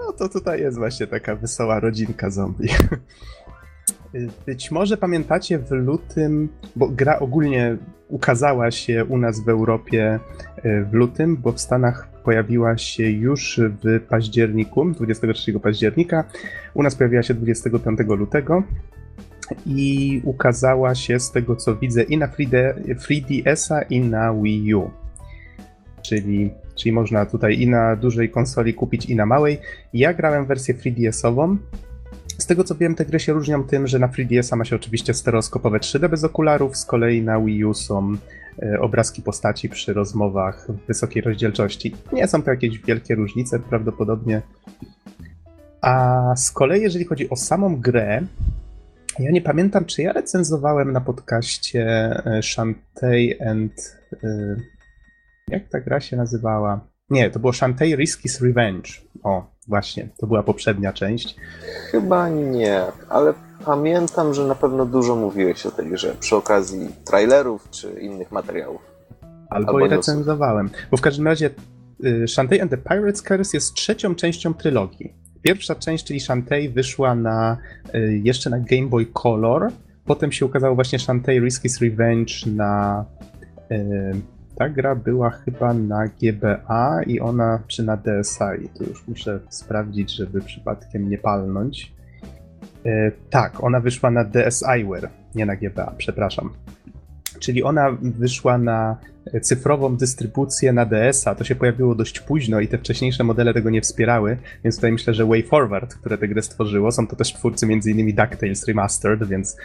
No 0.00 0.12
to 0.12 0.28
tutaj 0.28 0.60
jest 0.60 0.78
właśnie 0.78 1.06
taka 1.06 1.36
wesoła 1.36 1.80
rodzinka 1.80 2.30
zombie. 2.30 2.68
Być 4.46 4.70
może 4.70 4.96
pamiętacie 4.96 5.58
w 5.58 5.70
lutym, 5.70 6.48
bo 6.76 6.88
gra 6.88 7.18
ogólnie 7.18 7.76
ukazała 8.08 8.70
się 8.70 9.04
u 9.04 9.18
nas 9.18 9.44
w 9.44 9.48
Europie 9.48 10.20
e, 10.56 10.84
w 10.84 10.92
lutym, 10.92 11.36
bo 11.36 11.52
w 11.52 11.60
Stanach 11.60 12.08
pojawiła 12.24 12.78
się 12.78 13.10
już 13.10 13.60
w 13.84 14.00
październiku, 14.08 14.90
23 14.90 15.60
października. 15.60 16.24
U 16.74 16.82
nas 16.82 16.94
pojawiła 16.94 17.22
się 17.22 17.34
25 17.34 18.00
lutego 18.08 18.62
i 19.66 20.20
ukazała 20.24 20.94
się 20.94 21.20
z 21.20 21.30
tego 21.30 21.56
co 21.56 21.76
widzę 21.76 22.02
i 22.02 22.18
na 22.18 22.28
3D 22.28 22.74
3DS-a 22.94 23.82
i 23.82 24.00
na 24.00 24.34
Wii 24.34 24.74
U. 24.74 24.90
Czyli, 26.02 26.50
czyli 26.80 26.92
można 26.92 27.26
tutaj 27.26 27.60
i 27.60 27.68
na 27.68 27.96
dużej 27.96 28.30
konsoli 28.30 28.74
kupić 28.74 29.06
i 29.06 29.16
na 29.16 29.26
małej. 29.26 29.58
Ja 29.94 30.14
grałem 30.14 30.46
wersję 30.46 30.74
3DS-ową. 30.74 31.56
Z 32.38 32.46
tego 32.46 32.64
co 32.64 32.74
wiem, 32.74 32.94
te 32.94 33.04
gry 33.04 33.20
się 33.20 33.32
różnią 33.32 33.64
tym, 33.64 33.86
że 33.86 33.98
na 33.98 34.08
3DS-a 34.08 34.56
ma 34.56 34.64
się 34.64 34.76
oczywiście 34.76 35.14
stereoskopowe 35.14 35.78
3D 35.78 36.08
bez 36.08 36.24
okularów, 36.24 36.76
z 36.76 36.84
kolei 36.84 37.22
na 37.22 37.40
Wii 37.40 37.64
U 37.64 37.74
są 37.74 38.16
e, 38.62 38.80
obrazki 38.80 39.22
postaci 39.22 39.68
przy 39.68 39.92
rozmowach 39.92 40.66
w 40.68 40.86
wysokiej 40.86 41.22
rozdzielczości. 41.22 41.94
Nie 42.12 42.28
są 42.28 42.42
to 42.42 42.50
jakieś 42.50 42.78
wielkie 42.78 43.14
różnice 43.14 43.58
prawdopodobnie. 43.58 44.42
A 45.80 46.34
z 46.36 46.50
kolei, 46.50 46.82
jeżeli 46.82 47.04
chodzi 47.04 47.30
o 47.30 47.36
samą 47.36 47.76
grę, 47.76 48.22
ja 49.18 49.30
nie 49.30 49.42
pamiętam, 49.42 49.84
czy 49.84 50.02
ja 50.02 50.12
recenzowałem 50.12 50.92
na 50.92 51.00
podcaście 51.00 51.86
e, 52.26 52.42
Shantae 52.42 53.50
and. 53.50 53.96
e, 54.24 54.56
Jak 55.50 55.68
ta 55.68 55.80
gra 55.80 56.00
się 56.00 56.16
nazywała? 56.16 56.80
Nie, 57.10 57.30
to 57.30 57.38
było 57.38 57.52
Shantae 57.52 57.96
Risky's 57.96 58.44
Revenge. 58.44 58.90
O, 59.22 59.50
właśnie, 59.68 60.08
to 60.18 60.26
była 60.26 60.42
poprzednia 60.42 60.92
część. 60.92 61.36
Chyba 61.90 62.28
nie, 62.28 62.82
ale 63.08 63.34
pamiętam, 63.64 64.34
że 64.34 64.46
na 64.46 64.54
pewno 64.54 64.86
dużo 64.86 65.16
mówiłeś 65.16 65.66
o 65.66 65.70
tej 65.70 65.90
grze 65.90 66.14
przy 66.20 66.36
okazji 66.36 66.88
trailerów 67.04 67.70
czy 67.70 67.90
innych 68.00 68.32
materiałów. 68.32 68.80
Albo, 69.50 69.68
Albo 69.68 69.80
je 69.80 69.88
recenzowałem. 69.88 70.70
Bo 70.90 70.96
w 70.96 71.00
każdym 71.00 71.26
razie 71.26 71.50
y, 72.04 72.28
Shantae 72.28 72.62
and 72.62 72.70
the 72.70 72.76
Pirate's 72.76 73.22
Curse 73.22 73.56
jest 73.56 73.74
trzecią 73.74 74.14
częścią 74.14 74.54
trylogii. 74.54 75.14
Pierwsza 75.42 75.74
część, 75.74 76.04
czyli 76.04 76.20
Shantae, 76.20 76.68
wyszła 76.68 77.14
na, 77.14 77.56
y, 77.94 78.20
jeszcze 78.24 78.50
na 78.50 78.58
Game 78.58 78.86
Boy 78.86 79.06
Color. 79.06 79.72
Potem 80.04 80.32
się 80.32 80.46
ukazało 80.46 80.74
właśnie 80.74 80.98
Shantae 80.98 81.40
Risky's 81.40 81.82
Revenge 81.82 82.32
na... 82.46 83.04
Ta 84.60 84.68
gra 84.68 84.94
była 84.94 85.30
chyba 85.30 85.74
na 85.74 86.06
GBA 86.06 87.02
i 87.06 87.20
ona, 87.20 87.62
czy 87.66 87.82
na 87.82 87.96
DSi. 87.96 88.68
Tu 88.78 88.84
już 88.84 89.08
muszę 89.08 89.40
sprawdzić, 89.48 90.10
żeby 90.10 90.40
przypadkiem 90.40 91.10
nie 91.10 91.18
palnąć. 91.18 91.92
Y, 92.86 93.12
Tak, 93.30 93.64
ona 93.64 93.80
wyszła 93.80 94.10
na 94.10 94.24
DSiWare, 94.24 95.08
nie 95.34 95.46
na 95.46 95.56
GBA, 95.56 95.94
przepraszam. 95.98 96.50
Czyli 97.40 97.62
ona 97.62 97.96
wyszła 98.02 98.58
na 98.58 98.96
cyfrową 99.42 99.96
dystrybucję 99.96 100.72
na 100.72 100.86
DS-a. 100.86 101.34
To 101.34 101.44
się 101.44 101.54
pojawiło 101.54 101.94
dość 101.94 102.20
późno 102.20 102.60
i 102.60 102.68
te 102.68 102.78
wcześniejsze 102.78 103.24
modele 103.24 103.54
tego 103.54 103.70
nie 103.70 103.80
wspierały, 103.80 104.36
więc 104.64 104.76
tutaj 104.76 104.92
myślę, 104.92 105.14
że 105.14 105.26
WayForward, 105.26 105.94
które 105.94 106.18
tę 106.18 106.28
grę 106.28 106.42
stworzyło, 106.42 106.92
są 106.92 107.06
to 107.06 107.16
też 107.16 107.32
twórcy 107.32 107.66
m.in. 107.66 108.06
DuckTales 108.06 108.66
Remastered, 108.68 109.28
więc 109.28 109.56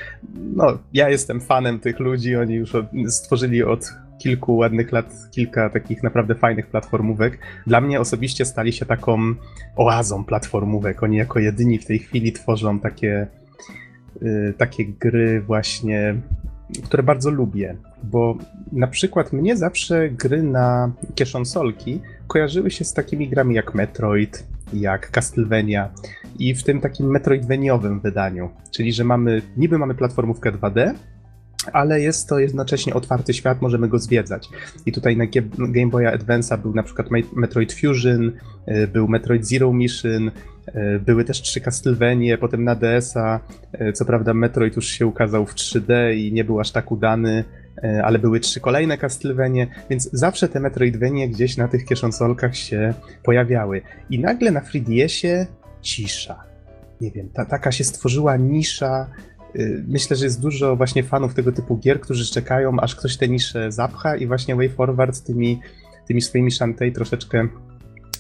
no, 0.55 0.77
ja 0.93 1.09
jestem 1.09 1.41
fanem 1.41 1.79
tych 1.79 1.99
ludzi, 1.99 2.35
oni 2.35 2.55
już 2.55 2.75
od, 2.75 2.85
stworzyli 3.07 3.63
od 3.63 3.93
kilku 4.17 4.55
ładnych 4.55 4.91
lat 4.91 5.13
kilka 5.31 5.69
takich 5.69 6.03
naprawdę 6.03 6.35
fajnych 6.35 6.67
platformówek. 6.67 7.39
Dla 7.67 7.81
mnie 7.81 7.99
osobiście 7.99 8.45
stali 8.45 8.73
się 8.73 8.85
taką 8.85 9.35
oazą 9.75 10.23
platformówek. 10.25 11.03
Oni 11.03 11.17
jako 11.17 11.39
jedyni 11.39 11.79
w 11.79 11.85
tej 11.85 11.99
chwili 11.99 12.31
tworzą 12.31 12.79
takie, 12.79 13.27
y, 14.21 14.53
takie 14.57 14.85
gry 14.85 15.41
właśnie 15.41 16.15
które 16.83 17.03
bardzo 17.03 17.29
lubię, 17.31 17.75
bo 18.03 18.37
na 18.71 18.87
przykład 18.87 19.33
mnie 19.33 19.57
zawsze 19.57 20.09
gry 20.09 20.43
na 20.43 20.91
kieszonsolki 21.15 22.01
kojarzyły 22.27 22.71
się 22.71 22.85
z 22.85 22.93
takimi 22.93 23.29
grami 23.29 23.55
jak 23.55 23.75
Metroid, 23.75 24.47
jak 24.73 25.11
Castlevania 25.11 25.89
i 26.39 26.55
w 26.55 26.63
tym 26.63 26.81
takim 26.81 27.07
metroidveniowym 27.11 27.99
wydaniu, 27.99 28.49
czyli 28.71 28.93
że 28.93 29.03
mamy, 29.03 29.41
niby 29.57 29.77
mamy 29.77 29.95
platformówkę 29.95 30.51
2D, 30.51 30.93
ale 31.73 32.01
jest 32.01 32.29
to 32.29 32.39
jednocześnie 32.39 32.93
otwarty 32.93 33.33
świat, 33.33 33.61
możemy 33.61 33.87
go 33.87 33.99
zwiedzać. 33.99 34.49
I 34.85 34.91
tutaj 34.91 35.17
na 35.17 35.25
Game 35.57 35.87
Boya 35.87 36.17
Advance'a 36.17 36.57
był 36.57 36.73
na 36.73 36.83
przykład 36.83 37.11
Me- 37.11 37.19
Metroid 37.35 37.73
Fusion, 37.73 38.31
y, 38.67 38.87
był 38.87 39.07
Metroid 39.07 39.47
Zero 39.47 39.73
Mission, 39.73 40.31
były 41.05 41.23
też 41.23 41.41
trzy 41.41 41.61
Castlevanie, 41.61 42.37
potem 42.37 42.63
na 42.63 42.75
DS-a, 42.75 43.39
y, 43.81 43.93
co 43.93 44.05
prawda 44.05 44.33
Metroid 44.33 44.75
już 44.75 44.87
się 44.87 45.07
ukazał 45.07 45.45
w 45.45 45.55
3D 45.55 46.15
i 46.15 46.33
nie 46.33 46.43
był 46.43 46.59
aż 46.59 46.71
tak 46.71 46.91
udany, 46.91 47.43
y, 47.83 48.03
ale 48.03 48.19
były 48.19 48.39
trzy 48.39 48.59
kolejne 48.59 48.97
Castlevanie, 48.97 49.67
więc 49.89 50.09
zawsze 50.13 50.49
te 50.49 50.59
Metroidvanie 50.59 51.29
gdzieś 51.29 51.57
na 51.57 51.67
tych 51.67 51.85
kieszonsolkach 51.85 52.55
się 52.55 52.93
pojawiały. 53.23 53.81
I 54.09 54.19
nagle 54.19 54.51
na 54.51 54.61
3DS-ie 54.61 55.47
cisza. 55.81 56.43
Nie 57.01 57.11
wiem, 57.11 57.29
ta, 57.29 57.45
taka 57.45 57.71
się 57.71 57.83
stworzyła 57.83 58.37
nisza, 58.37 59.07
Myślę, 59.87 60.15
że 60.15 60.25
jest 60.25 60.41
dużo 60.41 60.75
właśnie 60.75 61.03
fanów 61.03 61.33
tego 61.33 61.51
typu 61.51 61.77
gier, 61.77 61.99
którzy 61.99 62.25
czekają, 62.25 62.79
aż 62.79 62.95
ktoś 62.95 63.17
tę 63.17 63.27
niszę 63.27 63.71
zapcha 63.71 64.15
i 64.15 64.27
właśnie 64.27 64.55
WayForward 64.55 65.23
tymi 65.23 65.59
tymi 66.07 66.21
swoimi 66.21 66.51
Shantae 66.51 66.91
troszeczkę 66.91 67.47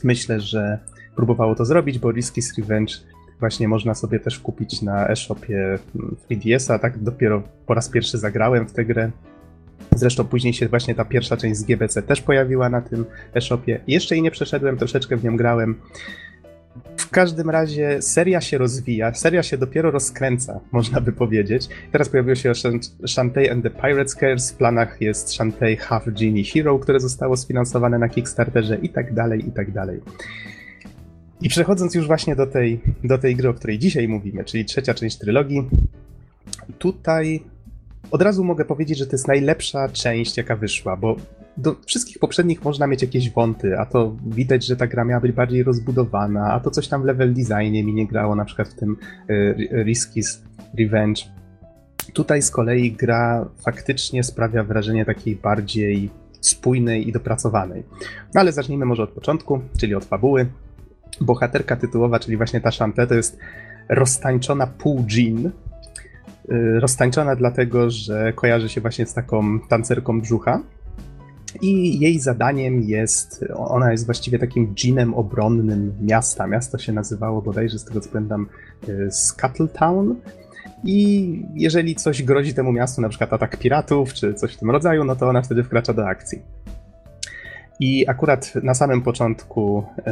myślę, 0.03 0.39
że 0.39 0.79
próbowało 1.15 1.55
to 1.55 1.65
zrobić, 1.65 1.99
bo 1.99 2.09
Risky's 2.09 2.57
Revenge 2.57 2.93
właśnie 3.39 3.67
można 3.67 3.95
sobie 3.95 4.19
też 4.19 4.39
kupić 4.39 4.81
na 4.81 5.09
e-shopie 5.09 5.79
3DS-a, 6.29 6.79
tak 6.79 6.97
dopiero 6.97 7.43
po 7.65 7.73
raz 7.73 7.89
pierwszy 7.89 8.17
zagrałem 8.17 8.67
w 8.67 8.71
tę 8.71 8.85
grę. 8.85 9.11
Zresztą 9.95 10.23
później 10.25 10.53
się 10.53 10.67
właśnie 10.67 10.95
ta 10.95 11.05
pierwsza 11.05 11.37
część 11.37 11.59
z 11.59 11.63
GBC 11.63 12.01
też 12.01 12.21
pojawiła 12.21 12.69
na 12.69 12.81
tym 12.81 13.05
e-shopie. 13.35 13.79
Jeszcze 13.87 14.15
jej 14.15 14.21
nie 14.21 14.31
przeszedłem, 14.31 14.77
troszeczkę 14.77 15.17
w 15.17 15.23
nią 15.23 15.37
grałem. 15.37 15.75
W 16.97 17.09
każdym 17.09 17.49
razie 17.49 18.01
seria 18.01 18.41
się 18.41 18.57
rozwija, 18.57 19.13
seria 19.13 19.43
się 19.43 19.57
dopiero 19.57 19.91
rozkręca, 19.91 20.59
można 20.71 21.01
by 21.01 21.11
powiedzieć. 21.11 21.69
Teraz 21.91 22.09
pojawiło 22.09 22.35
się 22.35 22.51
Shantae 23.07 23.51
and 23.51 23.63
the 23.63 23.69
Pirates 23.69 24.15
Curse, 24.15 24.53
w 24.53 24.57
planach 24.57 25.01
jest 25.01 25.29
Shantae 25.33 25.75
Half 25.75 26.05
Genie 26.05 26.43
Hero, 26.43 26.79
które 26.79 26.99
zostało 26.99 27.37
sfinansowane 27.37 27.99
na 27.99 28.09
Kickstarterze 28.09 28.75
i 28.75 28.89
tak 28.89 29.13
dalej, 29.13 29.47
i 29.47 29.51
tak 29.51 29.71
dalej. 29.71 29.99
I 31.41 31.49
przechodząc 31.49 31.95
już 31.95 32.07
właśnie 32.07 32.35
do 32.35 32.47
tej, 32.47 32.79
do 33.03 33.17
tej 33.17 33.35
gry, 33.35 33.49
o 33.49 33.53
której 33.53 33.79
dzisiaj 33.79 34.07
mówimy, 34.07 34.43
czyli 34.43 34.65
trzecia 34.65 34.93
część 34.93 35.17
trylogii, 35.17 35.69
tutaj 36.77 37.43
od 38.11 38.21
razu 38.21 38.43
mogę 38.43 38.65
powiedzieć, 38.65 38.97
że 38.97 39.05
to 39.05 39.11
jest 39.11 39.27
najlepsza 39.27 39.89
część, 39.89 40.37
jaka 40.37 40.55
wyszła, 40.55 40.97
bo 40.97 41.15
do 41.57 41.75
wszystkich 41.85 42.19
poprzednich 42.19 42.63
można 42.63 42.87
mieć 42.87 43.01
jakieś 43.01 43.31
wąty, 43.31 43.79
a 43.79 43.85
to 43.85 44.15
widać, 44.25 44.65
że 44.65 44.75
ta 44.75 44.87
gra 44.87 45.05
miała 45.05 45.21
być 45.21 45.31
bardziej 45.31 45.63
rozbudowana, 45.63 46.53
a 46.53 46.59
to 46.59 46.71
coś 46.71 46.87
tam 46.87 47.01
w 47.01 47.05
level 47.05 47.33
designie 47.33 47.83
mi 47.83 47.93
nie 47.93 48.07
grało, 48.07 48.35
na 48.35 48.45
przykład 48.45 48.67
w 48.67 48.73
tym 48.73 48.97
y, 49.29 49.83
Riskies 49.83 50.43
Revenge. 50.79 51.21
Tutaj 52.13 52.41
z 52.41 52.51
kolei 52.51 52.91
gra 52.91 53.49
faktycznie 53.65 54.23
sprawia 54.23 54.63
wrażenie 54.63 55.05
takiej 55.05 55.35
bardziej 55.35 56.09
spójnej 56.41 57.09
i 57.09 57.11
dopracowanej. 57.11 57.83
No 58.33 58.41
ale 58.41 58.51
zacznijmy 58.51 58.85
może 58.85 59.03
od 59.03 59.09
początku, 59.09 59.61
czyli 59.77 59.95
od 59.95 60.05
fabuły. 60.05 60.45
Bohaterka 61.21 61.75
tytułowa, 61.75 62.19
czyli 62.19 62.37
właśnie 62.37 62.61
ta 62.61 62.71
Shante, 62.71 63.07
to 63.07 63.13
jest 63.13 63.37
roztańczona 63.89 64.67
pół 64.67 65.05
Jean, 65.09 65.45
y, 65.45 66.79
roztańczona 66.79 67.35
dlatego, 67.35 67.89
że 67.89 68.33
kojarzy 68.33 68.69
się 68.69 68.81
właśnie 68.81 69.05
z 69.05 69.13
taką 69.13 69.59
tancerką 69.59 70.21
brzucha, 70.21 70.61
i 71.61 71.99
jej 71.99 72.19
zadaniem 72.19 72.81
jest, 72.81 73.45
ona 73.55 73.91
jest 73.91 74.05
właściwie 74.05 74.39
takim 74.39 74.75
dżinem 74.75 75.13
obronnym 75.13 75.93
miasta. 76.01 76.47
Miasto 76.47 76.77
się 76.77 76.93
nazywało 76.93 77.41
bodajże, 77.41 77.79
z 77.79 77.85
tego 77.85 78.01
co 78.01 78.09
pamiętam, 78.09 78.47
y, 78.89 79.09
Scuttletown. 79.11 80.15
I 80.83 81.41
jeżeli 81.55 81.95
coś 81.95 82.23
grozi 82.23 82.53
temu 82.53 82.71
miastu, 82.71 83.01
na 83.01 83.09
przykład 83.09 83.33
atak 83.33 83.57
piratów 83.57 84.13
czy 84.13 84.33
coś 84.33 84.53
w 84.53 84.57
tym 84.57 84.71
rodzaju, 84.71 85.03
no 85.03 85.15
to 85.15 85.29
ona 85.29 85.41
wtedy 85.41 85.63
wkracza 85.63 85.93
do 85.93 86.07
akcji. 86.07 86.41
I 87.79 88.07
akurat 88.07 88.53
na 88.63 88.73
samym 88.73 89.01
początku, 89.01 89.83
y, 89.99 90.03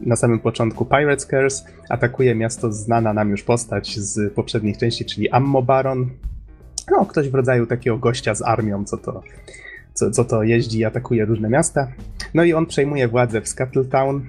na 0.00 0.16
samym 0.16 0.38
początku 0.38 0.84
Pirates 0.84 1.64
atakuje 1.88 2.34
miasto 2.34 2.72
znana 2.72 3.12
nam 3.12 3.30
już 3.30 3.42
postać 3.42 3.98
z 3.98 4.32
poprzednich 4.32 4.78
części, 4.78 5.04
czyli 5.04 5.30
Ammo 5.30 5.62
Baron. 5.62 6.10
No, 6.90 7.06
ktoś 7.06 7.28
w 7.28 7.34
rodzaju 7.34 7.66
takiego 7.66 7.98
gościa 7.98 8.34
z 8.34 8.42
armią, 8.42 8.84
co 8.84 8.96
to 8.96 9.22
co, 9.94 10.10
co 10.10 10.24
to 10.24 10.42
jeździ 10.42 10.78
i 10.78 10.84
atakuje 10.84 11.24
różne 11.24 11.48
miasta. 11.48 11.88
No 12.34 12.44
i 12.44 12.52
on 12.52 12.66
przejmuje 12.66 13.08
władzę 13.08 13.40
w 13.40 13.48
Scuttletown. 13.48 14.26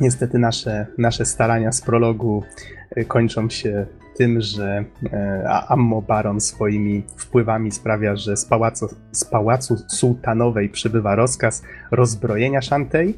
Niestety 0.00 0.38
nasze, 0.38 0.86
nasze 0.98 1.24
starania 1.24 1.72
z 1.72 1.80
prologu 1.80 2.42
e, 2.90 3.04
kończą 3.04 3.50
się 3.50 3.86
tym, 4.16 4.40
że 4.40 4.84
e, 5.12 5.48
Ammo 5.68 6.02
Baron 6.02 6.40
swoimi 6.40 7.02
wpływami 7.16 7.72
sprawia, 7.72 8.16
że 8.16 8.36
z 8.36 8.44
pałacu, 8.44 8.88
z 9.12 9.24
pałacu 9.24 9.76
sułtanowej 9.88 10.68
przybywa 10.68 11.14
rozkaz 11.14 11.62
rozbrojenia 11.90 12.62
Shantej. 12.62 13.14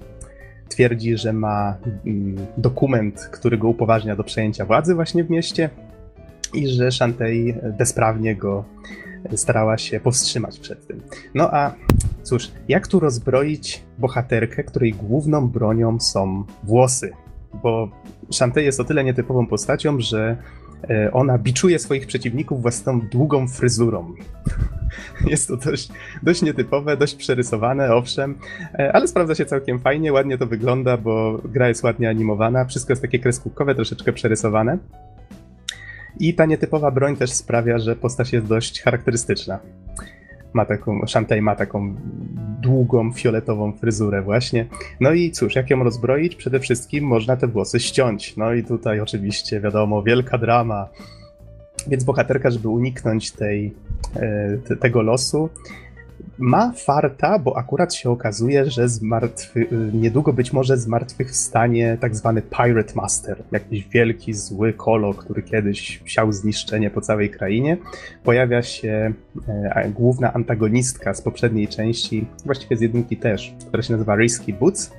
Twierdzi, 0.69 1.17
że 1.17 1.33
ma 1.33 1.77
mm, 2.07 2.47
dokument, 2.57 3.29
który 3.33 3.59
go 3.59 3.69
upoważnia 3.69 4.17
do 4.17 4.25
przejęcia 4.25 4.65
władzy 4.65 4.95
właśnie 4.95 5.25
w 5.25 5.31
mieście 5.31 5.71
i 6.55 6.69
że 6.69 6.93
Shantej 6.93 7.55
bezprawnie 7.79 8.37
go 8.37 8.65
starała 9.37 9.79
się 9.79 10.01
powstrzymać 10.01 10.59
przed 10.59 10.87
tym. 10.87 11.03
No 11.35 11.51
a 11.55 11.75
cóż, 12.23 12.51
jak 12.69 12.89
tu 12.89 13.01
rozbroić 13.01 13.83
bohaterkę, 13.99 14.65
której 14.65 14.93
główną 14.93 15.49
bronią 15.49 16.01
są 16.01 16.45
włosy? 16.65 17.13
Bo 17.63 17.89
Shantae 18.31 18.63
jest 18.63 18.81
o 18.81 18.85
tyle 18.85 19.05
nietypową 19.05 19.47
postacią, 19.47 20.01
że 20.01 20.37
ona 21.13 21.39
biczuje 21.39 21.79
swoich 21.79 22.07
przeciwników 22.07 22.63
własną 22.63 23.01
długą 23.01 23.49
fryzurą. 23.49 24.15
Jest 25.31 25.49
to 25.49 25.57
dość, 25.57 25.89
dość 26.23 26.43
nietypowe, 26.43 26.97
dość 26.97 27.15
przerysowane, 27.15 27.95
owszem, 27.95 28.35
e, 28.75 28.93
ale 28.93 29.09
sprawdza 29.09 29.35
się 29.35 29.45
całkiem 29.45 29.79
fajnie, 29.79 30.13
ładnie 30.13 30.39
to 30.39 30.47
wygląda, 30.47 30.97
bo 30.97 31.41
gra 31.45 31.69
jest 31.69 31.85
ładnie 31.85 32.09
animowana, 32.09 32.65
wszystko 32.65 32.93
jest 32.93 33.03
takie 33.03 33.19
kreskówkowe, 33.19 33.75
troszeczkę 33.75 34.13
przerysowane. 34.13 34.79
I 36.21 36.35
ta 36.35 36.47
nietypowa 36.47 36.91
broń 36.91 37.17
też 37.17 37.33
sprawia, 37.33 37.79
że 37.79 37.97
postać 37.97 38.33
jest 38.33 38.47
dość 38.47 38.83
charakterystyczna. 38.83 39.59
Ma 40.55 40.65
taką, 40.65 41.07
Shantae 41.07 41.43
ma 41.43 41.57
taką 41.57 41.95
długą, 42.61 43.13
fioletową 43.13 43.73
fryzurę 43.73 44.23
właśnie. 44.23 44.67
No 45.01 45.13
i 45.13 45.31
cóż, 45.31 45.55
jak 45.55 45.71
ją 45.71 45.85
rozbroić? 45.85 46.37
Przede 46.37 46.61
wszystkim 46.61 47.05
można 47.05 47.37
te 47.37 47.47
włosy 47.47 47.81
ściąć. 47.81 48.37
No 48.37 48.55
i 48.55 48.65
tutaj 48.65 49.01
oczywiście, 49.01 49.61
wiadomo, 49.61 50.03
wielka 50.03 50.39
drama. 50.39 50.89
Więc 51.87 52.05
bohaterka, 52.05 52.51
żeby 52.51 52.69
uniknąć 52.69 53.33
tej, 53.33 53.75
e, 54.17 54.59
te, 54.69 54.77
tego 54.77 55.03
losu, 55.03 55.49
ma 56.39 56.73
farta, 56.73 57.39
bo 57.39 57.57
akurat 57.57 57.95
się 57.95 58.11
okazuje, 58.11 58.71
że 58.71 58.89
zmartwy, 58.89 59.67
niedługo 59.93 60.33
być 60.33 60.53
może 60.53 60.77
zmartwychwstanie 60.77 61.99
tak 62.01 62.17
zwany 62.17 62.43
Pirate 62.43 62.95
Master, 62.95 63.43
jakiś 63.53 63.89
wielki, 63.89 64.35
zły 64.35 64.73
kolo, 64.73 65.15
który 65.15 65.43
kiedyś 65.43 66.03
siał 66.05 66.33
zniszczenie 66.33 66.91
po 66.91 67.01
całej 67.01 67.31
krainie. 67.31 67.77
Pojawia 68.25 68.63
się 68.63 69.13
e, 69.49 69.91
główna 69.91 70.33
antagonistka 70.33 71.15
z 71.15 71.23
poprzedniej 71.23 71.69
części, 71.69 72.27
właściwie 72.45 72.77
z 72.77 72.81
jedynki 72.81 73.17
też, 73.17 73.55
która 73.69 73.83
się 73.83 73.93
nazywa 73.93 74.17
Risky 74.17 74.53
Boots. 74.53 74.93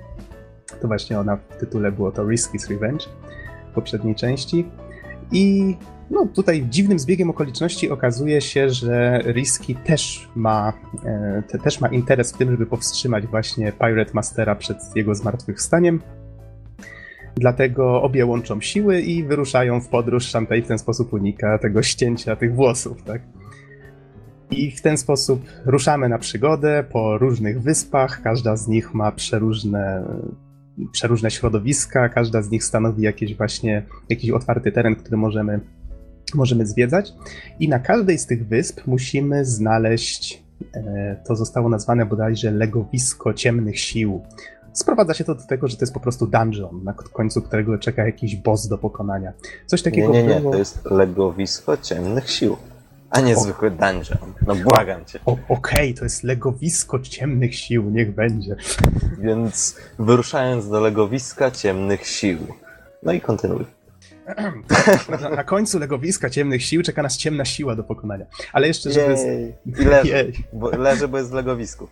To 0.82 0.88
właśnie 0.88 1.20
ona 1.20 1.36
w 1.36 1.57
tytule 1.57 1.91
było 1.91 2.11
to 2.11 2.24
Risky's 2.24 2.70
Revenge 2.70 3.05
w 3.72 3.74
poprzedniej 3.74 4.16
części. 4.16 4.66
I 5.32 5.76
no 6.10 6.26
tutaj 6.26 6.66
dziwnym 6.70 6.99
zbiegiem 6.99 7.30
okoliczności 7.30 7.89
okazuje 7.89 8.41
się, 8.41 8.70
że 8.70 9.22
Risky 9.26 9.76
też 9.76 10.30
ma, 10.36 10.74
e, 11.06 11.43
te, 11.47 11.60
też 11.60 11.82
ma 11.82 11.88
interes 11.88 12.34
w 12.34 12.38
tym, 12.38 12.51
żeby 12.51 12.66
powstrzymać 12.66 13.28
właśnie 13.28 13.72
Pirate 13.72 14.12
Mastera 14.14 14.56
przed 14.56 14.78
jego 14.95 15.16
zmartwychwstaniem. 15.16 16.01
Dlatego 17.36 18.01
obie 18.01 18.26
łączą 18.26 18.62
siły 18.62 19.01
i 19.01 19.24
wyruszają 19.24 19.82
w 19.82 19.88
podróż. 19.88 20.30
Shantae 20.30 20.62
w 20.62 20.68
ten 20.68 20.80
sposób 20.80 21.14
unika 21.14 21.58
tego 21.58 21.84
ścięcia 21.84 22.36
tych 22.36 22.56
włosów, 22.56 23.03
tak? 23.03 23.22
I 24.51 24.72
w 24.72 24.82
ten 24.82 24.97
sposób 24.97 25.45
ruszamy 25.66 26.10
na 26.10 26.20
przygodę 26.20 26.84
po 26.91 27.18
różnych 27.18 27.62
wyspach. 27.62 28.22
Każda 28.22 28.56
z 28.56 28.68
nich 28.68 28.93
ma 28.93 29.12
przeróżne, 29.12 30.03
przeróżne 30.91 31.32
środowiska, 31.32 32.10
każda 32.10 32.41
z 32.41 32.51
nich 32.51 32.64
stanowi 32.64 33.03
jakiś 33.03 33.36
właśnie 33.36 33.84
jakiś 34.10 34.32
otwarty 34.32 34.72
teren, 34.72 34.95
który 34.95 35.18
możemy 35.18 35.60
możemy 36.34 36.65
zwiedzać 36.65 37.13
i 37.59 37.69
na 37.69 37.80
każdej 37.80 38.17
z 38.17 38.26
tych 38.26 38.47
wysp 38.47 38.82
musimy 38.88 39.45
znaleźć, 39.45 40.43
e, 40.73 41.15
to 41.28 41.36
zostało 41.36 41.69
nazwane 41.69 42.05
bodajże 42.05 42.51
legowisko 42.51 43.34
ciemnych 43.34 43.80
sił. 43.80 44.21
Sprowadza 44.73 45.13
się 45.13 45.23
to 45.23 45.36
do 45.36 45.43
tego, 45.43 45.67
że 45.67 45.78
to 45.78 45.84
jest 45.84 45.93
po 45.93 45.99
prostu 45.99 46.28
dungeon, 46.28 46.84
na 46.84 46.93
końcu 46.93 47.41
którego 47.41 47.78
czeka 47.78 48.05
jakiś 48.05 48.36
boss 48.36 48.67
do 48.67 48.78
pokonania. 48.78 49.34
Coś 49.65 49.82
takiego 49.82 50.11
Nie, 50.11 50.23
nie, 50.23 50.30
nie, 50.30 50.39
było... 50.39 50.51
to 50.51 50.57
jest 50.57 50.86
legowisko 50.86 51.78
ciemnych 51.78 52.30
sił, 52.30 52.57
a 53.10 53.22
nie 53.22 53.35
o... 53.38 53.39
zwykły 53.39 53.72
dungeon. 53.72 54.34
No 54.47 54.56
błagam 54.56 55.06
cię. 55.06 55.19
Okej, 55.26 55.45
okay, 55.47 55.93
to 55.93 56.03
jest 56.03 56.23
legowisko 56.23 56.99
ciemnych 56.99 57.56
sił, 57.56 57.89
niech 57.89 58.15
będzie. 58.15 58.56
Więc 59.19 59.76
wyruszając 59.99 60.69
do 60.69 60.80
legowiska 60.80 61.52
ciemnych 61.52 62.07
sił. 62.07 62.38
No 63.03 63.11
i 63.11 63.22
kontynuuj. 63.22 63.65
Na, 65.22 65.30
na, 65.30 65.43
końcu 65.43 65.80
legowiska 65.80 66.30
ciemnych 66.30 66.64
sił 66.64 66.84
czeka 66.84 67.03
nas 67.03 67.18
ciemna 67.18 67.45
siła 67.45 67.76
do 67.76 67.84
pokonania. 67.84 68.26
Ale 68.53 68.68
jeszcze, 68.68 68.91
żeby... 68.91 69.14
Jej. 69.14 69.53
I 69.65 69.85
leży, 69.85 70.11
Jej. 70.15 70.34
Bo, 70.53 70.69
leży, 70.69 71.07
bo 71.07 71.18
jest 71.18 71.30
w 71.30 71.34
legowisku. 71.34 71.88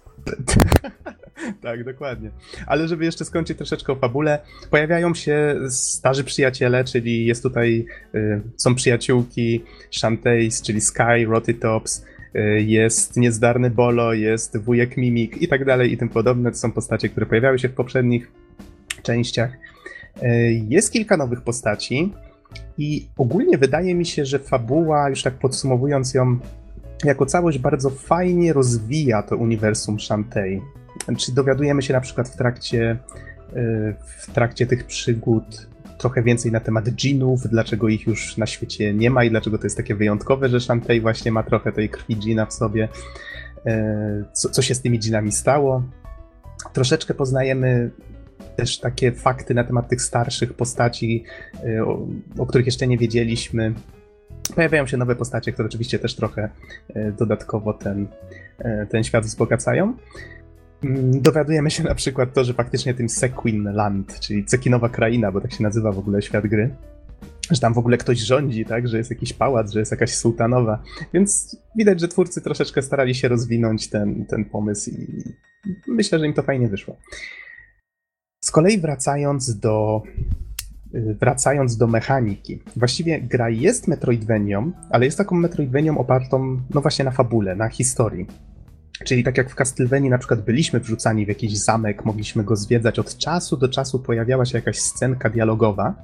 tak, 1.64 1.84
dokładnie. 1.84 2.32
Ale 2.68 2.88
żeby 2.88 3.06
jeszcze 3.06 3.26
skończyć 3.26 3.58
troszeczkę 3.58 3.94
o 3.94 3.96
fabule, 3.96 4.40
pojawiają 4.70 5.14
się 5.14 5.56
starzy 5.70 6.24
przyjaciele, 6.24 6.84
czyli 6.84 7.26
jest 7.26 7.44
tutaj, 7.44 7.86
y, 8.16 8.42
są 8.58 8.76
przyjaciółki 8.76 9.64
Shantae's, 9.92 10.66
czyli 10.66 10.82
Sky, 10.82 11.26
Rotytops, 11.28 12.06
y, 12.36 12.62
jest 12.62 13.18
niezdarny 13.18 13.70
Bolo, 13.70 14.14
jest 14.14 14.58
wujek 14.58 14.98
Mimik 14.98 15.42
i 15.42 15.48
tak 15.48 15.66
dalej 15.66 15.94
i 15.94 15.98
tym 15.98 16.10
podobne. 16.10 16.52
To 16.52 16.58
są 16.58 16.72
postacie, 16.72 17.10
które 17.10 17.26
pojawiały 17.26 17.60
się 17.60 17.70
w 17.70 17.74
poprzednich 17.74 18.32
częściach. 19.04 19.52
E, 20.22 20.52
jest 20.52 20.94
kilka 20.94 21.18
nowych 21.18 21.42
postaci 21.42 22.14
i 22.78 23.08
ogólnie 23.18 23.58
wydaje 23.58 23.96
mi 23.96 24.06
się, 24.06 24.26
że 24.26 24.40
fabuła, 24.40 25.10
już 25.10 25.24
tak 25.24 25.34
podsumowując 25.34 26.14
ją, 26.14 26.40
jako 27.04 27.26
całość 27.26 27.58
bardzo 27.58 27.90
fajnie 27.90 28.54
rozwija 28.54 29.24
to 29.24 29.38
uniwersum 29.38 30.00
Shantae. 30.00 30.60
Czy 31.18 31.32
dowiadujemy 31.32 31.82
się 31.82 31.94
na 31.94 32.02
przykład 32.02 32.30
w 32.30 32.38
trakcie, 32.38 32.98
w 34.18 34.32
trakcie 34.34 34.68
tych 34.68 34.86
przygód 34.86 35.68
trochę 35.98 36.24
więcej 36.24 36.52
na 36.52 36.60
temat 36.60 36.90
dżinów, 36.90 37.48
dlaczego 37.48 37.90
ich 37.90 38.08
już 38.08 38.38
na 38.38 38.46
świecie 38.46 38.94
nie 38.94 39.10
ma 39.10 39.24
i 39.24 39.30
dlaczego 39.30 39.58
to 39.58 39.64
jest 39.64 39.78
takie 39.78 39.96
wyjątkowe, 39.96 40.50
że 40.50 40.60
Shantae 40.60 41.02
właśnie 41.02 41.32
ma 41.32 41.44
trochę 41.44 41.72
tej 41.72 41.90
krwi 41.90 42.16
dżina 42.16 42.46
w 42.46 42.54
sobie. 42.54 42.88
Co, 44.34 44.50
co 44.50 44.62
się 44.62 44.76
z 44.76 44.82
tymi 44.82 45.00
dżinami 45.00 45.32
stało. 45.32 45.84
Troszeczkę 46.74 47.14
poznajemy 47.14 47.92
też 48.56 48.80
takie 48.80 49.12
fakty 49.12 49.54
na 49.54 49.64
temat 49.64 49.90
tych 49.90 50.02
starszych 50.02 50.54
postaci, 50.54 51.24
o, 51.86 52.08
o 52.38 52.46
których 52.46 52.66
jeszcze 52.66 52.88
nie 52.88 52.98
wiedzieliśmy. 52.98 53.74
Pojawiają 54.56 54.88
się 54.88 54.98
nowe 54.98 55.16
postacie, 55.16 55.52
które 55.52 55.66
oczywiście 55.68 56.00
też 56.00 56.16
trochę 56.16 56.50
e, 56.90 57.12
dodatkowo 57.12 57.74
ten, 57.74 58.08
e, 58.60 58.86
ten 58.86 59.04
świat 59.04 59.24
wzbogacają. 59.24 59.94
Mm, 60.84 61.22
dowiadujemy 61.22 61.72
się 61.72 61.84
na 61.84 61.96
przykład 61.96 62.34
to, 62.34 62.44
że 62.44 62.54
faktycznie 62.54 62.94
tym 62.94 63.10
Sequin 63.10 63.64
Land, 63.64 64.20
czyli 64.20 64.46
Cekinowa 64.46 64.90
kraina, 64.90 65.32
bo 65.32 65.42
tak 65.42 65.54
się 65.54 65.64
nazywa 65.64 65.92
w 65.92 66.00
ogóle 66.00 66.22
świat 66.22 66.48
gry, 66.48 66.76
że 67.52 67.60
tam 67.60 67.74
w 67.74 67.78
ogóle 67.78 67.98
ktoś 67.98 68.20
rządzi, 68.20 68.66
tak, 68.66 68.88
że 68.88 68.98
jest 68.98 69.10
jakiś 69.10 69.34
pałac, 69.34 69.72
że 69.72 69.80
jest 69.80 69.92
jakaś 69.92 70.16
sułtanowa, 70.16 70.84
więc 71.14 71.58
widać, 71.76 72.02
że 72.02 72.08
twórcy 72.08 72.42
troszeczkę 72.42 72.82
starali 72.82 73.16
się 73.16 73.28
rozwinąć 73.28 73.90
ten, 73.90 74.26
ten 74.26 74.46
pomysł 74.46 74.90
i 74.90 75.24
myślę, 75.88 76.20
że 76.20 76.26
im 76.26 76.34
to 76.34 76.44
fajnie 76.44 76.68
wyszło. 76.68 76.98
Z 78.44 78.52
kolei 78.52 78.80
wracając 78.80 79.60
do 79.60 80.04
Y, 80.96 81.16
wracając 81.20 81.78
do 81.78 81.88
mechaniki. 81.88 82.60
Właściwie 82.76 83.22
gra 83.22 83.50
jest 83.50 83.88
Metroidvanią, 83.88 84.72
ale 84.90 85.06
jest 85.06 85.18
taką 85.18 85.36
Metroidvanią 85.36 85.98
opartą, 85.98 86.62
no 86.74 86.82
właśnie 86.82 87.06
na 87.06 87.12
fabule, 87.12 87.56
na 87.56 87.70
historii. 87.70 88.28
Czyli 89.06 89.24
tak 89.24 89.38
jak 89.38 89.50
w 89.50 89.56
Castlevanii 89.56 90.10
na 90.10 90.18
przykład 90.18 90.46
byliśmy 90.46 90.80
wrzucani 90.80 91.26
w 91.26 91.28
jakiś 91.28 91.58
zamek, 91.58 92.06
mogliśmy 92.06 92.44
go 92.44 92.56
zwiedzać, 92.56 93.00
od 93.00 93.18
czasu 93.18 93.58
do 93.58 93.70
czasu 93.70 94.00
pojawiała 94.00 94.46
się 94.46 94.58
jakaś 94.58 94.80
scenka 94.80 95.30
dialogowa, 95.30 95.96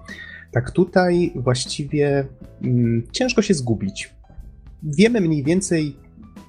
tak 0.52 0.72
tutaj 0.72 1.32
właściwie 1.36 2.26
mm, 2.64 3.04
ciężko 3.12 3.42
się 3.42 3.54
zgubić. 3.54 4.14
Wiemy 4.84 5.22
mniej 5.22 5.44
więcej 5.44 5.96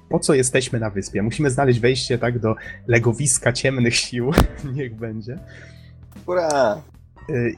po 0.09 0.19
co 0.19 0.33
jesteśmy 0.33 0.79
na 0.79 0.89
wyspie. 0.89 1.21
Musimy 1.21 1.49
znaleźć 1.49 1.79
wejście 1.79 2.17
tak 2.17 2.39
do 2.39 2.55
legowiska 2.87 3.53
ciemnych 3.53 3.95
sił, 3.95 4.31
niech 4.75 4.95
będzie. 4.95 5.39
Ura! 6.25 6.81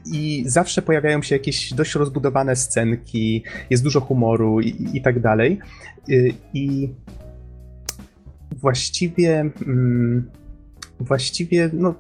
I 0.05 0.43
zawsze 0.47 0.81
pojawiają 0.81 1.21
się 1.21 1.35
jakieś 1.35 1.73
dość 1.73 1.95
rozbudowane 1.95 2.55
scenki, 2.55 3.43
jest 3.69 3.83
dużo 3.83 4.01
humoru 4.01 4.61
i, 4.61 4.89
i 4.93 5.01
tak 5.01 5.19
dalej. 5.19 5.59
I 6.53 6.89
właściwie, 8.51 9.39
mm, 9.67 10.29
właściwie, 10.99 11.69
no, 11.73 11.95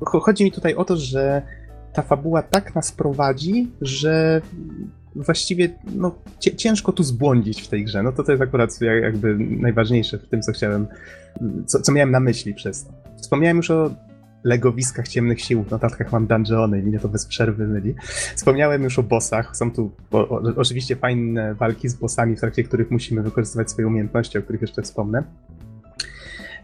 chodzi 0.00 0.44
mi 0.44 0.52
tutaj 0.52 0.74
o 0.74 0.84
to, 0.84 0.96
że 0.96 1.42
ta 1.92 2.02
fabuła 2.02 2.42
tak 2.42 2.74
nas 2.74 2.92
prowadzi, 2.92 3.70
że 3.80 4.42
właściwie 5.16 5.68
no, 5.94 6.14
ciężko 6.56 6.92
tu 6.92 7.02
zbłądzić 7.02 7.62
w 7.62 7.68
tej 7.68 7.84
grze. 7.84 8.02
No 8.02 8.12
to 8.12 8.24
to 8.24 8.32
jest 8.32 8.42
akurat 8.42 8.80
jakby 8.80 9.36
najważniejsze 9.38 10.18
w 10.18 10.28
tym, 10.28 10.42
co 10.42 10.52
chciałem, 10.52 10.86
co, 11.66 11.80
co 11.80 11.92
miałem 11.92 12.10
na 12.10 12.20
myśli 12.20 12.54
przez 12.54 12.84
to. 12.84 12.92
Wspomniałem 13.16 13.56
już 13.56 13.70
o 13.70 13.90
legowiskach 14.46 15.08
ciemnych 15.08 15.40
sił. 15.40 15.62
W 15.62 15.70
notatkach 15.70 16.12
mam 16.12 16.26
dungeony 16.26 16.78
i 16.80 16.82
mnie 16.82 16.98
to 16.98 17.08
bez 17.08 17.26
przerwy 17.26 17.66
myli. 17.66 17.94
Wspomniałem 18.36 18.82
już 18.82 18.98
o 18.98 19.02
bossach. 19.02 19.56
Są 19.56 19.70
tu 19.70 19.90
o, 20.10 20.42
oczywiście 20.56 20.96
fajne 20.96 21.54
walki 21.54 21.88
z 21.88 21.94
bossami, 21.94 22.36
w 22.36 22.40
trakcie 22.40 22.64
których 22.64 22.90
musimy 22.90 23.22
wykorzystywać 23.22 23.70
swoje 23.70 23.86
umiejętności, 23.86 24.38
o 24.38 24.42
których 24.42 24.62
jeszcze 24.62 24.82
wspomnę. 24.82 25.22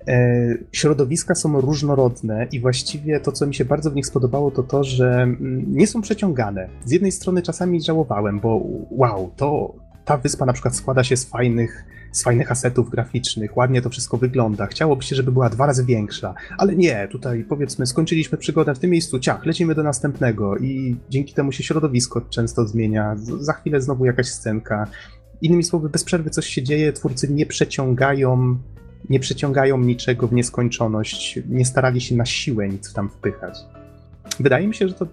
E, 0.08 0.54
środowiska 0.72 1.34
są 1.34 1.60
różnorodne 1.60 2.46
i 2.52 2.60
właściwie 2.60 3.20
to, 3.20 3.32
co 3.32 3.46
mi 3.46 3.54
się 3.54 3.64
bardzo 3.64 3.90
w 3.90 3.94
nich 3.94 4.06
spodobało, 4.06 4.50
to 4.50 4.62
to, 4.62 4.84
że 4.84 5.22
mm, 5.22 5.64
nie 5.76 5.86
są 5.86 6.02
przeciągane. 6.02 6.68
Z 6.84 6.90
jednej 6.90 7.12
strony 7.12 7.42
czasami 7.42 7.82
żałowałem, 7.82 8.40
bo 8.40 8.62
wow, 8.90 9.30
to 9.36 9.74
ta 10.04 10.16
wyspa 10.16 10.46
na 10.46 10.52
przykład 10.52 10.76
składa 10.76 11.04
się 11.04 11.16
z 11.16 11.24
fajnych 11.24 11.84
z 12.12 12.22
fajnych 12.22 12.50
asetów 12.50 12.90
graficznych, 12.90 13.56
ładnie 13.56 13.82
to 13.82 13.90
wszystko 13.90 14.16
wygląda. 14.16 14.66
Chciałoby 14.66 15.02
się, 15.02 15.16
żeby 15.16 15.32
była 15.32 15.48
dwa 15.48 15.66
razy 15.66 15.84
większa, 15.84 16.34
ale 16.58 16.76
nie, 16.76 17.08
tutaj 17.08 17.44
powiedzmy, 17.48 17.86
skończyliśmy 17.86 18.38
przygodę 18.38 18.74
w 18.74 18.78
tym 18.78 18.90
miejscu, 18.90 19.18
ciach, 19.18 19.46
lecimy 19.46 19.74
do 19.74 19.82
następnego 19.82 20.56
i 20.56 20.96
dzięki 21.10 21.34
temu 21.34 21.52
się 21.52 21.62
środowisko 21.62 22.20
często 22.20 22.68
zmienia. 22.68 23.16
Za 23.16 23.52
chwilę 23.52 23.80
znowu 23.80 24.04
jakaś 24.04 24.26
scenka. 24.26 24.86
Innymi 25.42 25.64
słowy, 25.64 25.88
bez 25.88 26.04
przerwy 26.04 26.30
coś 26.30 26.46
się 26.46 26.62
dzieje, 26.62 26.92
twórcy 26.92 27.32
nie 27.32 27.46
przeciągają 27.46 28.58
nie 29.10 29.20
przeciągają 29.20 29.78
niczego 29.78 30.28
w 30.28 30.32
nieskończoność, 30.32 31.38
nie 31.48 31.64
starali 31.64 32.00
się 32.00 32.16
na 32.16 32.26
siłę 32.26 32.68
nic 32.68 32.92
tam 32.92 33.08
wpychać. 33.10 33.58
Wydaje 34.40 34.68
mi 34.68 34.74
się, 34.74 34.88
że 34.88 34.94
to 34.94 35.06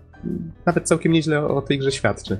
nawet 0.65 0.87
całkiem 0.87 1.11
nieźle 1.11 1.47
o 1.47 1.61
tej 1.61 1.79
grze 1.79 1.91
świadczy 1.91 2.39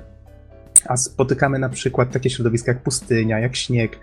a 0.88 0.96
spotykamy 0.96 1.58
na 1.58 1.68
przykład 1.68 2.10
takie 2.10 2.30
środowiska 2.30 2.72
jak 2.72 2.82
pustynia, 2.82 3.38
jak 3.38 3.56
śnieg, 3.56 3.98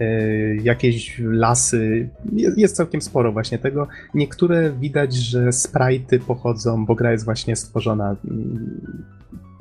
yy, 0.00 0.56
jakieś 0.62 1.18
lasy. 1.24 2.08
Jest 2.56 2.76
całkiem 2.76 3.00
sporo 3.00 3.32
właśnie 3.32 3.58
tego. 3.58 3.88
Niektóre 4.14 4.72
widać, 4.72 5.14
że 5.14 5.48
sprite'y 5.48 6.18
pochodzą, 6.18 6.86
bo 6.86 6.94
gra 6.94 7.12
jest 7.12 7.24
właśnie 7.24 7.56
stworzona 7.56 8.16
yy, 8.24 8.34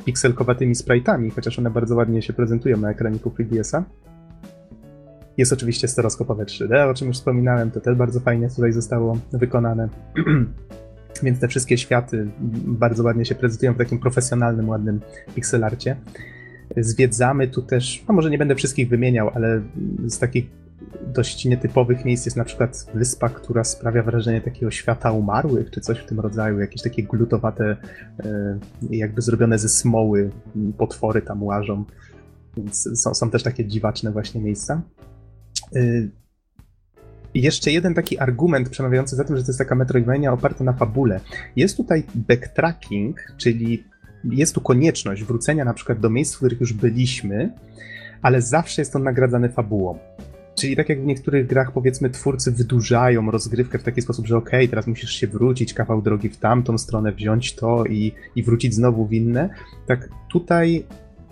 pikselkowatymi 0.06 0.76
sprite'ami, 0.76 1.32
chociaż 1.36 1.60
one 1.60 1.70
bardzo 1.70 1.96
ładnie 1.96 2.22
się 2.22 2.34
prezentują 2.34 2.78
na 2.78 2.92
ekraniku 2.92 3.30
3DS-a. 3.30 3.84
Jest 5.38 5.54
oczywiście 5.54 5.88
stereoskopowe 5.88 6.46
3D, 6.46 6.90
o 6.90 6.94
czym 6.94 7.08
już 7.08 7.18
wspominałem, 7.18 7.72
to 7.72 7.82
też 7.82 7.96
bardzo 7.96 8.20
fajnie 8.20 8.50
tutaj 8.50 8.74
zostało 8.74 9.18
wykonane. 9.32 9.90
Więc 11.24 11.40
te 11.40 11.48
wszystkie 11.48 11.78
światy 11.78 12.28
bardzo 12.66 13.04
ładnie 13.04 13.26
się 13.26 13.36
prezentują 13.36 13.74
w 13.74 13.78
takim 13.78 14.00
profesjonalnym, 14.00 14.70
ładnym 14.70 15.00
pixelarcie. 15.36 15.96
Zwiedzamy 16.78 17.48
tu 17.48 17.62
też, 17.62 18.04
no 18.08 18.14
może 18.14 18.30
nie 18.30 18.38
będę 18.38 18.56
wszystkich 18.56 18.90
wymieniał, 18.90 19.32
ale 19.34 19.62
z 20.08 20.20
takich 20.20 20.46
dość 21.08 21.46
nietypowych 21.46 22.06
miejsc 22.06 22.26
jest 22.26 22.38
na 22.38 22.44
przykład 22.44 22.86
wyspa, 22.94 23.30
która 23.30 23.64
sprawia 23.64 24.04
wrażenie 24.04 24.42
takiego 24.42 24.72
świata 24.72 25.12
umarłych, 25.12 25.72
czy 25.72 25.82
coś 25.82 26.00
w 26.00 26.06
tym 26.06 26.20
rodzaju, 26.20 26.60
jakieś 26.60 26.82
takie 26.82 27.04
glutowate, 27.04 27.78
e, 28.26 28.60
jakby 28.90 29.22
zrobione 29.22 29.60
ze 29.60 29.70
smoły 29.70 30.32
potwory 30.78 31.22
tam 31.22 31.44
łażą. 31.44 31.86
Więc 32.58 33.02
są, 33.02 33.14
są 33.14 33.30
też 33.30 33.44
takie 33.44 33.66
dziwaczne 33.66 34.12
właśnie 34.12 34.42
miejsca. 34.42 34.82
E, 35.76 35.80
jeszcze 37.34 37.72
jeden 37.72 37.94
taki 37.94 38.20
argument 38.20 38.70
przemawiający 38.70 39.16
za 39.16 39.24
tym, 39.24 39.38
że 39.38 39.44
to 39.44 39.50
jest 39.50 39.60
taka 39.60 39.76
Metroidvania 39.76 40.34
oparta 40.34 40.64
na 40.64 40.74
fabule. 40.74 41.20
Jest 41.56 41.78
tutaj 41.78 42.04
backtracking, 42.16 43.34
czyli 43.38 43.84
jest 44.24 44.56
tu 44.56 44.62
konieczność 44.62 45.24
wrócenia 45.24 45.66
na 45.66 45.74
przykład 45.74 46.00
do 46.00 46.10
miejsc, 46.10 46.34
w 46.34 46.38
których 46.38 46.60
już 46.60 46.74
byliśmy, 46.74 47.54
ale 48.22 48.42
zawsze 48.42 48.82
jest 48.82 48.96
on 48.96 49.04
nagradzany 49.04 49.50
fabułą. 49.50 50.00
Czyli 50.56 50.76
tak 50.76 50.90
jak 50.90 51.02
w 51.02 51.06
niektórych 51.06 51.48
grach, 51.48 51.72
powiedzmy, 51.72 52.10
twórcy 52.10 52.52
wydłużają 52.52 53.32
rozgrywkę 53.32 53.80
w 53.80 53.84
taki 53.84 54.02
sposób, 54.02 54.28
że 54.28 54.38
okej, 54.38 54.60
okay, 54.60 54.68
teraz 54.68 54.88
musisz 54.88 55.12
się 55.12 55.28
wrócić 55.28 55.74
kawał 55.74 56.02
drogi 56.02 56.30
w 56.30 56.38
tamtą 56.38 56.78
stronę, 56.78 57.12
wziąć 57.12 57.56
to 57.56 57.86
i, 57.86 58.12
i 58.36 58.44
wrócić 58.44 58.74
znowu 58.74 59.08
w 59.08 59.14
inne. 59.14 59.50
Tak 59.88 60.10
tutaj 60.32 60.86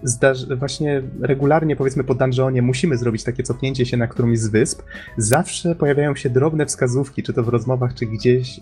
zdarzy, 0.04 0.56
właśnie 0.56 1.02
regularnie, 1.22 1.76
powiedzmy 1.76 2.04
po 2.04 2.16
dungeonie, 2.16 2.62
musimy 2.62 2.98
zrobić 2.98 3.24
takie 3.24 3.44
cofnięcie 3.44 3.86
się 3.86 3.98
na 3.98 4.08
którąś 4.08 4.40
z 4.40 4.48
wysp, 4.48 4.82
zawsze 5.18 5.76
pojawiają 5.76 6.16
się 6.16 6.30
drobne 6.30 6.66
wskazówki, 6.66 7.24
czy 7.24 7.34
to 7.34 7.44
w 7.44 7.48
rozmowach, 7.48 7.94
czy 7.94 8.06
gdzieś, 8.06 8.60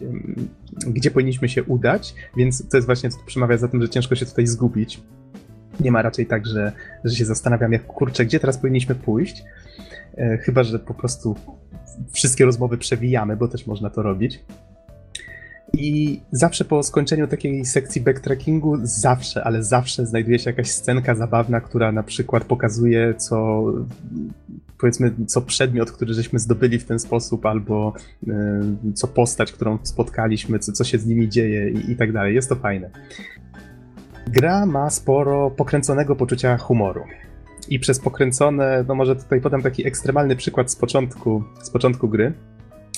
gdzie 0.87 1.11
powinniśmy 1.11 1.49
się 1.49 1.63
udać, 1.63 2.15
więc 2.37 2.69
to 2.69 2.77
jest 2.77 2.85
właśnie, 2.85 3.09
co 3.09 3.17
przemawia 3.25 3.57
za 3.57 3.67
tym, 3.67 3.81
że 3.81 3.89
ciężko 3.89 4.15
się 4.15 4.25
tutaj 4.25 4.47
zgubić. 4.47 5.01
Nie 5.79 5.91
ma 5.91 6.01
raczej 6.01 6.25
tak, 6.25 6.47
że, 6.47 6.71
że 7.03 7.15
się 7.15 7.25
zastanawiam, 7.25 7.71
jak 7.71 7.87
kurczę, 7.87 8.25
gdzie 8.25 8.39
teraz 8.39 8.57
powinniśmy 8.57 8.95
pójść. 8.95 9.43
E, 10.17 10.37
chyba, 10.37 10.63
że 10.63 10.79
po 10.79 10.93
prostu 10.93 11.35
wszystkie 12.11 12.45
rozmowy 12.45 12.77
przewijamy, 12.77 13.37
bo 13.37 13.47
też 13.47 13.67
można 13.67 13.89
to 13.89 14.01
robić. 14.01 14.39
I 15.73 16.19
zawsze 16.31 16.65
po 16.65 16.83
skończeniu 16.83 17.27
takiej 17.27 17.65
sekcji 17.65 18.01
backtrackingu, 18.01 18.77
zawsze, 18.83 19.43
ale 19.43 19.63
zawsze 19.63 20.05
znajduje 20.05 20.39
się 20.39 20.49
jakaś 20.49 20.71
scenka 20.71 21.15
zabawna, 21.15 21.61
która 21.61 21.91
na 21.91 22.03
przykład 22.03 22.43
pokazuje, 22.43 23.13
co 23.17 23.65
powiedzmy, 24.79 25.11
co 25.27 25.41
przedmiot, 25.41 25.91
który 25.91 26.13
żeśmy 26.13 26.39
zdobyli 26.39 26.79
w 26.79 26.85
ten 26.85 26.99
sposób, 26.99 27.45
albo 27.45 27.93
y, 28.27 28.31
co 28.93 29.07
postać, 29.07 29.51
którą 29.51 29.77
spotkaliśmy, 29.83 30.59
co, 30.59 30.71
co 30.71 30.83
się 30.83 30.97
z 30.97 31.05
nimi 31.05 31.29
dzieje 31.29 31.69
i, 31.69 31.91
i 31.91 31.95
tak 31.95 32.11
dalej. 32.11 32.35
Jest 32.35 32.49
to 32.49 32.55
fajne. 32.55 32.89
Gra 34.27 34.65
ma 34.65 34.89
sporo 34.89 35.51
pokręconego 35.51 36.15
poczucia 36.15 36.57
humoru. 36.57 37.03
I 37.69 37.79
przez 37.79 37.99
pokręcone, 37.99 38.85
no 38.87 38.95
może 38.95 39.15
tutaj 39.15 39.41
podam 39.41 39.61
taki 39.61 39.87
ekstremalny 39.87 40.35
przykład 40.35 40.71
z 40.71 40.75
początku, 40.75 41.43
z 41.61 41.69
początku 41.69 42.09
gry 42.09 42.33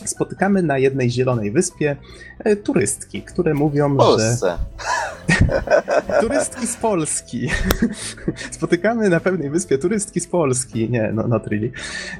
spotykamy 0.09 0.63
na 0.63 0.77
jednej 0.77 1.11
zielonej 1.11 1.51
wyspie 1.51 1.95
e, 2.39 2.55
turystki, 2.55 3.21
które 3.21 3.53
mówią, 3.53 3.97
Polsce. 3.97 4.37
że. 4.47 4.57
turystki 6.21 6.67
z 6.67 6.75
Polski. 6.75 7.49
Spotykamy 8.51 9.09
na 9.09 9.19
pewnej 9.19 9.49
wyspie 9.49 9.77
turystki 9.77 10.19
z 10.19 10.27
Polski, 10.27 10.89
nie, 10.89 11.11
no 11.13 11.27
not 11.27 11.47
really, 11.47 11.71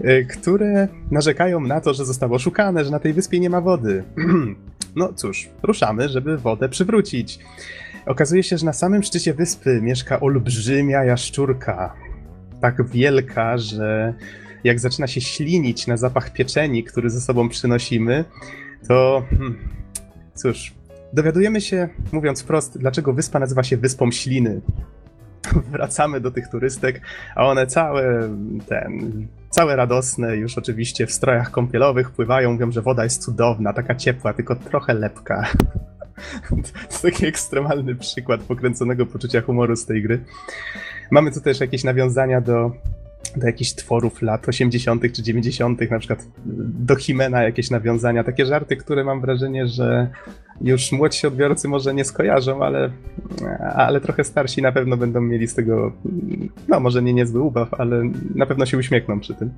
y, 0.06 0.26
które 0.26 0.88
narzekają 1.12 1.60
na 1.60 1.82
to, 1.82 1.94
że 1.94 2.06
zostało 2.06 2.36
oszukane, 2.36 2.86
że 2.86 2.92
na 2.92 3.00
tej 3.00 3.14
wyspie 3.14 3.40
nie 3.40 3.50
ma 3.50 3.62
wody. 3.62 4.04
no 4.96 5.14
cóż, 5.14 5.50
ruszamy, 5.64 6.10
żeby 6.10 6.38
wodę 6.38 6.70
przywrócić. 6.70 7.40
Okazuje 8.06 8.44
się, 8.44 8.58
że 8.58 8.66
na 8.66 8.74
samym 8.74 9.04
szczycie 9.04 9.34
wyspy 9.34 9.82
mieszka 9.82 10.20
olbrzymia 10.20 11.04
jaszczurka. 11.04 11.94
Tak 12.62 12.88
wielka, 12.88 13.58
że 13.58 14.14
jak 14.64 14.80
zaczyna 14.80 15.08
się 15.08 15.22
ślinić 15.22 15.88
na 15.88 15.98
zapach 15.98 16.34
pieczeni, 16.34 16.84
który 16.84 17.10
ze 17.10 17.22
sobą 17.22 17.50
przynosimy, 17.50 18.26
to 18.88 19.26
hmm, 19.30 19.58
cóż, 20.36 20.74
dowiadujemy 21.14 21.62
się, 21.62 21.90
mówiąc 22.12 22.42
wprost, 22.42 22.78
dlaczego 22.78 23.14
wyspa 23.14 23.40
nazywa 23.40 23.64
się 23.64 23.78
Wyspą 23.78 24.12
Śliny. 24.12 24.62
Wracamy 25.72 26.20
do 26.20 26.32
tych 26.32 26.48
turystek, 26.48 27.02
a 27.36 27.46
one 27.46 27.68
całe 27.68 28.30
ten, 28.68 29.28
całe 29.50 29.76
radosne, 29.76 30.38
już 30.38 30.58
oczywiście 30.58 31.08
w 31.08 31.12
strojach 31.12 31.52
kąpielowych 31.52 32.12
pływają, 32.12 32.52
mówią, 32.52 32.72
że 32.72 32.82
woda 32.82 33.04
jest 33.04 33.24
cudowna, 33.24 33.74
taka 33.74 33.96
ciepła, 33.96 34.34
tylko 34.34 34.56
trochę 34.56 34.94
lepka. 34.94 35.44
To 36.90 37.02
taki 37.02 37.26
ekstremalny 37.26 37.96
przykład 37.96 38.42
pokręconego 38.42 39.06
poczucia 39.06 39.42
humoru 39.42 39.76
z 39.76 39.86
tej 39.86 40.04
gry. 40.04 40.24
Mamy 41.12 41.32
tu 41.32 41.42
też 41.42 41.60
jakieś 41.60 41.84
nawiązania 41.84 42.42
do 42.42 42.72
do 43.36 43.48
jakichś 43.48 43.74
tworów 43.74 44.22
lat 44.22 44.50
80. 44.50 45.04
czy 45.14 45.24
90., 45.24 45.92
na 45.92 46.00
przykład 46.00 46.28
do 46.86 46.96
Himena 46.96 47.44
jakieś 47.44 47.70
nawiązania, 47.70 48.24
takie 48.24 48.46
żarty, 48.46 48.78
które 48.78 49.04
mam 49.04 49.22
wrażenie, 49.22 49.68
że 49.68 50.10
już 50.62 50.92
młodsi 50.92 51.28
odbiorcy 51.28 51.68
może 51.68 51.94
nie 51.94 52.06
skojarzą, 52.06 52.64
ale, 52.64 52.92
ale 53.76 54.02
trochę 54.02 54.24
starsi 54.24 54.62
na 54.62 54.72
pewno 54.72 54.98
będą 54.98 55.22
mieli 55.22 55.48
z 55.48 55.56
tego, 55.56 55.92
no 56.68 56.80
może 56.80 57.02
nie 57.02 57.14
niezły 57.14 57.42
ubaw, 57.42 57.74
ale 57.74 58.04
na 58.36 58.46
pewno 58.46 58.66
się 58.66 58.78
uśmiechną 58.78 59.20
przy 59.20 59.36
tym. 59.36 59.52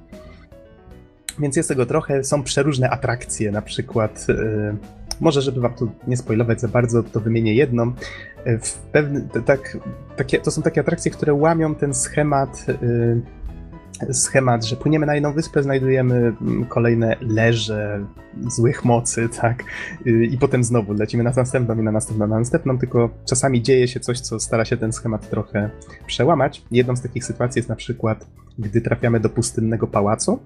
Więc 1.40 1.56
jest 1.56 1.70
tego 1.70 1.86
trochę, 1.86 2.24
są 2.24 2.44
przeróżne 2.44 2.90
atrakcje, 2.90 3.52
na 3.52 3.62
przykład, 3.62 4.26
yy, 4.28 4.76
może 5.22 5.42
żeby 5.42 5.62
wam 5.62 5.74
tu 5.74 5.92
nie 6.08 6.18
spoilować 6.18 6.62
za 6.62 6.68
bardzo, 6.68 7.04
to 7.04 7.20
wymienię 7.20 7.54
jedną. 7.54 7.94
Yy, 8.46 8.60
pewny, 8.92 9.28
tak, 9.46 9.78
takie, 10.16 10.40
to 10.40 10.52
są 10.52 10.62
takie 10.62 10.82
atrakcje, 10.82 11.12
które 11.12 11.34
łamią 11.34 11.76
ten 11.76 11.94
schemat 11.94 12.66
yy, 12.68 13.22
schemat, 14.12 14.66
że 14.66 14.76
płyniemy 14.76 15.06
na 15.06 15.16
jedną 15.16 15.34
wyspę, 15.34 15.64
znajdujemy 15.64 16.16
mm, 16.42 16.66
kolejne 16.66 17.16
leże 17.22 18.06
złych 18.48 18.86
mocy, 18.86 19.30
tak, 19.42 19.64
y, 20.08 20.26
i 20.26 20.38
potem 20.38 20.64
znowu 20.64 20.94
lecimy 20.94 21.24
na 21.24 21.32
następną 21.36 21.80
i 21.80 21.84
na 21.84 21.92
następną, 21.92 22.28
na 22.28 22.40
następną, 22.40 22.78
tylko 22.78 23.10
czasami 23.30 23.62
dzieje 23.62 23.88
się 23.88 24.00
coś, 24.00 24.20
co 24.20 24.40
stara 24.40 24.66
się 24.66 24.78
ten 24.78 24.94
schemat 24.94 25.30
trochę 25.30 25.70
przełamać. 26.08 26.64
Jedną 26.72 26.96
z 26.96 27.02
takich 27.02 27.26
sytuacji 27.26 27.60
jest 27.60 27.70
na 27.70 27.76
przykład, 27.76 28.28
gdy 28.60 28.82
trafiamy 28.82 29.20
do 29.20 29.30
pustynnego 29.30 29.88
pałacu, 29.88 30.40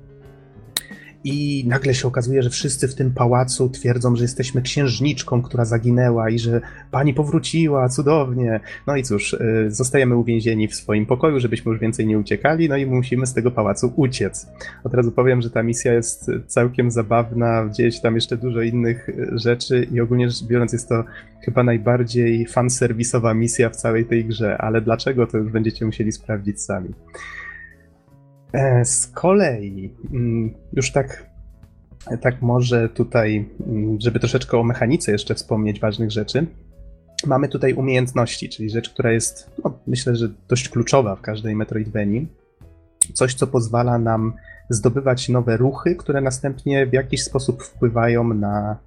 i 1.23 1.65
nagle 1.67 1.93
się 1.93 2.07
okazuje, 2.07 2.43
że 2.43 2.49
wszyscy 2.49 2.87
w 2.87 2.95
tym 2.95 3.11
pałacu 3.11 3.69
twierdzą, 3.69 4.15
że 4.15 4.23
jesteśmy 4.23 4.61
księżniczką, 4.61 5.41
która 5.41 5.65
zaginęła 5.65 6.29
i 6.29 6.39
że 6.39 6.61
pani 6.91 7.13
powróciła, 7.13 7.89
cudownie. 7.89 8.59
No 8.87 8.95
i 8.95 9.03
cóż, 9.03 9.33
y, 9.33 9.65
zostajemy 9.67 10.15
uwięzieni 10.15 10.67
w 10.67 10.75
swoim 10.75 11.05
pokoju, 11.05 11.39
żebyśmy 11.39 11.71
już 11.71 11.81
więcej 11.81 12.07
nie 12.07 12.19
uciekali, 12.19 12.69
no 12.69 12.77
i 12.77 12.85
musimy 12.85 13.27
z 13.27 13.33
tego 13.33 13.51
pałacu 13.51 13.93
uciec. 13.95 14.47
Od 14.83 14.93
razu 14.93 15.11
powiem, 15.11 15.41
że 15.41 15.49
ta 15.49 15.63
misja 15.63 15.93
jest 15.93 16.31
całkiem 16.47 16.91
zabawna, 16.91 17.69
dzieje 17.69 17.91
się 17.91 18.01
tam 18.01 18.15
jeszcze 18.15 18.37
dużo 18.37 18.61
innych 18.61 19.09
y, 19.09 19.29
rzeczy 19.31 19.87
i 19.91 20.01
ogólnie 20.01 20.29
rzecz 20.29 20.43
biorąc 20.43 20.73
jest 20.73 20.89
to 20.89 21.03
chyba 21.41 21.63
najbardziej 21.63 22.45
fanserwisowa 22.45 23.33
misja 23.33 23.69
w 23.69 23.75
całej 23.75 24.05
tej 24.05 24.25
grze, 24.25 24.57
ale 24.57 24.81
dlaczego 24.81 25.27
to 25.27 25.37
już 25.37 25.51
będziecie 25.51 25.85
musieli 25.85 26.11
sprawdzić 26.11 26.61
sami. 26.61 26.89
E, 28.53 28.85
z 28.85 29.07
kolei, 29.07 29.93
mm, 30.13 30.53
już 30.73 30.91
tak, 30.91 31.29
tak 32.21 32.41
może 32.41 32.89
tutaj, 32.89 33.49
mm, 33.67 34.01
żeby 34.01 34.19
troszeczkę 34.19 34.57
o 34.57 34.63
mechanice 34.63 35.11
jeszcze 35.11 35.35
wspomnieć 35.35 35.79
ważnych 35.79 36.11
rzeczy, 36.11 36.47
mamy 37.25 37.49
tutaj 37.49 37.73
umiejętności, 37.73 38.49
czyli 38.49 38.69
rzecz, 38.69 38.89
która 38.89 39.11
jest, 39.11 39.51
no, 39.63 39.79
myślę, 39.87 40.15
że 40.15 40.29
dość 40.47 40.69
kluczowa 40.69 41.15
w 41.15 41.21
każdej 41.21 41.55
Metroidvanii. 41.55 42.27
Coś, 43.13 43.33
co 43.33 43.47
pozwala 43.47 43.99
nam 43.99 44.33
zdobywać 44.69 45.29
nowe 45.29 45.57
ruchy, 45.57 45.95
które 45.95 46.21
następnie 46.21 46.87
w 46.87 46.93
jakiś 46.93 47.23
sposób 47.23 47.63
wpływają 47.63 48.33
na, 48.33 48.77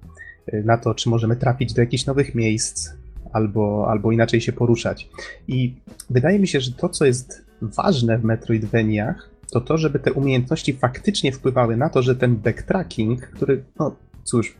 na 0.63 0.77
to, 0.77 0.95
czy 0.95 1.09
możemy 1.09 1.35
trafić 1.35 1.73
do 1.73 1.81
jakichś 1.81 2.05
nowych 2.05 2.35
miejsc, 2.35 2.89
albo, 3.33 3.87
albo 3.89 4.11
inaczej 4.11 4.41
się 4.41 4.53
poruszać. 4.53 5.09
I 5.47 5.75
wydaje 6.09 6.39
mi 6.39 6.47
się, 6.47 6.59
że 6.61 6.71
to, 6.71 6.89
co 6.89 7.05
jest 7.05 7.45
ważne 7.61 8.17
w 8.17 8.23
Metroidvaniach, 8.23 9.29
to 9.51 9.61
to, 9.61 9.77
żeby 9.77 9.99
te 9.99 10.13
umiejętności 10.13 10.73
faktycznie 10.73 11.31
wpływały 11.31 11.77
na 11.77 11.89
to, 11.89 12.01
że 12.01 12.15
ten 12.15 12.35
backtracking, 12.35 13.21
który, 13.21 13.63
no 13.79 13.95
cóż, 14.23 14.55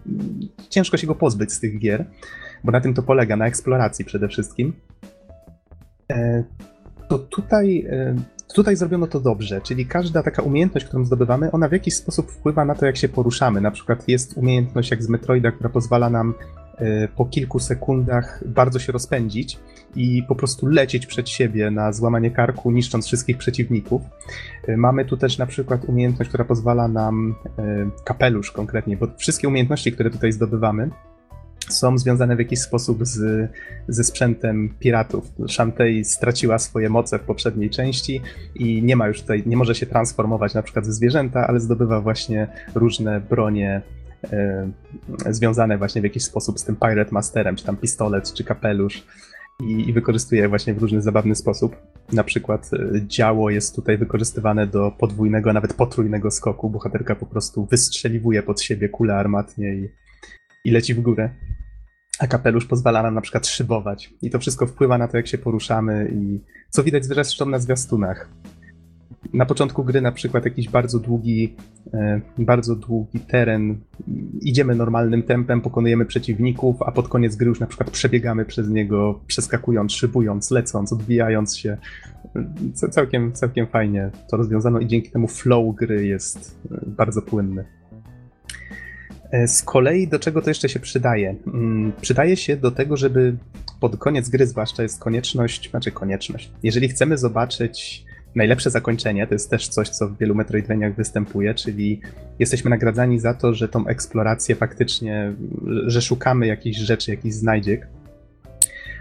ciężko 0.69 0.97
się 0.97 1.07
go 1.07 1.15
pozbyć 1.15 1.53
z 1.53 1.59
tych 1.59 1.79
gier, 1.79 2.05
bo 2.63 2.71
na 2.71 2.81
tym 2.81 2.93
to 2.93 3.03
polega, 3.03 3.35
na 3.35 3.47
eksploracji 3.47 4.05
przede 4.05 4.27
wszystkim, 4.27 4.73
e, 6.11 6.43
to 7.09 7.19
tutaj, 7.19 7.85
e, 7.89 8.15
tutaj 8.55 8.75
zrobiono 8.75 9.07
to 9.07 9.19
dobrze, 9.19 9.61
czyli 9.61 9.85
każda 9.85 10.23
taka 10.23 10.41
umiejętność, 10.41 10.85
którą 10.85 11.05
zdobywamy, 11.05 11.51
ona 11.51 11.67
w 11.67 11.71
jakiś 11.71 11.95
sposób 11.95 12.31
wpływa 12.31 12.65
na 12.65 12.75
to, 12.75 12.85
jak 12.85 12.97
się 12.97 13.09
poruszamy. 13.09 13.61
Na 13.61 13.71
przykład 13.71 14.07
jest 14.07 14.37
umiejętność 14.37 14.91
jak 14.91 15.03
z 15.03 15.09
Metroida, 15.09 15.51
która 15.51 15.69
pozwala 15.69 16.09
nam 16.09 16.33
po 17.15 17.25
kilku 17.25 17.59
sekundach 17.59 18.43
bardzo 18.45 18.79
się 18.79 18.91
rozpędzić 18.91 19.59
i 19.95 20.23
po 20.27 20.35
prostu 20.35 20.67
lecieć 20.67 21.05
przed 21.05 21.29
siebie 21.29 21.71
na 21.71 21.93
złamanie 21.93 22.31
karku, 22.31 22.71
niszcząc 22.71 23.07
wszystkich 23.07 23.37
przeciwników. 23.37 24.01
E, 24.67 24.77
mamy 24.77 25.05
tu 25.05 25.17
też 25.17 25.37
na 25.37 25.45
przykład 25.45 25.85
umiejętność, 25.85 26.29
która 26.29 26.45
pozwala 26.45 26.87
nam, 26.87 27.35
e, 27.59 27.89
kapelusz 28.03 28.51
konkretnie, 28.51 28.97
bo 28.97 29.07
wszystkie 29.17 29.47
umiejętności, 29.47 29.91
które 29.91 30.09
tutaj 30.09 30.31
zdobywamy, 30.31 30.89
są 31.69 31.97
związane 31.97 32.35
w 32.35 32.39
jakiś 32.39 32.59
sposób 32.59 33.05
z, 33.05 33.51
ze 33.87 34.03
sprzętem 34.03 34.73
piratów. 34.79 35.31
Shantae 35.47 36.03
straciła 36.03 36.59
swoje 36.59 36.89
moce 36.89 37.19
w 37.19 37.21
poprzedniej 37.21 37.69
części 37.69 38.21
i 38.55 38.83
nie 38.83 38.95
ma 38.95 39.07
już 39.07 39.21
tutaj, 39.21 39.43
nie 39.45 39.57
może 39.57 39.75
się 39.75 39.85
transformować 39.85 40.53
na 40.53 40.63
przykład 40.63 40.85
ze 40.85 40.93
zwierzęta, 40.93 41.47
ale 41.47 41.59
zdobywa 41.59 42.01
właśnie 42.01 42.47
różne 42.75 43.21
bronie 43.21 43.81
związane 45.29 45.77
właśnie 45.77 46.01
w 46.01 46.03
jakiś 46.03 46.23
sposób 46.23 46.59
z 46.59 46.63
tym 46.63 46.75
Pirate 46.75 47.11
Masterem, 47.11 47.55
czy 47.55 47.65
tam 47.65 47.77
pistolet, 47.77 48.33
czy 48.33 48.43
kapelusz 48.43 49.03
i, 49.61 49.89
i 49.89 49.93
wykorzystuje 49.93 50.41
je 50.41 50.49
właśnie 50.49 50.73
w 50.73 50.77
różny 50.77 51.01
zabawny 51.01 51.35
sposób. 51.35 51.75
Na 52.13 52.23
przykład 52.23 52.69
e, 52.73 53.07
działo 53.07 53.49
jest 53.49 53.75
tutaj 53.75 53.97
wykorzystywane 53.97 54.67
do 54.67 54.91
podwójnego, 54.91 55.53
nawet 55.53 55.73
potrójnego 55.73 56.31
skoku. 56.31 56.69
Bohaterka 56.69 57.15
po 57.15 57.25
prostu 57.25 57.65
wystrzeliwuje 57.65 58.43
pod 58.43 58.61
siebie 58.61 58.89
kule 58.89 59.15
armatnie 59.15 59.75
i, 59.75 59.89
i 60.65 60.71
leci 60.71 60.93
w 60.93 61.01
górę. 61.01 61.29
A 62.19 62.27
kapelusz 62.27 62.65
pozwala 62.65 63.03
nam 63.03 63.15
na 63.15 63.21
przykład 63.21 63.47
szybować. 63.47 64.13
I 64.21 64.29
to 64.29 64.39
wszystko 64.39 64.67
wpływa 64.67 64.97
na 64.97 65.07
to, 65.07 65.17
jak 65.17 65.27
się 65.27 65.37
poruszamy 65.37 66.11
i 66.13 66.39
co 66.69 66.83
widać 66.83 67.05
zresztą 67.05 67.45
na 67.45 67.59
zwiastunach 67.59 68.29
na 69.33 69.45
początku 69.45 69.83
gry 69.83 70.01
na 70.01 70.11
przykład 70.11 70.45
jakiś 70.45 70.69
bardzo 70.69 70.99
długi, 70.99 71.55
e, 71.93 72.21
bardzo 72.37 72.75
długi 72.75 73.19
teren, 73.19 73.77
idziemy 74.41 74.75
normalnym 74.75 75.23
tempem, 75.23 75.61
pokonujemy 75.61 76.05
przeciwników, 76.05 76.81
a 76.81 76.91
pod 76.91 77.07
koniec 77.07 77.35
gry 77.35 77.47
już 77.47 77.59
na 77.59 77.67
przykład 77.67 77.89
przebiegamy 77.89 78.45
przez 78.45 78.69
niego, 78.69 79.19
przeskakując, 79.27 79.93
szybując, 79.93 80.51
lecąc, 80.51 80.93
odbijając 80.93 81.57
się. 81.57 81.77
Całkiem, 82.73 83.33
całkiem 83.33 83.67
fajnie 83.67 84.09
to 84.29 84.37
rozwiązano 84.37 84.79
i 84.79 84.87
dzięki 84.87 85.11
temu 85.11 85.27
flow 85.27 85.75
gry 85.75 86.05
jest 86.05 86.59
e, 86.71 86.79
bardzo 86.87 87.21
płynny. 87.21 87.65
E, 89.31 89.47
z 89.47 89.63
kolei 89.63 90.07
do 90.07 90.19
czego 90.19 90.41
to 90.41 90.49
jeszcze 90.49 90.69
się 90.69 90.79
przydaje? 90.79 91.35
Mm, 91.47 91.91
przydaje 92.01 92.37
się 92.37 92.57
do 92.57 92.71
tego, 92.71 92.97
żeby 92.97 93.37
pod 93.79 93.97
koniec 93.97 94.29
gry 94.29 94.47
zwłaszcza 94.47 94.83
jest 94.83 94.99
konieczność, 94.99 95.69
znaczy 95.69 95.91
konieczność. 95.91 96.51
Jeżeli 96.63 96.89
chcemy 96.89 97.17
zobaczyć 97.17 98.05
najlepsze 98.35 98.69
zakończenie 98.69 99.27
to 99.27 99.35
jest 99.35 99.49
też 99.49 99.67
coś, 99.67 99.89
co 99.89 100.07
w 100.07 100.17
wielu 100.17 100.35
Metroidvaniach 100.35 100.95
występuje, 100.95 101.53
czyli 101.53 102.01
jesteśmy 102.39 102.69
nagradzani 102.69 103.19
za 103.19 103.33
to, 103.33 103.53
że 103.53 103.69
tą 103.69 103.87
eksplorację 103.87 104.55
faktycznie, 104.55 105.33
że 105.85 106.01
szukamy 106.01 106.47
jakichś 106.47 106.77
rzeczy, 106.77 107.11
jakichś 107.11 107.35
znajdziek. 107.35 107.87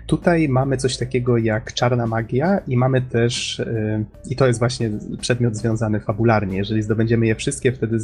Tutaj 0.06 0.48
mamy 0.48 0.76
coś 0.76 0.96
takiego 0.96 1.38
jak 1.38 1.72
czarna 1.72 2.06
magia 2.06 2.58
i 2.68 2.76
mamy 2.76 3.02
też, 3.02 3.58
yy, 3.58 4.04
i 4.30 4.36
to 4.36 4.46
jest 4.46 4.58
właśnie 4.58 4.90
przedmiot 5.20 5.56
związany 5.56 6.00
fabularnie. 6.00 6.58
Jeżeli 6.58 6.82
zdobędziemy 6.82 7.26
je 7.26 7.34
wszystkie, 7.34 7.72
wtedy 7.72 7.98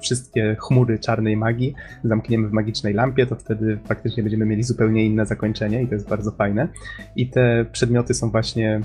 wszystkie 0.00 0.56
chmury 0.60 0.98
czarnej 0.98 1.36
magii 1.36 1.74
zamkniemy 2.04 2.48
w 2.48 2.52
magicznej 2.52 2.94
lampie, 2.94 3.26
to 3.26 3.36
wtedy 3.36 3.78
faktycznie 3.88 4.22
będziemy 4.22 4.46
mieli 4.46 4.62
zupełnie 4.62 5.06
inne 5.06 5.26
zakończenie 5.26 5.82
i 5.82 5.86
to 5.86 5.94
jest 5.94 6.08
bardzo 6.08 6.30
fajne. 6.30 6.68
I 7.16 7.30
te 7.30 7.66
przedmioty 7.72 8.14
są 8.14 8.30
właśnie 8.30 8.80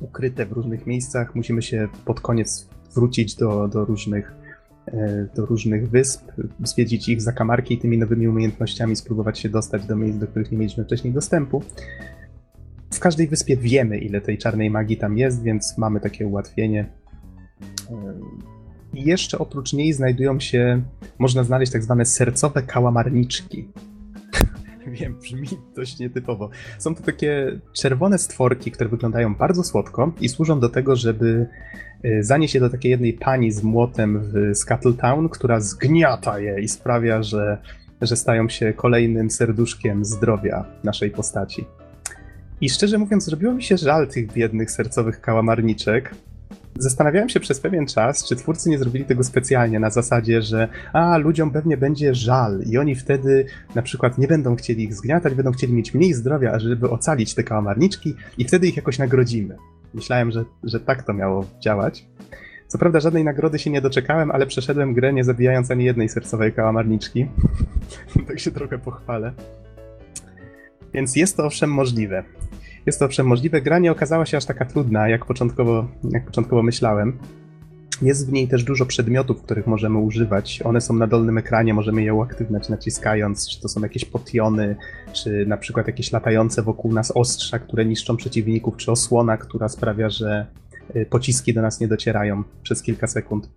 ukryte 0.00 0.46
w 0.46 0.52
różnych 0.52 0.86
miejscach. 0.86 1.34
Musimy 1.34 1.62
się 1.62 1.88
pod 2.04 2.20
koniec 2.20 2.68
wrócić 2.94 3.34
do, 3.34 3.68
do 3.68 3.84
różnych 3.84 4.34
e, 4.86 5.28
do 5.36 5.46
różnych 5.46 5.90
wysp, 5.90 6.22
zwiedzić 6.64 7.08
ich 7.08 7.22
zakamarki 7.22 7.78
tymi 7.78 7.98
nowymi 7.98 8.28
umiejętnościami, 8.28 8.96
spróbować 8.96 9.38
się 9.38 9.48
dostać 9.48 9.86
do 9.86 9.96
miejsc, 9.96 10.18
do 10.18 10.26
których 10.26 10.52
nie 10.52 10.58
mieliśmy 10.58 10.84
wcześniej 10.84 11.12
dostępu. 11.12 11.62
W 12.92 13.00
każdej 13.00 13.28
wyspie 13.28 13.56
wiemy, 13.56 13.98
ile 13.98 14.20
tej 14.20 14.38
czarnej 14.38 14.70
magii 14.70 14.96
tam 14.96 15.18
jest, 15.18 15.42
więc 15.42 15.78
mamy 15.78 16.00
takie 16.00 16.26
ułatwienie. 16.26 16.86
I 18.94 19.04
jeszcze 19.04 19.38
oprócz 19.38 19.72
niej 19.72 19.92
znajdują 19.92 20.40
się, 20.40 20.82
można 21.18 21.44
znaleźć 21.44 21.72
tak 21.72 21.82
zwane 21.82 22.04
sercowe 22.04 22.62
kałamarniczki. 22.62 23.68
Wiem, 25.00 25.14
brzmi 25.14 25.48
dość 25.76 25.98
nietypowo. 25.98 26.50
Są 26.78 26.94
to 26.94 27.02
takie 27.02 27.60
czerwone 27.72 28.18
stworki, 28.18 28.70
które 28.70 28.90
wyglądają 28.90 29.34
bardzo 29.34 29.64
słodko 29.64 30.12
i 30.20 30.28
służą 30.28 30.60
do 30.60 30.68
tego, 30.68 30.96
żeby 30.96 31.46
y, 32.04 32.24
zanieść 32.24 32.54
je 32.54 32.60
do 32.60 32.70
takiej 32.70 32.90
jednej 32.90 33.12
pani 33.12 33.52
z 33.52 33.62
młotem 33.62 34.20
w 34.22 34.56
Scuttletown, 34.56 35.28
która 35.28 35.60
zgniata 35.60 36.40
je 36.40 36.60
i 36.60 36.68
sprawia, 36.68 37.22
że, 37.22 37.58
że 38.00 38.16
stają 38.16 38.48
się 38.48 38.72
kolejnym 38.72 39.30
serduszkiem 39.30 40.04
zdrowia 40.04 40.64
naszej 40.84 41.10
postaci. 41.10 41.64
I 42.60 42.70
szczerze 42.70 42.98
mówiąc, 42.98 43.24
zrobiło 43.24 43.54
mi 43.54 43.62
się 43.62 43.76
żal 43.76 44.08
tych 44.08 44.32
biednych 44.32 44.70
sercowych 44.70 45.20
kałamarniczek, 45.20 46.14
Zastanawiałem 46.78 47.28
się 47.28 47.40
przez 47.40 47.60
pewien 47.60 47.86
czas, 47.86 48.28
czy 48.28 48.36
twórcy 48.36 48.70
nie 48.70 48.78
zrobili 48.78 49.04
tego 49.04 49.24
specjalnie 49.24 49.80
na 49.80 49.90
zasadzie, 49.90 50.42
że 50.42 50.68
a 50.92 51.16
ludziom 51.16 51.50
pewnie 51.50 51.76
będzie 51.76 52.14
żal 52.14 52.62
i 52.66 52.78
oni 52.78 52.94
wtedy 52.94 53.46
na 53.74 53.82
przykład 53.82 54.18
nie 54.18 54.28
będą 54.28 54.56
chcieli 54.56 54.84
ich 54.84 54.94
zgniatać, 54.94 55.34
będą 55.34 55.52
chcieli 55.52 55.72
mieć 55.72 55.94
mniej 55.94 56.14
zdrowia, 56.14 56.58
żeby 56.58 56.90
ocalić 56.90 57.34
te 57.34 57.42
kałamarniczki 57.44 58.14
i 58.38 58.44
wtedy 58.44 58.66
ich 58.66 58.76
jakoś 58.76 58.98
nagrodzimy. 58.98 59.56
Myślałem, 59.94 60.30
że, 60.30 60.44
że 60.64 60.80
tak 60.80 61.02
to 61.02 61.12
miało 61.12 61.46
działać. 61.60 62.06
Co 62.68 62.78
prawda 62.78 63.00
żadnej 63.00 63.24
nagrody 63.24 63.58
się 63.58 63.70
nie 63.70 63.80
doczekałem, 63.80 64.30
ale 64.30 64.46
przeszedłem 64.46 64.94
grę 64.94 65.12
nie 65.12 65.24
zabijając 65.24 65.70
ani 65.70 65.84
jednej 65.84 66.08
sercowej 66.08 66.52
kałamarniczki. 66.52 67.26
tak 68.28 68.40
się 68.40 68.50
trochę 68.50 68.78
pochwalę. 68.78 69.32
Więc 70.94 71.16
jest 71.16 71.36
to 71.36 71.44
owszem 71.44 71.70
możliwe. 71.70 72.24
Jest 72.86 72.98
to 72.98 73.04
owszem 73.04 73.26
możliwe. 73.26 73.62
Gra 73.62 73.78
nie 73.78 73.92
okazała 73.92 74.26
się 74.26 74.36
aż 74.36 74.44
taka 74.44 74.64
trudna, 74.64 75.08
jak 75.08 75.24
początkowo, 75.24 75.88
jak 76.10 76.24
początkowo 76.24 76.62
myślałem. 76.62 77.18
Jest 78.02 78.28
w 78.28 78.32
niej 78.32 78.48
też 78.48 78.64
dużo 78.64 78.86
przedmiotów, 78.86 79.42
których 79.42 79.66
możemy 79.66 79.98
używać. 79.98 80.62
One 80.64 80.80
są 80.80 80.94
na 80.94 81.06
dolnym 81.06 81.38
ekranie, 81.38 81.74
możemy 81.74 82.02
je 82.02 82.14
uaktywniać 82.14 82.68
naciskając, 82.68 83.48
czy 83.48 83.60
to 83.60 83.68
są 83.68 83.80
jakieś 83.80 84.04
potiony, 84.04 84.76
czy 85.12 85.46
na 85.46 85.56
przykład 85.56 85.86
jakieś 85.86 86.12
latające 86.12 86.62
wokół 86.62 86.92
nas 86.92 87.12
ostrza, 87.16 87.58
które 87.58 87.84
niszczą 87.84 88.16
przeciwników, 88.16 88.76
czy 88.76 88.92
osłona, 88.92 89.36
która 89.36 89.68
sprawia, 89.68 90.10
że 90.10 90.46
y, 90.96 91.06
pociski 91.06 91.54
do 91.54 91.62
nas 91.62 91.80
nie 91.80 91.88
docierają 91.88 92.42
przez 92.62 92.82
kilka 92.82 93.06
sekund. 93.06 93.50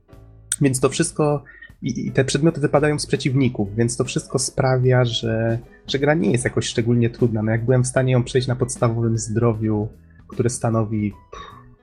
Więc 0.61 0.79
to 0.79 0.89
wszystko 0.89 1.43
i, 1.85 2.11
te 2.11 2.25
przedmioty 2.25 2.61
wypadają 2.61 2.99
z 2.99 3.05
przeciwników, 3.05 3.75
więc 3.75 3.97
to 3.97 4.03
wszystko 4.03 4.39
sprawia, 4.39 5.05
że, 5.05 5.59
że 5.87 5.99
gra 5.99 6.13
nie 6.13 6.31
jest 6.31 6.43
jakoś 6.43 6.65
szczególnie 6.65 7.09
trudna. 7.09 7.43
No 7.43 7.51
jak 7.51 7.65
byłem 7.65 7.83
w 7.83 7.87
stanie 7.87 8.13
ją 8.13 8.23
przejść 8.23 8.47
na 8.47 8.55
podstawowym 8.55 9.17
zdrowiu, 9.17 9.87
które 10.27 10.49
stanowi, 10.49 11.13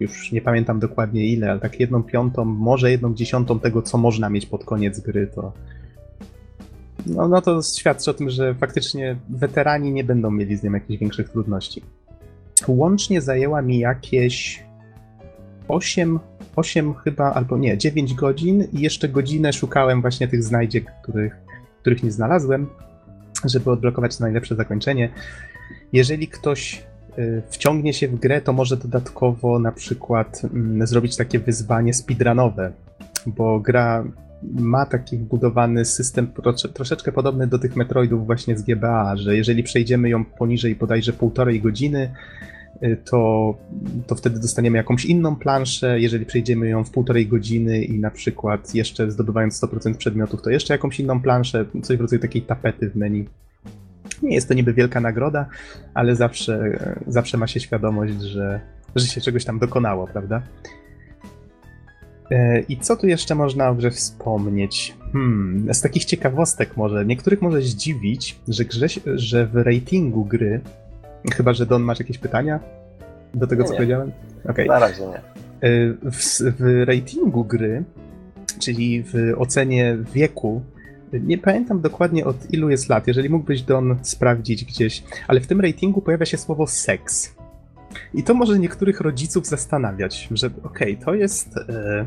już 0.00 0.32
nie 0.32 0.40
pamiętam 0.40 0.80
dokładnie 0.80 1.26
ile, 1.26 1.50
ale 1.50 1.60
tak 1.60 1.80
jedną 1.80 2.02
piątą, 2.02 2.44
może 2.44 2.90
jedną 2.90 3.14
dziesiątą 3.14 3.60
tego, 3.60 3.82
co 3.82 3.98
można 3.98 4.30
mieć 4.30 4.46
pod 4.46 4.64
koniec 4.64 5.00
gry, 5.00 5.26
to 5.34 5.52
no, 7.06 7.28
no 7.28 7.40
to 7.42 7.60
świadczy 7.62 8.10
o 8.10 8.14
tym, 8.14 8.30
że 8.30 8.54
faktycznie 8.54 9.16
weterani 9.28 9.92
nie 9.92 10.04
będą 10.04 10.30
mieli 10.30 10.56
z 10.56 10.62
nią 10.62 10.72
jakichś 10.72 11.00
większych 11.00 11.28
trudności. 11.28 11.82
Łącznie 12.68 13.20
zajęła 13.20 13.62
mi 13.62 13.78
jakieś 13.78 14.64
8 15.68 16.18
8 16.56 16.94
chyba, 16.94 17.32
albo 17.32 17.58
nie, 17.58 17.78
9 17.78 18.14
godzin 18.14 18.64
i 18.72 18.80
jeszcze 18.80 19.08
godzinę 19.08 19.52
szukałem 19.52 20.00
właśnie 20.00 20.28
tych 20.28 20.44
znajdziek, 20.44 20.92
których, 21.02 21.36
których 21.80 22.02
nie 22.02 22.10
znalazłem, 22.10 22.66
żeby 23.44 23.70
odblokować 23.70 24.20
najlepsze 24.20 24.56
zakończenie. 24.56 25.08
Jeżeli 25.92 26.28
ktoś 26.28 26.82
y, 27.18 27.42
wciągnie 27.50 27.92
się 27.92 28.08
w 28.08 28.20
grę, 28.20 28.40
to 28.40 28.52
może 28.52 28.76
dodatkowo 28.76 29.58
na 29.58 29.72
przykład 29.72 30.42
mm, 30.44 30.86
zrobić 30.86 31.16
takie 31.16 31.38
wyzwanie 31.38 31.94
speedrunowe, 31.94 32.72
bo 33.26 33.60
gra 33.60 34.04
ma 34.52 34.86
taki 34.86 35.16
wbudowany 35.16 35.84
system 35.84 36.32
troszeczkę 36.74 37.12
podobny 37.12 37.46
do 37.46 37.58
tych 37.58 37.76
Metroidów 37.76 38.26
właśnie 38.26 38.58
z 38.58 38.62
GBA, 38.62 39.16
że 39.16 39.36
jeżeli 39.36 39.62
przejdziemy 39.62 40.08
ją 40.08 40.24
poniżej 40.24 40.76
bodajże 40.76 41.12
półtorej 41.12 41.60
godziny, 41.60 42.12
to, 43.04 43.54
to 44.06 44.14
wtedy 44.14 44.40
dostaniemy 44.40 44.76
jakąś 44.76 45.04
inną 45.04 45.36
planszę. 45.36 46.00
Jeżeli 46.00 46.26
przejdziemy 46.26 46.68
ją 46.68 46.84
w 46.84 46.90
półtorej 46.90 47.26
godziny 47.26 47.84
i 47.84 47.98
na 47.98 48.10
przykład 48.10 48.74
jeszcze 48.74 49.10
zdobywając 49.10 49.62
100% 49.62 49.94
przedmiotów, 49.94 50.42
to 50.42 50.50
jeszcze 50.50 50.74
jakąś 50.74 51.00
inną 51.00 51.22
planszę, 51.22 51.64
coś 51.82 51.96
w 51.96 52.00
rodzaju 52.00 52.22
takiej 52.22 52.42
tapety 52.42 52.90
w 52.90 52.96
menu. 52.96 53.28
Nie 54.22 54.34
jest 54.34 54.48
to 54.48 54.54
niby 54.54 54.74
wielka 54.74 55.00
nagroda, 55.00 55.46
ale 55.94 56.16
zawsze, 56.16 56.78
zawsze 57.06 57.38
ma 57.38 57.46
się 57.46 57.60
świadomość, 57.60 58.20
że, 58.20 58.60
że 58.96 59.06
się 59.06 59.20
czegoś 59.20 59.44
tam 59.44 59.58
dokonało, 59.58 60.06
prawda? 60.06 60.42
E, 62.30 62.60
I 62.60 62.76
co 62.76 62.96
tu 62.96 63.06
jeszcze 63.06 63.34
można 63.34 63.68
o 63.68 63.74
grze 63.74 63.90
wspomnieć? 63.90 64.94
Hmm, 65.12 65.74
z 65.74 65.80
takich 65.80 66.04
ciekawostek 66.04 66.76
może. 66.76 67.06
Niektórych 67.06 67.42
może 67.42 67.62
zdziwić, 67.62 68.38
że, 68.48 68.64
grze, 68.64 68.86
że 69.14 69.46
w 69.46 69.56
ratingu 69.56 70.24
gry 70.24 70.60
Chyba, 71.34 71.52
że 71.52 71.66
Don, 71.66 71.82
masz 71.82 71.98
jakieś 71.98 72.18
pytania 72.18 72.60
do 73.34 73.46
tego, 73.46 73.62
nie, 73.62 73.66
co 73.66 73.72
nie. 73.72 73.78
powiedziałem? 73.78 74.12
Okay. 74.48 74.66
Na 74.66 74.78
razie 74.78 75.02
nie. 75.06 75.18
Y, 75.68 75.96
w, 76.02 76.40
w 76.58 76.84
ratingu 76.86 77.44
gry, 77.44 77.84
czyli 78.58 79.02
w 79.02 79.14
ocenie 79.38 79.98
wieku, 80.14 80.62
nie 81.12 81.38
pamiętam 81.38 81.80
dokładnie 81.80 82.24
od 82.24 82.50
ilu 82.50 82.70
jest 82.70 82.88
lat, 82.88 83.06
jeżeli 83.06 83.28
mógłbyś 83.28 83.62
Don 83.62 83.98
sprawdzić 84.02 84.64
gdzieś, 84.64 85.04
ale 85.28 85.40
w 85.40 85.46
tym 85.46 85.60
ratingu 85.60 86.02
pojawia 86.02 86.26
się 86.26 86.38
słowo 86.38 86.66
seks. 86.66 87.34
I 88.14 88.22
to 88.22 88.34
może 88.34 88.58
niektórych 88.58 89.00
rodziców 89.00 89.46
zastanawiać, 89.46 90.28
że 90.30 90.46
okej, 90.46 90.92
okay, 90.92 91.04
to 91.04 91.14
jest. 91.14 91.56
E, 91.56 92.06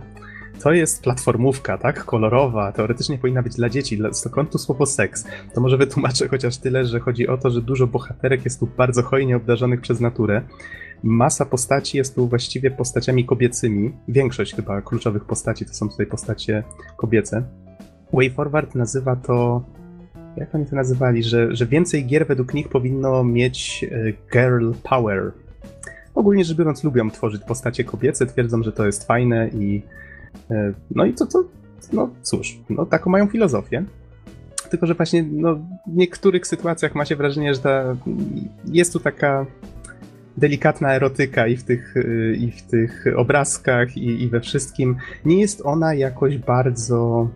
to 0.64 0.74
jest 0.74 1.04
platformówka, 1.04 1.78
tak? 1.78 2.06
Kolorowa, 2.06 2.72
teoretycznie 2.72 3.18
powinna 3.18 3.44
być 3.44 3.56
dla 3.56 3.70
dzieci. 3.70 4.00
Skąd 4.12 4.52
tu 4.52 4.58
słowo 4.58 4.86
seks? 4.86 5.26
To 5.54 5.62
może 5.62 5.78
wytłumaczę 5.78 6.28
chociaż 6.28 6.58
tyle, 6.58 6.86
że 6.86 7.00
chodzi 7.00 7.28
o 7.28 7.38
to, 7.38 7.50
że 7.50 7.62
dużo 7.62 7.88
bohaterek 7.88 8.46
jest 8.46 8.60
tu 8.60 8.68
bardzo 8.78 9.04
hojnie 9.04 9.36
obdarzonych 9.36 9.82
przez 9.82 10.00
naturę. 10.00 10.42
Masa 11.04 11.46
postaci 11.46 11.98
jest 11.98 12.16
tu 12.16 12.28
właściwie 12.28 12.72
postaciami 12.72 13.26
kobiecymi. 13.26 13.94
Większość 14.08 14.56
chyba 14.56 14.82
kluczowych 14.82 15.26
postaci 15.26 15.66
to 15.66 15.74
są 15.74 15.90
tutaj 15.90 16.06
postacie 16.06 16.64
kobiece. 16.98 17.44
Way 18.14 18.30
Forward 18.30 18.76
nazywa 18.76 19.16
to 19.16 19.64
jak 20.38 20.56
oni 20.56 20.66
to 20.66 20.76
nazywali, 20.76 21.24
że, 21.24 21.56
że 21.56 21.66
więcej 21.66 22.06
gier 22.06 22.28
według 22.28 22.54
nich 22.54 22.70
powinno 22.70 23.24
mieć 23.24 23.86
e, 23.92 24.14
girl 24.34 24.72
power. 24.84 25.32
Ogólnie 26.16 26.46
rzecz 26.46 26.58
biorąc, 26.58 26.84
lubią 26.84 27.12
tworzyć 27.12 27.42
postacie 27.44 27.84
kobiece, 27.84 28.26
twierdzą, 28.26 28.64
że 28.64 28.72
to 28.72 28.86
jest 28.86 29.08
fajne 29.08 29.50
i 29.50 29.82
no 30.92 31.06
i 31.06 31.14
to, 31.14 31.26
to 31.26 31.44
no 31.94 32.10
cóż, 32.22 32.60
no 32.70 32.86
taką 32.86 33.10
mają 33.10 33.28
filozofię. 33.28 33.84
Tylko, 34.70 34.86
że 34.86 34.94
właśnie 34.94 35.24
no, 35.24 35.56
w 35.88 35.96
niektórych 35.96 36.48
sytuacjach 36.48 36.96
ma 36.96 37.06
się 37.06 37.16
wrażenie, 37.16 37.54
że 37.54 37.60
ta, 37.60 37.96
jest 38.66 38.94
tu 38.94 39.00
taka 39.00 39.46
delikatna 40.38 40.94
erotyka 40.96 41.48
i 41.48 41.58
w 41.58 41.64
tych, 41.64 41.98
y, 41.98 42.36
i 42.40 42.52
w 42.52 42.62
tych 42.62 43.06
obrazkach, 43.16 43.98
i, 43.98 44.24
i 44.24 44.30
we 44.30 44.42
wszystkim. 44.42 44.96
Nie 45.26 45.42
jest 45.42 45.62
ona 45.66 45.94
jakoś 45.94 46.38
bardzo 46.38 47.30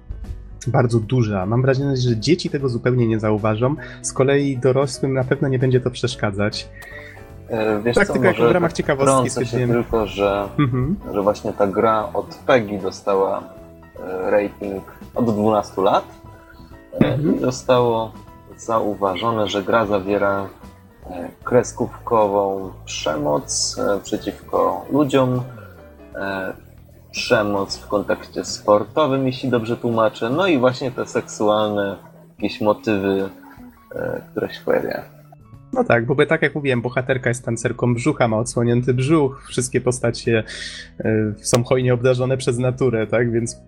bardzo 0.68 1.00
duża. 1.00 1.46
Mam 1.46 1.62
wrażenie, 1.62 1.98
że 1.98 2.18
dzieci 2.18 2.50
tego 2.50 2.70
zupełnie 2.70 3.08
nie 3.08 3.20
zauważą. 3.20 3.76
Z 4.02 4.14
kolei 4.14 4.58
dorosłym 4.58 5.14
na 5.14 5.24
pewno 5.24 5.48
nie 5.48 5.60
będzie 5.60 5.80
to 5.80 5.92
przeszkadzać. 5.92 6.70
E, 7.50 7.82
wiesz 7.82 7.96
tak, 7.96 8.08
co, 8.08 8.14
tylko 8.14 8.28
jak 8.28 8.38
w 8.38 8.52
ramach 8.52 8.74
ciekawostki 8.74 9.46
się 9.46 9.68
tylko, 9.68 10.08
że, 10.08 10.48
mhm. 10.60 10.96
że 11.14 11.22
właśnie 11.22 11.54
ta 11.54 11.68
gra 11.68 12.10
od 12.14 12.36
PEGI 12.36 12.78
dostała 12.78 13.44
e, 14.00 14.32
rating 14.32 14.84
od 15.16 15.36
12 15.36 15.82
lat. 15.82 16.04
E, 17.02 17.06
mhm. 17.06 17.40
Zostało 17.40 18.12
zauważone, 18.58 19.48
że 19.48 19.64
gra 19.64 19.86
zawiera 19.86 20.48
kreskówkową 21.44 22.72
przemoc 22.86 23.78
przeciwko 24.04 24.86
ludziom, 24.92 25.42
przemoc 27.12 27.78
w 27.78 27.88
kontekście 27.88 28.46
sportowym, 28.46 29.28
jeśli 29.28 29.50
dobrze 29.50 29.78
tłumaczę, 29.78 30.30
no 30.30 30.48
i 30.48 30.58
właśnie 30.58 30.92
te 30.92 31.06
seksualne 31.06 31.96
jakieś 32.38 32.62
motywy, 32.62 33.30
które 34.32 34.54
się 34.54 34.62
pojawiają. 34.66 35.19
No 35.74 35.84
tak, 35.84 36.06
bo 36.06 36.26
tak 36.26 36.42
jak 36.42 36.56
mówiłem, 36.56 36.82
bohaterka 36.82 37.30
jest 37.30 37.46
tancerką 37.46 37.94
brzucha, 37.94 38.28
ma 38.28 38.38
odsłonięty 38.38 38.94
brzuch, 38.94 39.46
wszystkie 39.50 39.82
postacie 39.82 40.44
e, 41.00 41.34
są 41.42 41.64
hojnie 41.64 41.94
obdarzone 41.94 42.38
przez 42.38 42.58
naturę, 42.58 43.08
tak, 43.08 43.32
więc 43.32 43.62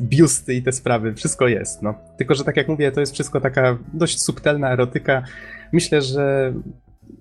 biusty 0.00 0.54
i 0.54 0.62
te 0.62 0.72
sprawy, 0.72 1.14
wszystko 1.14 1.48
jest, 1.48 1.82
no. 1.82 1.94
Tylko, 2.18 2.34
że 2.34 2.44
tak 2.44 2.56
jak 2.56 2.68
mówię, 2.68 2.92
to 2.92 3.00
jest 3.00 3.14
wszystko 3.14 3.40
taka 3.40 3.78
dość 3.94 4.22
subtelna 4.22 4.72
erotyka. 4.72 5.22
Myślę, 5.72 6.02
że 6.02 6.52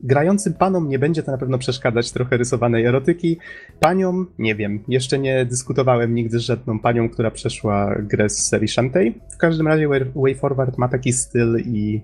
grającym 0.04 0.54
panom 0.54 0.90
nie 0.90 1.00
będzie 1.00 1.24
to 1.24 1.32
na 1.32 1.38
pewno 1.38 1.58
przeszkadzać 1.58 2.12
trochę 2.12 2.38
rysowanej 2.38 2.86
erotyki. 2.86 3.38
Paniom, 3.80 4.28
nie 4.40 4.56
wiem, 4.56 4.84
jeszcze 4.88 5.20
nie 5.20 5.46
dyskutowałem 5.46 6.16
nigdy 6.16 6.40
z 6.40 6.42
żadną 6.42 6.80
panią, 6.80 7.10
która 7.10 7.32
przeszła 7.32 7.96
grę 8.00 8.30
z 8.30 8.48
serii 8.48 8.68
Shantae. 8.68 9.12
W 9.34 9.38
każdym 9.38 9.68
razie 9.68 9.88
Way 10.16 10.36
Forward 10.36 10.78
ma 10.78 10.88
taki 10.88 11.14
styl 11.14 11.58
i 11.66 12.02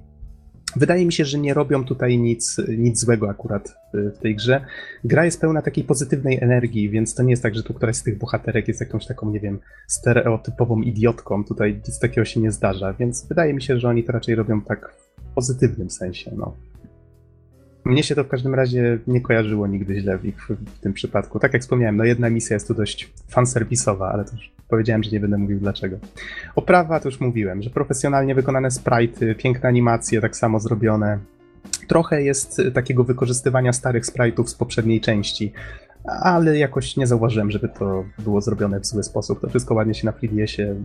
Wydaje 0.75 1.05
mi 1.05 1.13
się, 1.13 1.25
że 1.25 1.39
nie 1.39 1.53
robią 1.53 1.85
tutaj 1.85 2.17
nic, 2.17 2.57
nic 2.77 2.99
złego 2.99 3.29
akurat 3.29 3.75
w 3.93 4.17
tej 4.17 4.35
grze. 4.35 4.65
Gra 5.03 5.25
jest 5.25 5.41
pełna 5.41 5.61
takiej 5.61 5.83
pozytywnej 5.83 6.37
energii, 6.41 6.89
więc 6.89 7.15
to 7.15 7.23
nie 7.23 7.29
jest 7.29 7.43
tak, 7.43 7.55
że 7.55 7.63
tu 7.63 7.73
któraś 7.73 7.95
z 7.95 8.03
tych 8.03 8.17
bohaterek 8.17 8.67
jest 8.67 8.79
jakąś 8.79 9.05
taką, 9.05 9.31
nie 9.31 9.39
wiem, 9.39 9.59
stereotypową 9.87 10.81
idiotką. 10.81 11.43
Tutaj 11.43 11.81
nic 11.87 11.99
takiego 11.99 12.25
się 12.25 12.39
nie 12.39 12.51
zdarza, 12.51 12.93
więc 12.93 13.27
wydaje 13.27 13.53
mi 13.53 13.61
się, 13.61 13.79
że 13.79 13.89
oni 13.89 14.03
to 14.03 14.11
raczej 14.11 14.35
robią 14.35 14.61
tak 14.61 14.95
w 15.17 15.33
pozytywnym 15.35 15.89
sensie. 15.89 16.31
No. 16.37 16.55
Mnie 17.85 18.03
się 18.03 18.15
to 18.15 18.23
w 18.23 18.27
każdym 18.27 18.55
razie 18.55 18.99
nie 19.07 19.21
kojarzyło 19.21 19.67
nigdy 19.67 19.99
źle 19.99 20.17
w, 20.17 20.21
w, 20.49 20.79
tym 20.79 20.93
przypadku. 20.93 21.39
Tak 21.39 21.53
jak 21.53 21.61
wspomniałem, 21.61 21.97
no 21.97 22.03
jedna 22.03 22.29
misja 22.29 22.53
jest 22.53 22.67
tu 22.67 22.73
dość 22.73 23.13
fanserwisowa, 23.29 24.11
ale 24.11 24.23
już 24.33 24.51
powiedziałem, 24.71 25.03
że 25.03 25.11
nie 25.11 25.19
będę 25.19 25.37
mówił 25.37 25.59
dlaczego. 25.59 25.97
Oprawa 26.55 26.99
to 26.99 27.09
już 27.09 27.19
mówiłem, 27.19 27.61
że 27.61 27.69
profesjonalnie 27.69 28.35
wykonane 28.35 28.69
sprite'y, 28.69 29.35
piękne 29.35 29.69
animacje 29.69 30.21
tak 30.21 30.35
samo 30.35 30.59
zrobione. 30.59 31.19
Trochę 31.87 32.23
jest 32.23 32.61
takiego 32.73 33.03
wykorzystywania 33.03 33.73
starych 33.73 34.05
sprite'ów 34.05 34.47
z 34.47 34.55
poprzedniej 34.55 35.01
części, 35.01 35.53
ale 36.05 36.57
jakoś 36.57 36.97
nie 36.97 37.07
zauważyłem, 37.07 37.51
żeby 37.51 37.69
to 37.69 38.05
było 38.19 38.41
zrobione 38.41 38.79
w 38.79 38.85
zły 38.85 39.03
sposób. 39.03 39.41
To 39.41 39.49
wszystko 39.49 39.73
ładnie 39.73 39.93
się 39.93 40.05
na 40.05 40.13
3 40.13 40.75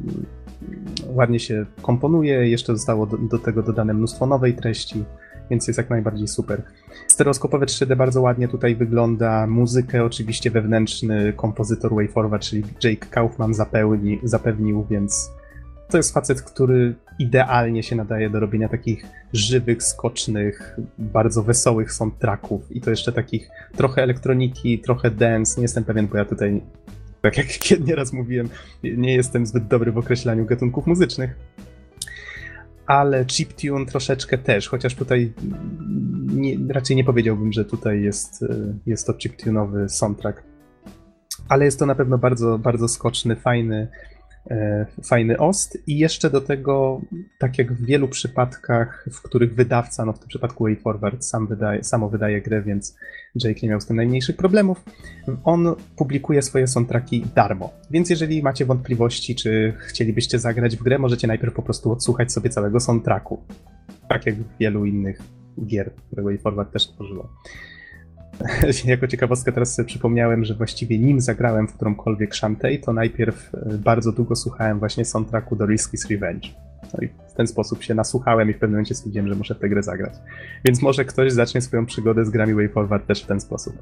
ładnie 1.07 1.41
się 1.41 1.67
komponuje, 1.83 2.49
jeszcze 2.49 2.77
zostało 2.77 3.07
do, 3.07 3.19
do 3.19 3.39
tego 3.39 3.63
dodane 3.63 3.95
mnóstwo 3.95 4.27
nowej 4.27 4.55
treści 4.55 5.05
więc 5.51 5.67
jest 5.67 5.79
jak 5.79 5.91
najbardziej 5.91 6.29
super. 6.29 6.63
Stereoskopowe 7.09 7.67
3D 7.67 7.97
bardzo 7.97 8.23
ładnie 8.23 8.49
tutaj 8.49 8.77
wygląda. 8.77 9.47
Muzykę 9.47 10.05
oczywiście 10.05 10.51
wewnętrzny 10.51 11.33
kompozytor 11.33 11.95
WayForward, 11.95 12.43
czyli 12.43 12.63
Jake 12.85 13.07
Kaufman 13.11 13.55
zapełni, 13.55 14.21
zapewnił, 14.23 14.87
więc 14.91 15.31
to 15.89 15.97
jest 15.97 16.15
facet, 16.15 16.43
który 16.43 16.95
idealnie 17.19 17.83
się 17.83 17.97
nadaje 17.97 18.31
do 18.31 18.41
robienia 18.41 18.69
takich 18.69 19.07
żywych, 19.33 19.83
skocznych, 19.83 20.77
bardzo 20.99 21.43
wesołych 21.43 21.93
soundtracków 21.93 22.73
i 22.77 22.81
to 22.81 22.91
jeszcze 22.91 23.13
takich 23.13 23.49
trochę 23.77 24.03
elektroniki, 24.03 24.79
trochę 24.79 25.11
dance. 25.11 25.61
Nie 25.61 25.63
jestem 25.63 25.85
pewien, 25.85 26.07
bo 26.07 26.17
ja 26.17 26.25
tutaj, 26.25 26.63
tak 27.23 27.37
jak 27.37 27.47
nieraz 27.89 28.13
mówiłem, 28.13 28.49
nie 28.83 29.15
jestem 29.15 29.47
zbyt 29.47 29.67
dobry 29.67 29.93
w 29.93 29.99
określaniu 29.99 30.47
gatunków 30.47 30.87
muzycznych 30.87 31.37
ale 32.87 33.25
chiptune 33.27 33.87
troszeczkę 33.87 34.39
też, 34.39 34.69
chociaż 34.69 34.95
tutaj 34.95 35.33
nie, 36.27 36.57
raczej 36.69 36.97
nie 36.97 37.05
powiedziałbym, 37.05 37.53
że 37.53 37.65
tutaj 37.65 38.03
jest, 38.03 38.45
jest 38.87 39.07
to 39.07 39.13
chiptune'owy 39.13 39.89
soundtrack. 39.89 40.43
Ale 41.49 41.65
jest 41.65 41.79
to 41.79 41.87
na 41.87 41.95
pewno 41.95 42.19
bardzo, 42.19 42.59
bardzo 42.59 42.89
skoczny, 42.89 43.37
fajny, 43.37 43.89
E, 43.89 44.16
fajny 45.05 45.39
ost 45.39 45.79
i 45.87 45.99
jeszcze 45.99 46.31
do 46.31 46.41
tego, 46.41 47.01
tak 47.39 47.59
jak 47.59 47.73
w 47.73 47.87
wielu 47.87 48.09
przypadkach, 48.09 49.09
w 49.13 49.23
których 49.23 49.55
wydawca, 49.55 50.05
no 50.05 50.13
w 50.13 50.19
tym 50.19 50.29
przypadku 50.29 50.65
WayForward 50.65 51.25
sam 51.25 51.47
wydaje, 51.47 51.85
samo 51.85 52.09
wydaje 52.09 52.43
grę, 52.43 52.63
więc 52.63 52.97
Jake 53.45 53.61
nie 53.63 53.69
miał 53.69 53.81
z 53.81 53.87
tym 53.87 53.97
najmniejszych 53.97 54.37
problemów, 54.37 54.85
on 55.45 55.75
publikuje 55.97 56.43
swoje 56.43 56.67
soundtracki 56.67 57.25
darmo. 57.35 57.71
Więc 57.91 58.11
jeżeli 58.11 58.43
macie 58.43 58.65
wątpliwości, 58.65 59.35
czy 59.35 59.75
chcielibyście 59.79 60.39
zagrać 60.39 60.77
w 60.77 60.83
grę, 60.83 60.99
możecie 60.99 61.27
najpierw 61.27 61.55
po 61.55 61.63
prostu 61.63 61.93
odsłuchać 61.93 62.33
sobie 62.33 62.51
całego 62.51 62.81
soundtracku. 62.81 63.43
Tak 64.09 64.27
jak 64.27 64.35
w 64.35 64.59
wielu 64.61 64.85
innych 64.85 65.23
gier, 65.67 65.91
które 66.07 66.23
WayForward 66.23 66.73
też 66.73 66.87
tworzyło. 66.87 67.29
jako 68.85 69.07
ciekawostkę 69.07 69.53
teraz 69.53 69.75
sobie 69.75 69.87
przypomniałem, 69.87 70.45
że 70.45 70.55
właściwie 70.55 70.99
nim 70.99 71.21
zagrałem 71.21 71.69
w 71.69 71.75
którąkolwiek 71.75 72.37
Shantae, 72.37 72.79
to 72.85 72.93
najpierw 72.93 73.55
e, 73.55 73.79
bardzo 73.79 74.13
długo 74.13 74.37
słuchałem 74.37 74.79
właśnie 74.79 75.05
soundtracku 75.05 75.57
do 75.57 75.67
Risky's 75.67 76.11
Revenge. 76.11 76.49
No 76.95 77.05
i 77.05 77.09
w 77.09 77.35
ten 77.37 77.47
sposób 77.47 77.83
się 77.83 77.95
nasłuchałem 77.95 78.51
i 78.51 78.53
w 78.53 78.59
pewnym 78.59 78.71
momencie 78.71 78.95
stwierdziłem, 78.95 79.29
że 79.29 79.35
muszę 79.35 79.55
w 79.55 79.59
tę 79.59 79.69
grę 79.69 79.83
zagrać. 79.83 80.15
Więc 80.65 80.83
może 80.83 81.05
ktoś 81.05 81.33
zacznie 81.33 81.61
swoją 81.61 81.87
przygodę 81.87 82.25
z 82.25 82.31
grami 82.31 82.55
Way 82.55 82.69
Forward 82.69 83.07
też 83.07 83.23
w 83.23 83.27
ten 83.27 83.41
sposób. 83.41 83.77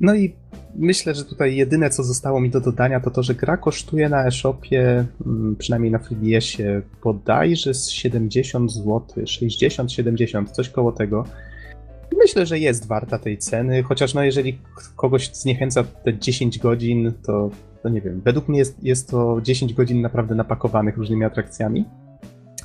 No 0.00 0.14
i 0.14 0.34
myślę, 0.74 1.14
że 1.14 1.24
tutaj 1.24 1.56
jedyne 1.56 1.90
co 1.90 2.02
zostało 2.02 2.40
mi 2.40 2.50
do 2.50 2.60
dodania 2.60 3.00
to 3.00 3.10
to, 3.10 3.22
że 3.22 3.34
gra 3.34 3.56
kosztuje 3.56 4.08
na 4.08 4.26
e-shopie, 4.26 5.04
mm, 5.26 5.56
przynajmniej 5.56 5.92
na 5.92 5.98
FreeBSie, 5.98 6.82
bodajże 7.04 7.74
z 7.74 7.90
70 7.90 8.72
zł, 8.72 9.00
60-70, 9.24 10.50
coś 10.50 10.68
koło 10.68 10.92
tego. 10.92 11.24
Myślę, 12.18 12.46
że 12.46 12.58
jest 12.58 12.86
warta 12.86 13.18
tej 13.18 13.38
ceny, 13.38 13.82
chociaż 13.82 14.14
no 14.14 14.24
jeżeli 14.24 14.58
kogoś 14.96 15.30
zniechęca 15.34 15.84
te 15.84 16.18
10 16.18 16.58
godzin, 16.58 17.12
to, 17.26 17.50
to 17.82 17.88
nie 17.88 18.00
wiem. 18.00 18.20
Według 18.24 18.48
mnie 18.48 18.58
jest, 18.58 18.84
jest 18.84 19.10
to 19.10 19.40
10 19.42 19.74
godzin 19.74 20.02
naprawdę 20.02 20.34
napakowanych 20.34 20.96
różnymi 20.96 21.24
atrakcjami. 21.24 21.84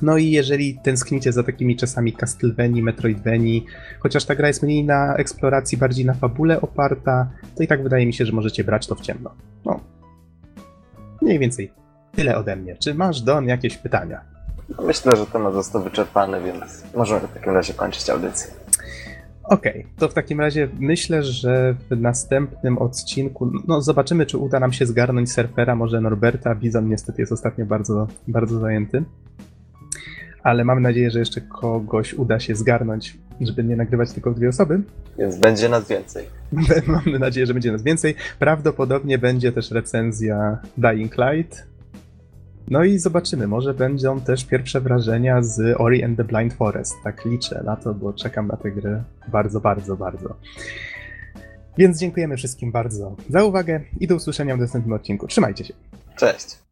No 0.02 0.16
i 0.16 0.30
jeżeli 0.30 0.78
tęsknicie 0.82 1.32
za 1.32 1.42
takimi 1.42 1.76
czasami 1.76 2.12
Castlevanii, 2.12 2.82
Metroidvanii, 2.82 3.66
chociaż 4.00 4.24
ta 4.24 4.34
gra 4.34 4.48
jest 4.48 4.62
mniej 4.62 4.84
na 4.84 5.16
eksploracji, 5.16 5.78
bardziej 5.78 6.04
na 6.04 6.14
fabule 6.14 6.60
oparta, 6.60 7.30
to 7.56 7.62
i 7.62 7.66
tak 7.66 7.82
wydaje 7.82 8.06
mi 8.06 8.12
się, 8.12 8.26
że 8.26 8.32
możecie 8.32 8.64
brać 8.64 8.86
to 8.86 8.94
w 8.94 9.00
ciemno. 9.00 9.34
No. 9.64 9.80
Mniej 11.22 11.38
więcej 11.38 11.72
tyle 12.12 12.36
ode 12.36 12.56
mnie. 12.56 12.76
Czy 12.76 12.94
masz, 12.94 13.20
Don, 13.20 13.46
jakieś 13.46 13.76
pytania? 13.76 14.20
Myślę, 14.86 15.16
że 15.16 15.26
temat 15.26 15.54
został 15.54 15.82
wyczerpany, 15.82 16.40
więc 16.42 16.84
możemy 16.96 17.20
w 17.20 17.32
takim 17.32 17.52
razie 17.52 17.74
kończyć 17.74 18.10
audycję. 18.10 18.50
Okej, 19.50 19.80
okay, 19.80 19.92
to 19.98 20.08
w 20.08 20.14
takim 20.14 20.40
razie 20.40 20.68
myślę, 20.80 21.22
że 21.22 21.74
w 21.90 22.00
następnym 22.00 22.78
odcinku, 22.78 23.50
no 23.68 23.82
zobaczymy, 23.82 24.26
czy 24.26 24.38
uda 24.38 24.60
nam 24.60 24.72
się 24.72 24.86
zgarnąć 24.86 25.32
surfera, 25.32 25.76
może 25.76 26.00
Norberta. 26.00 26.54
Bizon 26.54 26.88
niestety 26.88 27.22
jest 27.22 27.32
ostatnio 27.32 27.66
bardzo, 27.66 28.06
bardzo 28.28 28.58
zajęty. 28.58 29.04
Ale 30.42 30.64
mam 30.64 30.82
nadzieję, 30.82 31.10
że 31.10 31.18
jeszcze 31.18 31.40
kogoś 31.40 32.14
uda 32.14 32.40
się 32.40 32.54
zgarnąć, 32.54 33.18
żeby 33.40 33.64
nie 33.64 33.76
nagrywać 33.76 34.12
tylko 34.12 34.30
dwie 34.30 34.48
osoby. 34.48 34.80
Więc 35.18 35.36
będzie 35.36 35.68
nas 35.68 35.88
więcej. 35.88 36.24
Mamy 37.04 37.18
nadzieję, 37.18 37.46
że 37.46 37.54
będzie 37.54 37.72
nas 37.72 37.82
więcej. 37.82 38.14
Prawdopodobnie 38.38 39.18
będzie 39.18 39.52
też 39.52 39.70
recenzja 39.70 40.58
Dying 40.76 41.16
Light, 41.18 41.66
no 42.70 42.84
i 42.84 42.98
zobaczymy, 42.98 43.46
może 43.46 43.74
będą 43.74 44.20
też 44.20 44.44
pierwsze 44.44 44.80
wrażenia 44.80 45.42
z 45.42 45.80
Ori 45.80 46.04
and 46.04 46.16
the 46.16 46.24
Blind 46.24 46.54
Forest. 46.54 46.94
Tak 47.04 47.24
liczę 47.24 47.62
na 47.64 47.76
to, 47.76 47.94
bo 47.94 48.12
czekam 48.12 48.46
na 48.46 48.56
tę 48.56 48.70
grę 48.70 49.02
bardzo, 49.28 49.60
bardzo, 49.60 49.96
bardzo. 49.96 50.36
Więc 51.78 52.00
dziękujemy 52.00 52.36
wszystkim 52.36 52.72
bardzo 52.72 53.16
za 53.28 53.44
uwagę 53.44 53.80
i 54.00 54.06
do 54.06 54.14
usłyszenia 54.14 54.56
w 54.56 54.60
następnym 54.60 54.92
odcinku. 54.92 55.26
Trzymajcie 55.26 55.64
się. 55.64 55.74
Cześć. 56.16 56.69